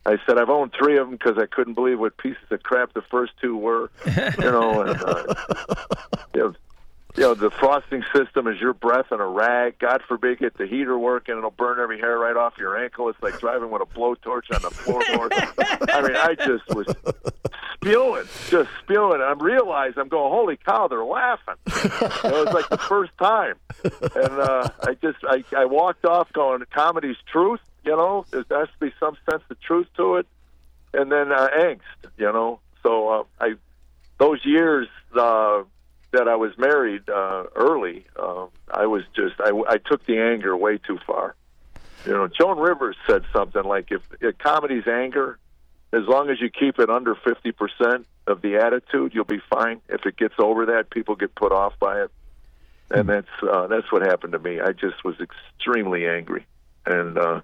I 0.06 0.18
said 0.26 0.38
I've 0.38 0.50
owned 0.50 0.74
three 0.78 0.98
of 0.98 1.08
them 1.08 1.18
because 1.18 1.38
I 1.38 1.46
couldn't 1.46 1.76
believe 1.76 2.00
what 2.00 2.18
pieces 2.18 2.44
of 2.52 2.62
crap 2.64 2.94
the 2.94 3.02
first 3.04 3.34
two 3.42 3.56
were. 3.56 3.90
You 4.06 4.52
know, 4.52 4.82
and 4.82 5.02
uh, 5.02 5.36
you 6.36 6.42
know, 6.42 6.54
you 7.16 7.24
know, 7.24 7.34
the 7.36 7.52
frosting 7.52 8.04
system 8.14 8.48
is 8.48 8.60
your 8.60 8.74
breath 8.74 9.12
and 9.12 9.22
a 9.22 9.26
rag. 9.26 9.78
God 9.78 10.02
forbid 10.08 10.40
get 10.40 10.58
the 10.58 10.66
heater 10.66 10.98
working, 10.98 11.38
it'll 11.38 11.52
burn 11.52 11.80
every 11.80 12.00
hair 12.00 12.18
right 12.18 12.36
off 12.36 12.58
your 12.58 12.82
ankle. 12.82 13.08
It's 13.10 13.22
like 13.22 13.40
driving 13.40 13.70
with 13.70 13.82
a 13.82 13.86
blowtorch 13.86 14.54
on 14.54 14.62
the 14.62 14.70
floorboard. 14.70 15.32
I 15.94 16.02
mean, 16.02 16.16
I 16.16 16.36
just 16.36 16.68
was 16.76 16.88
spewing, 17.76 18.26
just 18.50 18.70
spewing. 18.82 19.22
And 19.22 19.24
I'm 19.24 19.40
realized 19.40 19.98
I'm 19.98 20.08
going, 20.08 20.32
holy 20.32 20.58
cow, 20.58 20.88
they're 20.88 21.06
laughing. 21.06 21.56
it 21.68 22.24
was 22.24 22.54
like 22.54 22.68
the 22.70 22.78
first 22.80 23.12
time, 23.20 23.56
and 23.84 24.34
uh, 24.34 24.70
I 24.82 24.96
just 24.96 25.20
I, 25.24 25.44
I 25.56 25.66
walked 25.66 26.06
off 26.06 26.34
going, 26.34 26.64
comedy's 26.74 27.18
truth. 27.32 27.60
You 27.84 27.96
know, 27.98 28.26
there 28.32 28.44
has 28.52 28.70
to 28.70 28.80
be 28.80 28.94
some 29.00 29.18
sense 29.30 29.44
of 29.50 29.60
truth 29.62 29.88
to 29.98 30.16
it, 30.16 30.28
and 30.94 31.12
then 31.12 31.32
uh, 31.32 31.50
angst. 31.50 31.82
You 32.18 32.32
know, 32.32 32.60
so 32.82 33.10
uh, 33.10 33.24
I 33.40 33.56
those 34.20 34.46
years 34.46 34.88
uh, 35.16 35.64
that 36.12 36.28
I 36.28 36.36
was 36.36 36.58
married 36.58 37.10
uh, 37.10 37.46
early, 37.56 38.06
uh, 38.18 38.46
I 38.72 38.86
was 38.86 39.04
just 39.16 39.36
I, 39.40 39.52
I 39.68 39.78
took 39.78 40.06
the 40.06 40.20
anger 40.20 40.56
way 40.56 40.78
too 40.78 41.00
far. 41.06 41.36
You 42.06 42.14
know, 42.14 42.28
Joan 42.28 42.58
Rivers 42.58 42.96
said 43.08 43.24
something 43.34 43.64
like, 43.64 43.92
"If, 43.92 44.02
if 44.22 44.38
comedy's 44.38 44.88
anger, 44.88 45.40
as 45.92 46.04
long 46.08 46.30
as 46.30 46.40
you 46.40 46.50
keep 46.50 46.80
it 46.80 46.90
under 46.90 47.16
fifty 47.16 47.52
percent 47.52 48.06
of 48.28 48.42
the 48.42 48.58
attitude, 48.58 49.14
you'll 49.14 49.26
be 49.26 49.42
fine. 49.50 49.82
If 49.90 50.06
it 50.06 50.18
gets 50.18 50.36
over 50.38 50.68
that, 50.68 50.90
people 50.90 51.16
get 51.16 51.36
put 51.36 51.52
off 51.52 51.74
by 51.80 52.04
it, 52.04 52.12
and 52.92 53.10
that's 53.10 53.28
uh, 53.42 53.68
that's 53.68 53.92
what 53.92 54.02
happened 54.02 54.34
to 54.34 54.40
me. 54.40 54.60
I 54.60 54.72
just 54.72 55.04
was 55.04 55.16
extremely 55.20 56.08
angry, 56.08 56.46
and 56.86 57.18
uh, 57.18 57.42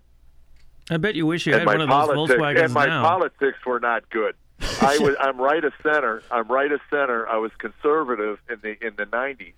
I 0.89 0.97
bet 0.97 1.15
you 1.15 1.25
wish 1.25 1.45
you 1.45 1.53
and 1.53 1.59
had 1.61 1.65
my 1.65 1.73
one 1.73 1.81
of 1.81 1.89
those 1.89 2.29
politics 2.29 2.41
Volkswagens 2.41 2.63
and 2.65 2.73
my 2.73 2.85
now. 2.87 3.01
politics 3.03 3.57
were 3.65 3.79
not 3.79 4.09
good. 4.09 4.35
I 4.81 4.97
was 4.99 5.15
I'm 5.19 5.37
right 5.39 5.63
of 5.63 5.73
center. 5.83 6.21
I'm 6.31 6.47
right 6.47 6.71
of 6.71 6.81
center. 6.89 7.27
I 7.27 7.37
was 7.37 7.51
conservative 7.57 8.39
in 8.49 8.59
the 8.61 8.85
in 8.85 8.95
the 8.97 9.05
'90s, 9.05 9.53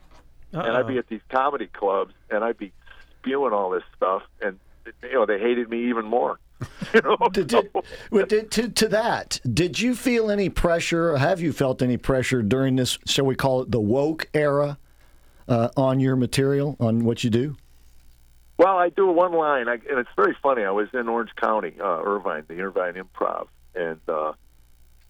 and 0.52 0.62
I'd 0.78 0.88
be 0.88 0.98
at 0.98 1.08
these 1.08 1.22
comedy 1.30 1.68
clubs 1.68 2.14
and 2.30 2.44
I'd 2.44 2.58
be 2.58 2.72
spewing 3.20 3.54
all 3.54 3.70
this 3.72 3.84
stuff, 3.96 4.24
and 4.42 4.60
you 5.04 5.14
know 5.14 5.26
they 5.26 5.40
hated 5.40 5.70
me 5.70 5.90
even 5.90 6.06
more. 6.06 6.40
You 6.94 7.02
know, 7.02 7.16
Did, 7.32 7.48
did, 7.48 7.72
did- 8.28 8.52
to, 8.52 8.68
to 8.70 8.88
that, 8.90 9.40
did 9.52 9.80
you 9.80 9.96
feel 9.96 10.30
any 10.30 10.50
pressure? 10.50 11.12
Or 11.14 11.18
have 11.18 11.40
you 11.42 11.54
felt 11.54 11.82
any 11.82 11.96
pressure 11.98 12.42
during 12.44 12.76
this, 12.76 12.98
shall 13.06 13.26
we 13.26 13.34
call 13.36 13.62
it 13.62 13.72
the 13.72 13.80
woke 13.80 14.28
era, 14.34 14.78
uh, 15.48 15.70
on 15.78 16.00
your 16.02 16.16
material, 16.18 16.76
on 16.80 17.06
what 17.06 17.24
you 17.24 17.30
do? 17.30 17.56
Well, 18.62 18.78
I 18.78 18.90
do 18.90 19.08
one 19.08 19.34
line, 19.34 19.68
I, 19.68 19.80
and 19.90 19.98
it's 19.98 20.12
very 20.16 20.38
funny. 20.44 20.64
I 20.64 20.70
was 20.70 20.88
in 20.94 21.10
Orange 21.10 21.32
County, 21.36 21.74
uh, 21.82 22.04
Irvine, 22.04 22.44
the 22.48 22.62
Irvine 22.62 22.94
Improv, 22.94 23.48
and 23.74 24.00
uh, 24.08 24.34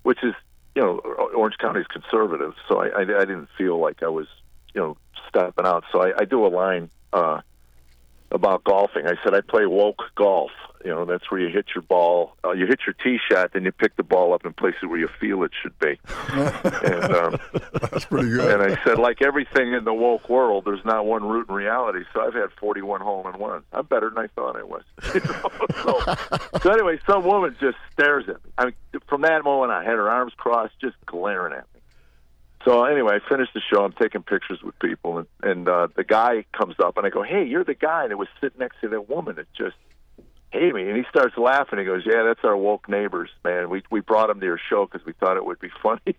which 0.03 0.19
is, 0.23 0.33
you 0.73 0.81
know, 0.81 0.99
Orange 1.35 1.57
County 1.57 1.81
is 1.81 1.87
conservative, 1.87 2.53
so 2.69 2.79
I, 2.81 2.87
I, 2.87 3.01
I 3.01 3.25
didn't 3.25 3.49
feel 3.57 3.77
like 3.77 4.03
I 4.03 4.07
was, 4.07 4.27
you 4.73 4.79
know, 4.79 4.97
stepping 5.27 5.65
out. 5.65 5.83
So 5.91 6.01
I, 6.01 6.13
I 6.19 6.23
do 6.23 6.45
a 6.45 6.47
line 6.47 6.89
uh, 7.11 7.41
about 8.31 8.63
golfing. 8.63 9.05
I 9.05 9.15
said 9.21 9.33
I 9.33 9.41
play 9.41 9.65
woke 9.65 10.01
golf. 10.15 10.51
You 10.83 10.91
know, 10.91 11.05
that's 11.05 11.29
where 11.29 11.39
you 11.39 11.49
hit 11.49 11.67
your 11.75 11.81
ball, 11.81 12.35
uh, 12.43 12.51
you 12.51 12.65
hit 12.65 12.79
your 12.85 12.93
tee 12.93 13.19
shot, 13.29 13.53
then 13.53 13.63
you 13.65 13.71
pick 13.71 13.95
the 13.95 14.03
ball 14.03 14.33
up 14.33 14.45
and 14.45 14.55
place 14.55 14.75
it 14.81 14.87
where 14.87 14.99
you 14.99 15.07
feel 15.19 15.43
it 15.43 15.51
should 15.61 15.77
be. 15.79 15.99
and 16.29 17.13
um, 17.13 17.39
That's 17.91 18.05
pretty 18.05 18.29
good. 18.29 18.61
and 18.61 18.71
I 18.71 18.83
said, 18.83 18.97
like 18.97 19.21
everything 19.21 19.73
in 19.73 19.83
the 19.83 19.93
woke 19.93 20.29
world, 20.29 20.65
there's 20.65 20.83
not 20.85 21.05
one 21.05 21.23
root 21.23 21.49
in 21.49 21.55
reality. 21.55 22.05
So 22.13 22.21
I've 22.21 22.33
had 22.33 22.51
41 22.59 23.01
hole 23.01 23.27
in 23.27 23.39
ones. 23.39 23.63
I'm 23.73 23.85
better 23.85 24.09
than 24.09 24.17
I 24.17 24.27
thought 24.27 24.55
I 24.55 24.63
was. 24.63 24.83
You 25.13 25.19
know? 25.21 25.49
so, 25.83 26.59
so 26.61 26.71
anyway, 26.71 26.99
some 27.05 27.25
woman 27.25 27.55
just 27.59 27.77
stares 27.91 28.23
at 28.29 28.43
me. 28.43 28.51
I 28.57 28.65
mean, 28.65 28.73
from 29.07 29.21
that 29.21 29.43
moment, 29.43 29.71
I 29.71 29.83
had 29.83 29.93
her 29.93 30.09
arms 30.09 30.33
crossed, 30.37 30.73
just 30.79 30.95
glaring 31.05 31.53
at 31.53 31.65
me. 31.73 31.81
So 32.65 32.85
anyway, 32.85 33.19
I 33.23 33.29
finished 33.29 33.53
the 33.53 33.61
show. 33.61 33.83
I'm 33.83 33.93
taking 33.93 34.21
pictures 34.23 34.61
with 34.61 34.77
people, 34.79 35.17
and, 35.17 35.27
and 35.41 35.67
uh, 35.67 35.87
the 35.95 36.03
guy 36.03 36.45
comes 36.55 36.75
up, 36.79 36.97
and 36.97 37.05
I 37.05 37.09
go, 37.09 37.23
"Hey, 37.23 37.43
you're 37.43 37.63
the 37.63 37.73
guy 37.73 38.07
that 38.07 38.17
was 38.17 38.27
sitting 38.39 38.59
next 38.59 38.77
to 38.81 38.89
that 38.89 39.09
woman 39.09 39.35
that 39.37 39.51
just 39.53 39.75
hated 40.51 40.73
me." 40.73 40.87
And 40.87 40.97
he 40.97 41.03
starts 41.09 41.37
laughing. 41.37 41.79
He 41.79 41.85
goes, 41.85 42.03
"Yeah, 42.05 42.23
that's 42.23 42.43
our 42.43 42.55
woke 42.55 42.87
neighbors, 42.87 43.29
man. 43.43 43.69
We 43.69 43.83
we 43.89 43.99
brought 43.99 44.27
them 44.27 44.39
to 44.39 44.45
your 44.45 44.59
show 44.69 44.85
because 44.85 45.05
we 45.05 45.13
thought 45.13 45.37
it 45.37 45.45
would 45.45 45.59
be 45.59 45.71
funny." 45.81 46.01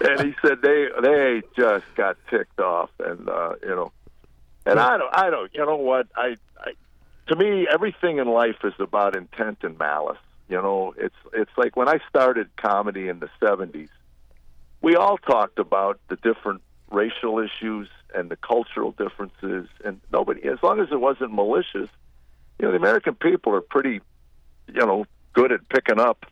and 0.00 0.20
he 0.20 0.34
said 0.42 0.62
they 0.62 0.88
they 1.02 1.42
just 1.56 1.86
got 1.96 2.16
ticked 2.30 2.60
off, 2.60 2.90
and 2.98 3.28
uh, 3.28 3.54
you 3.62 3.74
know, 3.74 3.92
and 4.64 4.78
I 4.78 4.96
don't 4.98 5.14
I 5.14 5.30
don't 5.30 5.54
you 5.54 5.64
know 5.64 5.76
what 5.76 6.06
I, 6.16 6.36
I 6.58 6.72
to 7.28 7.36
me 7.36 7.66
everything 7.70 8.18
in 8.18 8.28
life 8.28 8.64
is 8.64 8.74
about 8.78 9.16
intent 9.16 9.58
and 9.62 9.78
malice. 9.78 10.18
You 10.48 10.62
know, 10.62 10.94
it's 10.96 11.16
it's 11.32 11.50
like 11.56 11.76
when 11.76 11.88
I 11.88 11.98
started 12.08 12.48
comedy 12.56 13.08
in 13.08 13.18
the 13.18 13.28
'70s, 13.40 13.88
we 14.80 14.94
all 14.96 15.18
talked 15.18 15.58
about 15.58 15.98
the 16.08 16.16
different 16.16 16.62
racial 16.90 17.38
issues 17.38 17.88
and 18.14 18.30
the 18.30 18.36
cultural 18.36 18.92
differences, 18.92 19.68
and 19.84 20.00
nobody, 20.12 20.44
as 20.44 20.62
long 20.62 20.80
as 20.80 20.88
it 20.92 21.00
wasn't 21.00 21.32
malicious, 21.32 21.88
you 22.58 22.66
know, 22.66 22.70
the 22.70 22.78
American 22.78 23.14
people 23.14 23.54
are 23.54 23.60
pretty, 23.60 24.00
you 24.68 24.86
know, 24.86 25.06
good 25.32 25.52
at 25.52 25.68
picking 25.68 26.00
up 26.00 26.26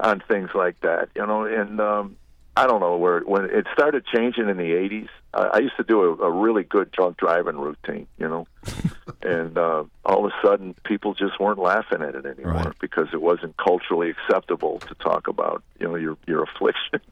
on 0.00 0.22
things 0.28 0.50
like 0.54 0.80
that, 0.80 1.08
you 1.14 1.26
know, 1.26 1.44
and 1.44 1.80
um, 1.80 2.16
I 2.56 2.66
don't 2.66 2.80
know 2.80 2.96
where 2.96 3.20
when 3.20 3.44
it 3.44 3.66
started 3.74 4.04
changing 4.06 4.48
in 4.48 4.56
the 4.56 4.62
'80s. 4.62 5.08
I, 5.34 5.42
I 5.54 5.58
used 5.58 5.76
to 5.76 5.84
do 5.84 6.00
a, 6.00 6.24
a 6.24 6.30
really 6.30 6.64
good 6.64 6.90
drunk 6.90 7.18
driving 7.18 7.58
routine, 7.58 8.06
you 8.18 8.28
know, 8.28 8.46
and 9.22 9.56
uh, 9.58 9.84
all 10.04 10.26
of 10.26 10.32
a 10.32 10.46
sudden 10.46 10.74
people 10.84 11.14
just 11.14 11.38
weren't 11.38 11.58
laughing 11.58 12.02
at 12.02 12.14
it 12.14 12.24
anymore 12.24 12.74
because 12.80 13.08
it 13.12 13.20
wasn't 13.20 13.56
culturally 13.58 14.10
acceptable 14.10 14.78
to 14.80 14.94
talk 14.96 15.28
about, 15.28 15.62
you 15.78 15.86
know, 15.86 15.96
your 15.96 16.16
your 16.26 16.44
afflictions. 16.44 17.02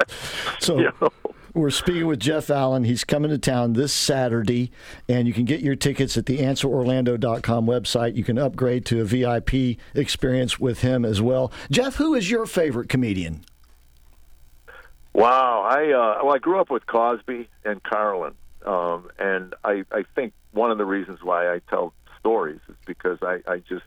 So, 0.59 0.77
You 0.77 0.91
know? 1.01 1.11
We're 1.55 1.69
speaking 1.69 2.07
with 2.07 2.19
Jeff 2.19 2.49
Allen. 2.49 2.83
He's 2.83 3.03
coming 3.03 3.29
to 3.29 3.37
town 3.37 3.73
this 3.73 3.93
Saturday, 3.93 4.71
and 5.07 5.27
you 5.27 5.33
can 5.33 5.45
get 5.45 5.59
your 5.61 5.75
tickets 5.75 6.17
at 6.17 6.25
the 6.25 6.39
AnswerOrlando.com 6.39 7.67
website. 7.67 8.15
You 8.15 8.23
can 8.23 8.39
upgrade 8.39 8.87
to 8.87 9.01
a 9.01 9.03
VIP 9.03 9.77
experience 9.93 10.59
with 10.59 10.81
him 10.81 11.05
as 11.05 11.21
well. 11.21 11.51
Jeff, 11.69 11.97
who 11.97 12.15
is 12.15 12.31
your 12.31 12.47
favorite 12.47 12.89
comedian? 12.89 13.41
Wow, 15.13 15.61
I 15.61 15.91
uh, 15.91 16.23
well, 16.25 16.33
I 16.33 16.39
grew 16.39 16.59
up 16.59 16.71
with 16.71 16.87
Cosby 16.87 17.47
and 17.63 17.83
Carlin, 17.83 18.33
um, 18.65 19.11
and 19.19 19.53
I, 19.63 19.85
I 19.91 20.05
think 20.15 20.33
one 20.53 20.71
of 20.71 20.79
the 20.79 20.85
reasons 20.85 21.21
why 21.21 21.53
I 21.53 21.59
tell 21.69 21.93
stories 22.19 22.61
is 22.67 22.75
because 22.87 23.19
I, 23.21 23.41
I 23.45 23.59
just 23.59 23.85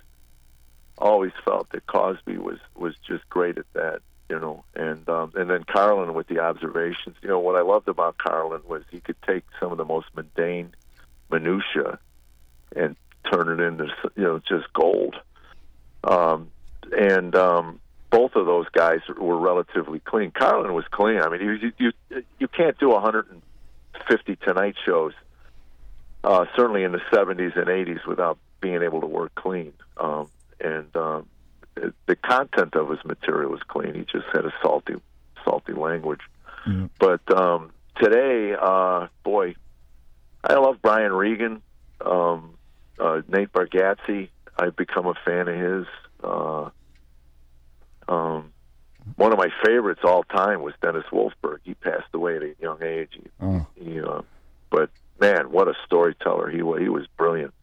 always 0.98 1.32
felt 1.44 1.70
that 1.70 1.84
Cosby 1.88 2.38
was 2.38 2.58
was 2.76 2.94
just 3.04 3.28
great 3.28 3.58
at 3.58 3.66
that, 3.72 4.02
you 4.28 4.38
know, 4.40 4.64
and 4.74 5.08
um, 5.08 5.32
and 5.34 5.48
then 5.48 5.64
Carlin 5.64 6.14
with 6.14 6.26
the 6.26 6.40
observations. 6.40 7.16
You 7.22 7.28
know, 7.28 7.38
what 7.38 7.56
I 7.56 7.62
loved 7.62 7.88
about 7.88 8.18
Carlin 8.18 8.62
was 8.66 8.82
he 8.90 9.00
could 9.00 9.20
take 9.26 9.44
some 9.60 9.72
of 9.72 9.78
the 9.78 9.84
most 9.84 10.06
mundane 10.14 10.74
minutia 11.30 11.98
and 12.74 12.96
turn 13.30 13.48
it 13.48 13.62
into 13.62 13.86
you 14.16 14.24
know 14.24 14.40
just 14.40 14.72
gold. 14.72 15.16
Um, 16.04 16.50
and 16.92 17.34
um, 17.34 17.80
both 18.10 18.34
of 18.34 18.46
those 18.46 18.66
guys 18.70 19.00
were 19.08 19.38
relatively 19.38 20.00
clean. 20.00 20.30
Carlin 20.30 20.72
was 20.74 20.84
clean. 20.90 21.20
I 21.20 21.28
mean, 21.28 21.40
you 21.40 21.72
you 21.78 22.22
you 22.38 22.48
can't 22.48 22.78
do 22.78 22.90
150 22.90 24.36
Tonight 24.36 24.76
shows, 24.84 25.12
uh, 26.24 26.46
certainly 26.56 26.82
in 26.82 26.92
the 26.92 27.00
70s 27.12 27.56
and 27.56 27.66
80s, 27.66 28.06
without 28.06 28.38
being 28.60 28.82
able 28.82 29.00
to 29.00 29.06
work 29.06 29.34
clean. 29.34 29.72
Um, 29.96 30.28
and 30.60 30.94
um, 30.96 31.26
the 32.06 32.16
content 32.16 32.74
of 32.74 32.88
his 32.90 33.04
material 33.04 33.50
was 33.50 33.60
clean. 33.68 33.94
He 33.94 34.00
just 34.02 34.26
had 34.32 34.44
a 34.44 34.52
salty, 34.62 34.94
salty 35.44 35.72
language. 35.72 36.20
Mm-hmm. 36.66 36.86
But 36.98 37.20
um, 37.38 37.70
today, 38.00 38.54
uh, 38.60 39.08
boy, 39.24 39.54
I 40.42 40.54
love 40.54 40.80
Brian 40.82 41.12
Regan, 41.12 41.62
um, 42.04 42.54
uh, 42.98 43.22
Nate 43.28 43.52
Bargatze. 43.52 44.28
I've 44.58 44.76
become 44.76 45.06
a 45.06 45.14
fan 45.24 45.48
of 45.48 45.56
his. 45.56 45.86
Uh, 46.24 46.70
um, 48.08 48.52
one 49.16 49.32
of 49.32 49.38
my 49.38 49.50
favorites 49.64 50.00
all 50.02 50.22
time 50.24 50.62
was 50.62 50.74
Dennis 50.82 51.04
Wolfberg. 51.12 51.58
He 51.64 51.74
passed 51.74 52.12
away 52.14 52.36
at 52.36 52.42
a 52.42 52.54
young 52.60 52.82
age. 52.82 53.10
He, 53.12 53.22
Oh. 53.40 53.66
he, 53.76 54.00
uh, 54.00 54.22
but 54.70 54.90
man, 55.20 55.50
what 55.52 55.68
a 55.68 55.74
storyteller 55.84 56.48
he 56.50 56.62
was! 56.62 56.80
He 56.80 56.88
was 56.88 57.06
brilliant. 57.16 57.54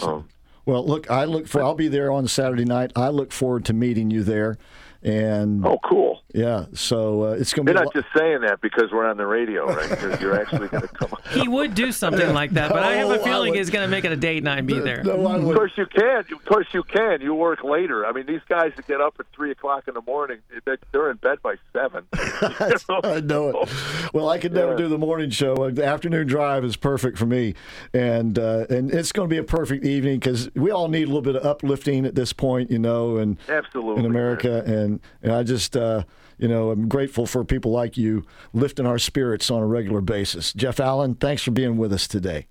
Um, 0.00 0.28
Well, 0.70 0.86
look, 0.86 1.10
I 1.10 1.24
look 1.24 1.48
for. 1.48 1.60
I'll 1.60 1.74
be 1.74 1.88
there 1.88 2.12
on 2.12 2.28
Saturday 2.28 2.64
night. 2.64 2.92
I 2.94 3.08
look 3.08 3.32
forward 3.32 3.64
to 3.64 3.72
meeting 3.72 4.12
you 4.12 4.22
there. 4.22 4.56
And 5.02 5.64
oh, 5.64 5.78
cool. 5.82 6.22
Yeah, 6.34 6.66
so 6.74 7.22
uh, 7.24 7.30
it's 7.32 7.54
going 7.54 7.66
to 7.66 7.72
be. 7.72 7.78
You're 7.78 7.82
be. 7.86 7.90
a 7.90 7.94
not 8.00 8.04
just 8.04 8.14
saying 8.16 8.42
that 8.42 8.60
because 8.60 8.92
we're 8.92 9.06
on 9.06 9.16
the 9.16 9.26
radio, 9.26 9.66
right? 9.66 9.88
Because 10.00 10.20
you're 10.20 10.38
actually 10.40 10.68
going 10.68 10.82
to 10.82 10.88
come. 10.88 11.10
He 11.30 11.48
would 11.48 11.74
do 11.74 11.90
something 11.90 12.32
like 12.34 12.50
that, 12.52 12.70
but 12.70 12.82
I 12.82 12.92
have 12.96 13.08
No, 13.08 13.14
a 13.14 13.20
I 13.20 13.24
feeling 13.24 13.50
would- 13.50 13.58
he's 13.58 13.70
going 13.70 13.84
to 13.84 13.90
make 13.90 14.04
it 14.04 14.12
a 14.12 14.16
date 14.16 14.42
night 14.44 14.58
and 14.58 14.66
be 14.66 14.78
there. 14.78 15.00
of 15.00 15.06
course 15.54 15.72
you 15.76 15.86
can. 15.86 16.18
Of 16.30 16.44
course 16.44 16.66
you 16.72 16.82
can. 16.82 17.20
You 17.22 17.34
work 17.34 17.64
later. 17.64 18.06
I 18.06 18.12
mean, 18.12 18.26
these 18.26 18.42
guys 18.48 18.72
that 18.76 18.86
get 18.86 19.00
up 19.00 19.14
at 19.18 19.26
three 19.34 19.50
o'clock 19.50 19.88
in 19.88 19.94
the 19.94 20.02
morning, 20.02 20.38
they- 20.66 20.76
they're 20.92 21.10
in 21.10 21.16
bed 21.16 21.38
by 21.42 21.54
seven. 21.72 22.04
I 22.12 23.20
know 23.24 23.48
it. 23.48 23.68
Well, 24.12 24.28
I 24.28 24.38
could 24.38 24.52
never 24.52 24.72
Yeah. 24.72 24.78
do 24.78 24.88
the 24.88 24.98
morning 24.98 25.30
show. 25.30 25.54
Uh, 25.54 25.70
The 25.70 25.84
afternoon 25.84 26.26
drive 26.26 26.64
is 26.64 26.76
perfect 26.76 27.16
for 27.18 27.26
me, 27.26 27.54
and 27.94 28.38
uh, 28.38 28.66
and 28.70 28.92
it's 28.92 29.12
going 29.12 29.28
to 29.28 29.32
be 29.34 29.38
a 29.38 29.42
perfect 29.44 29.84
evening 29.84 30.18
because 30.20 30.50
we 30.54 30.70
all 30.70 30.88
need 30.88 31.04
a 31.04 31.06
little 31.06 31.22
bit 31.22 31.36
of 31.36 31.44
uplifting 31.44 32.04
at 32.06 32.14
this 32.14 32.32
point, 32.32 32.70
you 32.70 32.78
know, 32.78 33.16
and 33.16 33.36
Absolutely, 33.48 34.00
in 34.04 34.06
America, 34.06 34.62
and 34.66 34.89
and 35.22 35.32
I 35.32 35.42
just. 35.42 35.76
Uh, 35.76 36.04
you 36.40 36.48
know, 36.48 36.70
I'm 36.70 36.88
grateful 36.88 37.26
for 37.26 37.44
people 37.44 37.70
like 37.70 37.98
you 37.98 38.24
lifting 38.54 38.86
our 38.86 38.98
spirits 38.98 39.50
on 39.50 39.60
a 39.60 39.66
regular 39.66 40.00
basis. 40.00 40.54
Jeff 40.54 40.80
Allen, 40.80 41.14
thanks 41.14 41.42
for 41.42 41.50
being 41.50 41.76
with 41.76 41.92
us 41.92 42.08
today. 42.08 42.46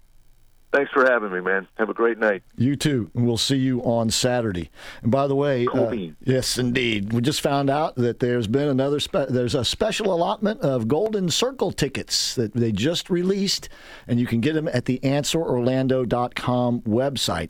Thanks 0.71 0.91
for 0.91 1.03
having 1.03 1.31
me, 1.31 1.41
man. 1.41 1.67
Have 1.79 1.89
a 1.89 1.95
great 1.95 2.19
night. 2.19 2.43
You 2.55 2.75
too, 2.75 3.09
we'll 3.15 3.37
see 3.37 3.57
you 3.57 3.81
on 3.81 4.11
Saturday. 4.11 4.69
And 5.01 5.11
by 5.11 5.25
the 5.25 5.33
way, 5.33 5.65
uh, 5.65 5.91
yes, 6.23 6.59
indeed, 6.59 7.11
we 7.11 7.21
just 7.21 7.41
found 7.41 7.71
out 7.71 7.95
that 7.95 8.19
there's 8.19 8.45
been 8.45 8.67
another 8.67 8.99
spe- 8.99 9.29
there's 9.29 9.55
a 9.55 9.65
special 9.65 10.13
allotment 10.13 10.61
of 10.61 10.87
Golden 10.87 11.29
Circle 11.29 11.71
tickets 11.71 12.35
that 12.35 12.53
they 12.53 12.71
just 12.71 13.09
released, 13.09 13.67
and 14.07 14.19
you 14.19 14.27
can 14.27 14.41
get 14.41 14.53
them 14.53 14.67
at 14.67 14.85
the 14.85 14.99
AnswerOrlando.com 14.99 16.81
website. 16.81 17.49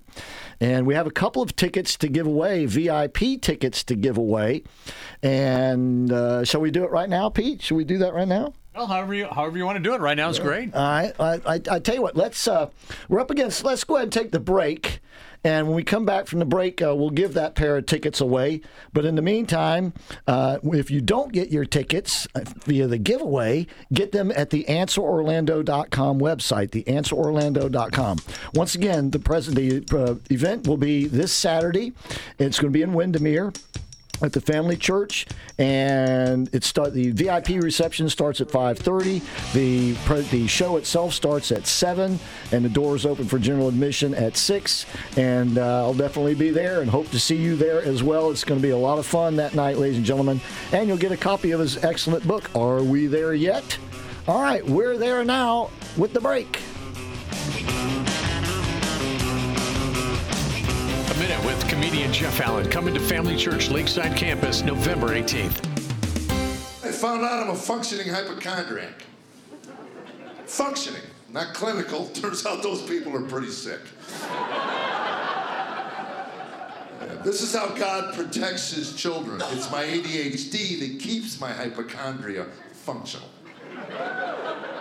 And 0.61 0.87
we 0.87 0.93
have 0.93 1.07
a 1.07 1.11
couple 1.11 1.41
of 1.41 1.57
tickets 1.57 1.97
to 1.97 2.07
give 2.07 2.25
away, 2.25 2.65
VIP 2.67 3.41
tickets 3.41 3.83
to 3.85 3.95
give 3.95 4.17
away. 4.17 4.63
And 5.21 6.09
uh, 6.13 6.45
shall 6.45 6.61
we 6.61 6.71
do 6.71 6.85
it 6.85 6.91
right 6.91 7.09
now, 7.09 7.29
Pete? 7.29 7.61
Should 7.61 7.75
we 7.75 7.83
do 7.83 7.97
that 7.97 8.13
right 8.13 8.27
now? 8.27 8.53
Well, 8.75 8.87
however 8.87 9.13
you 9.13 9.25
however 9.25 9.57
you 9.57 9.65
want 9.65 9.77
to 9.77 9.83
do 9.83 9.93
it 9.93 10.01
right 10.01 10.15
now 10.15 10.29
is 10.29 10.39
great. 10.39 10.73
All 10.73 10.81
right. 10.81 11.13
I, 11.19 11.41
I, 11.45 11.61
I 11.71 11.79
tell 11.79 11.95
you 11.95 12.01
what, 12.01 12.15
let's 12.15 12.47
uh, 12.47 12.69
we're 13.07 13.19
up 13.19 13.31
against. 13.31 13.63
Let's 13.63 13.83
go 13.83 13.95
ahead 13.95 14.05
and 14.05 14.13
take 14.13 14.31
the 14.31 14.39
break, 14.39 14.99
and 15.43 15.67
when 15.67 15.75
we 15.75 15.83
come 15.83 16.05
back 16.05 16.27
from 16.27 16.39
the 16.39 16.45
break, 16.45 16.81
uh, 16.81 16.93
we'll 16.95 17.09
give 17.09 17.33
that 17.33 17.55
pair 17.55 17.77
of 17.77 17.85
tickets 17.85 18.19
away. 18.19 18.61
But 18.93 19.05
in 19.05 19.15
the 19.15 19.21
meantime, 19.21 19.93
uh, 20.27 20.59
if 20.63 20.91
you 20.91 21.01
don't 21.01 21.31
get 21.31 21.49
your 21.49 21.65
tickets 21.65 22.27
uh, 22.35 22.41
via 22.65 22.87
the 22.87 22.97
giveaway, 22.97 23.65
get 23.93 24.11
them 24.11 24.31
at 24.35 24.49
the 24.49 24.65
AnswerOrlando.com 24.65 26.19
website, 26.19 26.71
the 26.71 26.83
AnswerOrlando.com. 26.83 28.17
Once 28.53 28.75
again, 28.75 29.11
the 29.11 29.19
present 29.19 29.55
the 29.55 29.83
uh, 29.97 30.15
event 30.29 30.67
will 30.67 30.77
be 30.77 31.07
this 31.07 31.31
Saturday. 31.31 31.93
It's 32.37 32.59
going 32.59 32.71
to 32.71 32.77
be 32.77 32.83
in 32.83 32.93
Windermere 32.93 33.53
at 34.21 34.33
the 34.33 34.41
family 34.41 34.75
church 34.75 35.27
and 35.57 36.49
it 36.53 36.63
start 36.63 36.93
the 36.93 37.11
vip 37.11 37.47
reception 37.47 38.09
starts 38.09 38.41
at 38.41 38.47
5.30 38.47 39.53
the 39.53 39.93
the 40.29 40.47
show 40.47 40.77
itself 40.77 41.13
starts 41.13 41.51
at 41.51 41.65
7 41.67 42.19
and 42.51 42.65
the 42.65 42.69
doors 42.69 43.05
open 43.05 43.25
for 43.25 43.39
general 43.39 43.67
admission 43.67 44.13
at 44.13 44.35
6 44.35 44.85
and 45.17 45.57
uh, 45.57 45.83
i'll 45.83 45.93
definitely 45.93 46.35
be 46.35 46.49
there 46.51 46.81
and 46.81 46.89
hope 46.89 47.09
to 47.11 47.19
see 47.19 47.35
you 47.35 47.55
there 47.55 47.81
as 47.81 48.01
well. 48.01 48.31
It's 48.31 48.43
going 48.43 48.59
to 48.59 48.65
be 48.65 48.71
a 48.71 48.77
lot 48.77 48.99
of 48.99 49.05
fun 49.05 49.35
that 49.35 49.53
night 49.53 49.77
ladies 49.77 49.97
and 49.97 50.05
gentlemen. 50.05 50.41
And 50.71 50.87
you'll 50.87 50.97
get 50.97 51.11
a 51.11 51.17
copy 51.17 51.51
of 51.51 51.59
his 51.59 51.83
excellent 51.83 52.27
book 52.27 52.49
are 52.55 52.81
we 52.81 53.07
there 53.07 53.33
yet? 53.33 53.77
All 54.27 54.41
right 54.41 54.65
we're 54.65 54.97
there 54.97 55.23
now 55.23 55.69
with 55.97 56.13
the 56.13 56.21
break 56.21 56.59
minute 61.19 61.43
with 61.43 61.67
comedian 61.67 62.13
Jeff 62.13 62.39
Allen 62.39 62.69
coming 62.69 62.93
to 62.93 62.99
Family 63.01 63.35
Church 63.35 63.69
Lakeside 63.69 64.15
Campus 64.15 64.61
November 64.61 65.07
18th. 65.09 65.65
I 66.81 66.93
found 66.93 67.25
out 67.25 67.43
I'm 67.43 67.49
a 67.49 67.55
functioning 67.55 68.07
hypochondriac. 68.07 69.03
Functioning, 70.45 71.01
not 71.29 71.53
clinical. 71.53 72.05
Turns 72.13 72.45
out 72.45 72.63
those 72.63 72.81
people 72.83 73.13
are 73.17 73.21
pretty 73.21 73.49
sick. 73.49 73.81
This 77.25 77.41
is 77.41 77.53
how 77.53 77.67
God 77.75 78.13
protects 78.13 78.71
his 78.71 78.95
children. 78.95 79.41
It's 79.51 79.69
my 79.69 79.83
ADHD 79.83 80.79
that 80.79 80.99
keeps 81.01 81.41
my 81.41 81.51
hypochondria 81.51 82.45
functional. 82.71 83.27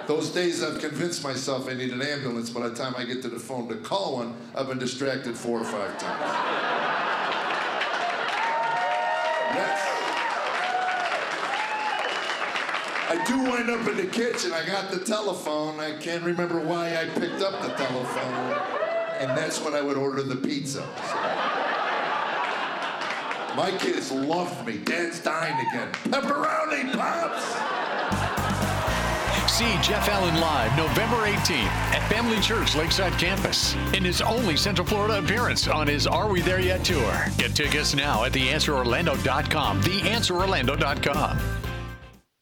Those 0.06 0.30
days 0.30 0.62
I've 0.62 0.80
convinced 0.80 1.22
myself 1.22 1.68
I 1.68 1.74
need 1.74 1.92
an 1.92 2.00
ambulance. 2.00 2.50
By 2.50 2.68
the 2.68 2.74
time 2.74 2.94
I 2.96 3.04
get 3.04 3.20
to 3.22 3.28
the 3.28 3.38
phone 3.38 3.68
to 3.68 3.76
call 3.76 4.16
one, 4.16 4.34
I've 4.54 4.68
been 4.68 4.78
distracted 4.78 5.36
four 5.36 5.60
or 5.60 5.64
five 5.64 5.98
times. 5.98 6.68
I 13.10 13.24
do 13.24 13.38
wind 13.38 13.70
up 13.70 13.88
in 13.88 13.96
the 13.96 14.06
kitchen. 14.06 14.52
I 14.52 14.66
got 14.66 14.90
the 14.90 14.98
telephone. 14.98 15.80
I 15.80 15.96
can't 15.96 16.22
remember 16.22 16.60
why 16.60 16.94
I 16.94 17.06
picked 17.06 17.40
up 17.40 17.62
the 17.62 17.68
telephone. 17.68 18.60
And 19.18 19.30
that's 19.30 19.64
when 19.64 19.72
I 19.72 19.80
would 19.80 19.96
order 19.96 20.22
the 20.22 20.36
pizza. 20.36 20.86
My 23.56 23.74
kids 23.80 24.12
love 24.12 24.66
me. 24.66 24.76
Dad's 24.76 25.20
dying 25.20 25.54
again. 25.68 25.90
Pepperoni, 26.04 26.92
Pops! 26.92 27.77
See 29.58 29.76
Jeff 29.82 30.08
Allen 30.08 30.36
live 30.36 30.76
November 30.76 31.16
18th 31.26 31.64
at 31.64 32.08
Family 32.08 32.38
Church 32.38 32.76
Lakeside 32.76 33.12
Campus 33.14 33.74
in 33.92 34.04
his 34.04 34.22
only 34.22 34.56
Central 34.56 34.86
Florida 34.86 35.18
appearance 35.18 35.66
on 35.66 35.88
his 35.88 36.06
Are 36.06 36.28
We 36.28 36.40
There 36.40 36.60
Yet 36.60 36.84
tour. 36.84 37.26
Get 37.38 37.56
tickets 37.56 37.92
now 37.92 38.22
at 38.22 38.30
theanswerorlando.com. 38.30 39.82
Theanswerorlando.com. 39.82 41.57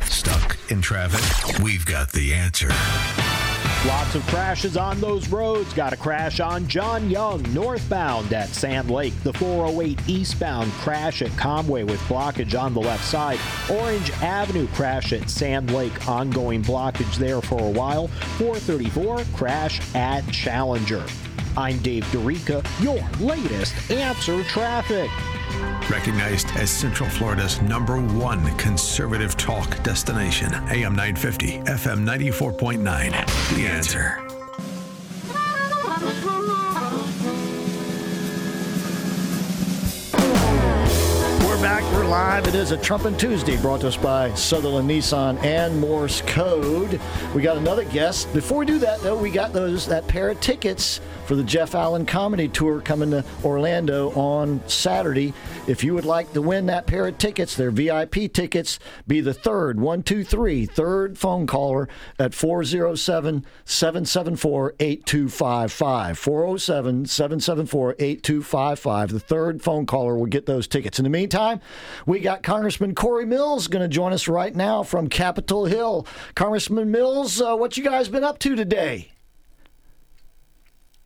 Stuck 0.04 0.58
in 0.72 0.82
traffic? 0.82 1.60
We've 1.64 1.86
got 1.86 2.12
the 2.12 2.34
answer. 2.34 2.70
Lots 3.88 4.14
of 4.14 4.28
crashes 4.28 4.76
on 4.76 5.00
those 5.00 5.30
roads. 5.30 5.74
Got 5.74 5.94
a 5.94 5.98
crash 5.98 6.42
on 6.42 6.68
John 6.68 7.10
Young 7.10 7.42
northbound 7.54 8.34
at 8.34 8.50
Sand 8.50 8.92
Lake. 8.92 9.14
The 9.24 9.32
408 9.32 9.98
eastbound 10.06 10.70
crash 10.74 11.22
at 11.22 11.32
Conway 11.38 11.84
with 11.84 12.02
blockage 12.02 12.62
on 12.62 12.74
the 12.74 12.82
left 12.82 13.06
side. 13.06 13.40
Orange 13.72 14.12
Avenue 14.22 14.68
crash 14.74 15.14
at 15.14 15.30
Sand 15.30 15.72
Lake. 15.72 16.10
Ongoing 16.10 16.62
blockage 16.62 17.16
there 17.16 17.42
for 17.42 17.62
a 17.62 17.72
while. 17.72 18.10
434 18.38 19.24
crash 19.34 19.80
at 19.96 20.30
Challenger. 20.30 21.06
I'm 21.58 21.78
Dave 21.80 22.04
Dorica, 22.06 22.64
your 22.82 23.00
latest 23.20 23.92
answer 23.92 24.44
traffic. 24.44 25.10
Recognized 25.90 26.48
as 26.56 26.70
Central 26.70 27.10
Florida's 27.10 27.62
number 27.62 28.00
one 28.00 28.56
conservative 28.58 29.36
talk 29.36 29.82
destination. 29.84 30.54
AM 30.54 30.96
950, 30.96 31.60
FM 31.60 32.06
94.9. 32.06 33.56
The 33.56 33.68
answer. 33.68 34.20
We're 41.46 41.62
back. 41.62 41.84
We're 41.92 42.06
live. 42.06 42.48
It 42.48 42.56
is 42.56 42.72
a 42.72 42.78
Trumpin' 42.78 43.18
Tuesday 43.18 43.58
brought 43.58 43.82
to 43.82 43.88
us 43.88 43.98
by 43.98 44.30
Sutherlin 44.32 44.86
Nissan 44.86 45.44
and 45.44 45.80
Morse 45.82 46.22
Code. 46.22 47.02
We 47.34 47.42
got 47.42 47.58
another 47.58 47.84
guest. 47.86 48.32
Before 48.34 48.60
we 48.60 48.66
do 48.68 48.78
that, 48.80 49.02
though, 49.02 49.18
we 49.18 49.32
got 49.32 49.52
those 49.52 49.88
that 49.88 50.08
pair 50.08 50.30
of 50.30 50.40
tickets 50.40 51.02
for 51.30 51.36
the 51.36 51.44
Jeff 51.44 51.76
Allen 51.76 52.08
Comedy 52.08 52.48
Tour 52.48 52.82
coming 52.82 53.12
to 53.12 53.24
Orlando 53.44 54.10
on 54.14 54.68
Saturday. 54.68 55.32
If 55.68 55.84
you 55.84 55.94
would 55.94 56.04
like 56.04 56.34
to 56.34 56.42
win 56.42 56.66
that 56.66 56.88
pair 56.88 57.06
of 57.06 57.20
tickets, 57.20 57.56
they're 57.56 57.70
VIP 57.70 58.34
tickets. 58.34 58.80
Be 59.06 59.22
the 59.22 59.36
third, 59.36 59.80
one, 59.80 60.02
two, 60.02 60.24
three, 60.24 60.66
third 60.66 61.20
phone 61.20 61.46
caller 61.46 61.88
at 62.18 62.34
407 62.34 63.46
774 63.64 64.74
8255. 64.80 66.18
407 66.18 67.06
774 67.06 67.96
8255. 68.00 69.12
The 69.12 69.20
third 69.20 69.62
phone 69.62 69.86
caller 69.86 70.18
will 70.18 70.26
get 70.26 70.48
those 70.48 70.68
tickets. 70.68 70.98
In 70.98 71.04
the 71.04 71.12
meantime, 71.12 71.62
we 72.08 72.22
got 72.22 72.42
Congressman 72.42 72.96
Corey 72.96 73.28
Mills 73.28 73.68
going 73.68 73.84
to 73.84 73.88
join 73.88 74.14
us 74.14 74.28
right 74.28 74.56
now 74.56 74.82
from 74.82 75.08
Capitol 75.08 75.66
Hill. 75.66 76.08
Congressman 76.34 76.90
Mills, 76.90 77.40
uh, 77.40 77.56
what 77.56 77.78
you 77.78 77.84
guys 77.84 78.10
been 78.10 78.24
up 78.24 78.40
to 78.40 78.56
today? 78.56 79.12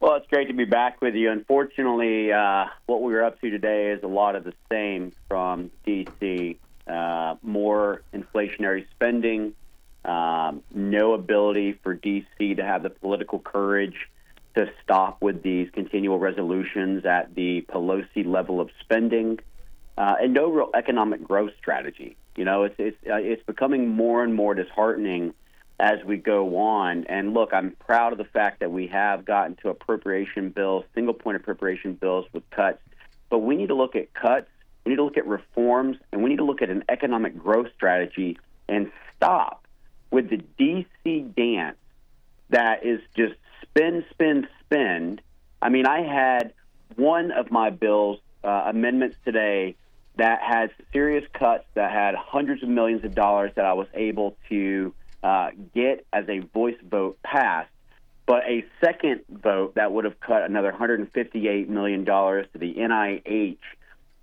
Well, 0.03 0.15
it's 0.15 0.27
great 0.27 0.49
to 0.49 0.53
be 0.53 0.65
back 0.65 1.01
with 1.01 1.15
you. 1.15 1.31
Unfortunately, 1.31 2.30
uh, 2.34 2.65
what 2.88 3.01
we 3.01 3.13
were 3.13 3.23
up 3.23 3.39
to 3.39 3.49
today 3.49 3.91
is 3.91 4.03
a 4.03 4.07
lot 4.07 4.35
of 4.35 4.43
the 4.43 4.51
same 4.69 5.13
from 5.30 5.71
D.C. 5.85 6.59
Uh, 6.85 7.35
more 7.41 8.01
inflationary 8.13 8.85
spending, 8.91 9.53
um, 10.03 10.61
no 10.73 11.13
ability 11.13 11.80
for 11.81 11.93
D.C. 11.93 12.55
to 12.55 12.63
have 12.65 12.84
the 12.84 12.89
political 12.89 13.39
courage 13.39 13.95
to 14.57 14.69
stop 14.84 15.21
with 15.21 15.41
these 15.41 15.69
continual 15.71 16.19
resolutions 16.19 17.05
at 17.05 17.34
the 17.34 17.61
Pelosi 17.69 18.25
level 18.25 18.59
of 18.59 18.71
spending, 18.81 19.39
uh, 19.97 20.15
and 20.19 20.34
no 20.34 20.51
real 20.51 20.69
economic 20.73 21.23
growth 21.23 21.53
strategy. 21.59 22.17
You 22.35 22.43
know, 22.43 22.63
it's 22.63 22.75
it's 22.77 22.97
uh, 23.09 23.15
it's 23.15 23.43
becoming 23.43 23.88
more 23.88 24.21
and 24.21 24.35
more 24.35 24.53
disheartening 24.53 25.34
as 25.79 26.03
we 26.05 26.17
go 26.17 26.57
on. 26.57 27.05
And 27.05 27.33
look, 27.33 27.53
I'm 27.53 27.71
proud 27.71 28.11
of 28.11 28.17
the 28.17 28.25
fact 28.25 28.59
that 28.59 28.71
we 28.71 28.87
have 28.87 29.25
gotten 29.25 29.55
to 29.57 29.69
appropriation 29.69 30.49
bills, 30.49 30.85
single 30.93 31.13
point 31.13 31.37
appropriation 31.37 31.93
bills 31.93 32.25
with 32.33 32.47
cuts. 32.51 32.79
But 33.29 33.39
we 33.39 33.55
need 33.55 33.67
to 33.67 33.75
look 33.75 33.95
at 33.95 34.13
cuts, 34.13 34.47
we 34.85 34.91
need 34.91 34.97
to 34.97 35.03
look 35.03 35.17
at 35.17 35.25
reforms, 35.25 35.97
and 36.11 36.23
we 36.23 36.29
need 36.29 36.37
to 36.37 36.45
look 36.45 36.61
at 36.61 36.69
an 36.69 36.83
economic 36.89 37.37
growth 37.37 37.67
strategy 37.75 38.37
and 38.67 38.91
stop 39.15 39.65
with 40.11 40.29
the 40.29 40.41
DC 40.59 41.33
dance 41.35 41.77
that 42.49 42.85
is 42.85 43.01
just 43.15 43.33
spin, 43.61 44.05
spin, 44.11 44.47
spend. 44.63 45.21
I 45.61 45.69
mean, 45.69 45.87
I 45.87 46.01
had 46.01 46.53
one 46.95 47.31
of 47.31 47.49
my 47.49 47.71
bills, 47.71 48.19
uh, 48.43 48.63
amendments 48.67 49.17
today, 49.25 49.75
that 50.17 50.41
had 50.41 50.69
serious 50.91 51.25
cuts 51.33 51.65
that 51.73 51.91
had 51.91 52.13
hundreds 52.13 52.61
of 52.61 52.69
millions 52.69 53.03
of 53.03 53.15
dollars 53.15 53.51
that 53.55 53.65
I 53.65 53.73
was 53.73 53.87
able 53.95 54.37
to 54.49 54.93
uh, 55.23 55.51
get 55.73 56.05
as 56.11 56.25
a 56.27 56.39
voice 56.39 56.75
vote 56.83 57.17
passed, 57.23 57.69
but 58.25 58.43
a 58.43 58.65
second 58.83 59.21
vote 59.29 59.75
that 59.75 59.91
would 59.91 60.05
have 60.05 60.19
cut 60.19 60.43
another 60.43 60.71
$158 60.71 61.67
million 61.69 62.05
to 62.05 62.47
the 62.55 62.73
NIH 62.73 63.57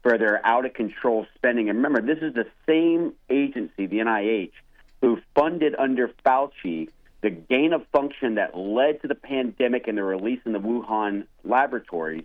for 0.02 0.18
their 0.18 0.44
out 0.44 0.64
of 0.64 0.74
control 0.74 1.26
spending. 1.34 1.68
And 1.68 1.78
remember, 1.78 2.00
this 2.00 2.22
is 2.22 2.34
the 2.34 2.46
same 2.66 3.14
agency, 3.28 3.86
the 3.86 3.98
NIH, 3.98 4.52
who 5.00 5.18
funded 5.34 5.74
under 5.74 6.08
Fauci 6.24 6.88
the 7.22 7.30
gain 7.30 7.72
of 7.72 7.86
function 7.92 8.36
that 8.36 8.56
led 8.56 9.02
to 9.02 9.08
the 9.08 9.14
pandemic 9.14 9.88
and 9.88 9.98
the 9.98 10.02
release 10.02 10.40
in 10.46 10.52
the 10.52 10.58
Wuhan 10.58 11.26
laboratories. 11.44 12.24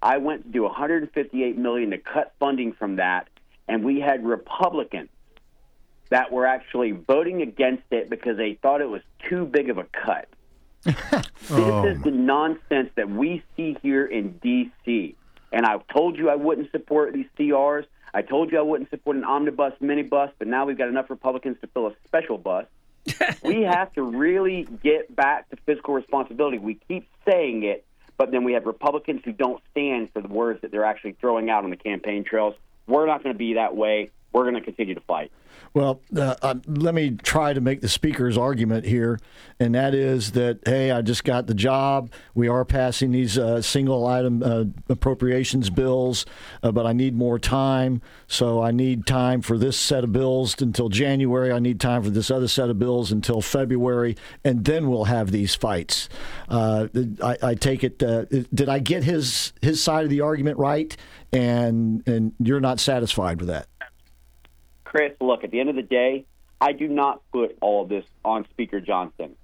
I 0.00 0.18
went 0.18 0.44
to 0.44 0.48
do 0.48 0.62
158 0.62 1.58
million 1.58 1.90
to 1.90 1.98
cut 1.98 2.32
funding 2.38 2.72
from 2.72 2.96
that, 2.96 3.28
and 3.66 3.84
we 3.84 4.00
had 4.00 4.24
Republicans 4.24 5.08
that 6.10 6.32
were 6.32 6.46
actually 6.46 6.92
voting 6.92 7.42
against 7.42 7.84
it 7.90 8.10
because 8.10 8.36
they 8.36 8.54
thought 8.54 8.80
it 8.80 8.88
was 8.88 9.02
too 9.28 9.44
big 9.44 9.70
of 9.70 9.78
a 9.78 9.84
cut. 9.84 10.28
Oh. 11.50 11.82
This 11.82 11.96
is 11.96 12.02
the 12.02 12.10
nonsense 12.10 12.90
that 12.96 13.08
we 13.08 13.42
see 13.56 13.74
here 13.80 14.04
in 14.04 14.32
D.C. 14.42 15.16
And 15.50 15.64
I 15.64 15.78
told 15.90 16.18
you 16.18 16.28
I 16.28 16.34
wouldn't 16.34 16.70
support 16.72 17.14
these 17.14 17.24
CRs. 17.38 17.86
I 18.12 18.20
told 18.20 18.52
you 18.52 18.58
I 18.58 18.62
wouldn't 18.62 18.90
support 18.90 19.16
an 19.16 19.24
omnibus 19.24 19.72
minibus, 19.80 20.30
but 20.38 20.46
now 20.46 20.66
we've 20.66 20.76
got 20.76 20.88
enough 20.88 21.08
Republicans 21.08 21.56
to 21.62 21.66
fill 21.68 21.86
a 21.86 21.94
special 22.06 22.36
bus. 22.36 22.66
we 23.42 23.62
have 23.62 23.92
to 23.94 24.02
really 24.02 24.68
get 24.82 25.14
back 25.14 25.48
to 25.50 25.56
fiscal 25.64 25.94
responsibility. 25.94 26.58
We 26.58 26.74
keep 26.86 27.08
saying 27.26 27.62
it, 27.62 27.86
but 28.16 28.30
then 28.30 28.44
we 28.44 28.52
have 28.52 28.66
Republicans 28.66 29.22
who 29.24 29.32
don't 29.32 29.62
stand 29.70 30.12
for 30.12 30.20
the 30.20 30.28
words 30.28 30.60
that 30.62 30.70
they're 30.70 30.84
actually 30.84 31.12
throwing 31.20 31.48
out 31.48 31.64
on 31.64 31.70
the 31.70 31.76
campaign 31.76 32.24
trails. 32.24 32.54
We're 32.86 33.06
not 33.06 33.22
going 33.22 33.34
to 33.34 33.38
be 33.38 33.54
that 33.54 33.76
way. 33.76 34.10
We're 34.32 34.42
going 34.42 34.54
to 34.54 34.60
continue 34.60 34.94
to 34.94 35.00
fight. 35.00 35.30
Well, 35.74 36.00
uh, 36.16 36.34
uh, 36.42 36.54
let 36.66 36.94
me 36.94 37.10
try 37.10 37.52
to 37.52 37.60
make 37.60 37.80
the 37.80 37.88
speaker's 37.88 38.38
argument 38.38 38.84
here, 38.86 39.18
and 39.60 39.74
that 39.74 39.94
is 39.94 40.32
that 40.32 40.60
hey, 40.64 40.90
I 40.90 41.02
just 41.02 41.24
got 41.24 41.46
the 41.46 41.54
job. 41.54 42.10
We 42.34 42.48
are 42.48 42.64
passing 42.64 43.12
these 43.12 43.38
uh, 43.38 43.60
single 43.60 44.06
item 44.06 44.42
uh, 44.42 44.64
appropriations 44.88 45.70
bills, 45.70 46.24
uh, 46.62 46.72
but 46.72 46.86
I 46.86 46.92
need 46.92 47.14
more 47.14 47.38
time. 47.38 48.00
So 48.26 48.62
I 48.62 48.70
need 48.70 49.06
time 49.06 49.42
for 49.42 49.58
this 49.58 49.78
set 49.78 50.04
of 50.04 50.12
bills 50.12 50.60
until 50.60 50.88
January. 50.88 51.52
I 51.52 51.58
need 51.58 51.80
time 51.80 52.02
for 52.02 52.10
this 52.10 52.30
other 52.30 52.48
set 52.48 52.70
of 52.70 52.78
bills 52.78 53.12
until 53.12 53.42
February, 53.42 54.16
and 54.44 54.64
then 54.64 54.88
we'll 54.88 55.04
have 55.04 55.30
these 55.30 55.54
fights. 55.54 56.08
Uh, 56.48 56.88
I, 57.22 57.36
I, 57.42 57.54
take 57.54 57.84
it. 57.84 57.98
did 57.98 58.68
I 58.68 58.78
get 58.78 59.04
his 59.04 59.52
his 59.60 59.82
side 59.82 60.04
of 60.04 60.10
the 60.10 60.22
argument 60.22 60.58
right? 60.58 60.96
And 61.30 62.06
and 62.08 62.32
you're 62.38 62.60
not 62.60 62.80
satisfied 62.80 63.40
with 63.40 63.48
that? 63.48 63.68
Chris, 64.88 65.12
look, 65.20 65.44
at 65.44 65.50
the 65.50 65.60
end 65.60 65.68
of 65.68 65.76
the 65.76 65.82
day, 65.82 66.24
I 66.62 66.72
do 66.72 66.88
not 66.88 67.20
put 67.30 67.58
all 67.60 67.82
of 67.82 67.90
this 67.90 68.06
on 68.24 68.46
Speaker 68.48 68.80
Johnson. 68.80 69.36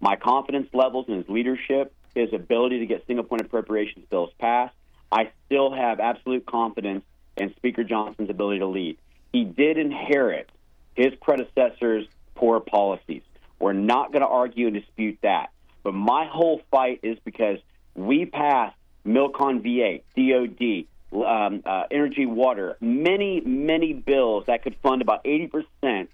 My 0.00 0.16
confidence 0.16 0.68
levels 0.74 1.06
in 1.08 1.16
his 1.16 1.28
leadership, 1.30 1.94
his 2.14 2.30
ability 2.34 2.80
to 2.80 2.86
get 2.86 3.06
single 3.06 3.24
point 3.24 3.40
appropriations 3.40 4.04
bills 4.10 4.28
passed, 4.38 4.74
I 5.10 5.30
still 5.46 5.72
have 5.72 5.98
absolute 5.98 6.44
confidence 6.44 7.04
in 7.38 7.54
Speaker 7.56 7.84
Johnson's 7.84 8.28
ability 8.28 8.58
to 8.58 8.66
lead. 8.66 8.98
He 9.32 9.44
did 9.44 9.78
inherit 9.78 10.50
his 10.94 11.14
predecessor's 11.22 12.06
poor 12.34 12.60
policies. 12.60 13.22
We're 13.58 13.72
not 13.72 14.12
going 14.12 14.20
to 14.20 14.28
argue 14.28 14.66
and 14.66 14.76
dispute 14.76 15.18
that. 15.22 15.52
But 15.82 15.94
my 15.94 16.26
whole 16.26 16.60
fight 16.70 17.00
is 17.02 17.16
because 17.24 17.56
we 17.94 18.26
passed 18.26 18.76
MILCON 19.06 19.62
VA, 19.62 20.00
DOD, 20.14 20.84
um, 21.12 21.62
uh, 21.64 21.84
energy, 21.90 22.26
water, 22.26 22.76
many, 22.80 23.40
many 23.40 23.92
bills 23.92 24.44
that 24.46 24.62
could 24.62 24.76
fund 24.82 25.02
about 25.02 25.24
80% 25.24 26.08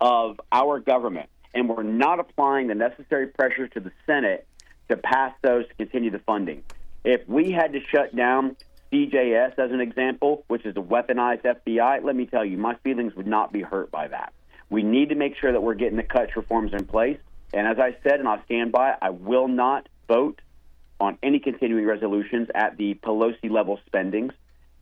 of 0.00 0.40
our 0.50 0.80
government. 0.80 1.28
And 1.54 1.68
we're 1.68 1.82
not 1.82 2.20
applying 2.20 2.68
the 2.68 2.74
necessary 2.74 3.28
pressure 3.28 3.68
to 3.68 3.80
the 3.80 3.92
Senate 4.06 4.46
to 4.88 4.96
pass 4.96 5.32
those 5.42 5.66
to 5.68 5.74
continue 5.74 6.10
the 6.10 6.18
funding. 6.20 6.62
If 7.04 7.26
we 7.28 7.50
had 7.50 7.72
to 7.72 7.80
shut 7.80 8.14
down 8.14 8.56
CJS, 8.92 9.58
as 9.58 9.70
an 9.70 9.80
example, 9.80 10.44
which 10.48 10.64
is 10.66 10.76
a 10.76 10.80
weaponized 10.80 11.42
FBI, 11.42 12.04
let 12.04 12.14
me 12.14 12.26
tell 12.26 12.44
you, 12.44 12.58
my 12.58 12.74
feelings 12.84 13.14
would 13.14 13.26
not 13.26 13.52
be 13.52 13.62
hurt 13.62 13.90
by 13.90 14.08
that. 14.08 14.32
We 14.70 14.82
need 14.82 15.10
to 15.10 15.14
make 15.14 15.36
sure 15.36 15.52
that 15.52 15.62
we're 15.62 15.74
getting 15.74 15.96
the 15.96 16.02
cuts 16.02 16.36
reforms 16.36 16.72
in 16.72 16.86
place. 16.86 17.18
And 17.52 17.66
as 17.66 17.78
I 17.78 17.96
said, 18.02 18.20
and 18.20 18.28
I'll 18.28 18.44
stand 18.44 18.72
by, 18.72 18.94
I 19.00 19.10
will 19.10 19.48
not 19.48 19.88
vote 20.08 20.40
on 21.00 21.18
any 21.22 21.40
continuing 21.40 21.84
resolutions 21.84 22.48
at 22.54 22.76
the 22.76 22.94
Pelosi 22.94 23.50
level 23.50 23.80
spendings 23.86 24.32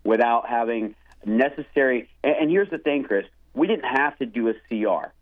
without 0.04 0.48
having 0.48 0.94
necessary. 1.24 2.08
And, 2.22 2.36
and 2.42 2.50
here's 2.50 2.70
the 2.70 2.78
thing, 2.78 3.04
Chris 3.04 3.26
we 3.54 3.66
didn't 3.66 3.84
have 3.84 4.16
to 4.18 4.26
do 4.26 4.48
a 4.48 4.54
CR. 4.68 5.12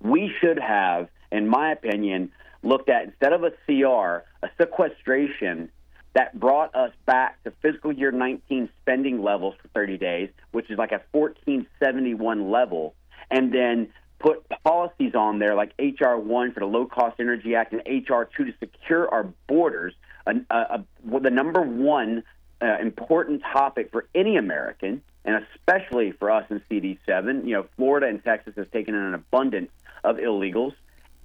We 0.00 0.32
should 0.40 0.58
have, 0.58 1.08
in 1.30 1.46
my 1.48 1.72
opinion, 1.72 2.32
looked 2.62 2.88
at 2.88 3.04
instead 3.04 3.32
of 3.32 3.44
a 3.44 3.50
CR, 3.66 4.24
a 4.44 4.50
sequestration 4.60 5.70
that 6.14 6.38
brought 6.38 6.74
us 6.74 6.92
back 7.04 7.42
to 7.44 7.52
fiscal 7.62 7.92
year 7.92 8.10
19 8.10 8.68
spending 8.80 9.22
levels 9.22 9.54
for 9.60 9.68
30 9.68 9.98
days, 9.98 10.30
which 10.52 10.70
is 10.70 10.78
like 10.78 10.92
a 10.92 11.02
1471 11.12 12.50
level, 12.50 12.94
and 13.30 13.52
then 13.52 13.88
put 14.18 14.46
policies 14.64 15.14
on 15.14 15.38
there 15.38 15.54
like 15.54 15.72
HR 15.78 16.16
1 16.16 16.52
for 16.52 16.60
the 16.60 16.66
Low 16.66 16.86
Cost 16.86 17.20
Energy 17.20 17.54
Act 17.54 17.74
and 17.74 17.82
HR 17.86 18.22
2 18.36 18.44
to 18.46 18.52
secure 18.58 19.08
our 19.08 19.24
borders. 19.46 19.94
Uh, 20.26 20.78
the 21.22 21.30
number 21.30 21.60
one 21.60 22.24
uh, 22.62 22.78
important 22.80 23.42
topic 23.52 23.90
for 23.92 24.06
any 24.14 24.36
American, 24.36 25.02
and 25.24 25.44
especially 25.54 26.12
for 26.12 26.30
us 26.30 26.44
in 26.50 26.60
CD7. 26.70 27.46
You 27.46 27.54
know, 27.54 27.66
Florida 27.76 28.06
and 28.06 28.22
Texas 28.22 28.54
has 28.56 28.66
taken 28.72 28.94
in 28.94 29.00
an 29.02 29.14
abundance 29.14 29.70
of 30.04 30.16
illegals, 30.16 30.74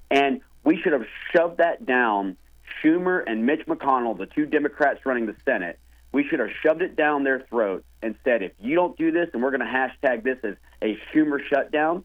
and 0.09 0.41
we 0.63 0.77
should 0.81 0.93
have 0.93 1.05
shoved 1.33 1.57
that 1.57 1.85
down. 1.85 2.37
Schumer 2.81 3.23
and 3.25 3.45
Mitch 3.45 3.65
McConnell, 3.67 4.17
the 4.17 4.25
two 4.25 4.45
Democrats 4.45 5.05
running 5.05 5.25
the 5.25 5.35
Senate, 5.45 5.77
we 6.11 6.25
should 6.27 6.39
have 6.39 6.49
shoved 6.63 6.81
it 6.81 6.95
down 6.95 7.23
their 7.23 7.41
throats 7.49 7.85
and 8.01 8.15
said, 8.23 8.43
if 8.43 8.51
you 8.59 8.75
don't 8.75 8.97
do 8.97 9.11
this, 9.11 9.29
and 9.33 9.41
we're 9.41 9.51
going 9.51 9.61
to 9.61 9.65
hashtag 9.65 10.23
this 10.23 10.37
as 10.43 10.55
a 10.81 10.97
Schumer 11.13 11.39
shutdown. 11.47 12.03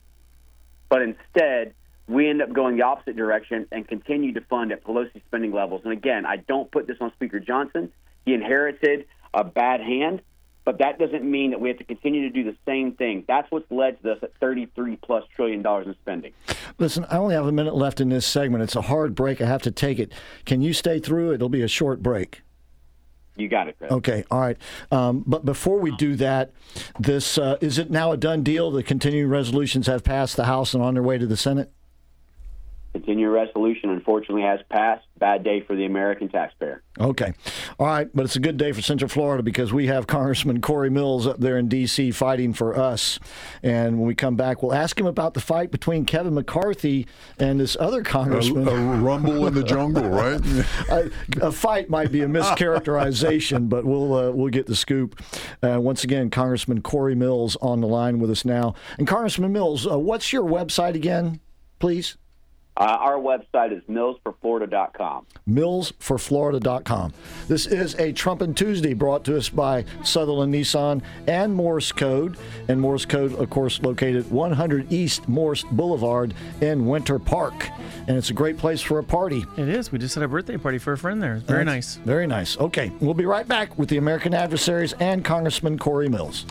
But 0.89 1.03
instead, 1.03 1.75
we 2.09 2.29
end 2.29 2.43
up 2.43 2.53
going 2.53 2.77
the 2.77 2.83
opposite 2.83 3.17
direction 3.17 3.67
and 3.73 3.87
continue 3.87 4.33
to 4.35 4.41
fund 4.43 4.71
at 4.73 4.85
Pelosi 4.85 5.23
spending 5.27 5.53
levels. 5.53 5.83
And 5.85 5.93
again, 5.93 6.25
I 6.25 6.37
don't 6.37 6.71
put 6.71 6.87
this 6.87 6.99
on 7.01 7.13
Speaker 7.15 7.41
Johnson. 7.41 7.93
He 8.25 8.35
inherited 8.35 9.07
a 9.37 9.45
bad 9.45 9.81
hand, 9.81 10.23
but 10.65 10.79
that 10.79 10.99
doesn't 10.99 11.23
mean 11.23 11.51
that 11.53 11.61
we 11.61 11.69
have 11.69 11.79
to 11.79 11.85
continue 11.85 12.23
to 12.23 12.31
do 12.31 12.43
the 12.43 12.57
same 12.67 12.93
thing. 12.93 13.25
That's 13.29 13.49
what's 13.53 13.71
led 13.71 13.99
to 13.99 14.03
this 14.03 14.19
at 14.23 14.33
33 14.41 14.97
plus 14.97 15.23
trillion 15.35 15.63
dollars 15.63 15.87
in 15.87 15.95
spending. 16.03 16.33
Listen, 16.79 17.07
I 17.09 17.19
only 17.19 17.35
have 17.35 17.47
a 17.47 17.53
minute 17.53 17.77
left 17.77 18.01
in 18.01 18.09
this 18.09 18.27
segment. 18.27 18.65
It's 18.65 18.75
a 18.75 18.83
hard 18.83 19.15
break. 19.15 19.41
I 19.41 19.47
have 19.47 19.63
to 19.63 19.71
take 19.71 20.01
it. 20.01 20.13
Can 20.45 20.63
you 20.63 20.73
stay 20.73 20.99
through? 20.99 21.33
It'll 21.33 21.49
be 21.49 21.63
a 21.63 21.69
short 21.69 22.03
break. 22.03 22.43
You 23.37 23.49
got 23.49 23.69
it, 23.69 23.77
Chris. 23.79 23.93
Okay, 23.93 24.25
all 24.31 24.41
right. 24.41 24.57
Um, 24.91 25.23
but 25.27 25.45
before 25.45 25.79
we 25.79 25.95
do 25.97 26.17
that, 26.17 26.53
this 26.99 27.37
uh, 27.37 27.59
is 27.61 27.79
it 27.79 27.91
now 27.91 28.13
a 28.13 28.17
done 28.17 28.43
deal? 28.43 28.71
The 28.71 28.83
continuing 28.83 29.31
resolutions 29.31 29.87
have 29.89 30.03
passed 30.03 30.37
the 30.37 30.47
House 30.47 30.73
and 30.73 30.83
on 30.83 30.95
their 30.95 31.03
way 31.03 31.19
to 31.19 31.27
the 31.27 31.37
Senate. 31.37 31.71
Continuing 32.97 33.31
resolution, 33.31 33.91
unfortunately, 33.91 34.41
has 34.41 34.59
passed. 34.71 35.05
Bad 35.19 35.45
day 35.45 35.61
for 35.61 35.77
the 35.77 35.85
American 35.85 36.31
taxpayer. 36.31 36.83
Okay. 36.99 37.35
All 37.79 37.87
right. 37.87 38.09
But 38.15 38.25
it's 38.25 38.37
a 38.37 38.41
good 38.41 38.57
day 38.57 38.73
for 38.73 38.81
Central 38.81 39.11
Florida 39.11 39.43
because 39.43 39.71
we 39.71 39.87
have 39.89 40.07
Congressman 40.07 40.63
Corey 40.63 40.89
Mills 40.89 41.27
up 41.27 41.39
there 41.39 41.59
in 41.59 41.69
D.C. 41.69 42.11
fighting 42.13 42.55
for 42.55 42.75
us. 42.75 43.19
And 43.63 43.99
when 43.99 44.07
we 44.07 44.15
come 44.15 44.35
back, 44.35 44.63
we'll 44.63 44.73
ask 44.73 44.99
him 44.99 45.05
about 45.05 45.35
the 45.35 45.41
fight 45.41 45.71
between 45.71 46.07
Kevin 46.07 46.33
McCarthy 46.33 47.07
and 47.39 47.61
this 47.61 47.77
other 47.79 48.03
congressman. 48.03 48.67
A, 48.67 48.71
a 48.71 48.97
rumble 48.97 49.47
in 49.47 49.53
the 49.53 49.63
jungle, 49.63 50.09
right? 50.09 50.41
a, 50.91 51.11
a, 51.43 51.53
fight 51.53 51.91
might 51.91 52.11
be 52.11 52.23
a 52.23 52.27
mischaracterization, 52.27 53.69
but 53.69 53.85
we'll, 53.85 54.15
uh, 54.15 54.31
we'll 54.31 54.49
get 54.49 54.65
the 54.65 54.77
scoop. 54.77 55.21
Uh, 55.63 55.79
once 55.83 56.03
again, 56.03 56.31
Congressman 56.31 56.81
Corey 56.81 57.15
Mills 57.15 57.57
on 57.61 57.83
the 57.83 57.89
line 57.89 58.21
with 58.21 58.31
us 58.31 58.47
now. 58.47 58.75
And 58.97 59.07
Congressman 59.07 59.53
Mills, 59.53 59.87
uh, 59.87 59.99
what's 59.99 60.33
your 60.33 60.45
website 60.45 60.95
again, 60.95 61.41
please? 61.79 62.17
Uh, 62.77 62.97
our 63.01 63.17
website 63.17 63.73
is 63.77 63.83
millsforflorida.com. 63.85 65.27
Millsforflorida.com. 65.49 67.13
This 67.49 67.67
is 67.67 67.95
a 67.95 68.13
Trumpin' 68.13 68.55
Tuesday 68.55 68.93
brought 68.93 69.25
to 69.25 69.37
us 69.37 69.49
by 69.49 69.85
Sutherlin 70.03 70.51
Nissan 70.51 71.03
and 71.27 71.55
Morse 71.55 71.93
Code. 71.93 72.37
And 72.69 72.81
Morse 72.81 73.07
Code, 73.07 73.35
of 73.35 73.49
course, 73.49 73.81
located 73.81 74.31
100 74.31 74.93
East 74.93 75.29
Morse 75.29 75.65
Boulevard 75.65 76.35
in 76.61 76.87
Winter 76.87 77.19
Park. 77.19 77.71
And 78.09 78.17
it's 78.17 78.31
a 78.31 78.35
great 78.35 78.59
place 78.59 78.83
for 78.83 78.99
a 78.99 79.05
party. 79.05 79.45
It 79.57 79.69
is. 79.69 79.91
We 79.91 79.99
just 79.99 80.15
had 80.15 80.25
a 80.25 80.29
birthday 80.29 80.59
party 80.59 80.79
for 80.79 80.93
a 80.93 80.99
friend 80.99 81.23
there. 81.23 81.37
Very 81.37 81.65
That's 81.65 81.75
nice. 81.75 81.97
Very 82.05 82.27
nice. 82.27 82.59
Okay. 82.59 82.93
We'll 83.01 83.15
be 83.15 83.27
right 83.27 83.49
back 83.49 83.79
with 83.79 83.89
the 83.89 83.97
American 83.97 84.35
Adversaries 84.35 84.93
and 85.01 85.25
Congressman 85.25 85.79
Corey 85.79 86.09
Mills. 86.09 86.45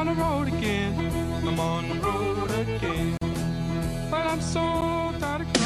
On 0.00 0.06
the 0.06 0.14
road 0.14 0.48
again. 0.48 0.94
I'm 1.46 1.60
on 1.60 1.88
the 1.90 1.94
road 1.96 2.50
again. 2.52 3.18
But 4.10 4.26
I'm 4.26 4.40
so 4.40 5.12
tired 5.20 5.42
of 5.42 5.60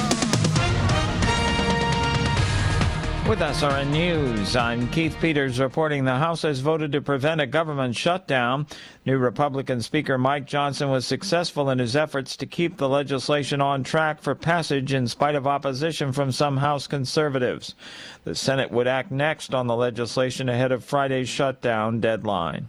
With 3.28 3.38
SRN 3.38 3.90
News, 3.90 4.54
I'm 4.56 4.88
Keith 4.88 5.16
Peters 5.20 5.58
reporting 5.58 6.04
the 6.04 6.16
House 6.16 6.42
has 6.42 6.60
voted 6.60 6.92
to 6.92 7.00
prevent 7.00 7.40
a 7.40 7.46
government 7.46 7.96
shutdown. 7.96 8.66
New 9.06 9.16
Republican 9.16 9.80
Speaker 9.80 10.18
Mike 10.18 10.46
Johnson 10.46 10.90
was 10.90 11.06
successful 11.06 11.70
in 11.70 11.78
his 11.78 11.96
efforts 11.96 12.36
to 12.36 12.44
keep 12.44 12.76
the 12.76 12.88
legislation 12.88 13.62
on 13.62 13.82
track 13.82 14.20
for 14.20 14.34
passage 14.34 14.92
in 14.92 15.08
spite 15.08 15.36
of 15.36 15.46
opposition 15.46 16.12
from 16.12 16.32
some 16.32 16.58
House 16.58 16.86
conservatives. 16.86 17.74
The 18.24 18.34
Senate 18.34 18.70
would 18.70 18.88
act 18.88 19.10
next 19.10 19.54
on 19.54 19.68
the 19.68 19.76
legislation 19.76 20.48
ahead 20.48 20.72
of 20.72 20.84
Friday's 20.84 21.28
shutdown 21.28 22.00
deadline. 22.00 22.68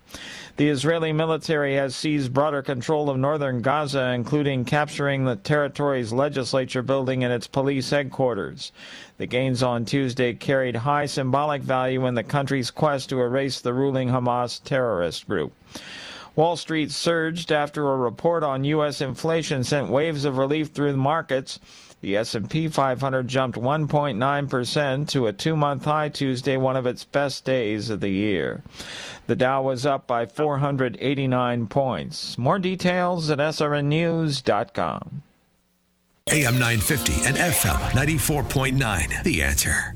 The 0.57 0.69
Israeli 0.69 1.11
military 1.11 1.75
has 1.75 1.97
seized 1.97 2.33
broader 2.33 2.61
control 2.61 3.09
of 3.09 3.17
northern 3.17 3.61
Gaza, 3.61 4.13
including 4.13 4.63
capturing 4.63 5.25
the 5.25 5.35
territory's 5.35 6.13
legislature 6.13 6.81
building 6.81 7.25
and 7.25 7.33
its 7.33 7.45
police 7.45 7.89
headquarters. 7.89 8.71
The 9.17 9.25
gains 9.25 9.61
on 9.61 9.83
Tuesday 9.83 10.33
carried 10.33 10.77
high 10.77 11.07
symbolic 11.07 11.61
value 11.61 12.05
in 12.05 12.15
the 12.15 12.23
country's 12.23 12.71
quest 12.71 13.09
to 13.09 13.19
erase 13.19 13.59
the 13.59 13.73
ruling 13.73 14.07
Hamas 14.07 14.63
terrorist 14.63 15.27
group. 15.27 15.51
Wall 16.37 16.55
Street 16.55 16.91
surged 16.91 17.51
after 17.51 17.91
a 17.91 17.97
report 17.97 18.41
on 18.43 18.63
U.S. 18.63 19.01
inflation 19.01 19.65
sent 19.65 19.89
waves 19.89 20.23
of 20.23 20.37
relief 20.37 20.69
through 20.69 20.93
the 20.93 20.97
markets. 20.97 21.59
The 22.05 22.17
S&P 22.17 22.67
500 22.67 23.27
jumped 23.27 23.57
1.9% 23.57 25.07
to 25.07 25.25
a 25.25 25.33
two-month 25.33 25.85
high 25.85 26.09
Tuesday, 26.09 26.55
one 26.55 26.75
of 26.75 26.85
its 26.85 27.03
best 27.03 27.45
days 27.45 27.89
of 27.89 27.99
the 27.99 28.09
year. 28.09 28.61
The 29.25 29.35
Dow 29.35 29.63
was 29.63 29.87
up 29.87 30.05
by 30.05 30.27
489 30.27 31.65
points. 31.65 32.37
More 32.37 32.59
details 32.59 33.31
at 33.31 33.39
srnnews.com. 33.39 35.23
AM 36.29 36.53
950 36.59 37.13
and 37.25 37.37
FM 37.37 37.79
94.9. 37.89 39.23
The 39.23 39.41
answer. 39.41 39.95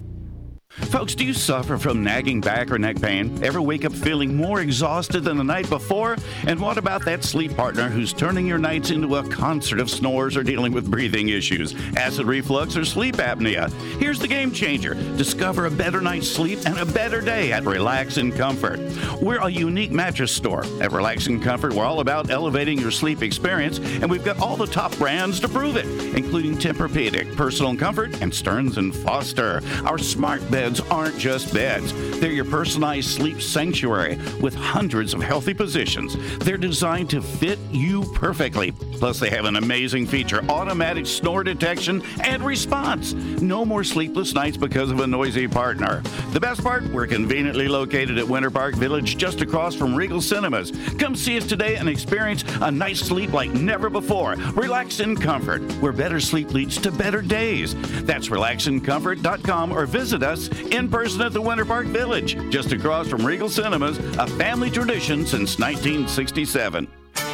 Folks, 0.90 1.14
do 1.14 1.26
you 1.26 1.34
suffer 1.34 1.78
from 1.78 2.04
nagging 2.04 2.42
back 2.42 2.72
or 2.72 2.80
neck 2.80 3.02
pain? 3.02 3.44
Ever 3.44 3.62
wake 3.62 3.86
up 3.86 3.94
feeling 3.94 4.36
more 4.36 4.62
exhausted 4.62 5.24
than 5.24 5.38
the 5.38 5.44
night 5.44 5.70
before? 5.70 6.16
And 6.48 6.60
what 6.60 6.78
about 6.78 7.06
that 7.06 7.24
sleep 7.24 7.56
partner 7.56 7.90
who's 7.90 8.14
turning 8.14 8.48
your 8.48 8.58
nights 8.58 8.90
into 8.90 9.16
a 9.18 9.28
concert 9.30 9.80
of 9.80 9.90
snores 9.90 10.38
or 10.38 10.44
dealing 10.44 10.72
with 10.72 10.90
breathing 10.90 11.30
issues, 11.30 11.76
acid 11.96 12.26
reflux, 12.26 12.78
or 12.78 12.86
sleep 12.86 13.18
apnea? 13.18 13.72
Here's 14.00 14.20
the 14.20 14.28
game 14.28 14.52
changer. 14.52 14.94
Discover 15.16 15.66
a 15.66 15.72
better 15.72 16.02
night's 16.02 16.28
sleep 16.28 16.60
and 16.66 16.78
a 16.78 16.86
better 16.86 17.22
day 17.22 17.52
at 17.52 17.66
Relax 17.66 18.18
and 18.18 18.34
Comfort. 18.34 18.80
We're 19.22 19.42
a 19.42 19.50
unique 19.50 19.92
mattress 19.92 20.32
store. 20.32 20.66
At 20.82 20.92
Relax 20.92 21.28
and 21.28 21.42
Comfort, 21.42 21.74
we're 21.74 21.86
all 21.86 22.00
about 22.00 22.30
elevating 22.30 22.80
your 22.80 22.92
sleep 22.92 23.22
experience, 23.22 23.80
and 23.80 24.10
we've 24.10 24.26
got 24.26 24.40
all 24.40 24.56
the 24.56 24.68
top 24.68 24.96
brands 24.98 25.40
to 25.40 25.50
prove 25.50 25.78
it, 25.78 25.86
including 26.16 26.58
Tempur-Pedic, 26.58 27.36
Personal 27.36 27.76
Comfort, 27.76 28.22
and 28.22 28.34
Stearns 28.34 28.78
and 28.78 28.96
Foster. 28.96 29.62
Our 29.86 29.98
smart 29.98 30.40
bed 30.50 30.59
beds 30.60 30.82
aren't 30.92 31.18
just 31.18 31.54
beds. 31.54 31.94
They're 32.20 32.34
your 32.34 32.44
personalized 32.44 33.12
sleep 33.12 33.42
sanctuary 33.42 34.20
with 34.42 34.54
hundreds 34.54 35.14
of 35.14 35.22
healthy 35.22 35.54
positions. 35.54 36.18
They're 36.40 36.58
designed 36.58 37.10
to 37.12 37.22
fit 37.22 37.58
you 37.72 38.04
perfectly. 38.14 38.74
Plus, 38.74 39.22
they 39.22 39.30
have 39.30 39.46
an 39.46 39.56
amazing 39.56 40.06
feature 40.06 40.42
automatic 40.50 41.06
snore 41.06 41.46
detection 41.46 42.04
and 42.26 42.44
response. 42.44 43.14
No 43.42 43.64
more 43.64 43.86
sleepless 43.86 44.34
nights 44.34 44.58
because 44.58 44.92
of 44.92 45.00
a 45.00 45.08
noisy 45.08 45.48
partner. 45.48 46.04
The 46.32 46.42
best 46.42 46.62
part, 46.62 46.84
we're 46.92 47.08
conveniently 47.08 47.70
located 47.70 48.18
at 48.18 48.28
Winter 48.28 48.52
Park 48.52 48.76
Village 48.76 49.16
just 49.16 49.40
across 49.40 49.74
from 49.76 49.96
Regal 49.96 50.20
Cinemas. 50.20 50.74
Come 50.98 51.16
see 51.16 51.38
us 51.38 51.48
today 51.48 51.78
and 51.78 51.88
experience 51.88 52.44
a 52.60 52.70
night's 52.70 53.00
sleep 53.00 53.32
like 53.32 53.52
never 53.52 53.90
before. 53.90 54.36
Relax 54.56 55.00
in 55.00 55.16
comfort, 55.16 55.62
where 55.82 55.94
better 55.94 56.20
sleep 56.20 56.52
leads 56.52 56.76
to 56.82 56.92
better 56.92 57.22
days. 57.22 57.76
That's 58.04 58.28
relaxincomfort.com 58.28 59.72
or 59.72 59.86
visit 59.86 60.22
us 60.22 60.49
in 60.72 60.90
person 60.90 61.22
at 61.22 61.34
the 61.34 61.42
Winter 61.42 61.66
Park 61.66 61.88
Village, 61.88 62.38
just 62.50 62.72
across 62.72 63.08
from 63.08 63.26
Regal 63.26 63.50
Cinemas, 63.50 63.98
a 64.18 64.28
family 64.28 64.70
tradition 64.70 65.26
since 65.26 65.60
1967. 65.60 66.88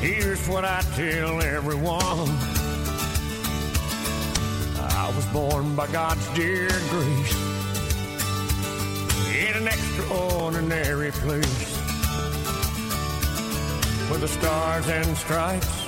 Here's 0.00 0.48
what 0.48 0.64
I 0.64 0.82
tell 0.94 1.42
everyone. 1.42 2.28
I 4.78 5.12
was 5.16 5.26
born 5.26 5.74
by 5.74 5.88
God's 5.88 6.24
dear 6.34 6.68
grace 6.88 7.34
in 9.28 9.56
an 9.56 9.66
extraordinary 9.66 11.10
place 11.10 11.76
where 14.08 14.20
the 14.20 14.28
stars 14.28 14.88
and 14.88 15.16
stripes 15.16 15.84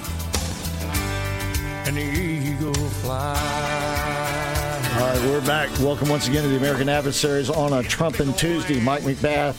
and 1.87 1.97
the 1.97 2.03
eagle 2.03 2.75
fly. 2.75 3.37
All 4.95 5.07
right, 5.07 5.21
we're 5.23 5.47
back. 5.47 5.71
Welcome 5.79 6.09
once 6.09 6.27
again 6.27 6.43
to 6.43 6.49
the 6.49 6.57
American 6.57 6.89
Adversaries 6.89 7.49
on 7.49 7.73
a 7.73 7.83
Trumpin' 7.85 8.37
Tuesday. 8.37 8.81
Mike 8.81 9.03
McBath, 9.03 9.55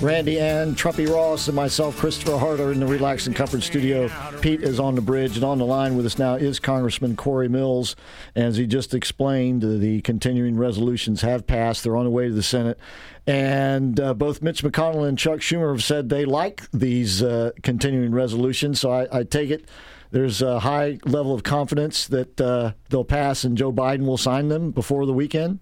Randy 0.00 0.38
Ann, 0.38 0.74
Trumpy 0.74 1.08
Ross, 1.08 1.48
and 1.48 1.56
myself, 1.56 1.96
Christopher 1.96 2.36
Hart, 2.36 2.60
are 2.60 2.72
in 2.72 2.80
the 2.80 2.86
Relax 2.86 3.26
and 3.26 3.34
Comfort 3.34 3.62
studio. 3.62 4.10
Pete 4.40 4.62
is 4.62 4.78
on 4.78 4.94
the 4.94 5.00
bridge, 5.00 5.36
and 5.36 5.44
on 5.44 5.58
the 5.58 5.64
line 5.64 5.96
with 5.96 6.04
us 6.04 6.18
now 6.18 6.34
is 6.34 6.60
Congressman 6.60 7.16
Corey 7.16 7.48
Mills. 7.48 7.96
As 8.34 8.56
he 8.56 8.66
just 8.66 8.92
explained, 8.92 9.62
the 9.62 10.02
continuing 10.02 10.56
resolutions 10.56 11.22
have 11.22 11.46
passed. 11.46 11.84
They're 11.84 11.96
on 11.96 12.04
the 12.04 12.10
way 12.10 12.28
to 12.28 12.34
the 12.34 12.42
Senate. 12.42 12.78
And 13.26 13.98
uh, 13.98 14.12
both 14.14 14.42
Mitch 14.42 14.62
McConnell 14.62 15.08
and 15.08 15.18
Chuck 15.18 15.40
Schumer 15.40 15.72
have 15.72 15.82
said 15.82 16.08
they 16.08 16.24
like 16.24 16.70
these 16.72 17.22
uh, 17.22 17.52
continuing 17.62 18.12
resolutions. 18.12 18.80
So 18.80 18.92
I, 18.92 19.20
I 19.20 19.22
take 19.24 19.50
it 19.50 19.68
there's 20.14 20.42
a 20.42 20.60
high 20.60 21.00
level 21.04 21.34
of 21.34 21.42
confidence 21.42 22.06
that 22.06 22.40
uh, 22.40 22.72
they'll 22.88 23.04
pass 23.04 23.42
and 23.42 23.58
Joe 23.58 23.72
Biden 23.72 24.06
will 24.06 24.16
sign 24.16 24.46
them 24.46 24.70
before 24.70 25.06
the 25.06 25.12
weekend? 25.12 25.58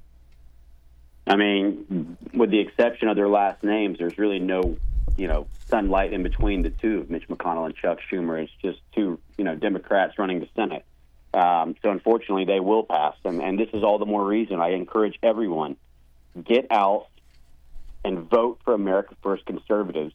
I 1.27 1.37
mean, 1.37 2.17
with 2.35 2.51
the 2.51 2.59
exception 2.59 3.09
of 3.09 3.17
their 3.17 3.29
last 3.29 3.63
names, 3.63 3.99
there's 3.99 4.19
really 4.19 4.41
no, 4.41 4.77
you 5.17 5.29
know, 5.29 5.47
sunlight 5.69 6.13
in 6.13 6.23
between 6.23 6.63
the 6.63 6.71
two 6.71 6.99
of 6.99 7.11
Mitch 7.11 7.29
McConnell 7.29 7.67
and 7.67 7.75
Chuck 7.77 7.99
Schumer. 8.11 8.43
It's 8.43 8.53
just 8.61 8.81
two, 8.95 9.19
you 9.39 9.45
know, 9.45 9.55
Democrats 9.55 10.19
running 10.19 10.41
the 10.41 10.49
Senate. 10.57 10.85
Um, 11.33 11.77
so 11.83 11.91
unfortunately, 11.91 12.45
they 12.45 12.61
will 12.61 12.83
pass, 12.83 13.15
and, 13.25 13.41
and 13.41 13.59
this 13.59 13.69
is 13.73 13.83
all 13.83 13.99
the 13.99 14.07
more 14.07 14.25
reason 14.25 14.61
I 14.61 14.71
encourage 14.71 15.19
everyone 15.23 15.77
get 16.45 16.67
out 16.71 17.07
and 18.05 18.29
vote 18.29 18.61
for 18.65 18.75
America 18.75 19.15
First 19.23 19.47
conservatives 19.47 20.15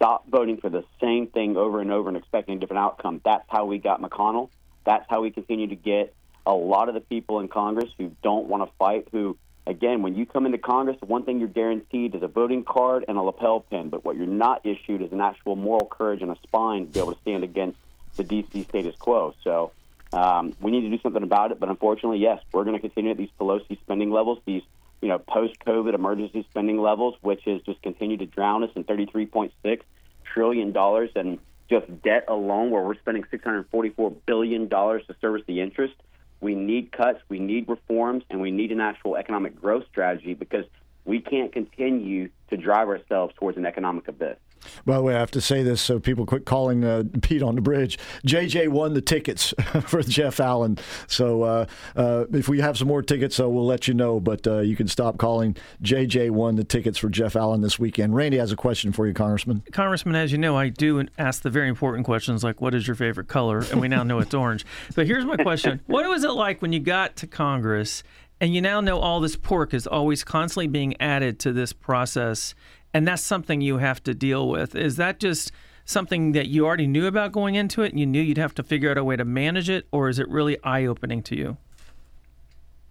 stop 0.00 0.26
voting 0.30 0.56
for 0.56 0.70
the 0.70 0.82
same 0.98 1.26
thing 1.26 1.58
over 1.58 1.82
and 1.82 1.92
over 1.92 2.08
and 2.08 2.16
expecting 2.16 2.56
a 2.56 2.58
different 2.58 2.80
outcome. 2.80 3.20
That's 3.22 3.44
how 3.48 3.66
we 3.66 3.76
got 3.76 4.00
McConnell. 4.00 4.48
That's 4.86 5.04
how 5.10 5.20
we 5.20 5.30
continue 5.30 5.66
to 5.66 5.76
get 5.76 6.14
a 6.46 6.54
lot 6.54 6.88
of 6.88 6.94
the 6.94 7.02
people 7.02 7.40
in 7.40 7.48
Congress 7.48 7.90
who 7.98 8.16
don't 8.22 8.46
want 8.46 8.66
to 8.66 8.74
fight, 8.78 9.08
who, 9.12 9.36
again, 9.66 10.02
when 10.02 10.14
you 10.14 10.26
come 10.26 10.46
into 10.46 10.58
Congress, 10.58 10.96
the 11.00 11.06
one 11.06 11.24
thing 11.24 11.38
you're 11.38 11.48
guaranteed 11.48 12.14
is 12.14 12.22
a 12.22 12.28
voting 12.28 12.64
card 12.64 13.04
and 13.08 13.16
a 13.16 13.22
lapel 13.22 13.60
pin. 13.60 13.88
But 13.88 14.04
what 14.04 14.16
you're 14.16 14.26
not 14.26 14.64
issued 14.64 15.02
is 15.02 15.12
an 15.12 15.20
actual 15.20 15.56
moral 15.56 15.86
courage 15.86 16.22
and 16.22 16.30
a 16.30 16.36
spine 16.42 16.86
to 16.86 16.92
be 16.92 17.00
able 17.00 17.14
to 17.14 17.20
stand 17.20 17.44
against 17.44 17.78
the 18.16 18.24
D.C. 18.24 18.64
status 18.64 18.96
quo. 18.96 19.34
So 19.42 19.72
um, 20.12 20.54
we 20.60 20.70
need 20.70 20.82
to 20.82 20.90
do 20.90 20.98
something 21.02 21.22
about 21.22 21.52
it. 21.52 21.60
But 21.60 21.68
unfortunately, 21.68 22.18
yes, 22.18 22.42
we're 22.52 22.64
going 22.64 22.76
to 22.76 22.80
continue 22.80 23.12
at 23.12 23.16
these 23.16 23.30
Pelosi 23.38 23.80
spending 23.80 24.10
levels, 24.10 24.38
these 24.44 24.62
you 25.00 25.08
know, 25.08 25.18
post-COVID 25.18 25.94
emergency 25.94 26.46
spending 26.50 26.78
levels, 26.78 27.14
which 27.22 27.42
has 27.46 27.62
just 27.62 27.80
continued 27.82 28.20
to 28.20 28.26
drown 28.26 28.62
us 28.64 28.70
in 28.74 28.84
33.6 28.84 29.80
trillion 30.24 30.72
dollars 30.72 31.10
and 31.16 31.38
just 31.68 32.02
debt 32.02 32.24
alone, 32.28 32.70
where 32.70 32.82
we're 32.82 32.96
spending 32.96 33.24
644 33.30 34.10
billion 34.26 34.68
dollars 34.68 35.02
to 35.06 35.16
service 35.20 35.42
the 35.46 35.60
interest. 35.60 35.94
We 36.40 36.54
need 36.54 36.92
cuts, 36.92 37.20
we 37.28 37.38
need 37.38 37.68
reforms, 37.68 38.24
and 38.30 38.40
we 38.40 38.50
need 38.50 38.72
an 38.72 38.80
actual 38.80 39.16
economic 39.16 39.60
growth 39.60 39.84
strategy 39.90 40.34
because 40.34 40.64
we 41.04 41.20
can't 41.20 41.52
continue 41.52 42.30
to 42.48 42.56
drive 42.56 42.88
ourselves 42.88 43.34
towards 43.38 43.58
an 43.58 43.66
economic 43.66 44.08
abyss. 44.08 44.36
By 44.84 44.96
the 44.96 45.02
way, 45.02 45.14
I 45.14 45.18
have 45.18 45.30
to 45.32 45.40
say 45.40 45.62
this 45.62 45.80
so 45.80 45.98
people 45.98 46.26
quit 46.26 46.44
calling 46.44 46.84
uh, 46.84 47.04
Pete 47.22 47.42
on 47.42 47.54
the 47.54 47.60
bridge. 47.60 47.98
JJ 48.26 48.68
won 48.68 48.94
the 48.94 49.00
tickets 49.00 49.54
for 49.86 50.02
Jeff 50.02 50.40
Allen. 50.40 50.78
So 51.06 51.42
uh, 51.42 51.66
uh, 51.96 52.24
if 52.32 52.48
we 52.48 52.60
have 52.60 52.78
some 52.78 52.88
more 52.88 53.02
tickets, 53.02 53.38
uh, 53.40 53.48
we'll 53.48 53.66
let 53.66 53.88
you 53.88 53.94
know. 53.94 54.20
But 54.20 54.46
uh, 54.46 54.60
you 54.60 54.76
can 54.76 54.88
stop 54.88 55.18
calling. 55.18 55.56
JJ 55.82 56.30
won 56.30 56.56
the 56.56 56.64
tickets 56.64 56.98
for 56.98 57.08
Jeff 57.08 57.36
Allen 57.36 57.60
this 57.60 57.78
weekend. 57.78 58.14
Randy 58.14 58.38
has 58.38 58.52
a 58.52 58.56
question 58.56 58.92
for 58.92 59.06
you, 59.06 59.14
Congressman. 59.14 59.62
Congressman, 59.72 60.14
as 60.16 60.32
you 60.32 60.38
know, 60.38 60.56
I 60.56 60.68
do 60.68 61.06
ask 61.18 61.42
the 61.42 61.50
very 61.50 61.68
important 61.68 62.04
questions 62.04 62.44
like, 62.44 62.60
what 62.60 62.74
is 62.74 62.86
your 62.86 62.96
favorite 62.96 63.28
color? 63.28 63.60
And 63.70 63.80
we 63.80 63.88
now 63.88 64.02
know 64.02 64.18
it's 64.18 64.34
orange. 64.34 64.64
But 64.94 65.06
here's 65.06 65.24
my 65.24 65.36
question 65.36 65.80
What 65.86 66.06
was 66.08 66.24
it 66.24 66.32
like 66.32 66.60
when 66.60 66.72
you 66.72 66.80
got 66.80 67.16
to 67.16 67.26
Congress? 67.26 68.02
And 68.40 68.54
you 68.54 68.62
now 68.62 68.80
know 68.80 68.98
all 68.98 69.20
this 69.20 69.36
pork 69.36 69.74
is 69.74 69.86
always 69.86 70.24
constantly 70.24 70.66
being 70.66 70.98
added 71.00 71.38
to 71.40 71.52
this 71.52 71.74
process 71.74 72.54
and 72.92 73.06
that's 73.06 73.22
something 73.22 73.60
you 73.60 73.78
have 73.78 74.02
to 74.04 74.14
deal 74.14 74.48
with. 74.48 74.74
Is 74.74 74.96
that 74.96 75.20
just 75.20 75.52
something 75.84 76.32
that 76.32 76.48
you 76.48 76.66
already 76.66 76.86
knew 76.86 77.06
about 77.06 77.32
going 77.32 77.54
into 77.54 77.82
it 77.82 77.90
and 77.90 78.00
you 78.00 78.06
knew 78.06 78.20
you'd 78.20 78.38
have 78.38 78.54
to 78.54 78.62
figure 78.62 78.90
out 78.90 78.98
a 78.98 79.04
way 79.04 79.16
to 79.16 79.24
manage 79.24 79.68
it, 79.68 79.86
or 79.92 80.08
is 80.08 80.18
it 80.18 80.28
really 80.28 80.62
eye 80.62 80.84
opening 80.84 81.22
to 81.24 81.36
you? 81.36 81.56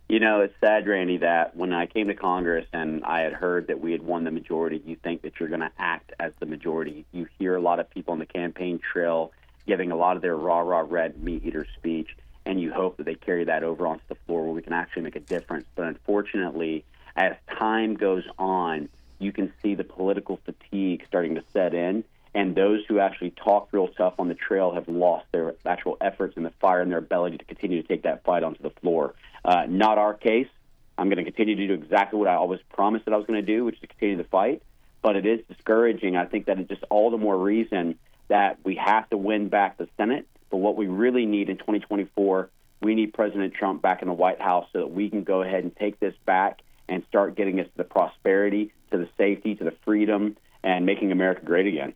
You 0.09 0.19
know, 0.19 0.41
it's 0.41 0.55
sad, 0.59 0.87
Randy, 0.87 1.17
that 1.17 1.55
when 1.55 1.71
I 1.71 1.85
came 1.85 2.07
to 2.07 2.15
Congress 2.15 2.65
and 2.73 3.05
I 3.05 3.21
had 3.21 3.33
heard 3.33 3.67
that 3.67 3.79
we 3.79 3.91
had 3.91 4.01
won 4.01 4.23
the 4.23 4.31
majority, 4.31 4.81
you 4.83 4.95
think 4.95 5.21
that 5.21 5.39
you're 5.39 5.49
going 5.49 5.61
to 5.61 5.71
act 5.77 6.13
as 6.19 6.33
the 6.39 6.47
majority. 6.47 7.05
You 7.11 7.27
hear 7.37 7.55
a 7.55 7.61
lot 7.61 7.79
of 7.79 7.87
people 7.91 8.13
on 8.13 8.19
the 8.19 8.25
campaign 8.25 8.79
trail 8.79 9.31
giving 9.67 9.91
a 9.91 9.95
lot 9.95 10.15
of 10.15 10.23
their 10.23 10.35
rah 10.35 10.61
rah 10.61 10.83
red 10.87 11.21
meat 11.23 11.45
eater 11.45 11.67
speech, 11.77 12.09
and 12.47 12.59
you 12.59 12.73
hope 12.73 12.97
that 12.97 13.03
they 13.03 13.13
carry 13.13 13.43
that 13.43 13.63
over 13.63 13.85
onto 13.85 14.03
the 14.07 14.15
floor 14.25 14.45
where 14.45 14.53
we 14.53 14.63
can 14.63 14.73
actually 14.73 15.03
make 15.03 15.15
a 15.15 15.19
difference. 15.19 15.67
But 15.75 15.85
unfortunately, 15.85 16.85
as 17.15 17.35
time 17.59 17.93
goes 17.93 18.23
on, 18.39 18.89
you 19.19 19.31
can 19.31 19.53
see 19.61 19.75
the 19.75 19.83
political 19.83 20.39
fatigue 20.45 21.03
starting 21.07 21.35
to 21.35 21.43
set 21.53 21.73
in. 21.73 22.03
And 22.33 22.55
those 22.55 22.85
who 22.87 22.99
actually 22.99 23.31
talk 23.31 23.69
real 23.71 23.87
tough 23.87 24.15
on 24.19 24.27
the 24.27 24.35
trail 24.35 24.73
have 24.73 24.87
lost 24.87 25.25
their 25.31 25.55
actual 25.65 25.97
efforts 25.99 26.37
and 26.37 26.45
the 26.45 26.53
fire 26.61 26.81
in 26.81 26.89
their 26.89 26.99
ability 26.99 27.37
to 27.37 27.45
continue 27.45 27.81
to 27.81 27.87
take 27.87 28.03
that 28.03 28.23
fight 28.23 28.43
onto 28.43 28.61
the 28.61 28.69
floor. 28.69 29.15
Uh, 29.43 29.65
not 29.67 29.97
our 29.97 30.13
case. 30.13 30.47
I'm 30.97 31.07
going 31.09 31.17
to 31.17 31.23
continue 31.23 31.55
to 31.55 31.67
do 31.67 31.73
exactly 31.73 32.19
what 32.19 32.27
I 32.27 32.35
always 32.35 32.59
promised 32.69 33.05
that 33.05 33.13
I 33.13 33.17
was 33.17 33.25
going 33.25 33.43
to 33.43 33.45
do, 33.45 33.65
which 33.65 33.75
is 33.75 33.81
to 33.81 33.87
continue 33.87 34.17
the 34.17 34.25
fight. 34.25 34.61
But 35.01 35.15
it 35.15 35.25
is 35.25 35.39
discouraging. 35.47 36.17
I 36.17 36.25
think 36.25 36.45
that 36.45 36.59
it's 36.59 36.69
just 36.69 36.83
all 36.89 37.09
the 37.09 37.17
more 37.17 37.37
reason 37.37 37.97
that 38.27 38.59
we 38.63 38.75
have 38.75 39.09
to 39.09 39.17
win 39.17 39.49
back 39.49 39.77
the 39.77 39.87
Senate. 39.97 40.27
But 40.51 40.57
what 40.57 40.75
we 40.75 40.87
really 40.87 41.25
need 41.25 41.49
in 41.49 41.57
2024, 41.57 42.49
we 42.81 42.95
need 42.95 43.13
President 43.13 43.53
Trump 43.53 43.81
back 43.81 44.01
in 44.01 44.07
the 44.07 44.13
White 44.13 44.41
House 44.41 44.67
so 44.71 44.79
that 44.79 44.91
we 44.91 45.09
can 45.09 45.23
go 45.23 45.41
ahead 45.41 45.63
and 45.63 45.75
take 45.75 45.99
this 45.99 46.13
back 46.25 46.59
and 46.87 47.03
start 47.07 47.35
getting 47.35 47.59
us 47.59 47.67
to 47.67 47.77
the 47.77 47.83
prosperity, 47.83 48.71
to 48.91 48.97
the 48.97 49.09
safety, 49.17 49.55
to 49.55 49.63
the 49.63 49.73
freedom, 49.83 50.37
and 50.63 50.85
making 50.85 51.11
America 51.11 51.41
great 51.45 51.67
again. 51.67 51.93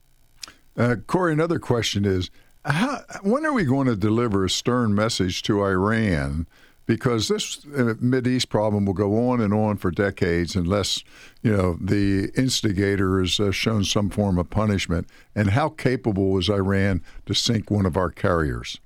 Uh, 0.78 0.96
Corey, 1.08 1.34
another 1.34 1.60
question 1.60 2.06
is 2.06 2.30
how, 2.66 3.02
when 3.24 3.46
are 3.46 3.54
we 3.54 3.66
going 3.66 3.88
to 3.88 3.96
deliver 3.96 4.46
a 4.46 4.50
stern 4.50 4.96
message 4.96 5.44
to 5.44 5.64
Iran? 5.64 6.48
Because 6.86 7.30
this 7.30 7.66
uh, 7.78 7.94
East 8.26 8.50
problem 8.50 8.86
will 8.86 8.94
go 8.94 9.30
on 9.30 9.40
and 9.40 9.54
on 9.54 9.78
for 9.78 9.90
decades 9.90 10.54
unless 10.54 11.04
you 11.42 11.56
know 11.56 11.78
the 11.80 12.30
instigator 12.36 13.22
is 13.22 13.40
uh, 13.40 13.52
shown 13.52 13.86
some 13.86 14.10
form 14.10 14.38
of 14.38 14.50
punishment. 14.50 15.08
And 15.34 15.52
how 15.52 15.70
capable 15.70 16.38
is 16.38 16.50
Iran 16.50 17.02
to 17.26 17.34
sink 17.34 17.72
one 17.72 17.86
of 17.86 17.96
our 17.96 18.10
carriers? 18.10 18.80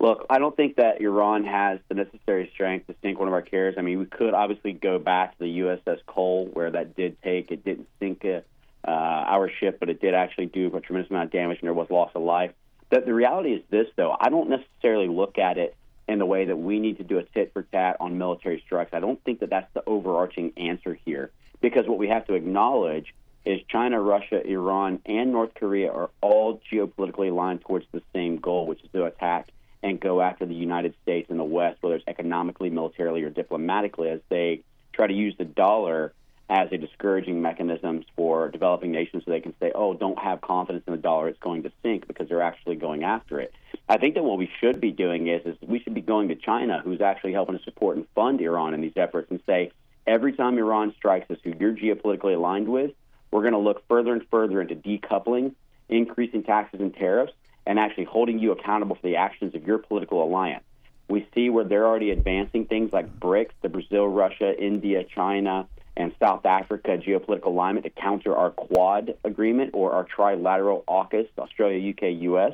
Look, 0.00 0.26
I 0.28 0.38
don't 0.38 0.56
think 0.56 0.76
that 0.76 1.00
Iran 1.00 1.44
has 1.44 1.78
the 1.88 1.94
necessary 1.94 2.50
strength 2.52 2.88
to 2.88 2.94
sink 3.00 3.18
one 3.18 3.28
of 3.28 3.34
our 3.34 3.42
carriers. 3.42 3.76
I 3.78 3.82
mean, 3.82 3.98
we 3.98 4.06
could 4.06 4.34
obviously 4.34 4.72
go 4.72 4.98
back 4.98 5.38
to 5.38 5.44
the 5.44 5.58
USS 5.60 6.04
Cole, 6.06 6.50
where 6.52 6.70
that 6.70 6.96
did 6.96 7.20
take, 7.22 7.50
it 7.50 7.64
didn't 7.64 7.88
sink 8.00 8.24
it, 8.24 8.46
uh, 8.86 8.90
our 8.90 9.48
ship, 9.48 9.78
but 9.80 9.88
it 9.88 10.00
did 10.00 10.14
actually 10.14 10.46
do 10.46 10.74
a 10.76 10.80
tremendous 10.80 11.10
amount 11.10 11.26
of 11.26 11.32
damage, 11.32 11.58
and 11.60 11.66
there 11.66 11.74
was 11.74 11.88
loss 11.90 12.10
of 12.14 12.22
life. 12.22 12.52
But 12.90 13.06
the 13.06 13.14
reality 13.14 13.54
is 13.54 13.62
this, 13.70 13.86
though. 13.96 14.14
I 14.20 14.28
don't 14.28 14.50
necessarily 14.50 15.08
look 15.08 15.38
at 15.38 15.58
it 15.58 15.74
in 16.06 16.18
the 16.18 16.26
way 16.26 16.44
that 16.44 16.56
we 16.56 16.80
need 16.80 16.98
to 16.98 17.04
do 17.04 17.18
a 17.18 17.22
tit 17.22 17.52
for 17.54 17.62
tat 17.62 17.96
on 17.98 18.18
military 18.18 18.62
strikes. 18.66 18.92
I 18.92 19.00
don't 19.00 19.22
think 19.24 19.40
that 19.40 19.50
that's 19.50 19.72
the 19.72 19.82
overarching 19.86 20.52
answer 20.56 20.98
here, 21.04 21.30
because 21.60 21.86
what 21.86 21.98
we 21.98 22.08
have 22.08 22.26
to 22.26 22.34
acknowledge 22.34 23.14
is 23.44 23.60
China, 23.68 24.00
Russia, 24.00 24.46
Iran, 24.46 25.00
and 25.06 25.32
North 25.32 25.54
Korea 25.54 25.90
are 25.90 26.10
all 26.20 26.60
geopolitically 26.70 27.30
aligned 27.30 27.60
towards 27.62 27.86
the 27.92 28.02
same 28.14 28.38
goal, 28.38 28.66
which 28.66 28.82
is 28.82 28.90
to 28.92 29.04
attack 29.04 29.48
and 29.84 30.00
go 30.00 30.22
after 30.22 30.46
the 30.46 30.54
United 30.54 30.94
States 31.02 31.28
and 31.30 31.38
the 31.38 31.44
West, 31.44 31.82
whether 31.82 31.94
it's 31.94 32.08
economically, 32.08 32.70
militarily, 32.70 33.22
or 33.22 33.28
diplomatically, 33.28 34.08
as 34.08 34.20
they 34.30 34.62
try 34.94 35.06
to 35.06 35.12
use 35.12 35.34
the 35.36 35.44
dollar 35.44 36.14
as 36.48 36.72
a 36.72 36.78
discouraging 36.78 37.42
mechanism 37.42 38.02
for 38.16 38.48
developing 38.48 38.92
nations 38.92 39.22
so 39.24 39.30
they 39.30 39.40
can 39.40 39.54
say, 39.60 39.72
oh, 39.74 39.92
don't 39.92 40.18
have 40.18 40.40
confidence 40.40 40.84
in 40.86 40.92
the 40.92 40.98
dollar, 40.98 41.28
it's 41.28 41.38
going 41.38 41.62
to 41.64 41.72
sink 41.82 42.06
because 42.06 42.28
they're 42.28 42.42
actually 42.42 42.76
going 42.76 43.04
after 43.04 43.40
it. 43.40 43.52
I 43.86 43.98
think 43.98 44.14
that 44.14 44.24
what 44.24 44.38
we 44.38 44.50
should 44.58 44.80
be 44.80 44.90
doing 44.90 45.28
is, 45.28 45.44
is 45.44 45.56
we 45.60 45.80
should 45.80 45.94
be 45.94 46.00
going 46.00 46.28
to 46.28 46.34
China, 46.34 46.80
who's 46.82 47.02
actually 47.02 47.32
helping 47.32 47.58
to 47.58 47.64
support 47.64 47.98
and 47.98 48.06
fund 48.14 48.40
Iran 48.40 48.72
in 48.72 48.80
these 48.80 48.96
efforts, 48.96 49.30
and 49.30 49.40
say, 49.44 49.70
every 50.06 50.32
time 50.32 50.56
Iran 50.56 50.94
strikes 50.96 51.30
us, 51.30 51.38
who 51.44 51.52
you're 51.60 51.74
geopolitically 51.74 52.34
aligned 52.34 52.68
with, 52.68 52.92
we're 53.30 53.42
going 53.42 53.52
to 53.52 53.58
look 53.58 53.86
further 53.86 54.14
and 54.14 54.26
further 54.30 54.62
into 54.62 54.76
decoupling, 54.76 55.54
increasing 55.90 56.42
taxes 56.42 56.80
and 56.80 56.94
tariffs, 56.94 57.32
and 57.66 57.78
actually 57.78 58.04
holding 58.04 58.38
you 58.38 58.52
accountable 58.52 58.96
for 58.96 59.06
the 59.06 59.16
actions 59.16 59.54
of 59.54 59.66
your 59.66 59.78
political 59.78 60.22
alliance. 60.22 60.64
We 61.08 61.26
see 61.34 61.50
where 61.50 61.64
they're 61.64 61.86
already 61.86 62.10
advancing 62.10 62.66
things 62.66 62.92
like 62.92 63.20
BRICS, 63.20 63.52
the 63.62 63.68
Brazil, 63.68 64.08
Russia, 64.08 64.54
India, 64.58 65.04
China, 65.04 65.68
and 65.96 66.12
South 66.18 66.44
Africa 66.44 66.98
geopolitical 66.98 67.46
alignment 67.46 67.84
to 67.84 67.90
counter 67.90 68.34
our 68.34 68.50
Quad 68.50 69.16
agreement 69.22 69.70
or 69.74 69.92
our 69.92 70.04
trilateral 70.04 70.84
AUKUS, 70.86 71.28
Australia, 71.38 71.92
UK, 71.92 72.22
US. 72.22 72.52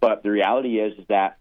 But 0.00 0.22
the 0.22 0.30
reality 0.30 0.78
is, 0.78 0.98
is 0.98 1.06
that 1.08 1.38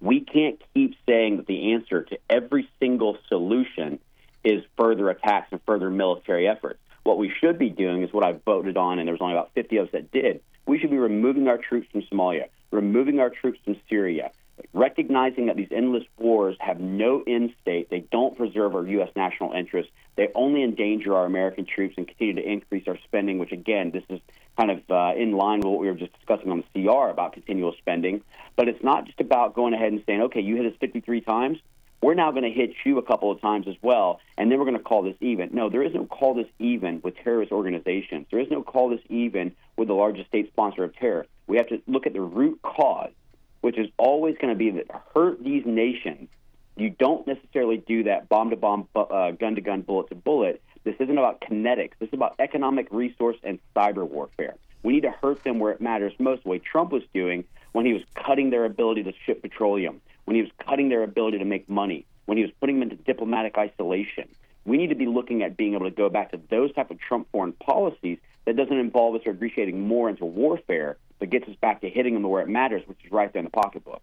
we 0.00 0.20
can't 0.20 0.60
keep 0.74 0.96
saying 1.06 1.36
that 1.36 1.46
the 1.46 1.74
answer 1.74 2.02
to 2.02 2.18
every 2.28 2.68
single 2.80 3.16
solution 3.28 4.00
is 4.42 4.64
further 4.76 5.08
attacks 5.10 5.48
and 5.52 5.60
further 5.64 5.90
military 5.90 6.48
efforts. 6.48 6.80
What 7.04 7.18
we 7.18 7.32
should 7.40 7.58
be 7.58 7.70
doing 7.70 8.02
is 8.02 8.12
what 8.12 8.24
I 8.24 8.32
voted 8.32 8.76
on, 8.76 8.98
and 8.98 9.06
there 9.06 9.14
was 9.14 9.20
only 9.20 9.34
about 9.34 9.50
50 9.54 9.76
of 9.78 9.86
us 9.86 9.92
that 9.92 10.12
did, 10.12 10.40
we 10.66 10.78
should 10.78 10.90
be 10.90 10.98
removing 10.98 11.48
our 11.48 11.58
troops 11.58 11.88
from 11.90 12.02
Somalia, 12.02 12.48
removing 12.70 13.18
our 13.18 13.30
troops 13.30 13.58
from 13.64 13.76
Syria, 13.88 14.30
recognizing 14.72 15.46
that 15.46 15.56
these 15.56 15.72
endless 15.72 16.04
wars 16.18 16.56
have 16.60 16.78
no 16.78 17.22
end 17.26 17.52
state. 17.60 17.90
They 17.90 18.00
don't 18.00 18.36
preserve 18.36 18.74
our 18.74 18.86
U.S. 18.86 19.10
national 19.16 19.52
interests. 19.52 19.90
They 20.16 20.28
only 20.34 20.62
endanger 20.62 21.16
our 21.16 21.26
American 21.26 21.66
troops 21.66 21.94
and 21.96 22.06
continue 22.06 22.34
to 22.34 22.48
increase 22.48 22.86
our 22.86 22.98
spending, 23.04 23.38
which, 23.38 23.52
again, 23.52 23.90
this 23.90 24.04
is 24.08 24.20
kind 24.56 24.70
of 24.70 24.82
uh, 24.90 25.14
in 25.16 25.32
line 25.32 25.60
with 25.60 25.66
what 25.66 25.80
we 25.80 25.88
were 25.88 25.94
just 25.94 26.12
discussing 26.12 26.50
on 26.50 26.62
the 26.72 26.84
CR 26.84 27.10
about 27.10 27.32
continual 27.32 27.74
spending. 27.78 28.22
But 28.54 28.68
it's 28.68 28.84
not 28.84 29.06
just 29.06 29.20
about 29.20 29.54
going 29.54 29.74
ahead 29.74 29.92
and 29.92 30.02
saying, 30.06 30.22
okay, 30.22 30.40
you 30.40 30.56
hit 30.56 30.66
us 30.66 30.74
53 30.80 31.22
times 31.22 31.58
we're 32.02 32.14
now 32.14 32.32
going 32.32 32.42
to 32.42 32.50
hit 32.50 32.72
you 32.84 32.98
a 32.98 33.02
couple 33.02 33.30
of 33.30 33.40
times 33.40 33.68
as 33.68 33.76
well, 33.80 34.20
and 34.36 34.50
then 34.50 34.58
we're 34.58 34.64
going 34.64 34.76
to 34.76 34.82
call 34.82 35.02
this 35.02 35.14
even. 35.20 35.50
No, 35.52 35.70
there 35.70 35.84
is 35.84 35.94
no 35.94 36.04
call 36.04 36.34
this 36.34 36.48
even 36.58 37.00
with 37.02 37.16
terrorist 37.16 37.52
organizations. 37.52 38.26
There 38.30 38.40
is 38.40 38.50
no 38.50 38.62
call 38.62 38.90
this 38.90 39.00
even 39.08 39.54
with 39.76 39.86
the 39.86 39.94
largest 39.94 40.28
state 40.28 40.48
sponsor 40.48 40.82
of 40.82 40.96
terror. 40.96 41.26
We 41.46 41.58
have 41.58 41.68
to 41.68 41.80
look 41.86 42.06
at 42.06 42.12
the 42.12 42.20
root 42.20 42.60
cause, 42.62 43.12
which 43.60 43.78
is 43.78 43.86
always 43.98 44.36
going 44.36 44.52
to 44.52 44.58
be 44.58 44.70
that 44.72 44.86
hurt 45.14 45.42
these 45.42 45.64
nations. 45.64 46.28
You 46.76 46.90
don't 46.90 47.24
necessarily 47.26 47.76
do 47.76 48.02
that 48.04 48.28
bomb 48.28 48.50
to 48.50 48.56
bomb, 48.56 48.88
uh, 48.96 49.30
gun 49.30 49.54
to 49.54 49.60
gun, 49.60 49.82
bullet 49.82 50.08
to 50.08 50.16
bullet. 50.16 50.60
This 50.82 50.96
isn't 50.98 51.16
about 51.16 51.40
kinetics. 51.40 51.92
This 52.00 52.08
is 52.08 52.14
about 52.14 52.34
economic 52.40 52.88
resource 52.90 53.36
and 53.44 53.60
cyber 53.76 54.08
warfare. 54.08 54.56
We 54.82 54.94
need 54.94 55.02
to 55.02 55.12
hurt 55.12 55.44
them 55.44 55.60
where 55.60 55.70
it 55.70 55.80
matters 55.80 56.12
most, 56.18 56.42
the 56.42 56.48
way 56.48 56.58
Trump 56.58 56.90
was 56.90 57.04
doing 57.14 57.44
when 57.70 57.86
he 57.86 57.92
was 57.92 58.02
cutting 58.16 58.50
their 58.50 58.64
ability 58.64 59.04
to 59.04 59.12
ship 59.24 59.42
petroleum 59.42 60.00
when 60.24 60.36
he 60.36 60.42
was 60.42 60.50
cutting 60.64 60.88
their 60.88 61.02
ability 61.02 61.38
to 61.38 61.44
make 61.44 61.68
money, 61.68 62.06
when 62.26 62.38
he 62.38 62.42
was 62.42 62.52
putting 62.60 62.78
them 62.78 62.90
into 62.90 63.02
diplomatic 63.04 63.56
isolation. 63.58 64.28
We 64.64 64.76
need 64.76 64.88
to 64.88 64.94
be 64.94 65.06
looking 65.06 65.42
at 65.42 65.56
being 65.56 65.74
able 65.74 65.86
to 65.86 65.94
go 65.94 66.08
back 66.08 66.30
to 66.30 66.40
those 66.50 66.72
type 66.72 66.90
of 66.90 67.00
Trump 67.00 67.28
foreign 67.32 67.52
policies 67.52 68.18
that 68.44 68.56
doesn't 68.56 68.76
involve 68.76 69.16
us 69.16 69.22
ingratiating 69.26 69.80
more 69.80 70.08
into 70.08 70.24
warfare, 70.24 70.96
but 71.18 71.30
gets 71.30 71.48
us 71.48 71.56
back 71.60 71.80
to 71.80 71.88
hitting 71.88 72.14
them 72.14 72.22
where 72.22 72.42
it 72.42 72.48
matters, 72.48 72.82
which 72.86 72.98
is 73.04 73.10
right 73.10 73.32
there 73.32 73.40
in 73.40 73.44
the 73.44 73.50
pocketbook. 73.50 74.02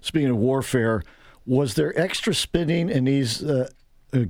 Speaking 0.00 0.30
of 0.30 0.36
warfare, 0.36 1.02
was 1.46 1.74
there 1.74 1.98
extra 1.98 2.34
spending 2.34 2.88
in 2.88 3.04
these 3.04 3.42
uh, 3.42 3.68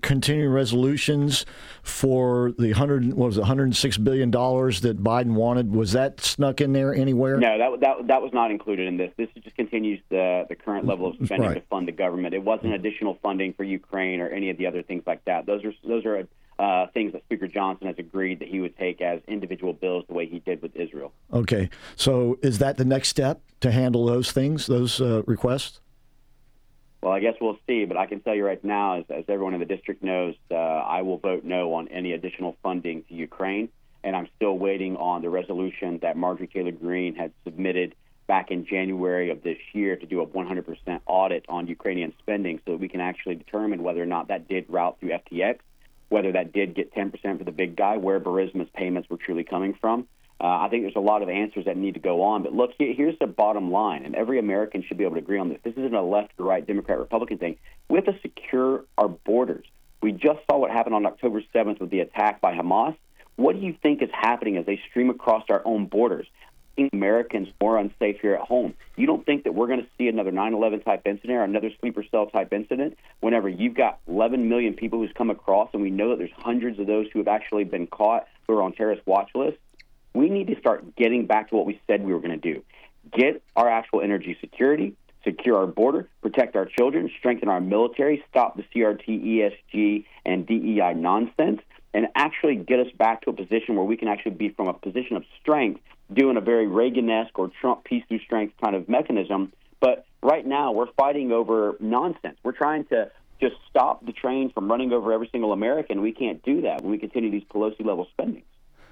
continuing 0.02 0.52
resolutions 0.52 1.46
for 1.82 2.52
the 2.58 2.72
hundred 2.72 3.12
what 3.14 3.26
was 3.26 3.36
it, 3.36 3.40
106 3.40 3.96
billion 3.98 4.30
dollars 4.30 4.80
that 4.80 5.02
Biden 5.02 5.34
wanted. 5.34 5.72
Was 5.72 5.92
that 5.92 6.20
snuck 6.20 6.60
in 6.60 6.72
there 6.72 6.94
anywhere? 6.94 7.38
No, 7.38 7.58
that 7.58 7.80
that 7.80 8.06
that 8.08 8.22
was 8.22 8.32
not 8.32 8.50
included 8.50 8.88
in 8.88 8.96
this. 8.96 9.12
This 9.16 9.28
just 9.42 9.56
continues 9.56 10.00
the 10.08 10.46
the 10.48 10.56
current 10.56 10.86
level 10.86 11.08
of 11.08 11.14
spending 11.24 11.48
right. 11.48 11.54
to 11.54 11.60
fund 11.68 11.86
the 11.86 11.92
government. 11.92 12.34
It 12.34 12.42
wasn't 12.42 12.74
additional 12.74 13.18
funding 13.22 13.52
for 13.52 13.64
Ukraine 13.64 14.20
or 14.20 14.28
any 14.28 14.50
of 14.50 14.58
the 14.58 14.66
other 14.66 14.82
things 14.82 15.04
like 15.06 15.24
that. 15.26 15.46
Those 15.46 15.64
are 15.64 15.72
those 15.86 16.04
are 16.04 16.26
uh, 16.58 16.86
things 16.88 17.12
that 17.12 17.22
Speaker 17.24 17.46
Johnson 17.46 17.86
has 17.86 17.96
agreed 17.98 18.40
that 18.40 18.48
he 18.48 18.60
would 18.60 18.76
take 18.76 19.00
as 19.00 19.20
individual 19.28 19.72
bills, 19.72 20.04
the 20.08 20.14
way 20.14 20.26
he 20.26 20.40
did 20.40 20.60
with 20.60 20.74
Israel. 20.74 21.12
Okay, 21.32 21.70
so 21.94 22.38
is 22.42 22.58
that 22.58 22.76
the 22.76 22.84
next 22.84 23.08
step 23.08 23.40
to 23.60 23.70
handle 23.70 24.06
those 24.06 24.32
things, 24.32 24.66
those 24.66 25.00
uh, 25.00 25.22
requests? 25.26 25.80
Well, 27.00 27.12
I 27.12 27.20
guess 27.20 27.34
we'll 27.40 27.58
see, 27.66 27.84
but 27.84 27.96
I 27.96 28.06
can 28.06 28.20
tell 28.20 28.34
you 28.34 28.44
right 28.44 28.62
now, 28.64 28.98
as, 28.98 29.04
as 29.08 29.24
everyone 29.28 29.54
in 29.54 29.60
the 29.60 29.66
district 29.66 30.02
knows, 30.02 30.34
uh, 30.50 30.54
I 30.54 31.02
will 31.02 31.18
vote 31.18 31.44
no 31.44 31.74
on 31.74 31.88
any 31.88 32.12
additional 32.12 32.56
funding 32.62 33.04
to 33.04 33.14
Ukraine, 33.14 33.68
and 34.02 34.16
I'm 34.16 34.28
still 34.36 34.58
waiting 34.58 34.96
on 34.96 35.22
the 35.22 35.30
resolution 35.30 35.98
that 36.02 36.16
Marjorie 36.16 36.48
Taylor 36.48 36.72
Greene 36.72 37.14
had 37.14 37.32
submitted 37.44 37.94
back 38.26 38.50
in 38.50 38.66
January 38.66 39.30
of 39.30 39.42
this 39.42 39.58
year 39.72 39.96
to 39.96 40.06
do 40.06 40.20
a 40.20 40.26
100% 40.26 41.00
audit 41.06 41.44
on 41.48 41.66
Ukrainian 41.66 42.12
spending 42.18 42.60
so 42.64 42.72
that 42.72 42.80
we 42.80 42.88
can 42.88 43.00
actually 43.00 43.36
determine 43.36 43.82
whether 43.82 44.02
or 44.02 44.06
not 44.06 44.28
that 44.28 44.48
did 44.48 44.66
route 44.68 44.98
through 45.00 45.10
FTX, 45.10 45.58
whether 46.08 46.32
that 46.32 46.52
did 46.52 46.74
get 46.74 46.92
10% 46.94 47.38
for 47.38 47.44
the 47.44 47.52
big 47.52 47.76
guy, 47.76 47.96
where 47.96 48.20
Burisma's 48.20 48.68
payments 48.74 49.08
were 49.08 49.16
truly 49.16 49.44
coming 49.44 49.74
from. 49.80 50.06
Uh, 50.40 50.46
I 50.46 50.68
think 50.68 50.84
there's 50.84 50.96
a 50.96 51.00
lot 51.00 51.22
of 51.22 51.28
answers 51.28 51.64
that 51.64 51.76
need 51.76 51.94
to 51.94 52.00
go 52.00 52.22
on. 52.22 52.42
But 52.44 52.54
look, 52.54 52.70
here's 52.78 53.18
the 53.18 53.26
bottom 53.26 53.72
line, 53.72 54.04
and 54.04 54.14
every 54.14 54.38
American 54.38 54.84
should 54.86 54.96
be 54.96 55.04
able 55.04 55.14
to 55.14 55.20
agree 55.20 55.38
on 55.38 55.48
this. 55.48 55.58
This 55.64 55.72
isn't 55.72 55.94
a 55.94 56.02
left 56.02 56.32
or 56.38 56.46
right, 56.46 56.64
Democrat, 56.64 56.98
Republican 56.98 57.38
thing. 57.38 57.56
We 57.88 57.96
have 57.96 58.04
to 58.04 58.18
secure 58.22 58.84
our 58.96 59.08
borders. 59.08 59.66
We 60.00 60.12
just 60.12 60.38
saw 60.48 60.58
what 60.58 60.70
happened 60.70 60.94
on 60.94 61.06
October 61.06 61.42
7th 61.52 61.80
with 61.80 61.90
the 61.90 62.00
attack 62.00 62.40
by 62.40 62.54
Hamas. 62.54 62.96
What 63.34 63.58
do 63.58 63.66
you 63.66 63.74
think 63.82 64.00
is 64.00 64.10
happening 64.12 64.56
as 64.56 64.66
they 64.66 64.80
stream 64.90 65.10
across 65.10 65.44
our 65.48 65.62
own 65.64 65.86
borders? 65.86 66.26
Americans 66.92 67.48
more 67.60 67.76
unsafe 67.76 68.20
here 68.20 68.34
at 68.34 68.40
home. 68.40 68.74
You 68.96 69.06
don't 69.06 69.26
think 69.26 69.42
that 69.44 69.54
we're 69.54 69.66
going 69.66 69.80
to 69.80 69.88
see 69.98 70.06
another 70.06 70.30
9/11 70.30 70.84
type 70.84 71.02
incident 71.06 71.36
or 71.36 71.42
another 71.42 71.70
sleeper 71.80 72.04
cell 72.08 72.26
type 72.26 72.52
incident 72.52 72.96
whenever 73.18 73.48
you've 73.48 73.74
got 73.74 73.98
11 74.06 74.48
million 74.48 74.74
people 74.74 75.00
who's 75.00 75.12
come 75.12 75.30
across, 75.30 75.70
and 75.72 75.82
we 75.82 75.90
know 75.90 76.10
that 76.10 76.18
there's 76.18 76.30
hundreds 76.36 76.78
of 76.78 76.86
those 76.86 77.06
who 77.12 77.18
have 77.18 77.26
actually 77.26 77.64
been 77.64 77.88
caught 77.88 78.28
who 78.46 78.56
are 78.56 78.62
on 78.62 78.72
terrorist 78.72 79.02
watch 79.06 79.30
lists 79.34 79.58
we 80.18 80.28
need 80.28 80.48
to 80.48 80.58
start 80.58 80.96
getting 80.96 81.26
back 81.26 81.48
to 81.50 81.54
what 81.54 81.64
we 81.64 81.80
said 81.86 82.04
we 82.04 82.12
were 82.12 82.20
going 82.20 82.38
to 82.38 82.54
do 82.54 82.62
get 83.16 83.42
our 83.56 83.68
actual 83.70 84.02
energy 84.02 84.36
security, 84.40 84.94
secure 85.24 85.56
our 85.56 85.66
border, 85.66 86.08
protect 86.20 86.56
our 86.56 86.66
children, 86.66 87.10
strengthen 87.18 87.48
our 87.48 87.60
military, 87.60 88.22
stop 88.28 88.56
the 88.56 88.64
CRT, 88.74 89.06
ESG, 89.08 90.04
and 90.26 90.46
DEI 90.46 90.92
nonsense, 90.94 91.60
and 91.94 92.08
actually 92.14 92.56
get 92.56 92.80
us 92.80 92.92
back 92.98 93.22
to 93.22 93.30
a 93.30 93.32
position 93.32 93.76
where 93.76 93.84
we 93.84 93.96
can 93.96 94.08
actually 94.08 94.32
be 94.32 94.50
from 94.50 94.68
a 94.68 94.74
position 94.74 95.16
of 95.16 95.24
strength, 95.40 95.80
doing 96.12 96.36
a 96.36 96.40
very 96.40 96.66
Reagan-esque 96.66 97.38
or 97.38 97.50
Trump 97.60 97.84
peace 97.84 98.04
through 98.08 98.20
strength 98.20 98.54
kind 98.62 98.76
of 98.76 98.88
mechanism. 98.88 99.52
But 99.80 100.04
right 100.22 100.46
now, 100.46 100.72
we're 100.72 100.92
fighting 100.98 101.32
over 101.32 101.76
nonsense. 101.80 102.36
We're 102.42 102.52
trying 102.52 102.84
to 102.86 103.10
just 103.40 103.54
stop 103.70 104.04
the 104.04 104.12
train 104.12 104.50
from 104.52 104.70
running 104.70 104.92
over 104.92 105.12
every 105.12 105.28
single 105.30 105.52
American. 105.52 106.02
We 106.02 106.12
can't 106.12 106.42
do 106.42 106.62
that 106.62 106.82
when 106.82 106.90
we 106.90 106.98
continue 106.98 107.30
these 107.30 107.44
Pelosi 107.44 107.84
level 107.84 108.06
spending. 108.12 108.42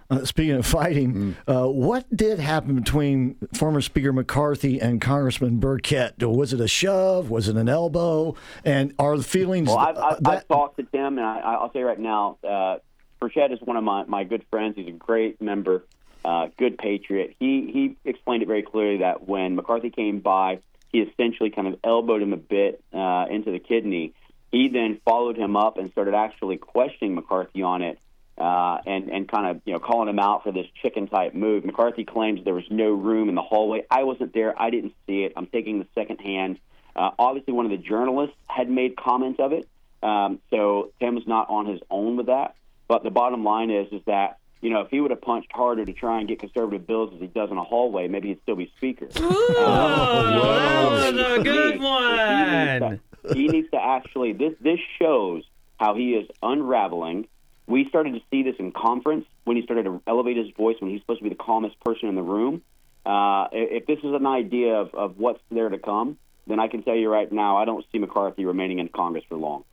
Uh, 0.09 0.25
speaking 0.25 0.55
of 0.55 0.65
fighting, 0.67 1.37
uh, 1.49 1.67
what 1.67 2.05
did 2.17 2.39
happen 2.39 2.77
between 2.77 3.37
former 3.55 3.81
Speaker 3.81 4.13
McCarthy 4.13 4.81
and 4.81 5.01
Congressman 5.01 5.59
Burchett? 5.61 6.23
Was 6.23 6.53
it 6.53 6.61
a 6.61 6.69
shove? 6.69 7.29
Was 7.29 7.49
it 7.49 7.57
an 7.57 7.69
elbow? 7.69 8.37
And 8.65 8.95
are 9.01 9.17
the 9.17 9.25
feelings? 9.25 9.69
Well, 9.69 9.79
I've, 9.79 9.97
I've, 9.99 10.23
that- 10.23 10.33
I've 10.33 10.49
talked 10.49 10.77
to 10.77 10.85
Tim, 10.85 11.19
and 11.19 11.27
I, 11.27 11.41
I'll 11.41 11.73
say 11.73 11.83
right 11.83 11.99
now, 11.99 12.39
uh, 12.45 12.79
Burchett 13.21 13.53
is 13.53 13.61
one 13.61 13.77
of 13.77 13.83
my, 13.83 14.05
my 14.05 14.23
good 14.25 14.45
friends. 14.51 14.77
He's 14.77 14.87
a 14.87 14.93
great 14.93 15.43
member, 15.43 15.85
uh, 16.25 16.49
good 16.57 16.79
patriot. 16.79 17.35
He 17.41 17.71
he 17.73 17.97
explained 18.09 18.43
it 18.43 18.47
very 18.47 18.63
clearly 18.63 18.99
that 18.99 19.27
when 19.27 19.57
McCarthy 19.57 19.91
came 19.91 20.21
by, 20.21 20.61
he 20.93 21.01
essentially 21.01 21.51
kind 21.51 21.67
of 21.67 21.81
elbowed 21.83 22.23
him 22.23 22.33
a 22.33 22.37
bit 22.37 22.81
uh, 22.93 23.27
into 23.29 23.51
the 23.51 23.59
kidney. 23.59 24.13
He 24.53 24.69
then 24.69 25.01
followed 25.05 25.37
him 25.37 25.57
up 25.57 25.79
and 25.79 25.91
started 25.91 26.15
actually 26.15 26.59
questioning 26.59 27.17
McCarthy 27.17 27.63
on 27.63 27.83
it. 27.83 27.99
Uh, 28.39 28.79
and 28.85 29.09
and 29.09 29.27
kind 29.27 29.47
of 29.47 29.63
you 29.65 29.73
know 29.73 29.79
calling 29.79 30.09
him 30.09 30.19
out 30.19 30.43
for 30.45 30.53
this 30.53 30.67
chicken 30.83 31.09
type 31.09 31.33
move. 31.35 31.65
McCarthy 31.65 32.05
claims 32.05 32.45
there 32.45 32.53
was 32.53 32.71
no 32.71 32.91
room 32.91 33.31
in 33.31 33.35
the 33.35 33.43
hallway. 33.43 33.85
I 33.91 34.05
wasn't 34.05 34.35
there. 34.35 34.61
I 34.61 34.69
didn't 34.69 34.93
see 35.07 35.23
it. 35.25 35.33
I'm 35.37 35.47
taking 35.47 35.79
the 35.79 35.87
second 35.95 36.19
hand. 36.19 36.59
Uh, 36.95 37.11
obviously, 37.19 37.55
one 37.55 37.65
of 37.65 37.71
the 37.71 37.79
journalists 37.79 38.37
had 38.47 38.69
made 38.71 38.95
comments 38.95 39.41
of 39.41 39.53
it, 39.53 39.67
um, 40.03 40.39
so 40.51 40.93
Tim 41.01 41.15
was 41.15 41.27
not 41.27 41.49
on 41.49 41.65
his 41.67 41.81
own 41.91 42.17
with 42.19 42.27
that. 42.27 42.57
But 42.89 43.03
the 43.03 43.11
bottom 43.11 43.43
line 43.45 43.71
is 43.71 43.91
is 43.93 44.03
that 44.07 44.39
you 44.61 44.71
know 44.71 44.81
if 44.83 44.91
he 44.91 45.01
would 45.01 45.11
have 45.11 45.23
punched 45.23 45.51
harder 45.53 45.85
to 45.85 45.93
try 45.93 46.19
and 46.19 46.29
get 46.29 46.39
conservative 46.39 46.87
bills 46.87 47.13
as 47.15 47.21
he 47.21 47.27
does 47.27 47.51
in 47.51 47.57
a 47.57 47.65
hallway, 47.65 48.07
maybe 48.09 48.29
he'd 48.29 48.43
still 48.43 48.57
be 48.57 48.71
speaker. 48.77 49.09
Oh, 49.17 51.13
the 51.13 51.43
good 51.43 51.81
one. 51.81 53.01
he 53.35 53.49
needs 53.49 53.71
to 53.71 53.83
actually 53.83 54.33
this 54.33 54.53
this 54.61 54.79
shows 54.99 55.45
how 55.79 55.95
he 55.95 56.15
is 56.15 56.29
unraveling. 56.43 57.29
We 57.67 57.89
started 57.89 58.15
to 58.15 58.21
see 58.31 58.43
this 58.43 58.57
in 58.59 58.73
conference 58.73 59.27
when 59.45 59.57
he 59.57 59.63
started 59.63 59.85
to 59.85 60.03
elevate 60.07 60.37
his 60.37 60.49
voice 60.57 60.77
when 60.81 60.91
he's 60.91 61.01
supposed 61.01 61.21
to 61.21 61.25
be 61.25 61.31
the 61.31 61.35
calmest 61.35 61.79
person 61.81 62.09
in 62.09 62.15
the 62.15 62.23
room. 62.23 62.63
Uh, 63.05 63.49
if 63.53 63.87
this 63.87 63.99
is 63.99 64.13
an 64.13 64.27
idea 64.27 64.75
of, 64.75 64.95
of 64.95 65.19
what's 65.19 65.41
there 65.51 65.69
to 65.69 65.79
come, 65.79 66.19
then 66.47 66.61
I 66.61 66.69
can 66.69 66.83
tell 66.83 66.95
you 66.95 67.11
right 67.11 67.31
now, 67.31 67.57
I 67.57 67.65
don't 67.65 67.85
see 67.91 67.99
McCarthy 67.99 68.45
remaining 68.45 68.79
in 68.79 68.89
Congress 68.89 69.25
for 69.29 69.37
long. 69.37 69.65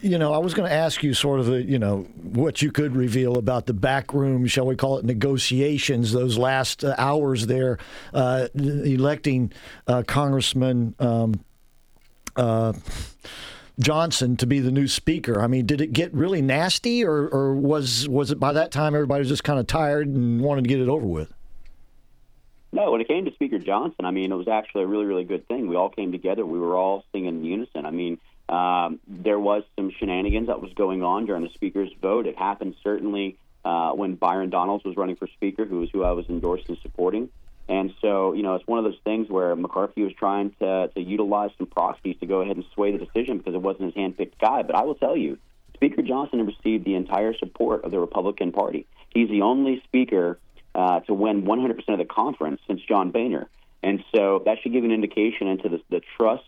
you 0.00 0.18
know, 0.18 0.32
I 0.32 0.38
was 0.38 0.54
going 0.54 0.68
to 0.68 0.74
ask 0.74 1.02
you 1.02 1.14
sort 1.14 1.40
of, 1.40 1.48
you 1.48 1.78
know, 1.78 2.02
what 2.22 2.62
you 2.62 2.70
could 2.70 2.94
reveal 2.96 3.36
about 3.38 3.66
the 3.66 3.74
backroom, 3.74 4.46
shall 4.46 4.66
we 4.66 4.76
call 4.76 4.98
it, 4.98 5.04
negotiations, 5.04 6.12
those 6.12 6.38
last 6.38 6.84
uh, 6.84 6.94
hours 6.98 7.46
there, 7.46 7.78
uh, 8.12 8.48
electing 8.54 9.52
uh, 9.86 10.02
Congressman 10.06 10.94
um, 10.98 11.40
uh, 12.36 12.72
Johnson 13.78 14.36
to 14.36 14.46
be 14.46 14.60
the 14.60 14.70
new 14.70 14.86
speaker. 14.86 15.40
I 15.40 15.46
mean, 15.46 15.66
did 15.66 15.80
it 15.80 15.92
get 15.92 16.12
really 16.14 16.42
nasty, 16.42 17.04
or, 17.04 17.28
or 17.28 17.54
was 17.54 18.08
was 18.08 18.30
it 18.30 18.38
by 18.38 18.52
that 18.52 18.70
time 18.70 18.94
everybody 18.94 19.20
was 19.20 19.28
just 19.28 19.44
kind 19.44 19.58
of 19.58 19.66
tired 19.66 20.06
and 20.06 20.40
wanted 20.40 20.64
to 20.64 20.68
get 20.68 20.80
it 20.80 20.88
over 20.88 21.06
with? 21.06 21.32
No, 22.72 22.90
when 22.90 23.00
it 23.00 23.06
came 23.06 23.24
to 23.24 23.32
Speaker 23.32 23.58
Johnson, 23.58 24.04
I 24.04 24.10
mean, 24.10 24.32
it 24.32 24.34
was 24.34 24.48
actually 24.48 24.82
a 24.82 24.86
really, 24.86 25.04
really 25.04 25.22
good 25.22 25.46
thing. 25.46 25.68
We 25.68 25.76
all 25.76 25.90
came 25.90 26.10
together. 26.10 26.44
We 26.44 26.58
were 26.58 26.76
all 26.76 27.04
singing 27.12 27.28
in 27.28 27.44
unison. 27.44 27.86
I 27.86 27.92
mean, 27.92 28.18
um, 28.48 28.98
there 29.06 29.38
was 29.38 29.62
some 29.76 29.92
shenanigans 29.92 30.48
that 30.48 30.60
was 30.60 30.72
going 30.74 31.04
on 31.04 31.26
during 31.26 31.44
the 31.44 31.50
Speaker's 31.50 31.92
vote. 32.02 32.26
It 32.26 32.36
happened 32.36 32.74
certainly 32.82 33.38
uh, 33.64 33.92
when 33.92 34.16
Byron 34.16 34.50
Donalds 34.50 34.84
was 34.84 34.96
running 34.96 35.14
for 35.14 35.28
Speaker, 35.28 35.64
who 35.64 35.80
was 35.80 35.90
who 35.90 36.02
I 36.02 36.10
was 36.12 36.28
endorsed 36.28 36.68
and 36.68 36.76
supporting. 36.78 37.30
And 37.68 37.94
so, 38.02 38.34
you 38.34 38.42
know, 38.42 38.54
it's 38.56 38.66
one 38.66 38.78
of 38.78 38.84
those 38.84 39.00
things 39.04 39.28
where 39.30 39.56
McCarthy 39.56 40.02
was 40.02 40.12
trying 40.12 40.50
to, 40.60 40.88
to 40.88 41.00
utilize 41.00 41.50
some 41.56 41.66
proxies 41.66 42.16
to 42.20 42.26
go 42.26 42.40
ahead 42.40 42.56
and 42.56 42.64
sway 42.74 42.92
the 42.92 42.98
decision 42.98 43.38
because 43.38 43.54
it 43.54 43.62
wasn't 43.62 43.86
his 43.86 43.94
handpicked 43.94 44.38
guy. 44.38 44.62
But 44.62 44.76
I 44.76 44.82
will 44.82 44.96
tell 44.96 45.16
you, 45.16 45.38
Speaker 45.74 46.02
Johnson 46.02 46.44
received 46.46 46.84
the 46.84 46.94
entire 46.94 47.34
support 47.34 47.84
of 47.84 47.90
the 47.90 47.98
Republican 47.98 48.52
Party. 48.52 48.86
He's 49.10 49.28
the 49.28 49.42
only 49.42 49.82
speaker 49.84 50.38
uh, 50.74 51.00
to 51.00 51.14
win 51.14 51.42
100% 51.42 51.88
of 51.88 51.98
the 51.98 52.04
conference 52.04 52.60
since 52.66 52.80
John 52.82 53.10
Boehner. 53.10 53.48
And 53.82 54.02
so 54.14 54.42
that 54.44 54.58
should 54.62 54.72
give 54.72 54.84
an 54.84 54.92
indication 54.92 55.46
into 55.46 55.68
the, 55.68 55.80
the 55.90 56.00
trust 56.16 56.44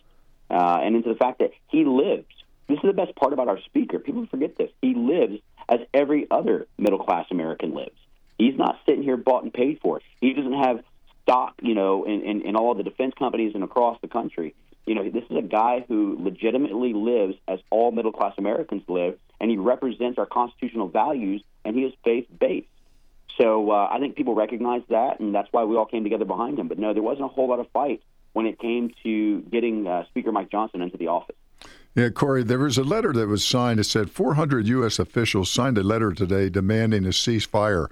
uh, 0.51 0.81
and 0.83 0.97
into 0.97 1.09
the 1.09 1.17
fact 1.17 1.39
that 1.39 1.53
he 1.69 1.85
lives. 1.85 2.27
This 2.69 2.79
is 2.79 2.83
the 2.85 2.93
best 2.93 3.15
part 3.15 3.33
about 3.33 3.49
our 3.49 3.61
speaker. 3.61 3.99
People 3.99 4.27
forget 4.27 4.57
this. 4.57 4.71
He 4.83 4.95
lives 4.95 5.39
as 5.69 5.81
every 5.95 6.27
other 6.31 6.67
middle 6.79 6.99
class 6.99 7.27
American 7.31 7.75
lives. 7.75 7.97
He's 8.39 8.57
not 8.57 8.79
sitting 8.87 9.03
here 9.03 9.17
bought 9.17 9.45
and 9.45 9.53
paid 9.53 9.81
for. 9.81 10.01
He 10.21 10.33
doesn't 10.33 10.53
have 10.53 10.83
stock, 11.27 11.55
you 11.61 11.75
know, 11.75 12.05
in, 12.05 12.23
in, 12.23 12.43
in 12.43 12.57
all 12.57 12.75
the 12.75 12.85
defense 12.85 13.15
companies 13.19 13.53
and 13.55 13.65
across 13.65 13.99
the 14.01 14.09
country. 14.09 14.55
You 14.87 14.95
know, 14.95 15.11
this 15.11 15.25
is 15.29 15.37
a 15.37 15.43
guy 15.43 15.85
who 15.89 16.17
legitimately 16.21 16.93
lives 16.93 17.35
as 17.49 17.59
all 17.71 17.91
middle 17.91 18.13
class 18.13 18.35
Americans 18.39 18.85
live, 18.87 19.19
and 19.41 19.51
he 19.51 19.57
represents 19.57 20.19
our 20.19 20.27
constitutional 20.27 20.89
values, 20.89 21.43
and 21.65 21.75
he 21.75 21.83
is 21.83 21.93
faith 22.05 22.27
based. 22.39 22.69
So 23.41 23.71
uh, 23.73 23.89
I 23.91 23.99
think 23.99 24.15
people 24.15 24.37
recognize 24.37 24.83
that, 24.89 25.19
and 25.19 25.35
that's 25.35 25.49
why 25.51 25.65
we 25.65 25.77
all 25.77 25.87
came 25.87 26.05
together 26.05 26.25
behind 26.25 26.59
him. 26.59 26.69
But 26.69 26.79
no, 26.79 26.95
there 26.95 27.03
wasn't 27.03 27.25
a 27.25 27.29
whole 27.29 27.49
lot 27.49 27.59
of 27.59 27.69
fight 27.73 28.01
when 28.33 28.47
it 28.47 28.61
came 28.61 28.93
to 29.03 29.41
getting 29.43 29.87
uh, 29.89 30.07
Speaker 30.07 30.31
Mike 30.31 30.51
Johnson 30.51 30.81
into 30.81 30.97
the 30.97 31.09
office. 31.09 31.37
Yeah, 31.97 32.11
Corey, 32.11 32.45
there 32.45 32.59
was 32.59 32.79
a 32.79 32.85
letter 32.85 33.13
that 33.15 33.27
was 33.27 33.45
signed. 33.45 33.81
It 33.81 33.85
said 33.85 34.11
400 34.11 34.69
U.S. 34.69 34.99
officials 34.99 35.51
signed 35.51 35.79
a 35.79 35.83
letter 35.83 36.13
today 36.13 36.49
demanding 36.49 37.05
a 37.05 37.09
ceasefire 37.09 37.89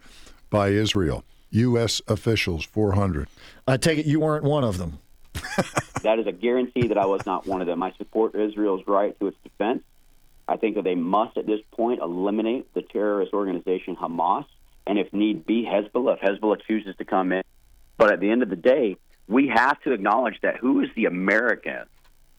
by 0.51 0.69
Israel. 0.69 1.25
U.S. 1.55 2.03
officials, 2.09 2.65
400. 2.65 3.29
I 3.67 3.77
take 3.77 3.99
it 3.99 4.07
you 4.07 4.21
weren't 4.21 4.45
one 4.45 4.65
of 4.65 4.79
them. 4.79 4.99
that 6.03 6.19
is 6.19 6.27
a 6.27 6.33
guarantee 6.33 6.89
that 6.89 6.99
I 6.99 7.07
was 7.07 7.25
not 7.27 7.47
one 7.47 7.61
of 7.61 7.67
them. 7.67 7.83
I 7.83 7.93
support 7.99 8.35
Israel's 8.35 8.87
right 8.87 9.19
to 9.21 9.29
its 9.29 9.37
defense. 9.43 9.83
I 10.47 10.57
think 10.57 10.77
that 10.77 10.85
they 10.85 10.95
must, 10.95 11.37
at 11.37 11.47
this 11.47 11.61
point, 11.73 12.01
eliminate 12.01 12.73
the 12.75 12.83
terrorist 12.83 13.33
organization 13.33 13.97
Hamas, 13.97 14.45
and 14.87 14.99
if 14.99 15.13
need 15.13 15.47
be, 15.47 15.65
Hezbollah, 15.65 16.19
if 16.19 16.21
Hezbollah 16.21 16.61
chooses 16.67 16.95
to 16.97 17.05
come 17.05 17.33
in. 17.33 17.43
But 17.97 18.13
at 18.13 18.21
the 18.21 18.31
end 18.31 18.43
of 18.43 18.51
the 18.51 18.57
day, 18.57 18.97
we 19.29 19.49
have 19.49 19.81
to 19.83 19.93
acknowledge 19.93 20.41
that 20.43 20.57
who 20.57 20.81
is 20.81 20.91
the 20.95 21.07
American 21.07 21.85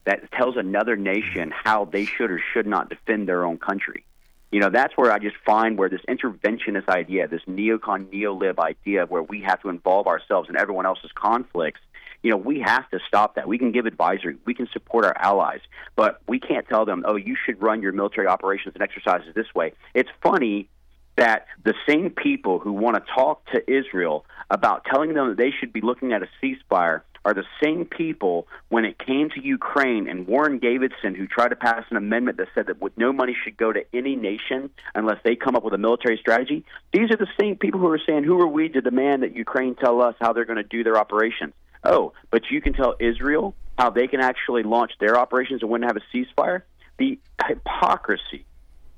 that 0.04 0.30
tells 0.32 0.56
another 0.56 0.96
nation 0.96 1.52
how 1.52 1.84
they 1.84 2.04
should 2.04 2.30
or 2.30 2.40
should 2.52 2.66
not 2.66 2.88
defend 2.88 3.28
their 3.28 3.44
own 3.44 3.58
country? 3.58 4.04
You 4.52 4.60
know, 4.60 4.70
that's 4.70 4.96
where 4.96 5.12
I 5.12 5.18
just 5.18 5.36
find 5.44 5.76
where 5.76 5.88
this 5.88 6.02
interventionist 6.08 6.88
idea, 6.88 7.26
this 7.28 7.42
neocon, 7.48 8.06
neolib 8.06 8.58
idea, 8.58 9.04
where 9.06 9.22
we 9.22 9.42
have 9.42 9.60
to 9.62 9.68
involve 9.68 10.06
ourselves 10.06 10.48
in 10.48 10.56
everyone 10.56 10.86
else's 10.86 11.10
conflicts, 11.14 11.80
you 12.22 12.30
know, 12.30 12.36
we 12.36 12.60
have 12.60 12.88
to 12.90 12.98
stop 13.06 13.34
that. 13.36 13.46
We 13.46 13.58
can 13.58 13.72
give 13.72 13.86
advisory, 13.86 14.36
we 14.44 14.54
can 14.54 14.68
support 14.72 15.04
our 15.04 15.16
allies, 15.18 15.60
but 15.94 16.20
we 16.26 16.40
can't 16.40 16.66
tell 16.68 16.84
them, 16.84 17.04
oh, 17.06 17.16
you 17.16 17.36
should 17.44 17.60
run 17.62 17.82
your 17.82 17.92
military 17.92 18.26
operations 18.26 18.74
and 18.74 18.82
exercises 18.82 19.34
this 19.34 19.46
way. 19.54 19.74
It's 19.94 20.08
funny 20.22 20.68
that 21.16 21.46
the 21.64 21.74
same 21.88 22.10
people 22.10 22.58
who 22.58 22.72
want 22.72 22.96
to 22.96 23.02
talk 23.14 23.44
to 23.52 23.70
Israel 23.70 24.26
about 24.50 24.84
telling 24.84 25.14
them 25.14 25.28
that 25.30 25.36
they 25.36 25.50
should 25.50 25.72
be 25.72 25.80
looking 25.80 26.12
at 26.12 26.22
a 26.22 26.28
ceasefire 26.42 27.02
are 27.26 27.34
the 27.34 27.44
same 27.60 27.84
people 27.84 28.46
when 28.68 28.84
it 28.84 29.00
came 29.04 29.28
to 29.30 29.42
Ukraine 29.42 30.08
and 30.08 30.28
Warren 30.28 30.60
Davidson 30.60 31.16
who 31.16 31.26
tried 31.26 31.48
to 31.48 31.56
pass 31.56 31.82
an 31.90 31.96
amendment 31.96 32.38
that 32.38 32.46
said 32.54 32.68
that 32.68 32.76
no 32.96 33.12
money 33.12 33.36
should 33.42 33.56
go 33.56 33.72
to 33.72 33.84
any 33.92 34.14
nation 34.14 34.70
unless 34.94 35.18
they 35.24 35.34
come 35.34 35.56
up 35.56 35.64
with 35.64 35.74
a 35.74 35.78
military 35.78 36.18
strategy. 36.18 36.64
These 36.92 37.10
are 37.10 37.16
the 37.16 37.26
same 37.38 37.56
people 37.56 37.80
who 37.80 37.88
are 37.88 38.00
saying, 38.06 38.22
who 38.22 38.40
are 38.40 38.46
we 38.46 38.68
to 38.68 38.80
demand 38.80 39.24
that 39.24 39.34
Ukraine 39.34 39.74
tell 39.74 40.00
us 40.02 40.14
how 40.20 40.32
they're 40.32 40.44
going 40.44 40.58
to 40.58 40.62
do 40.62 40.84
their 40.84 40.96
operations? 40.96 41.52
Oh, 41.82 42.12
but 42.30 42.42
you 42.48 42.60
can 42.60 42.74
tell 42.74 42.94
Israel 43.00 43.56
how 43.76 43.90
they 43.90 44.06
can 44.06 44.20
actually 44.20 44.62
launch 44.62 44.92
their 45.00 45.18
operations 45.18 45.62
and 45.62 45.70
wouldn't 45.70 45.90
have 45.90 46.00
a 46.00 46.16
ceasefire? 46.16 46.62
The 46.98 47.18
hypocrisy 47.44 48.46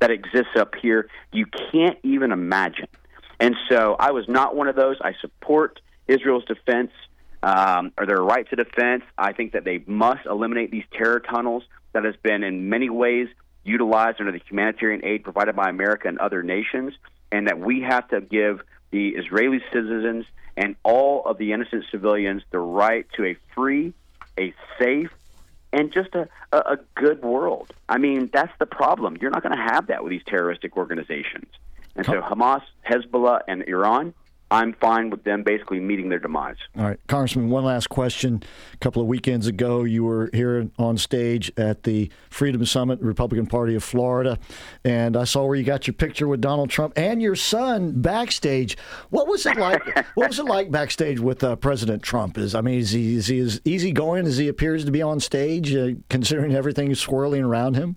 that 0.00 0.10
exists 0.10 0.54
up 0.54 0.74
here, 0.74 1.08
you 1.32 1.46
can't 1.72 1.98
even 2.02 2.32
imagine. 2.32 2.88
And 3.40 3.56
so 3.70 3.96
I 3.98 4.10
was 4.10 4.28
not 4.28 4.54
one 4.54 4.68
of 4.68 4.76
those. 4.76 4.96
I 5.00 5.14
support 5.22 5.80
Israel's 6.06 6.44
defense 6.44 6.90
um, 7.42 7.92
or 7.96 8.06
their 8.06 8.22
right 8.22 8.48
to 8.50 8.56
defense. 8.56 9.02
I 9.16 9.32
think 9.32 9.52
that 9.52 9.64
they 9.64 9.82
must 9.86 10.26
eliminate 10.26 10.70
these 10.70 10.84
terror 10.92 11.20
tunnels 11.20 11.64
that 11.92 12.04
has 12.04 12.16
been 12.16 12.42
in 12.42 12.68
many 12.68 12.90
ways 12.90 13.28
utilized 13.64 14.20
under 14.20 14.32
the 14.32 14.40
humanitarian 14.48 15.04
aid 15.04 15.24
provided 15.24 15.54
by 15.54 15.68
America 15.68 16.08
and 16.08 16.18
other 16.18 16.42
nations, 16.42 16.94
and 17.30 17.46
that 17.46 17.58
we 17.58 17.82
have 17.82 18.08
to 18.08 18.20
give 18.20 18.60
the 18.90 19.10
Israeli 19.10 19.62
citizens 19.72 20.24
and 20.56 20.74
all 20.82 21.24
of 21.24 21.38
the 21.38 21.52
innocent 21.52 21.84
civilians 21.90 22.42
the 22.50 22.58
right 22.58 23.06
to 23.16 23.24
a 23.26 23.36
free, 23.54 23.92
a 24.38 24.54
safe, 24.78 25.10
and 25.72 25.92
just 25.92 26.14
a, 26.14 26.28
a, 26.52 26.56
a 26.56 26.78
good 26.94 27.22
world. 27.22 27.72
I 27.88 27.98
mean, 27.98 28.30
that's 28.32 28.52
the 28.58 28.66
problem. 28.66 29.18
You're 29.20 29.30
not 29.30 29.42
going 29.42 29.56
to 29.56 29.62
have 29.62 29.88
that 29.88 30.02
with 30.02 30.10
these 30.10 30.24
terroristic 30.26 30.76
organizations. 30.76 31.46
And 31.94 32.06
so 32.06 32.22
Hamas, 32.22 32.62
Hezbollah, 32.88 33.40
and 33.46 33.62
Iran, 33.68 34.14
I'm 34.50 34.72
fine 34.74 35.10
with 35.10 35.24
them 35.24 35.42
basically 35.42 35.78
meeting 35.78 36.08
their 36.08 36.18
demise. 36.18 36.56
All 36.76 36.84
right, 36.84 36.98
Congressman, 37.06 37.50
one 37.50 37.64
last 37.64 37.88
question. 37.88 38.42
A 38.72 38.76
couple 38.78 39.02
of 39.02 39.08
weekends 39.08 39.46
ago, 39.46 39.84
you 39.84 40.04
were 40.04 40.30
here 40.32 40.70
on 40.78 40.96
stage 40.96 41.52
at 41.58 41.82
the 41.82 42.10
Freedom 42.30 42.64
Summit, 42.64 42.98
Republican 43.00 43.46
Party 43.46 43.74
of 43.74 43.84
Florida, 43.84 44.38
and 44.84 45.16
I 45.16 45.24
saw 45.24 45.44
where 45.44 45.56
you 45.56 45.64
got 45.64 45.86
your 45.86 45.94
picture 45.94 46.26
with 46.26 46.40
Donald 46.40 46.70
Trump 46.70 46.94
and 46.96 47.20
your 47.20 47.36
son 47.36 48.00
backstage. 48.00 48.78
What 49.10 49.28
was 49.28 49.44
it 49.44 49.58
like? 49.58 49.84
what 50.14 50.28
was 50.28 50.38
it 50.38 50.46
like 50.46 50.70
backstage 50.70 51.20
with 51.20 51.44
uh, 51.44 51.56
President 51.56 52.02
Trump? 52.02 52.38
Is 52.38 52.54
I 52.54 52.62
mean, 52.62 52.78
is 52.78 52.92
he 52.92 53.16
is 53.16 53.26
he 53.26 53.40
as 53.40 53.60
easygoing 53.66 54.26
as 54.26 54.38
he 54.38 54.48
appears 54.48 54.84
to 54.86 54.90
be 54.90 55.02
on 55.02 55.20
stage, 55.20 55.74
uh, 55.74 55.90
considering 56.08 56.54
everything 56.54 56.94
swirling 56.94 57.42
around 57.42 57.74
him? 57.74 57.96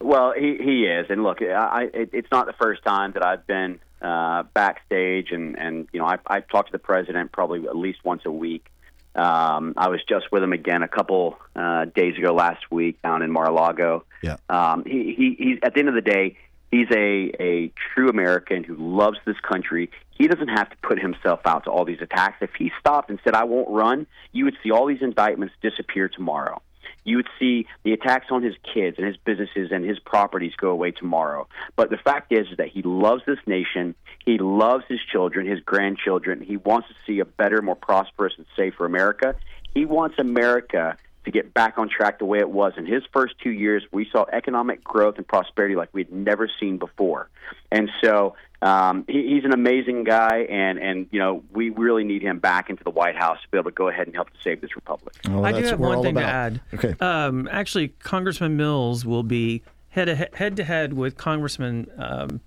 Well, 0.00 0.32
he 0.34 0.56
he 0.56 0.84
is, 0.84 1.06
and 1.10 1.22
look, 1.22 1.42
I, 1.42 1.90
it, 1.92 2.10
it's 2.14 2.30
not 2.32 2.46
the 2.46 2.54
first 2.54 2.82
time 2.84 3.12
that 3.12 3.24
I've 3.24 3.46
been 3.46 3.80
uh, 4.02 4.44
backstage, 4.54 5.30
and 5.30 5.58
and 5.58 5.88
you 5.92 6.00
know 6.00 6.06
I 6.06 6.18
I 6.26 6.40
talk 6.40 6.66
to 6.66 6.72
the 6.72 6.78
president 6.78 7.32
probably 7.32 7.66
at 7.66 7.76
least 7.76 8.04
once 8.04 8.22
a 8.24 8.32
week. 8.32 8.66
Um, 9.14 9.74
I 9.76 9.88
was 9.88 10.00
just 10.08 10.30
with 10.30 10.42
him 10.42 10.52
again 10.52 10.82
a 10.82 10.88
couple 10.88 11.36
uh, 11.56 11.86
days 11.86 12.16
ago 12.16 12.32
last 12.32 12.70
week 12.70 13.02
down 13.02 13.22
in 13.22 13.32
Mar-a-Lago. 13.32 14.04
Yeah. 14.22 14.36
Um, 14.48 14.84
he, 14.84 15.14
he, 15.16 15.36
he's 15.36 15.58
at 15.64 15.74
the 15.74 15.80
end 15.80 15.88
of 15.88 15.96
the 15.96 16.00
day, 16.00 16.36
he's 16.70 16.86
a, 16.92 17.32
a 17.40 17.72
true 17.92 18.08
American 18.08 18.64
who 18.64 18.76
loves 18.76 19.18
this 19.24 19.38
country. 19.40 19.90
He 20.10 20.28
doesn't 20.28 20.48
have 20.48 20.70
to 20.70 20.76
put 20.82 21.00
himself 21.00 21.40
out 21.44 21.64
to 21.64 21.70
all 21.70 21.84
these 21.84 22.00
attacks. 22.00 22.36
If 22.40 22.50
he 22.56 22.70
stopped 22.78 23.10
and 23.10 23.18
said, 23.24 23.34
I 23.34 23.44
won't 23.44 23.68
run, 23.68 24.06
you 24.32 24.44
would 24.44 24.56
see 24.62 24.70
all 24.70 24.86
these 24.86 25.02
indictments 25.02 25.54
disappear 25.60 26.08
tomorrow. 26.08 26.62
You 27.10 27.16
would 27.16 27.28
see 27.40 27.66
the 27.82 27.92
attacks 27.92 28.26
on 28.30 28.44
his 28.44 28.54
kids 28.72 28.96
and 28.96 29.04
his 29.04 29.16
businesses 29.16 29.72
and 29.72 29.84
his 29.84 29.98
properties 29.98 30.52
go 30.56 30.70
away 30.70 30.92
tomorrow. 30.92 31.48
But 31.74 31.90
the 31.90 31.96
fact 31.96 32.30
is, 32.30 32.46
is 32.52 32.56
that 32.58 32.68
he 32.68 32.82
loves 32.82 33.24
this 33.26 33.40
nation. 33.46 33.96
He 34.24 34.38
loves 34.38 34.84
his 34.88 35.00
children, 35.10 35.44
his 35.44 35.58
grandchildren. 35.58 36.40
He 36.40 36.56
wants 36.56 36.86
to 36.86 36.94
see 37.04 37.18
a 37.18 37.24
better, 37.24 37.62
more 37.62 37.74
prosperous, 37.74 38.34
and 38.36 38.46
safer 38.54 38.86
America. 38.86 39.34
He 39.74 39.86
wants 39.86 40.20
America 40.20 40.96
to 41.24 41.30
get 41.32 41.52
back 41.52 41.78
on 41.78 41.88
track 41.88 42.20
the 42.20 42.24
way 42.24 42.38
it 42.38 42.48
was. 42.48 42.74
In 42.76 42.86
his 42.86 43.02
first 43.12 43.34
two 43.42 43.50
years, 43.50 43.82
we 43.90 44.08
saw 44.10 44.24
economic 44.32 44.84
growth 44.84 45.16
and 45.18 45.26
prosperity 45.26 45.74
like 45.74 45.88
we 45.92 46.02
had 46.02 46.12
never 46.12 46.48
seen 46.60 46.78
before. 46.78 47.28
And 47.72 47.90
so 48.04 48.36
um, 48.62 49.04
he, 49.08 49.34
he's 49.34 49.44
an 49.44 49.52
amazing 49.52 50.04
guy, 50.04 50.46
and, 50.50 50.78
and 50.78 51.06
you 51.10 51.18
know 51.18 51.42
we 51.52 51.70
really 51.70 52.04
need 52.04 52.22
him 52.22 52.38
back 52.38 52.68
into 52.68 52.84
the 52.84 52.90
White 52.90 53.16
House 53.16 53.38
to 53.42 53.48
be 53.48 53.58
able 53.58 53.70
to 53.70 53.74
go 53.74 53.88
ahead 53.88 54.06
and 54.06 54.14
help 54.14 54.30
to 54.30 54.40
save 54.42 54.60
this 54.60 54.76
republic. 54.76 55.14
I 55.24 55.52
do 55.52 55.64
have 55.66 55.80
one 55.80 56.02
thing 56.02 56.16
to 56.16 56.22
add. 56.22 56.60
Okay. 56.74 56.94
Um, 57.00 57.48
actually, 57.50 57.88
Congressman 57.88 58.56
Mills 58.56 59.04
will 59.04 59.22
be 59.22 59.62
head 59.88 60.06
to 60.06 60.14
head 60.14 60.56
to 60.56 60.64
head 60.64 60.92
with 60.92 61.16
Congressman 61.16 61.90
um, 61.96 62.40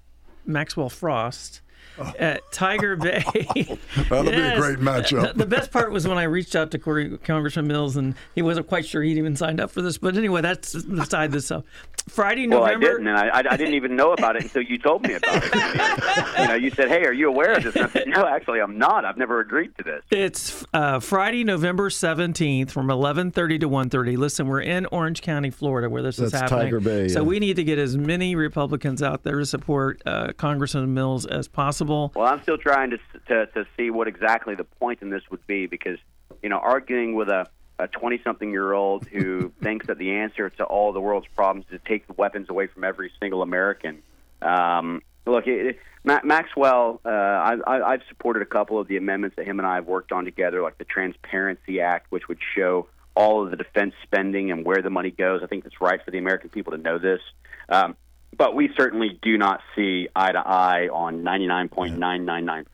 Maxwell 0.45 0.89
Frost. 0.89 1.61
At 2.19 2.51
Tiger 2.51 2.95
Bay. 2.95 3.23
That'll 4.09 4.23
be 4.23 4.31
a 4.31 4.57
great 4.57 4.79
matchup. 4.79 5.33
The, 5.33 5.39
the 5.39 5.45
best 5.45 5.71
part 5.71 5.91
was 5.91 6.07
when 6.07 6.17
I 6.17 6.23
reached 6.23 6.55
out 6.55 6.71
to 6.71 6.79
Corey, 6.79 7.17
Congressman 7.19 7.67
Mills, 7.67 7.97
and 7.97 8.15
he 8.35 8.41
wasn't 8.41 8.67
quite 8.67 8.85
sure 8.85 9.01
he'd 9.03 9.17
even 9.17 9.35
signed 9.35 9.59
up 9.59 9.71
for 9.71 9.81
this. 9.81 9.97
But 9.97 10.17
anyway, 10.17 10.41
that's 10.41 10.81
beside 10.83 11.31
this. 11.31 11.45
So, 11.45 11.63
Friday, 12.09 12.47
November. 12.47 12.59
Well, 12.59 12.63
I 12.63 12.73
November. 12.73 12.97
didn't, 12.97 13.07
and 13.07 13.17
I, 13.17 13.27
I, 13.27 13.53
I 13.53 13.57
didn't 13.57 13.75
even 13.75 13.95
know 13.95 14.13
about 14.13 14.35
it 14.35 14.43
until 14.43 14.61
you 14.63 14.77
told 14.77 15.03
me 15.03 15.13
about 15.13 15.43
it. 15.43 15.53
you 16.39 16.47
know, 16.47 16.55
you 16.55 16.69
said, 16.71 16.89
"Hey, 16.89 17.03
are 17.05 17.13
you 17.13 17.27
aware 17.29 17.53
of 17.53 17.63
this?" 17.63 17.75
And 17.75 17.85
I 17.85 17.89
said, 17.89 18.07
"No, 18.07 18.25
actually, 18.25 18.59
I'm 18.59 18.77
not. 18.77 19.05
I've 19.05 19.17
never 19.17 19.39
agreed 19.39 19.77
to 19.77 19.83
this." 19.83 20.03
It's 20.11 20.65
uh, 20.73 20.99
Friday, 20.99 21.43
November 21.43 21.89
seventeenth, 21.89 22.71
from 22.71 22.89
eleven 22.89 23.31
thirty 23.31 23.59
to 23.59 23.69
1.30. 23.69 24.17
Listen, 24.17 24.47
we're 24.47 24.61
in 24.61 24.85
Orange 24.87 25.21
County, 25.21 25.49
Florida, 25.49 25.89
where 25.89 26.01
this 26.01 26.19
is 26.19 26.31
That's 26.31 26.43
happening. 26.49 26.65
Tiger 26.67 26.79
Bay, 26.79 27.07
So 27.07 27.19
yeah. 27.21 27.27
we 27.27 27.39
need 27.39 27.55
to 27.57 27.63
get 27.63 27.77
as 27.79 27.97
many 27.97 28.35
Republicans 28.35 29.01
out 29.01 29.23
there 29.23 29.39
to 29.39 29.45
support 29.45 30.01
uh, 30.05 30.33
Congressman 30.37 30.93
Mills 30.93 31.25
as 31.25 31.47
possible. 31.47 31.82
Well, 32.15 32.27
I'm 32.27 32.41
still 32.43 32.57
trying 32.57 32.91
to, 32.91 32.97
to 33.27 33.45
to 33.47 33.65
see 33.77 33.89
what 33.89 34.07
exactly 34.07 34.55
the 34.55 34.63
point 34.63 35.01
in 35.01 35.09
this 35.09 35.23
would 35.29 35.45
be 35.47 35.67
because 35.67 35.99
you 36.41 36.49
know, 36.49 36.57
arguing 36.57 37.15
with 37.15 37.29
a 37.29 37.47
a 37.79 37.87
20 37.87 38.21
something 38.23 38.51
year 38.51 38.73
old 38.73 39.07
who 39.07 39.51
thinks 39.61 39.87
that 39.87 39.97
the 39.97 40.11
answer 40.11 40.49
to 40.49 40.63
all 40.63 40.93
the 40.93 41.01
world's 41.01 41.27
problems 41.35 41.65
is 41.71 41.79
to 41.81 41.87
take 41.87 42.05
the 42.07 42.13
weapons 42.13 42.49
away 42.49 42.67
from 42.67 42.83
every 42.83 43.11
single 43.19 43.41
American. 43.41 44.03
Um, 44.41 45.01
look, 45.25 45.47
it, 45.47 45.65
it, 45.65 45.79
Ma- 46.03 46.21
Maxwell, 46.23 47.01
uh, 47.05 47.09
I, 47.09 47.55
I, 47.65 47.93
I've 47.93 48.01
supported 48.09 48.43
a 48.43 48.45
couple 48.45 48.77
of 48.77 48.87
the 48.87 48.97
amendments 48.97 49.37
that 49.37 49.47
him 49.47 49.59
and 49.59 49.67
I 49.67 49.75
have 49.75 49.87
worked 49.87 50.11
on 50.11 50.25
together, 50.25 50.61
like 50.61 50.77
the 50.77 50.85
Transparency 50.85 51.81
Act, 51.81 52.11
which 52.11 52.27
would 52.27 52.39
show 52.55 52.87
all 53.15 53.43
of 53.43 53.51
the 53.51 53.57
defense 53.57 53.93
spending 54.03 54.51
and 54.51 54.65
where 54.65 54.81
the 54.81 54.89
money 54.89 55.11
goes. 55.11 55.41
I 55.43 55.47
think 55.47 55.65
it's 55.65 55.79
right 55.79 56.03
for 56.03 56.11
the 56.11 56.17
American 56.17 56.49
people 56.49 56.73
to 56.73 56.77
know 56.77 56.99
this. 56.99 57.21
Um, 57.69 57.95
but 58.37 58.55
we 58.55 58.69
certainly 58.77 59.19
do 59.21 59.37
not 59.37 59.61
see 59.75 60.07
eye 60.15 60.31
to 60.31 60.39
eye 60.39 60.89
on 60.91 61.23
99.999% 61.23 62.65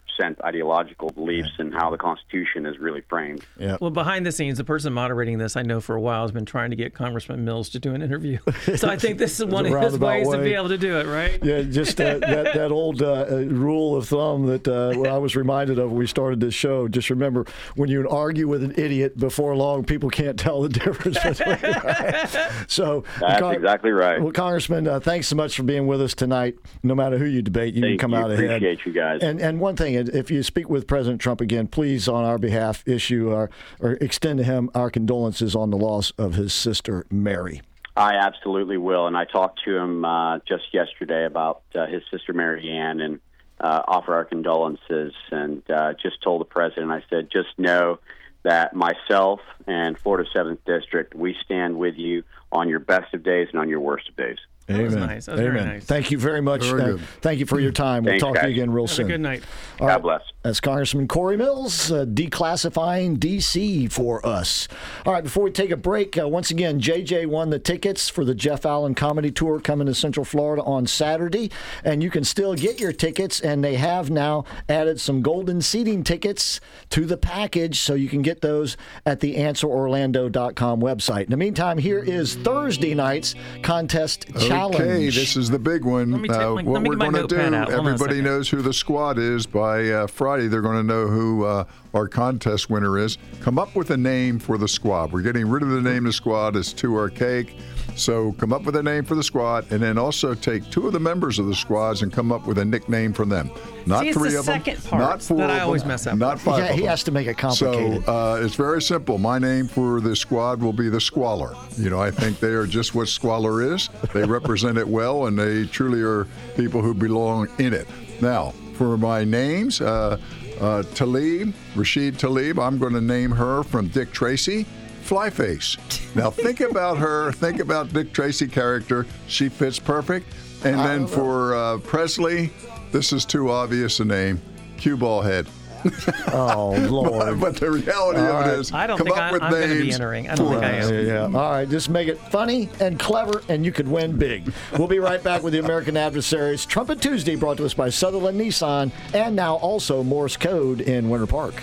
ideological 0.44 1.10
beliefs 1.10 1.50
and 1.58 1.74
how 1.74 1.90
the 1.90 1.98
Constitution 1.98 2.66
is 2.66 2.78
really 2.80 3.02
framed. 3.10 3.46
Well, 3.80 3.90
behind 3.91 4.26
the 4.26 4.32
scenes, 4.32 4.58
the 4.58 4.64
person 4.64 4.94
moderating 4.94 5.38
this, 5.38 5.56
I 5.56 5.62
know 5.62 5.80
for 5.82 5.96
a 5.96 6.02
while, 6.02 6.24
has 6.24 6.32
been 6.32 6.46
trying 6.46 6.70
to 6.72 6.76
get 6.76 6.94
Congressman 6.94 7.46
Mills 7.46 7.70
to 7.70 7.80
do 7.80 7.94
an 7.94 8.02
interview. 8.02 8.38
So 8.76 8.88
I 8.88 8.98
think 8.98 9.18
this 9.18 9.40
is 9.40 9.46
one 9.46 9.66
of 9.66 9.72
his 9.72 9.76
roundabout 9.76 10.08
ways 10.08 10.30
to 10.30 10.38
be 10.38 10.54
able 10.54 10.70
to 10.70 10.78
do 10.78 10.98
it, 10.98 11.08
right? 11.08 11.44
Yeah, 11.44 11.64
just 11.64 12.00
uh, 12.00 12.20
that 12.20 12.54
that 12.54 12.72
old 12.72 13.02
uh, 13.02 13.26
rule 13.48 13.96
of 13.96 14.08
thumb 14.08 14.46
that 14.46 14.68
uh, 14.68 15.10
I 15.10 15.18
was 15.18 15.36
reminded 15.36 15.80
of 15.80 15.90
when 15.90 16.00
we 16.00 16.08
started 16.08 16.40
this 16.40 16.54
show. 16.54 16.88
Just 16.88 17.10
remember, 17.10 17.46
when 17.76 17.90
you 17.90 18.08
argue 18.08 18.48
with 18.48 18.64
an 18.64 18.74
idiot, 18.78 19.18
before 19.18 19.56
long, 19.56 19.84
people 19.84 20.10
can't 20.10 20.38
tell 20.38 20.62
the 20.62 20.70
difference. 20.86 21.18
between 21.18 22.68
So 22.68 23.04
That's 23.20 23.40
Con- 23.40 23.56
exactly 23.56 23.91
right. 23.91 24.22
Well, 24.22 24.32
Congressman, 24.32 24.88
uh, 24.88 25.00
thanks 25.00 25.28
so 25.28 25.36
much 25.36 25.56
for 25.56 25.64
being 25.64 25.88
with 25.88 26.02
us 26.02 26.14
tonight. 26.14 26.56
No 26.84 26.96
matter 26.96 27.18
who 27.18 27.26
you 27.26 27.41
debate, 27.41 27.74
you 27.74 27.82
Thank 27.82 28.00
can 28.00 28.12
come 28.12 28.20
you. 28.20 28.26
out 28.26 28.32
ahead. 28.32 28.46
Appreciate 28.46 28.86
you 28.86 28.94
guys. 28.94 29.22
And 29.22 29.41
and 29.41 29.60
one 29.60 29.76
thing, 29.76 29.96
if 30.14 30.31
you 30.31 30.44
speak 30.44 30.69
with 30.69 30.88
President 30.88 31.22
Trump 31.22 31.41
again, 31.41 31.68
please, 31.68 32.07
on 32.07 32.23
our 32.23 32.38
behalf, 32.38 32.84
issue 32.88 33.31
our, 33.31 33.49
or 33.80 33.94
extend 33.94 34.40
to 34.40 34.44
him 34.44 34.69
our 34.76 34.90
condolences 34.90 35.56
on 35.56 35.69
the 35.69 35.77
loss 35.77 36.11
of 36.18 36.34
his 36.34 36.53
sister 36.53 37.06
Mary. 37.10 37.61
I 37.95 38.15
absolutely 38.15 38.77
will. 38.77 39.07
And 39.07 39.18
I 39.18 39.26
talked 39.26 39.64
to 39.65 39.76
him 39.76 40.06
uh, 40.06 40.40
just 40.48 40.73
yesterday 40.73 41.26
about 41.26 41.64
uh, 41.76 41.86
his 41.88 42.02
sister 42.10 42.34
Mary 42.34 42.69
Ann 42.69 43.02
and 43.02 43.19
uh, 43.60 43.81
offer 43.88 44.14
our 44.14 44.26
condolences. 44.26 45.14
And 45.31 45.64
uh, 45.69 45.94
just 46.02 46.22
told 46.23 46.41
the 46.41 46.45
president, 46.45 46.91
I 46.91 47.03
said, 47.10 47.30
just 47.31 47.49
know 47.57 47.99
that 48.44 48.73
myself 48.73 49.41
and 49.68 49.98
Florida 49.98 50.30
7th 50.34 50.60
District, 50.65 51.14
we 51.14 51.36
stand 51.44 51.77
with 51.77 51.95
you 51.95 52.23
on 52.52 52.69
your 52.69 52.80
best 52.80 53.14
of 53.14 53.23
days 53.23 53.49
and 53.52 53.60
on 53.60 53.68
your 53.68 53.81
worst 53.81 54.07
of 54.07 54.15
days. 54.15 54.38
Amen. 54.76 54.86
was 54.86 54.96
nice. 54.96 55.26
That 55.26 55.32
was 55.34 55.41
very 55.41 55.60
Amen. 55.60 55.74
nice. 55.76 55.86
Thank 55.86 56.12
you 56.12 56.18
very 56.18 56.41
much. 56.41 56.64
Very 56.66 56.94
Uh, 56.94 56.98
thank 57.22 57.40
you 57.40 57.46
for 57.46 57.60
your 57.60 57.72
time. 57.72 58.04
We'll 58.04 58.14
Thanks, 58.14 58.24
talk 58.24 58.36
to 58.36 58.48
you 58.48 58.54
again 58.54 58.72
real 58.72 58.86
Have 58.86 58.91
a 58.91 58.96
soon. 58.96 59.08
good 59.08 59.22
night. 59.22 59.44
All 59.80 59.88
God 59.88 59.94
right. 59.94 60.02
bless. 60.02 60.22
That's 60.44 60.60
Congressman 60.62 61.08
Corey 61.08 61.36
Mills 61.38 61.91
uh, 61.91 62.06
declassifying 62.06 63.18
DC 63.18 63.91
for 63.91 64.26
us. 64.26 64.68
All 65.06 65.12
right, 65.14 65.24
before 65.24 65.44
we 65.44 65.52
take 65.52 65.70
a 65.72 65.78
break, 65.78 66.18
uh, 66.18 66.28
once 66.28 66.50
again, 66.50 66.80
JJ 66.80 67.26
won 67.28 67.50
the 67.50 67.60
tickets 67.60 68.08
for 68.10 68.24
the 68.24 68.34
Jeff 68.34 68.66
Allen 68.66 68.96
Comedy 68.96 69.32
Tour 69.32 69.60
coming 69.60 69.88
to 69.88 69.94
Central 69.94 70.24
Florida 70.26 70.64
on 70.64 70.88
Saturday. 70.88 71.52
And 71.84 72.02
you 72.02 72.10
can 72.10 72.24
still 72.24 72.56
get 72.56 72.80
your 72.80 72.94
tickets, 72.94 73.41
and 73.41 73.64
they 73.64 73.76
have 73.76 74.10
now 74.10 74.46
added 74.70 75.00
some 75.02 75.22
golden 75.22 75.62
seating 75.62 76.04
tickets 76.04 76.62
to 76.91 77.06
the 77.06 77.18
package, 77.18 77.80
so 77.82 77.94
you 77.94 78.08
can 78.10 78.22
get 78.22 78.41
those 78.41 78.78
at 79.06 79.20
the 79.20 79.36
answerorlando.com 79.36 80.82
website. 80.82 81.26
In 81.26 81.32
the 81.32 81.38
meantime, 81.38 81.78
here 81.78 82.00
is 82.00 82.36
Thursday 82.36 82.94
night's 82.94 83.36
contest 83.62 84.26
challenge. 84.60 84.76
Okay, 84.76 85.06
this 85.10 85.36
is 85.38 85.49
the 85.49 85.60
big 85.60 85.84
one. 85.86 86.11
Let 86.11 86.22
me 86.22 86.27
take 86.30 86.38
Uh, 86.38 86.56
my- 86.56 86.64
what 86.64 86.65
let 86.73 86.81
me 86.84 86.90
we're 86.90 86.95
going 86.95 87.14
to 87.14 87.27
do, 87.27 87.38
notepad 87.38 87.53
out. 87.53 87.68
Hold 87.69 87.80
on 87.81 87.88
a 87.88 87.94
everybody 87.94 88.22
knows 88.22 88.49
who 88.49 88.61
the 88.61 88.73
squad 88.73 89.18
is. 89.18 89.45
By 89.45 89.90
uh, 89.90 90.07
Friday, 90.07 90.48
they're 90.48 90.61
going 90.61 90.77
to 90.77 90.84
know 90.84 91.07
who 91.07 91.45
uh, 91.45 91.64
our 91.94 92.07
contest 92.07 92.70
winner 92.70 92.98
is. 92.98 93.18
Come 93.41 93.57
up 93.60 93.76
with 93.76 93.90
a 93.91 93.98
name 93.98 94.40
for 94.40 94.57
the 94.57 94.68
squad. 94.68 95.11
We're 95.11 95.22
getting 95.22 95.48
rid 95.48 95.64
of 95.64 95.70
the 95.70 95.82
name 95.82 95.99
of 95.99 96.03
the 96.06 96.14
squad. 96.14 96.56
It's 96.56 96.74
too 96.74 96.95
archaic. 96.95 97.56
So 97.95 98.32
come 98.34 98.53
up 98.53 98.64
with 98.64 98.76
a 98.78 98.84
name 98.84 99.03
for 99.03 99.16
the 99.16 99.24
squad, 99.24 99.70
and 99.72 99.82
then 99.82 99.98
also 99.98 100.34
take 100.34 100.70
two 100.70 100.88
of 100.88 100.94
the 100.94 100.99
members 100.99 101.38
of 101.38 101.48
the 101.48 101.56
squads 101.56 102.02
and 102.02 102.14
come 102.14 102.32
up 102.32 102.45
with 102.48 102.57
a 102.60 102.64
nickname 102.64 103.11
for 103.11 103.26
them. 103.26 103.52
Not 103.86 104.02
See, 104.03 104.14
three 104.14 104.30
the 104.32 104.40
of 104.40 104.45
them. 104.45 104.64
second 104.64 104.84
part 104.86 105.02
not 105.02 105.22
four 105.22 105.38
that 105.40 105.49
I 105.49 105.60
always 105.61 105.82
them, 105.82 105.90
mess 105.90 106.07
up 106.07 106.18
Not 106.18 106.40
five. 106.40 106.60
Yeah, 106.60 106.66
of 106.70 106.76
he 106.76 106.82
them. 106.82 106.90
has 106.90 107.03
to 107.03 107.11
make 107.11 107.28
it 107.28 107.38
complicated. 107.38 108.06
So 108.06 108.11
uh, 108.11 108.40
it's 108.41 108.56
very 108.56 108.82
simple. 108.82 109.18
My 109.18 109.38
name 109.40 109.68
for 109.68 109.99
the 109.99 110.16
squad 110.16 110.61
will 110.61 110.72
be 110.72 110.88
the 110.88 111.02
Squalor. 111.02 111.56
You 111.78 111.90
know, 111.90 111.99
I 111.99 112.11
think 112.11 112.40
they 112.40 112.53
are 112.53 112.68
just 112.68 112.95
what 112.95 113.10
Squalor 113.10 113.74
is. 113.74 113.90
They 114.14 114.24
represent 114.24 114.78
it 114.78 114.88
well, 114.88 115.26
and 115.26 115.38
they 115.38 115.66
truly 115.66 116.02
are 116.02 116.26
people 116.56 116.82
who 116.82 116.94
belong 116.94 117.49
in 117.57 117.74
it. 117.74 117.88
Now, 118.22 118.53
for 118.76 118.98
my 118.98 119.26
names, 119.26 119.82
uh, 119.82 120.18
uh, 120.60 120.84
Talib, 120.95 121.53
Rashid 121.76 122.19
Talib, 122.19 122.60
I'm 122.60 122.77
going 122.77 122.94
to 122.94 123.02
name 123.02 123.31
her 123.31 123.64
from 123.64 123.88
Dick 123.88 124.11
Tracy. 124.11 124.65
Flyface. 125.03 125.77
Now 126.15 126.30
think 126.30 126.60
about 126.72 126.98
her. 126.98 127.31
Think 127.31 127.60
about 127.60 127.91
Dick 127.91 128.14
Tracy 128.14 128.48
character. 128.48 129.06
She 129.27 129.49
fits 129.49 129.80
perfect. 129.80 130.27
And 130.64 130.80
then 130.80 131.07
for 131.07 131.56
uh, 131.56 131.77
Pressley, 131.80 132.52
this 132.91 133.14
is 133.14 133.26
too 133.26 133.49
obvious 133.49 133.99
a 134.02 134.06
name. 134.06 134.41
Cue 134.77 134.98
ball 134.98 135.22
head. 135.22 135.48
Oh, 136.31 136.76
Lord. 136.89 137.39
but 137.39 137.56
the 137.57 137.69
reality 137.72 138.19
All 138.19 138.26
of 138.27 138.34
right. 138.34 138.53
it 138.53 138.60
is, 138.60 138.72
I 138.72 138.88
don't 138.88 138.97
come 138.97 139.06
think 139.07 139.18
up 139.18 139.23
I- 139.23 139.31
with 139.31 139.43
I'm 139.43 139.51
gonna 139.51 139.68
be 139.76 139.91
entering. 139.91 140.30
I 140.30 140.35
don't 140.35 140.47
for 140.53 140.60
think 140.60 140.64
I 140.73 140.80
us. 140.80 140.91
am. 140.91 141.06
Yeah. 141.06 141.23
All 141.39 141.51
right. 141.51 141.69
Just 141.69 141.89
make 141.89 142.07
it 142.07 142.18
funny 142.31 142.69
and 142.80 142.99
clever, 142.99 143.41
and 143.49 143.65
you 143.65 143.72
could 143.72 143.88
win 143.88 144.15
big. 144.18 144.51
We'll 144.77 144.88
be 144.88 144.99
right 144.99 145.22
back 145.23 145.43
with 145.43 145.53
the 145.53 145.60
American 145.60 145.97
Adversaries. 145.97 146.65
Trumpin' 146.65 146.99
Tuesday 147.01 147.35
brought 147.35 147.57
to 147.57 147.65
us 147.65 147.73
by 147.73 147.88
Sutherlin 147.89 148.35
Nissan, 148.35 148.91
and 149.14 149.35
now 149.35 149.56
also 149.56 150.03
Morse 150.03 150.38
Code 150.38 150.81
in 150.81 151.10
Winter 151.10 151.27
Park. 151.27 151.56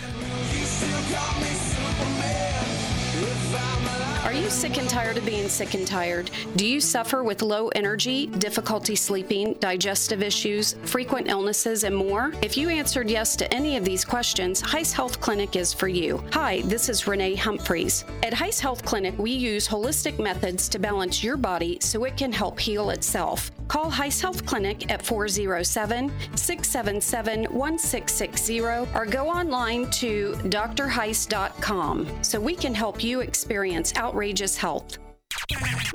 Sick 4.56 4.78
and 4.78 4.88
tired 4.88 5.18
of 5.18 5.26
being 5.26 5.50
sick 5.50 5.74
and 5.74 5.86
tired? 5.86 6.30
Do 6.56 6.66
you 6.66 6.80
suffer 6.80 7.22
with 7.22 7.42
low 7.42 7.68
energy, 7.68 8.26
difficulty 8.26 8.96
sleeping, 8.96 9.52
digestive 9.60 10.22
issues, 10.22 10.76
frequent 10.84 11.28
illnesses, 11.28 11.84
and 11.84 11.94
more? 11.94 12.32
If 12.40 12.56
you 12.56 12.70
answered 12.70 13.10
yes 13.10 13.36
to 13.36 13.54
any 13.54 13.76
of 13.76 13.84
these 13.84 14.02
questions, 14.02 14.62
Heiss 14.62 14.94
Health 14.94 15.20
Clinic 15.20 15.56
is 15.56 15.74
for 15.74 15.88
you. 15.88 16.24
Hi, 16.32 16.62
this 16.62 16.88
is 16.88 17.06
Renee 17.06 17.34
Humphreys. 17.34 18.06
At 18.22 18.32
Heiss 18.32 18.58
Health 18.58 18.82
Clinic, 18.82 19.18
we 19.18 19.30
use 19.30 19.68
holistic 19.68 20.18
methods 20.18 20.70
to 20.70 20.78
balance 20.78 21.22
your 21.22 21.36
body 21.36 21.76
so 21.82 22.04
it 22.04 22.16
can 22.16 22.32
help 22.32 22.58
heal 22.58 22.88
itself. 22.88 23.50
Call 23.68 23.90
Heiss 23.90 24.20
Health 24.20 24.46
Clinic 24.46 24.90
at 24.90 25.04
407 25.04 26.12
677 26.36 27.44
1660 27.52 28.60
or 28.60 29.06
go 29.06 29.28
online 29.28 29.90
to 29.90 30.32
drheiss.com 30.44 32.08
so 32.22 32.40
we 32.40 32.54
can 32.54 32.74
help 32.74 33.02
you 33.02 33.20
experience 33.20 33.94
outrageous 33.96 34.56
health. 34.56 34.98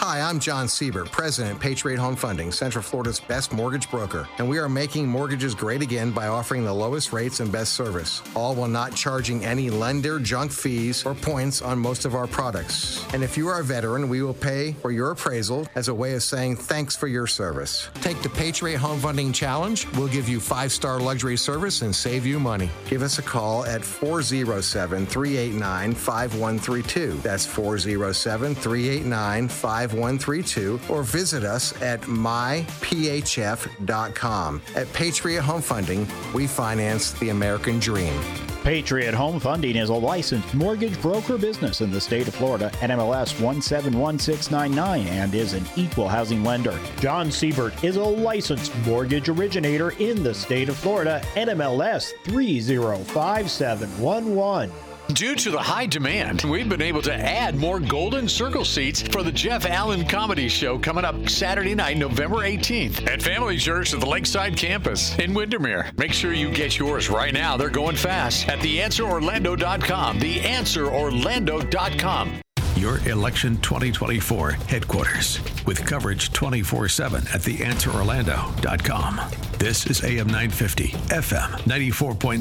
Hi, 0.00 0.22
I'm 0.22 0.40
John 0.40 0.66
Siebert, 0.66 1.12
President, 1.12 1.60
Patriot 1.60 1.98
Home 1.98 2.16
Funding, 2.16 2.52
Central 2.52 2.82
Florida's 2.82 3.20
best 3.20 3.52
mortgage 3.52 3.90
broker, 3.90 4.26
and 4.38 4.48
we 4.48 4.56
are 4.56 4.66
making 4.66 5.06
mortgages 5.06 5.54
great 5.54 5.82
again 5.82 6.10
by 6.10 6.28
offering 6.28 6.64
the 6.64 6.72
lowest 6.72 7.12
rates 7.12 7.40
and 7.40 7.52
best 7.52 7.74
service, 7.74 8.22
all 8.34 8.54
while 8.54 8.66
not 8.66 8.94
charging 8.96 9.44
any 9.44 9.68
lender 9.68 10.18
junk 10.18 10.52
fees 10.52 11.04
or 11.04 11.14
points 11.14 11.60
on 11.60 11.78
most 11.78 12.06
of 12.06 12.14
our 12.14 12.26
products. 12.26 13.04
And 13.12 13.22
if 13.22 13.36
you 13.36 13.48
are 13.48 13.60
a 13.60 13.62
veteran, 13.62 14.08
we 14.08 14.22
will 14.22 14.32
pay 14.32 14.72
for 14.72 14.90
your 14.90 15.10
appraisal 15.10 15.68
as 15.74 15.88
a 15.88 15.94
way 15.94 16.14
of 16.14 16.22
saying 16.22 16.56
thanks 16.56 16.96
for 16.96 17.06
your 17.06 17.26
service. 17.26 17.90
Take 17.96 18.22
the 18.22 18.30
Patriot 18.30 18.78
Home 18.78 19.00
Funding 19.00 19.34
Challenge. 19.34 19.86
We'll 19.98 20.08
give 20.08 20.30
you 20.30 20.40
five 20.40 20.72
star 20.72 20.98
luxury 20.98 21.36
service 21.36 21.82
and 21.82 21.94
save 21.94 22.24
you 22.24 22.40
money. 22.40 22.70
Give 22.88 23.02
us 23.02 23.18
a 23.18 23.22
call 23.22 23.66
at 23.66 23.84
407 23.84 25.04
389 25.04 25.92
5132. 25.92 27.20
That's 27.22 27.44
407 27.44 28.54
389 28.54 29.48
5132. 29.48 29.89
5132 29.90 30.80
or 30.88 31.02
visit 31.02 31.44
us 31.44 31.80
at 31.82 32.00
myphf.com. 32.02 32.70
At 34.74 34.92
Patriot 34.92 35.42
Home 35.42 35.62
Funding, 35.62 36.06
we 36.32 36.46
finance 36.46 37.12
the 37.12 37.30
American 37.30 37.78
dream. 37.78 38.14
Patriot 38.62 39.14
Home 39.14 39.40
Funding 39.40 39.76
is 39.76 39.88
a 39.88 39.94
licensed 39.94 40.54
mortgage 40.54 41.00
broker 41.00 41.38
business 41.38 41.80
in 41.80 41.90
the 41.90 42.00
state 42.00 42.28
of 42.28 42.34
Florida, 42.34 42.66
at 42.82 42.90
NMLS 42.90 43.40
171699, 43.40 45.06
and 45.06 45.34
is 45.34 45.54
an 45.54 45.64
equal 45.76 46.08
housing 46.08 46.44
lender. 46.44 46.78
John 46.98 47.30
Siebert 47.30 47.82
is 47.82 47.96
a 47.96 48.04
licensed 48.04 48.76
mortgage 48.84 49.30
originator 49.30 49.92
in 49.92 50.22
the 50.22 50.34
state 50.34 50.68
of 50.68 50.76
Florida, 50.76 51.22
at 51.36 51.48
NMLS 51.48 52.12
305711. 52.24 54.89
Due 55.14 55.34
to 55.34 55.50
the 55.50 55.58
high 55.58 55.86
demand, 55.86 56.42
we've 56.42 56.68
been 56.68 56.82
able 56.82 57.02
to 57.02 57.12
add 57.12 57.56
more 57.56 57.80
Golden 57.80 58.28
Circle 58.28 58.64
seats 58.64 59.02
for 59.02 59.24
the 59.24 59.32
Jeff 59.32 59.66
Allen 59.66 60.06
Comedy 60.06 60.48
Show 60.48 60.78
coming 60.78 61.04
up 61.04 61.28
Saturday 61.28 61.74
night, 61.74 61.96
November 61.96 62.36
18th 62.38 63.08
at 63.08 63.20
Family 63.22 63.56
Church 63.56 63.92
at 63.92 63.98
the 64.00 64.06
Lakeside 64.06 64.56
Campus 64.56 65.18
in 65.18 65.34
Windermere. 65.34 65.90
Make 65.96 66.12
sure 66.12 66.32
you 66.32 66.52
get 66.52 66.78
yours 66.78 67.10
right 67.10 67.34
now. 67.34 67.56
They're 67.56 67.70
going 67.70 67.96
fast 67.96 68.48
at 68.48 68.60
theanswerorlando.com. 68.60 70.20
Theanswerorlando.com. 70.20 72.40
Your 72.76 72.98
election 73.08 73.56
2024 73.58 74.52
headquarters 74.52 75.40
with 75.66 75.84
coverage 75.86 76.32
24 76.32 76.88
7 76.88 77.22
at 77.22 77.40
theanswerorlando.com. 77.40 79.20
This 79.58 79.86
is 79.86 80.04
AM 80.04 80.28
950, 80.28 80.88
FM 80.88 81.50
94.9. 81.62 82.40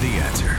The 0.00 0.06
answer. 0.24 0.56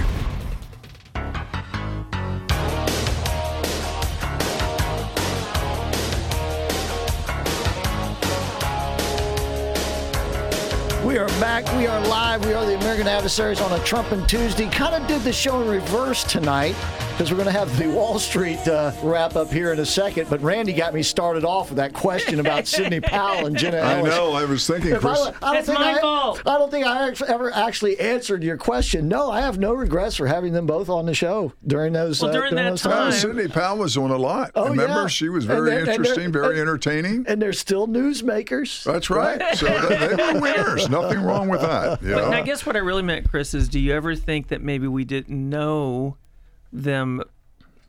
We 11.15 11.21
are 11.21 11.27
back. 11.39 11.65
We 11.77 11.87
are 11.87 12.05
live. 12.07 12.45
We 12.45 12.51
are 12.51 12.65
the 12.65 12.75
American 12.75 13.07
Adversaries 13.07 13.61
on 13.61 13.71
a 13.71 13.81
Trumpin' 13.85 14.27
Tuesday. 14.27 14.67
Kind 14.67 15.01
of 15.01 15.07
did 15.07 15.21
the 15.21 15.31
show 15.31 15.61
in 15.61 15.69
reverse 15.69 16.25
tonight 16.25 16.75
because 17.17 17.31
we're 17.31 17.37
going 17.37 17.45
to 17.51 17.57
have 17.57 17.77
the 17.79 17.87
Wall 17.87 18.19
Street 18.19 18.67
uh, 18.67 18.91
wrap 19.01 19.37
up 19.37 19.49
here 19.49 19.71
in 19.71 19.79
a 19.79 19.85
second. 19.85 20.29
But 20.29 20.41
Randy 20.41 20.73
got 20.73 20.93
me 20.93 21.01
started 21.01 21.45
off 21.45 21.69
with 21.69 21.77
that 21.77 21.93
question 21.93 22.41
about 22.41 22.67
Sidney 22.67 22.99
Powell 22.99 23.45
and 23.45 23.55
Jenna 23.55 23.77
Ellis. 23.77 24.13
I 24.13 24.17
know. 24.17 24.33
I 24.33 24.43
was 24.43 24.67
thinking, 24.67 24.93
Chris. 24.97 25.19
I, 25.21 25.29
I 25.41 25.53
don't 25.53 25.55
It's 25.59 25.67
think 25.67 25.79
my 25.79 25.93
I, 25.93 26.01
fault. 26.01 26.41
I 26.45 26.57
don't 26.57 26.69
think 26.69 26.85
I 26.85 27.13
ever 27.31 27.53
actually 27.53 27.97
answered 28.01 28.43
your 28.43 28.57
question. 28.57 29.07
No, 29.07 29.31
I 29.31 29.39
have 29.39 29.57
no 29.57 29.73
regrets 29.73 30.17
for 30.17 30.27
having 30.27 30.51
them 30.51 30.65
both 30.65 30.89
on 30.89 31.05
the 31.05 31.13
show 31.13 31.53
during 31.65 31.93
those. 31.93 32.21
Well, 32.21 32.31
uh, 32.31 32.33
during 32.33 32.55
that 32.55 32.69
those 32.71 32.81
time- 32.81 33.13
Sidney 33.13 33.47
Powell 33.47 33.77
was 33.77 33.95
on 33.95 34.11
a 34.11 34.17
lot. 34.17 34.51
Oh, 34.53 34.67
Remember, 34.67 35.01
yeah. 35.03 35.07
she 35.07 35.29
was 35.29 35.45
very 35.45 35.69
they're- 35.69 35.79
and 35.79 35.87
interesting, 35.87 36.33
very 36.33 36.59
and- 36.59 36.67
entertaining. 36.67 37.25
And 37.29 37.41
they're 37.41 37.53
still 37.53 37.87
newsmakers. 37.87 38.83
That's 38.83 39.09
right. 39.09 39.41
So 39.55 39.67
they, 39.67 40.07
they 40.17 40.33
were 40.33 40.41
winners. 40.41 40.89
Nothing 40.95 41.21
wrong 41.21 41.47
with 41.47 41.61
that. 41.61 42.01
You 42.03 42.09
know? 42.09 42.29
I 42.31 42.41
guess 42.41 42.65
what 42.65 42.75
I 42.75 42.79
really 42.79 43.03
meant, 43.03 43.29
Chris, 43.29 43.53
is 43.53 43.69
do 43.69 43.79
you 43.79 43.93
ever 43.93 44.15
think 44.15 44.49
that 44.49 44.61
maybe 44.61 44.87
we 44.89 45.05
didn't 45.05 45.49
know 45.49 46.17
them? 46.83 47.23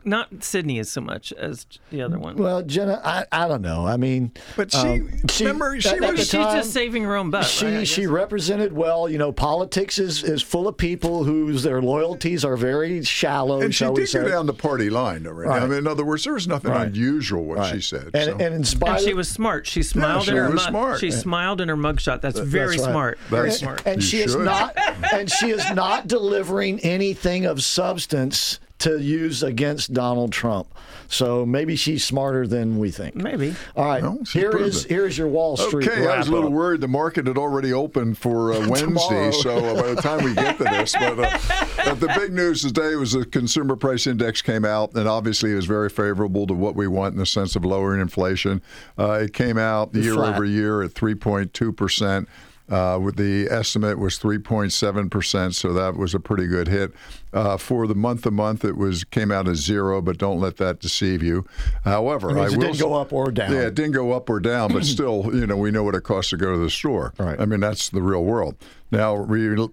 Not 0.08 0.44
Sidney 0.44 0.78
as 0.78 0.88
so 0.88 1.00
much 1.00 1.32
as 1.32 1.66
the 1.90 2.00
other 2.00 2.16
one. 2.16 2.36
Well, 2.36 2.62
Jenna, 2.62 3.00
I, 3.04 3.24
I 3.32 3.48
don't 3.48 3.60
know. 3.60 3.84
I 3.84 3.96
mean, 3.96 4.30
But 4.54 4.70
she- 4.70 4.78
um, 4.78 5.10
remember, 5.40 5.80
she 5.80 5.88
at- 5.88 5.94
at 5.96 6.00
was- 6.12 6.20
the 6.20 6.24
She's 6.26 6.30
time, 6.30 6.56
just 6.58 6.72
saving 6.72 7.02
her 7.02 7.16
own 7.16 7.30
butt. 7.30 7.44
She 7.44 7.66
right, 7.66 7.88
she 7.88 8.06
represented 8.06 8.72
well. 8.72 9.08
You 9.08 9.18
know, 9.18 9.32
politics 9.32 9.98
is, 9.98 10.22
is 10.22 10.42
full 10.42 10.68
of 10.68 10.76
people 10.76 11.24
whose 11.24 11.64
their 11.64 11.82
loyalties 11.82 12.44
are 12.44 12.56
very 12.56 13.02
shallow. 13.02 13.60
and 13.62 13.74
she 13.74 13.78
shall 13.78 13.94
we 13.94 14.02
did 14.02 14.10
say. 14.10 14.20
go 14.22 14.28
down 14.28 14.46
the 14.46 14.54
party 14.54 14.90
line, 14.90 15.24
though, 15.24 15.32
right? 15.32 15.48
Right. 15.48 15.62
I 15.64 15.66
mean, 15.66 15.78
in 15.78 15.86
other 15.88 16.04
words, 16.04 16.22
there 16.22 16.34
was 16.34 16.46
nothing 16.46 16.70
Right. 16.70 16.86
unusual 16.86 17.42
what 17.44 17.58
Right. 17.58 17.74
she 17.74 17.80
said. 17.80 18.10
And, 18.14 18.24
so. 18.26 18.32
and 18.38 18.54
in 18.54 18.62
spite 18.62 18.98
And 19.00 19.08
she 19.08 19.12
was 19.12 19.28
smart. 19.28 19.66
She 19.66 19.82
smiled 19.82 20.26
she 20.26 20.30
in 20.30 20.36
her 20.36 20.44
was 20.52 20.54
mug. 20.62 20.68
smart. 20.68 21.00
She 21.00 21.08
Yeah. 21.08 21.16
smiled 21.16 21.60
in 21.60 21.68
her 21.68 21.76
mugshot. 21.76 22.20
That's 22.20 22.38
very 22.38 22.76
That's 22.76 22.82
right. 22.82 22.90
smart. 22.92 23.18
Very 23.28 23.48
Right. 23.48 23.52
smart. 23.58 23.82
and 23.84 23.96
You 24.00 24.06
she 24.06 24.18
is 24.20 24.36
not 24.36 24.78
and 25.12 25.28
she 25.32 25.50
is 25.50 25.68
not 25.74 26.06
delivering 26.06 26.78
anything 26.84 27.44
of 27.44 27.60
substance 27.64 28.60
to 28.78 28.98
use 28.98 29.42
against 29.42 29.92
Donald 29.94 30.32
Trump. 30.32 30.68
So 31.08 31.46
maybe 31.46 31.76
she's 31.76 32.04
smarter 32.04 32.46
than 32.46 32.78
we 32.78 32.90
think. 32.90 33.14
Maybe. 33.14 33.54
All 33.76 33.84
right, 33.86 34.02
Well, 34.02 34.18
she's 34.24 34.32
here 34.32 34.50
proven 34.50 34.68
is 34.68 34.84
it. 34.84 34.88
here 34.88 35.06
is 35.06 35.16
your 35.16 35.28
Wall 35.28 35.56
Street. 35.56 35.88
Okay, 35.88 36.06
I 36.06 36.18
was 36.18 36.26
a 36.28 36.30
little 36.30 36.50
wrap-up. 36.50 36.56
worried. 36.58 36.80
The 36.82 36.88
market 36.88 37.26
had 37.26 37.38
already 37.38 37.72
opened 37.72 38.18
for 38.18 38.52
uh, 38.52 38.58
Wednesday, 38.68 39.30
so 39.32 39.56
uh, 39.56 39.82
by 39.82 39.94
the 39.94 40.02
time 40.02 40.24
we 40.24 40.34
get 40.34 40.58
to 40.58 40.64
this, 40.64 40.92
but, 40.94 41.18
uh, 41.18 41.38
but 41.84 42.00
the 42.00 42.12
big 42.18 42.32
news 42.32 42.62
today 42.62 42.96
was 42.96 43.12
the 43.12 43.24
consumer 43.24 43.76
price 43.76 44.06
index 44.06 44.42
came 44.42 44.64
out, 44.64 44.94
and 44.94 45.08
obviously 45.08 45.52
it 45.52 45.56
was 45.56 45.66
very 45.66 45.88
favorable 45.88 46.46
to 46.46 46.54
what 46.54 46.74
we 46.74 46.86
want 46.88 47.12
in 47.14 47.18
the 47.18 47.26
sense 47.26 47.54
of 47.56 47.64
lowering 47.64 48.00
inflation. 48.00 48.60
Uh, 48.98 49.12
it 49.22 49.32
came 49.32 49.56
out 49.58 49.94
year 49.94 50.14
Flat. 50.14 50.34
over 50.34 50.44
year 50.44 50.82
at 50.82 50.90
3.2 50.92 51.74
percent. 51.76 52.28
Uh, 52.68 52.98
with 53.00 53.14
the 53.16 53.46
estimate 53.48 53.96
was 53.96 54.18
3.7 54.18 55.08
percent, 55.10 55.54
so 55.54 55.72
that 55.72 55.96
was 55.96 56.14
a 56.14 56.20
pretty 56.20 56.48
good 56.48 56.66
hit. 56.66 56.92
Uh, 57.32 57.56
for 57.56 57.86
the 57.86 57.94
month 57.94 58.22
to 58.22 58.30
month, 58.30 58.64
it 58.64 58.76
was 58.76 59.04
came 59.04 59.30
out 59.30 59.46
as 59.46 59.58
zero, 59.58 60.00
but 60.00 60.18
don't 60.18 60.40
let 60.40 60.56
that 60.56 60.80
deceive 60.80 61.22
you. 61.22 61.46
However, 61.84 62.36
I 62.36 62.46
it 62.46 62.50
will 62.52 62.60
didn't 62.60 62.78
go 62.80 62.94
up 62.94 63.12
or 63.12 63.30
down. 63.30 63.52
Yeah, 63.52 63.66
it 63.66 63.74
didn't 63.74 63.92
go 63.92 64.12
up 64.12 64.28
or 64.28 64.40
down, 64.40 64.72
but 64.72 64.84
still, 64.96 65.30
you 65.32 65.46
know, 65.46 65.56
we 65.56 65.70
know 65.70 65.84
what 65.84 65.94
it 65.94 66.02
costs 66.02 66.30
to 66.30 66.36
go 66.36 66.52
to 66.52 66.58
the 66.58 66.70
store. 66.70 67.12
Right. 67.18 67.38
I 67.38 67.46
mean, 67.46 67.60
that's 67.60 67.88
the 67.88 68.02
real 68.02 68.24
world. 68.24 68.56
Now, 68.90 69.14
re- 69.14 69.68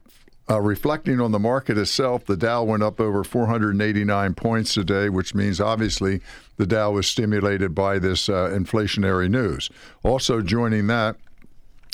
uh, 0.49 0.59
reflecting 0.59 1.21
on 1.21 1.31
the 1.31 1.39
market 1.39 1.77
itself, 1.77 2.25
the 2.25 2.35
Dow 2.35 2.63
went 2.63 2.83
up 2.83 2.99
over 2.99 3.23
489 3.23 4.33
points 4.33 4.73
today, 4.73 5.07
which 5.09 5.33
means 5.33 5.61
obviously 5.61 6.21
the 6.57 6.67
Dow 6.67 6.91
was 6.91 7.07
stimulated 7.07 7.73
by 7.73 7.97
this 7.97 8.27
uh, 8.27 8.49
inflationary 8.53 9.29
news. 9.29 9.69
Also 10.03 10.41
joining 10.41 10.87
that, 10.87 11.15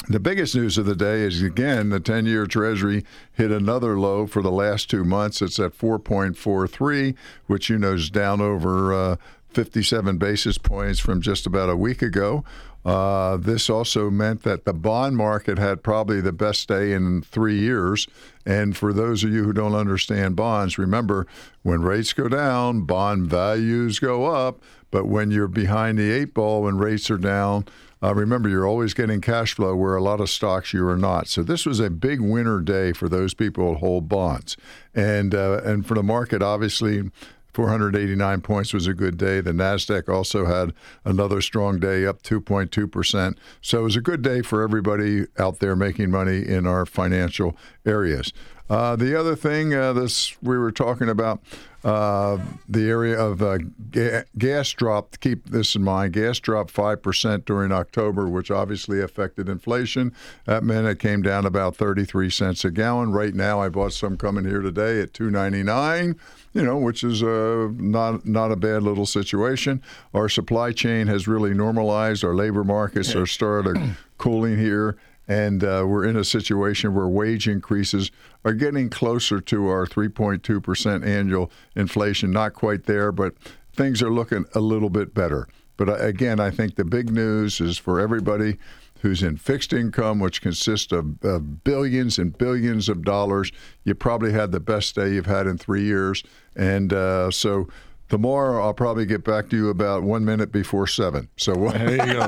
the 0.07 0.19
biggest 0.19 0.55
news 0.55 0.77
of 0.77 0.85
the 0.85 0.95
day 0.95 1.21
is 1.21 1.41
again 1.41 1.89
the 1.89 1.99
10 1.99 2.26
year 2.26 2.45
Treasury 2.45 3.03
hit 3.34 3.51
another 3.51 3.99
low 3.99 4.26
for 4.27 4.41
the 4.41 4.51
last 4.51 4.89
two 4.89 5.03
months. 5.03 5.41
It's 5.41 5.59
at 5.59 5.77
4.43, 5.77 7.15
which 7.47 7.69
you 7.69 7.77
know 7.77 7.93
is 7.93 8.09
down 8.09 8.41
over 8.41 8.93
uh, 8.93 9.15
57 9.49 10.17
basis 10.17 10.57
points 10.57 10.99
from 10.99 11.21
just 11.21 11.45
about 11.45 11.69
a 11.69 11.76
week 11.76 12.01
ago. 12.01 12.43
Uh, 12.85 13.35
this 13.38 13.69
also 13.69 14.09
meant 14.09 14.43
that 14.43 14.63
the 14.63 14.73
bond 14.73 15.17
market 15.17 15.57
had 15.57 15.84
probably 15.84 16.21
the 16.21 16.31
best 16.31 16.67
day 16.67 16.93
in 16.93 17.21
three 17.21 17.59
years. 17.59 18.07
And 18.45 18.76
for 18.76 18.93
those 18.93 19.23
of 19.23 19.31
you 19.31 19.43
who 19.43 19.53
don't 19.53 19.76
understand 19.76 20.35
bonds, 20.35 20.77
remember 20.77 21.27
when 21.61 21.81
rates 21.81 22.13
go 22.13 22.30
down, 22.30 22.81
bond 22.81 23.27
values 23.27 23.99
go 23.99 24.27
up. 24.27 24.61
But 24.91 25.07
when 25.07 25.30
you're 25.30 25.47
behind 25.47 25.99
the 25.99 26.09
eight 26.09 26.34
ball, 26.34 26.63
when 26.63 26.77
rates 26.77 27.11
are 27.11 27.17
down, 27.17 27.65
uh, 28.01 28.15
remember, 28.15 28.47
you're 28.47 28.67
always 28.67 28.93
getting 28.93 29.19
cash 29.19 29.53
flow 29.53 29.76
where 29.76 29.95
a 29.95 30.01
lot 30.01 30.21
of 30.21 30.30
stocks 30.30 30.73
you 30.73 30.88
are 30.88 30.97
not. 30.97 31.27
So 31.27 31.43
this 31.43 31.65
was 31.65 31.80
a 31.80 31.89
big 31.89 32.21
winter 32.21 32.61
day 32.61 32.93
for 32.93 33.09
those 33.09 33.34
people 33.34 33.73
who 33.73 33.80
hold 33.80 34.07
bonds, 34.07 34.55
and 34.95 35.35
uh, 35.35 35.61
and 35.63 35.85
for 35.85 35.95
the 35.95 36.03
market, 36.03 36.41
obviously. 36.41 37.11
489 37.51 38.41
points 38.41 38.73
was 38.73 38.85
a 38.85 38.93
good 38.93 39.17
day. 39.17 39.41
The 39.41 39.51
Nasdaq 39.51 40.07
also 40.07 40.45
had 40.45 40.71
another 41.03 41.41
strong 41.41 41.80
day, 41.80 42.05
up 42.05 42.21
2.2 42.21 42.89
percent. 42.89 43.39
So 43.59 43.80
it 43.80 43.84
was 43.84 43.95
a 43.95 44.01
good 44.01 44.21
day 44.21 44.43
for 44.43 44.61
everybody 44.61 45.26
out 45.38 45.59
there 45.59 45.76
making 45.76 46.11
money 46.11 46.47
in 46.47 46.67
our 46.67 46.85
financial 46.85 47.57
areas. 47.88 48.31
Uh, 48.70 48.96
the 48.96 49.20
other 49.20 49.36
thing, 49.36 49.74
uh, 49.74 49.94
this 49.94 50.40
we 50.44 50.58
were 50.58 50.72
talking 50.72 51.10
about 51.10 51.41
uh, 51.84 52.38
the 52.68 52.88
area 52.88 53.20
of 53.20 53.41
uh, 53.41 53.58
ga- 53.90 54.24
gas 54.38 54.72
dropped. 54.74 55.20
Keep 55.22 55.46
this 55.46 55.76
in 55.76 55.84
mind: 55.84 56.14
gas 56.14 56.40
dropped 56.40 56.70
five 56.70 57.02
percent 57.02 57.46
during 57.46 57.72
October, 57.72 58.28
which 58.30 58.52
obviously 58.52 59.02
affected 59.02 59.50
inflation. 59.50 60.14
That 60.46 60.64
meant 60.64 60.86
it 60.86 61.00
came 61.00 61.24
down 61.24 61.48
about 61.48 61.78
thirty-three 61.78 62.30
cents 62.30 62.64
a 62.64 62.70
gallon. 62.70 63.12
Right 63.12 63.34
now, 63.34 63.60
I 63.60 63.70
bought 63.70 63.94
some 63.94 64.18
coming 64.18 64.46
here 64.46 64.62
today 64.62 65.02
at 65.02 65.14
two 65.14 65.32
ninety-nine. 65.32 66.16
You 66.54 66.64
know, 66.64 66.78
which 66.78 67.04
is 67.04 67.24
uh, 67.24 67.70
not 67.74 68.26
not 68.26 68.52
a 68.52 68.56
bad 68.56 68.84
little 68.84 69.06
situation. 69.08 69.82
Our 70.14 70.30
supply 70.30 70.74
chain 70.74 71.08
has 71.08 71.28
really 71.28 71.56
normalized. 71.56 72.24
Our 72.24 72.36
labor 72.36 72.64
markets 72.64 73.16
are 73.16 73.26
started 73.40 73.96
cooling 74.18 74.58
here 74.58 74.98
and 75.30 75.64
uh, 75.64 75.85
we're 75.88 76.06
in 76.06 76.18
a 76.18 76.23
situation 76.23 76.95
where 76.95 77.07
wage 77.07 77.47
increases 77.47 78.10
are 78.43 78.53
getting 78.53 78.89
closer 78.89 79.39
to 79.39 79.68
our 79.68 79.85
3.2% 79.85 81.06
annual 81.06 81.51
inflation. 81.76 82.31
Not 82.31 82.53
quite 82.53 82.85
there, 82.85 83.11
but 83.11 83.35
things 83.72 84.01
are 84.01 84.10
looking 84.10 84.45
a 84.56 84.60
little 84.60 84.89
bit 84.89 85.14
better. 85.14 85.47
But 85.77 85.88
uh, 85.88 85.95
again, 85.97 86.39
I 86.39 86.49
think 86.49 86.76
the 86.76 86.84
big 86.84 87.11
news 87.11 87.61
is 87.61 87.77
for 87.77 87.99
everybody 87.99 88.57
who's 89.01 89.22
in 89.22 89.38
fixed 89.38 89.72
income, 89.72 90.19
which 90.19 90.41
consists 90.41 90.91
of, 90.91 91.23
of 91.23 91.64
billions 91.64 92.18
and 92.18 92.35
billions 92.35 92.89
of 92.89 93.03
dollars. 93.03 93.51
You 93.84 93.93
probably 93.93 94.34
had 94.34 94.51
the 94.51 94.60
best 94.60 94.95
day 94.95 95.14
you've 95.14 95.27
had 95.27 95.45
in 95.45 95.60
three 95.60 95.84
years. 95.84 96.23
And 96.56 96.91
uh, 96.91 97.30
so 97.30 97.69
tomorrow 98.10 98.64
I'll 98.64 98.73
probably 98.73 99.06
get 99.06 99.23
back 99.23 99.49
to 99.51 99.56
you 99.56 99.69
about 99.69 100.01
one 100.01 100.26
minute 100.26 100.51
before 100.51 100.88
seven. 100.88 101.30
So 101.38 101.53
there 101.69 102.07
you 102.07 102.14
go. 102.14 102.26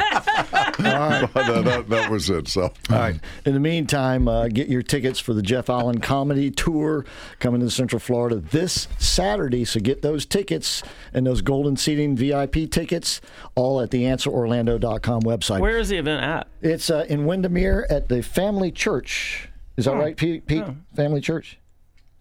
That, 0.83 1.61
that, 1.65 1.89
that 1.89 2.09
was 2.11 2.29
it. 2.29 2.47
So, 2.47 2.63
All 2.63 2.71
right. 2.89 3.19
In 3.45 3.53
the 3.53 3.59
meantime, 3.59 4.27
uh, 4.27 4.47
get 4.47 4.67
your 4.67 4.81
tickets 4.81 5.19
for 5.19 5.33
the 5.33 5.41
Jeff 5.41 5.69
Allen 5.69 5.99
Comedy 5.99 6.51
Tour 6.51 7.05
coming 7.39 7.61
to 7.61 7.69
Central 7.69 7.99
Florida 7.99 8.37
this 8.37 8.87
Saturday. 8.99 9.65
So 9.65 9.79
get 9.79 10.01
those 10.01 10.25
tickets 10.25 10.83
and 11.13 11.25
those 11.25 11.41
golden 11.41 11.77
seating 11.77 12.15
VIP 12.15 12.69
tickets 12.69 13.21
all 13.55 13.81
at 13.81 13.91
the 13.91 14.03
AnswerOrlando.com 14.03 15.21
website. 15.21 15.59
Where 15.59 15.77
is 15.77 15.89
the 15.89 15.97
event 15.97 16.23
at? 16.23 16.47
It's 16.61 16.89
uh, 16.89 17.05
in 17.09 17.25
Windermere 17.25 17.85
at 17.89 18.09
the 18.09 18.21
Family 18.23 18.71
Church. 18.71 19.49
Is 19.77 19.85
that 19.85 19.91
Oh. 19.93 19.97
right, 19.99 20.15
Pete? 20.17 20.45
Pete? 20.45 20.63
Oh. 20.65 20.75
Family 20.95 21.21
Church? 21.21 21.57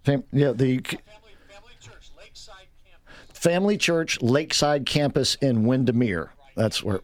Fam- 0.05 0.25
yeah, 0.33 0.53
the 0.53 0.81
Family 3.33 3.77
Church 3.79 4.21
Lakeside 4.21 4.87
Campus 4.87 5.37
in 5.37 5.65
Windermere. 5.65 6.33
That's 6.57 6.83
where. 6.83 7.01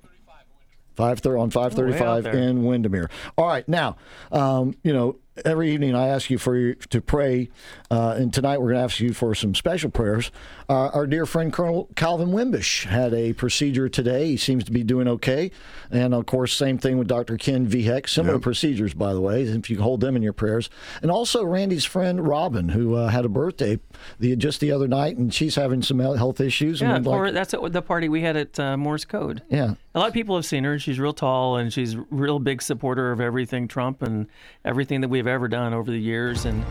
Five 0.97 1.21
thir- 1.21 1.37
on 1.39 1.51
five 1.51 1.75
thirty-five 1.75 2.27
Oh, 2.27 2.31
in 2.33 2.65
Windermere. 2.65 3.09
All 3.37 3.47
right, 3.47 3.69
now, 3.69 3.97
um, 4.33 4.75
you 4.83 4.93
know, 4.93 5.17
every 5.45 5.73
evening 5.73 5.95
I 5.95 6.09
ask 6.09 6.31
you 6.31 6.39
for 6.39 6.57
you 6.57 6.75
to 6.75 7.01
pray, 7.01 7.49
uh, 7.91 8.15
and 8.19 8.33
tonight 8.33 8.59
we're 8.59 8.69
going 8.73 8.77
to 8.79 8.85
ask 8.85 9.01
you 9.01 9.13
for 9.13 9.35
some 9.35 9.55
special 9.55 9.91
prayers. 9.91 10.31
Uh, 10.69 10.89
our 10.89 11.07
dear 11.07 11.27
friend 11.27 11.53
Colonel 11.53 11.89
Calvin 11.95 12.29
Wimbish 12.29 12.85
had 12.87 13.13
a 13.15 13.33
procedure 13.35 13.89
today. 13.89 14.29
He 14.29 14.37
seems 14.37 14.65
to 14.65 14.73
be 14.73 14.83
doing 14.83 15.07
okay, 15.09 15.51
and 15.91 16.15
of 16.15 16.27
course, 16.27 16.53
same 16.53 16.79
thing 16.79 16.99
with 16.99 17.09
Dr. 17.09 17.37
Ken 17.37 17.67
Vheck. 17.67 18.09
Similar 18.09 18.39
procedures, 18.39 18.95
by 18.95 19.13
the 19.13 19.21
way, 19.21 19.43
if 19.43 19.71
you 19.71 19.81
hold 19.81 20.01
them 20.01 20.17
in 20.17 20.23
your 20.23 20.33
prayers. 20.33 20.71
And 21.03 21.11
also 21.11 21.45
Randy's 21.45 21.85
friend 21.85 22.27
Robin, 22.27 22.71
who 22.71 22.95
uh, 22.95 23.09
had 23.09 23.25
a 23.25 23.29
birthday 23.29 23.79
the, 24.19 24.35
just 24.37 24.61
the 24.61 24.73
other 24.73 24.89
night, 24.89 25.17
and 25.17 25.33
she's 25.33 25.55
having 25.55 25.83
some 25.83 25.99
health 25.99 26.41
issues. 26.41 26.81
Yeah, 26.81 26.97
and 26.97 27.05
we'd 27.07 27.11
like- 27.13 27.35
that's 27.35 27.55
at 27.55 27.73
the 27.73 27.83
party 27.83 28.09
we 28.09 28.23
had 28.23 28.37
at 28.37 28.59
uh, 28.59 28.77
Morse 28.77 29.05
Code. 29.05 29.43
yeah. 29.49 29.75
A 29.95 29.99
lot 29.99 30.09
of 30.09 30.13
people 30.15 30.37
have 30.37 30.45
seen 30.45 30.65
her. 30.65 30.79
She's 30.79 30.99
real 31.01 31.15
tall 31.15 31.57
and 31.57 31.73
she's 31.73 31.95
a 31.95 32.05
real 32.11 32.39
big 32.39 32.61
supporter 32.61 33.13
of 33.13 33.19
everything 33.19 33.67
Trump 33.67 34.03
and 34.03 34.27
everything 34.63 35.01
that 35.01 35.09
we've 35.09 35.26
ever 35.29 35.49
done 35.49 35.75
over 35.75 35.91
the 35.91 35.99
years. 35.99 36.45
And 36.45 36.65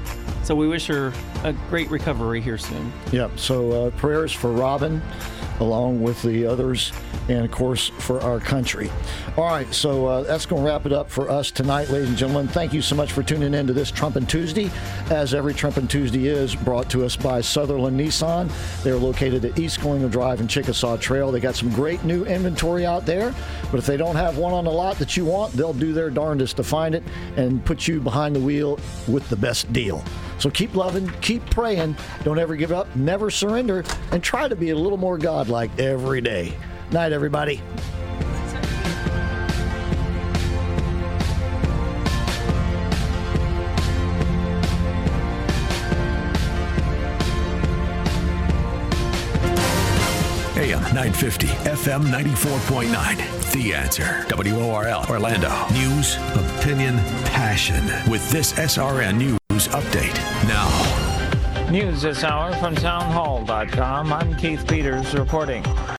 so 0.43 0.55
we 0.55 0.67
wish 0.67 0.87
her 0.87 1.13
a 1.43 1.53
great 1.69 1.89
recovery 1.89 2.41
here 2.41 2.57
soon. 2.57 2.91
Yep. 3.11 3.39
So 3.39 3.87
uh, 3.87 3.89
prayers 3.91 4.31
for 4.31 4.51
Robin, 4.51 5.01
along 5.59 6.01
with 6.01 6.21
the 6.21 6.45
others, 6.45 6.91
and 7.29 7.45
of 7.45 7.51
course 7.51 7.89
for 7.99 8.21
our 8.21 8.39
country. 8.39 8.91
All 9.37 9.45
right. 9.45 9.71
So 9.73 10.05
uh, 10.05 10.23
that's 10.23 10.45
going 10.45 10.61
to 10.61 10.67
wrap 10.67 10.85
it 10.85 10.93
up 10.93 11.09
for 11.09 11.29
us 11.29 11.51
tonight, 11.51 11.89
ladies 11.89 12.09
and 12.09 12.17
gentlemen. 12.17 12.47
Thank 12.47 12.73
you 12.73 12.81
so 12.81 12.95
much 12.95 13.11
for 13.11 13.23
tuning 13.23 13.53
in 13.53 13.67
to 13.67 13.73
this 13.73 13.91
Trumpin' 13.91 14.27
Tuesday, 14.27 14.71
as 15.09 15.33
every 15.33 15.53
Trumpin' 15.53 15.89
Tuesday 15.89 16.27
is 16.27 16.55
brought 16.55 16.89
to 16.91 17.03
us 17.03 17.15
by 17.15 17.39
Sutherlin 17.39 17.95
Nissan. 17.95 18.49
They're 18.83 18.95
located 18.95 19.43
at 19.45 19.57
East 19.59 19.79
Colonial 19.79 20.09
Drive 20.09 20.39
and 20.39 20.49
Chickasaw 20.49 20.97
Trail. 20.97 21.31
They 21.31 21.39
got 21.39 21.55
some 21.55 21.69
great 21.69 22.03
new 22.03 22.25
inventory 22.25 22.85
out 22.85 23.05
there, 23.05 23.33
but 23.71 23.77
if 23.77 23.85
they 23.85 23.97
don't 23.97 24.15
have 24.15 24.37
one 24.37 24.53
on 24.53 24.65
the 24.65 24.71
lot 24.71 24.97
that 24.99 25.17
you 25.17 25.25
want, 25.25 25.53
they'll 25.53 25.73
do 25.73 25.93
their 25.93 26.09
darndest 26.09 26.57
to 26.57 26.63
find 26.63 26.95
it 26.95 27.03
and 27.35 27.63
put 27.65 27.87
you 27.87 27.99
behind 27.99 28.35
the 28.35 28.39
wheel 28.39 28.79
with 29.07 29.27
the 29.29 29.35
best 29.35 29.71
deal. 29.73 30.03
So 30.39 30.49
keep 30.49 30.75
loving, 30.75 31.09
keep 31.21 31.45
praying, 31.49 31.95
don't 32.23 32.39
ever 32.39 32.55
give 32.55 32.71
up, 32.71 32.93
never 32.95 33.29
surrender, 33.31 33.83
and 34.11 34.23
try 34.23 34.47
to 34.47 34.55
be 34.55 34.71
a 34.71 34.75
little 34.75 34.97
more 34.97 35.17
godlike 35.17 35.77
every 35.79 36.21
day. 36.21 36.53
Night, 36.91 37.11
everybody. 37.11 37.61
AM 50.57 50.81
950, 50.95 51.47
FM 51.47 52.03
94.9. 52.03 53.51
The 53.51 53.73
answer. 53.73 54.25
WORL 54.35 55.05
Orlando. 55.09 55.49
News, 55.73 56.15
opinion, 56.33 56.97
passion. 57.25 57.85
With 58.09 58.29
this 58.31 58.53
SRN 58.53 59.37
News 59.55 59.69
update 59.69 60.17
now. 60.49 61.71
News 61.71 62.01
this 62.01 62.25
hour 62.25 62.53
from 62.55 62.75
townhall.com. 62.75 64.11
I'm 64.11 64.35
Keith 64.35 64.67
Peters 64.67 65.13
reporting. 65.13 65.63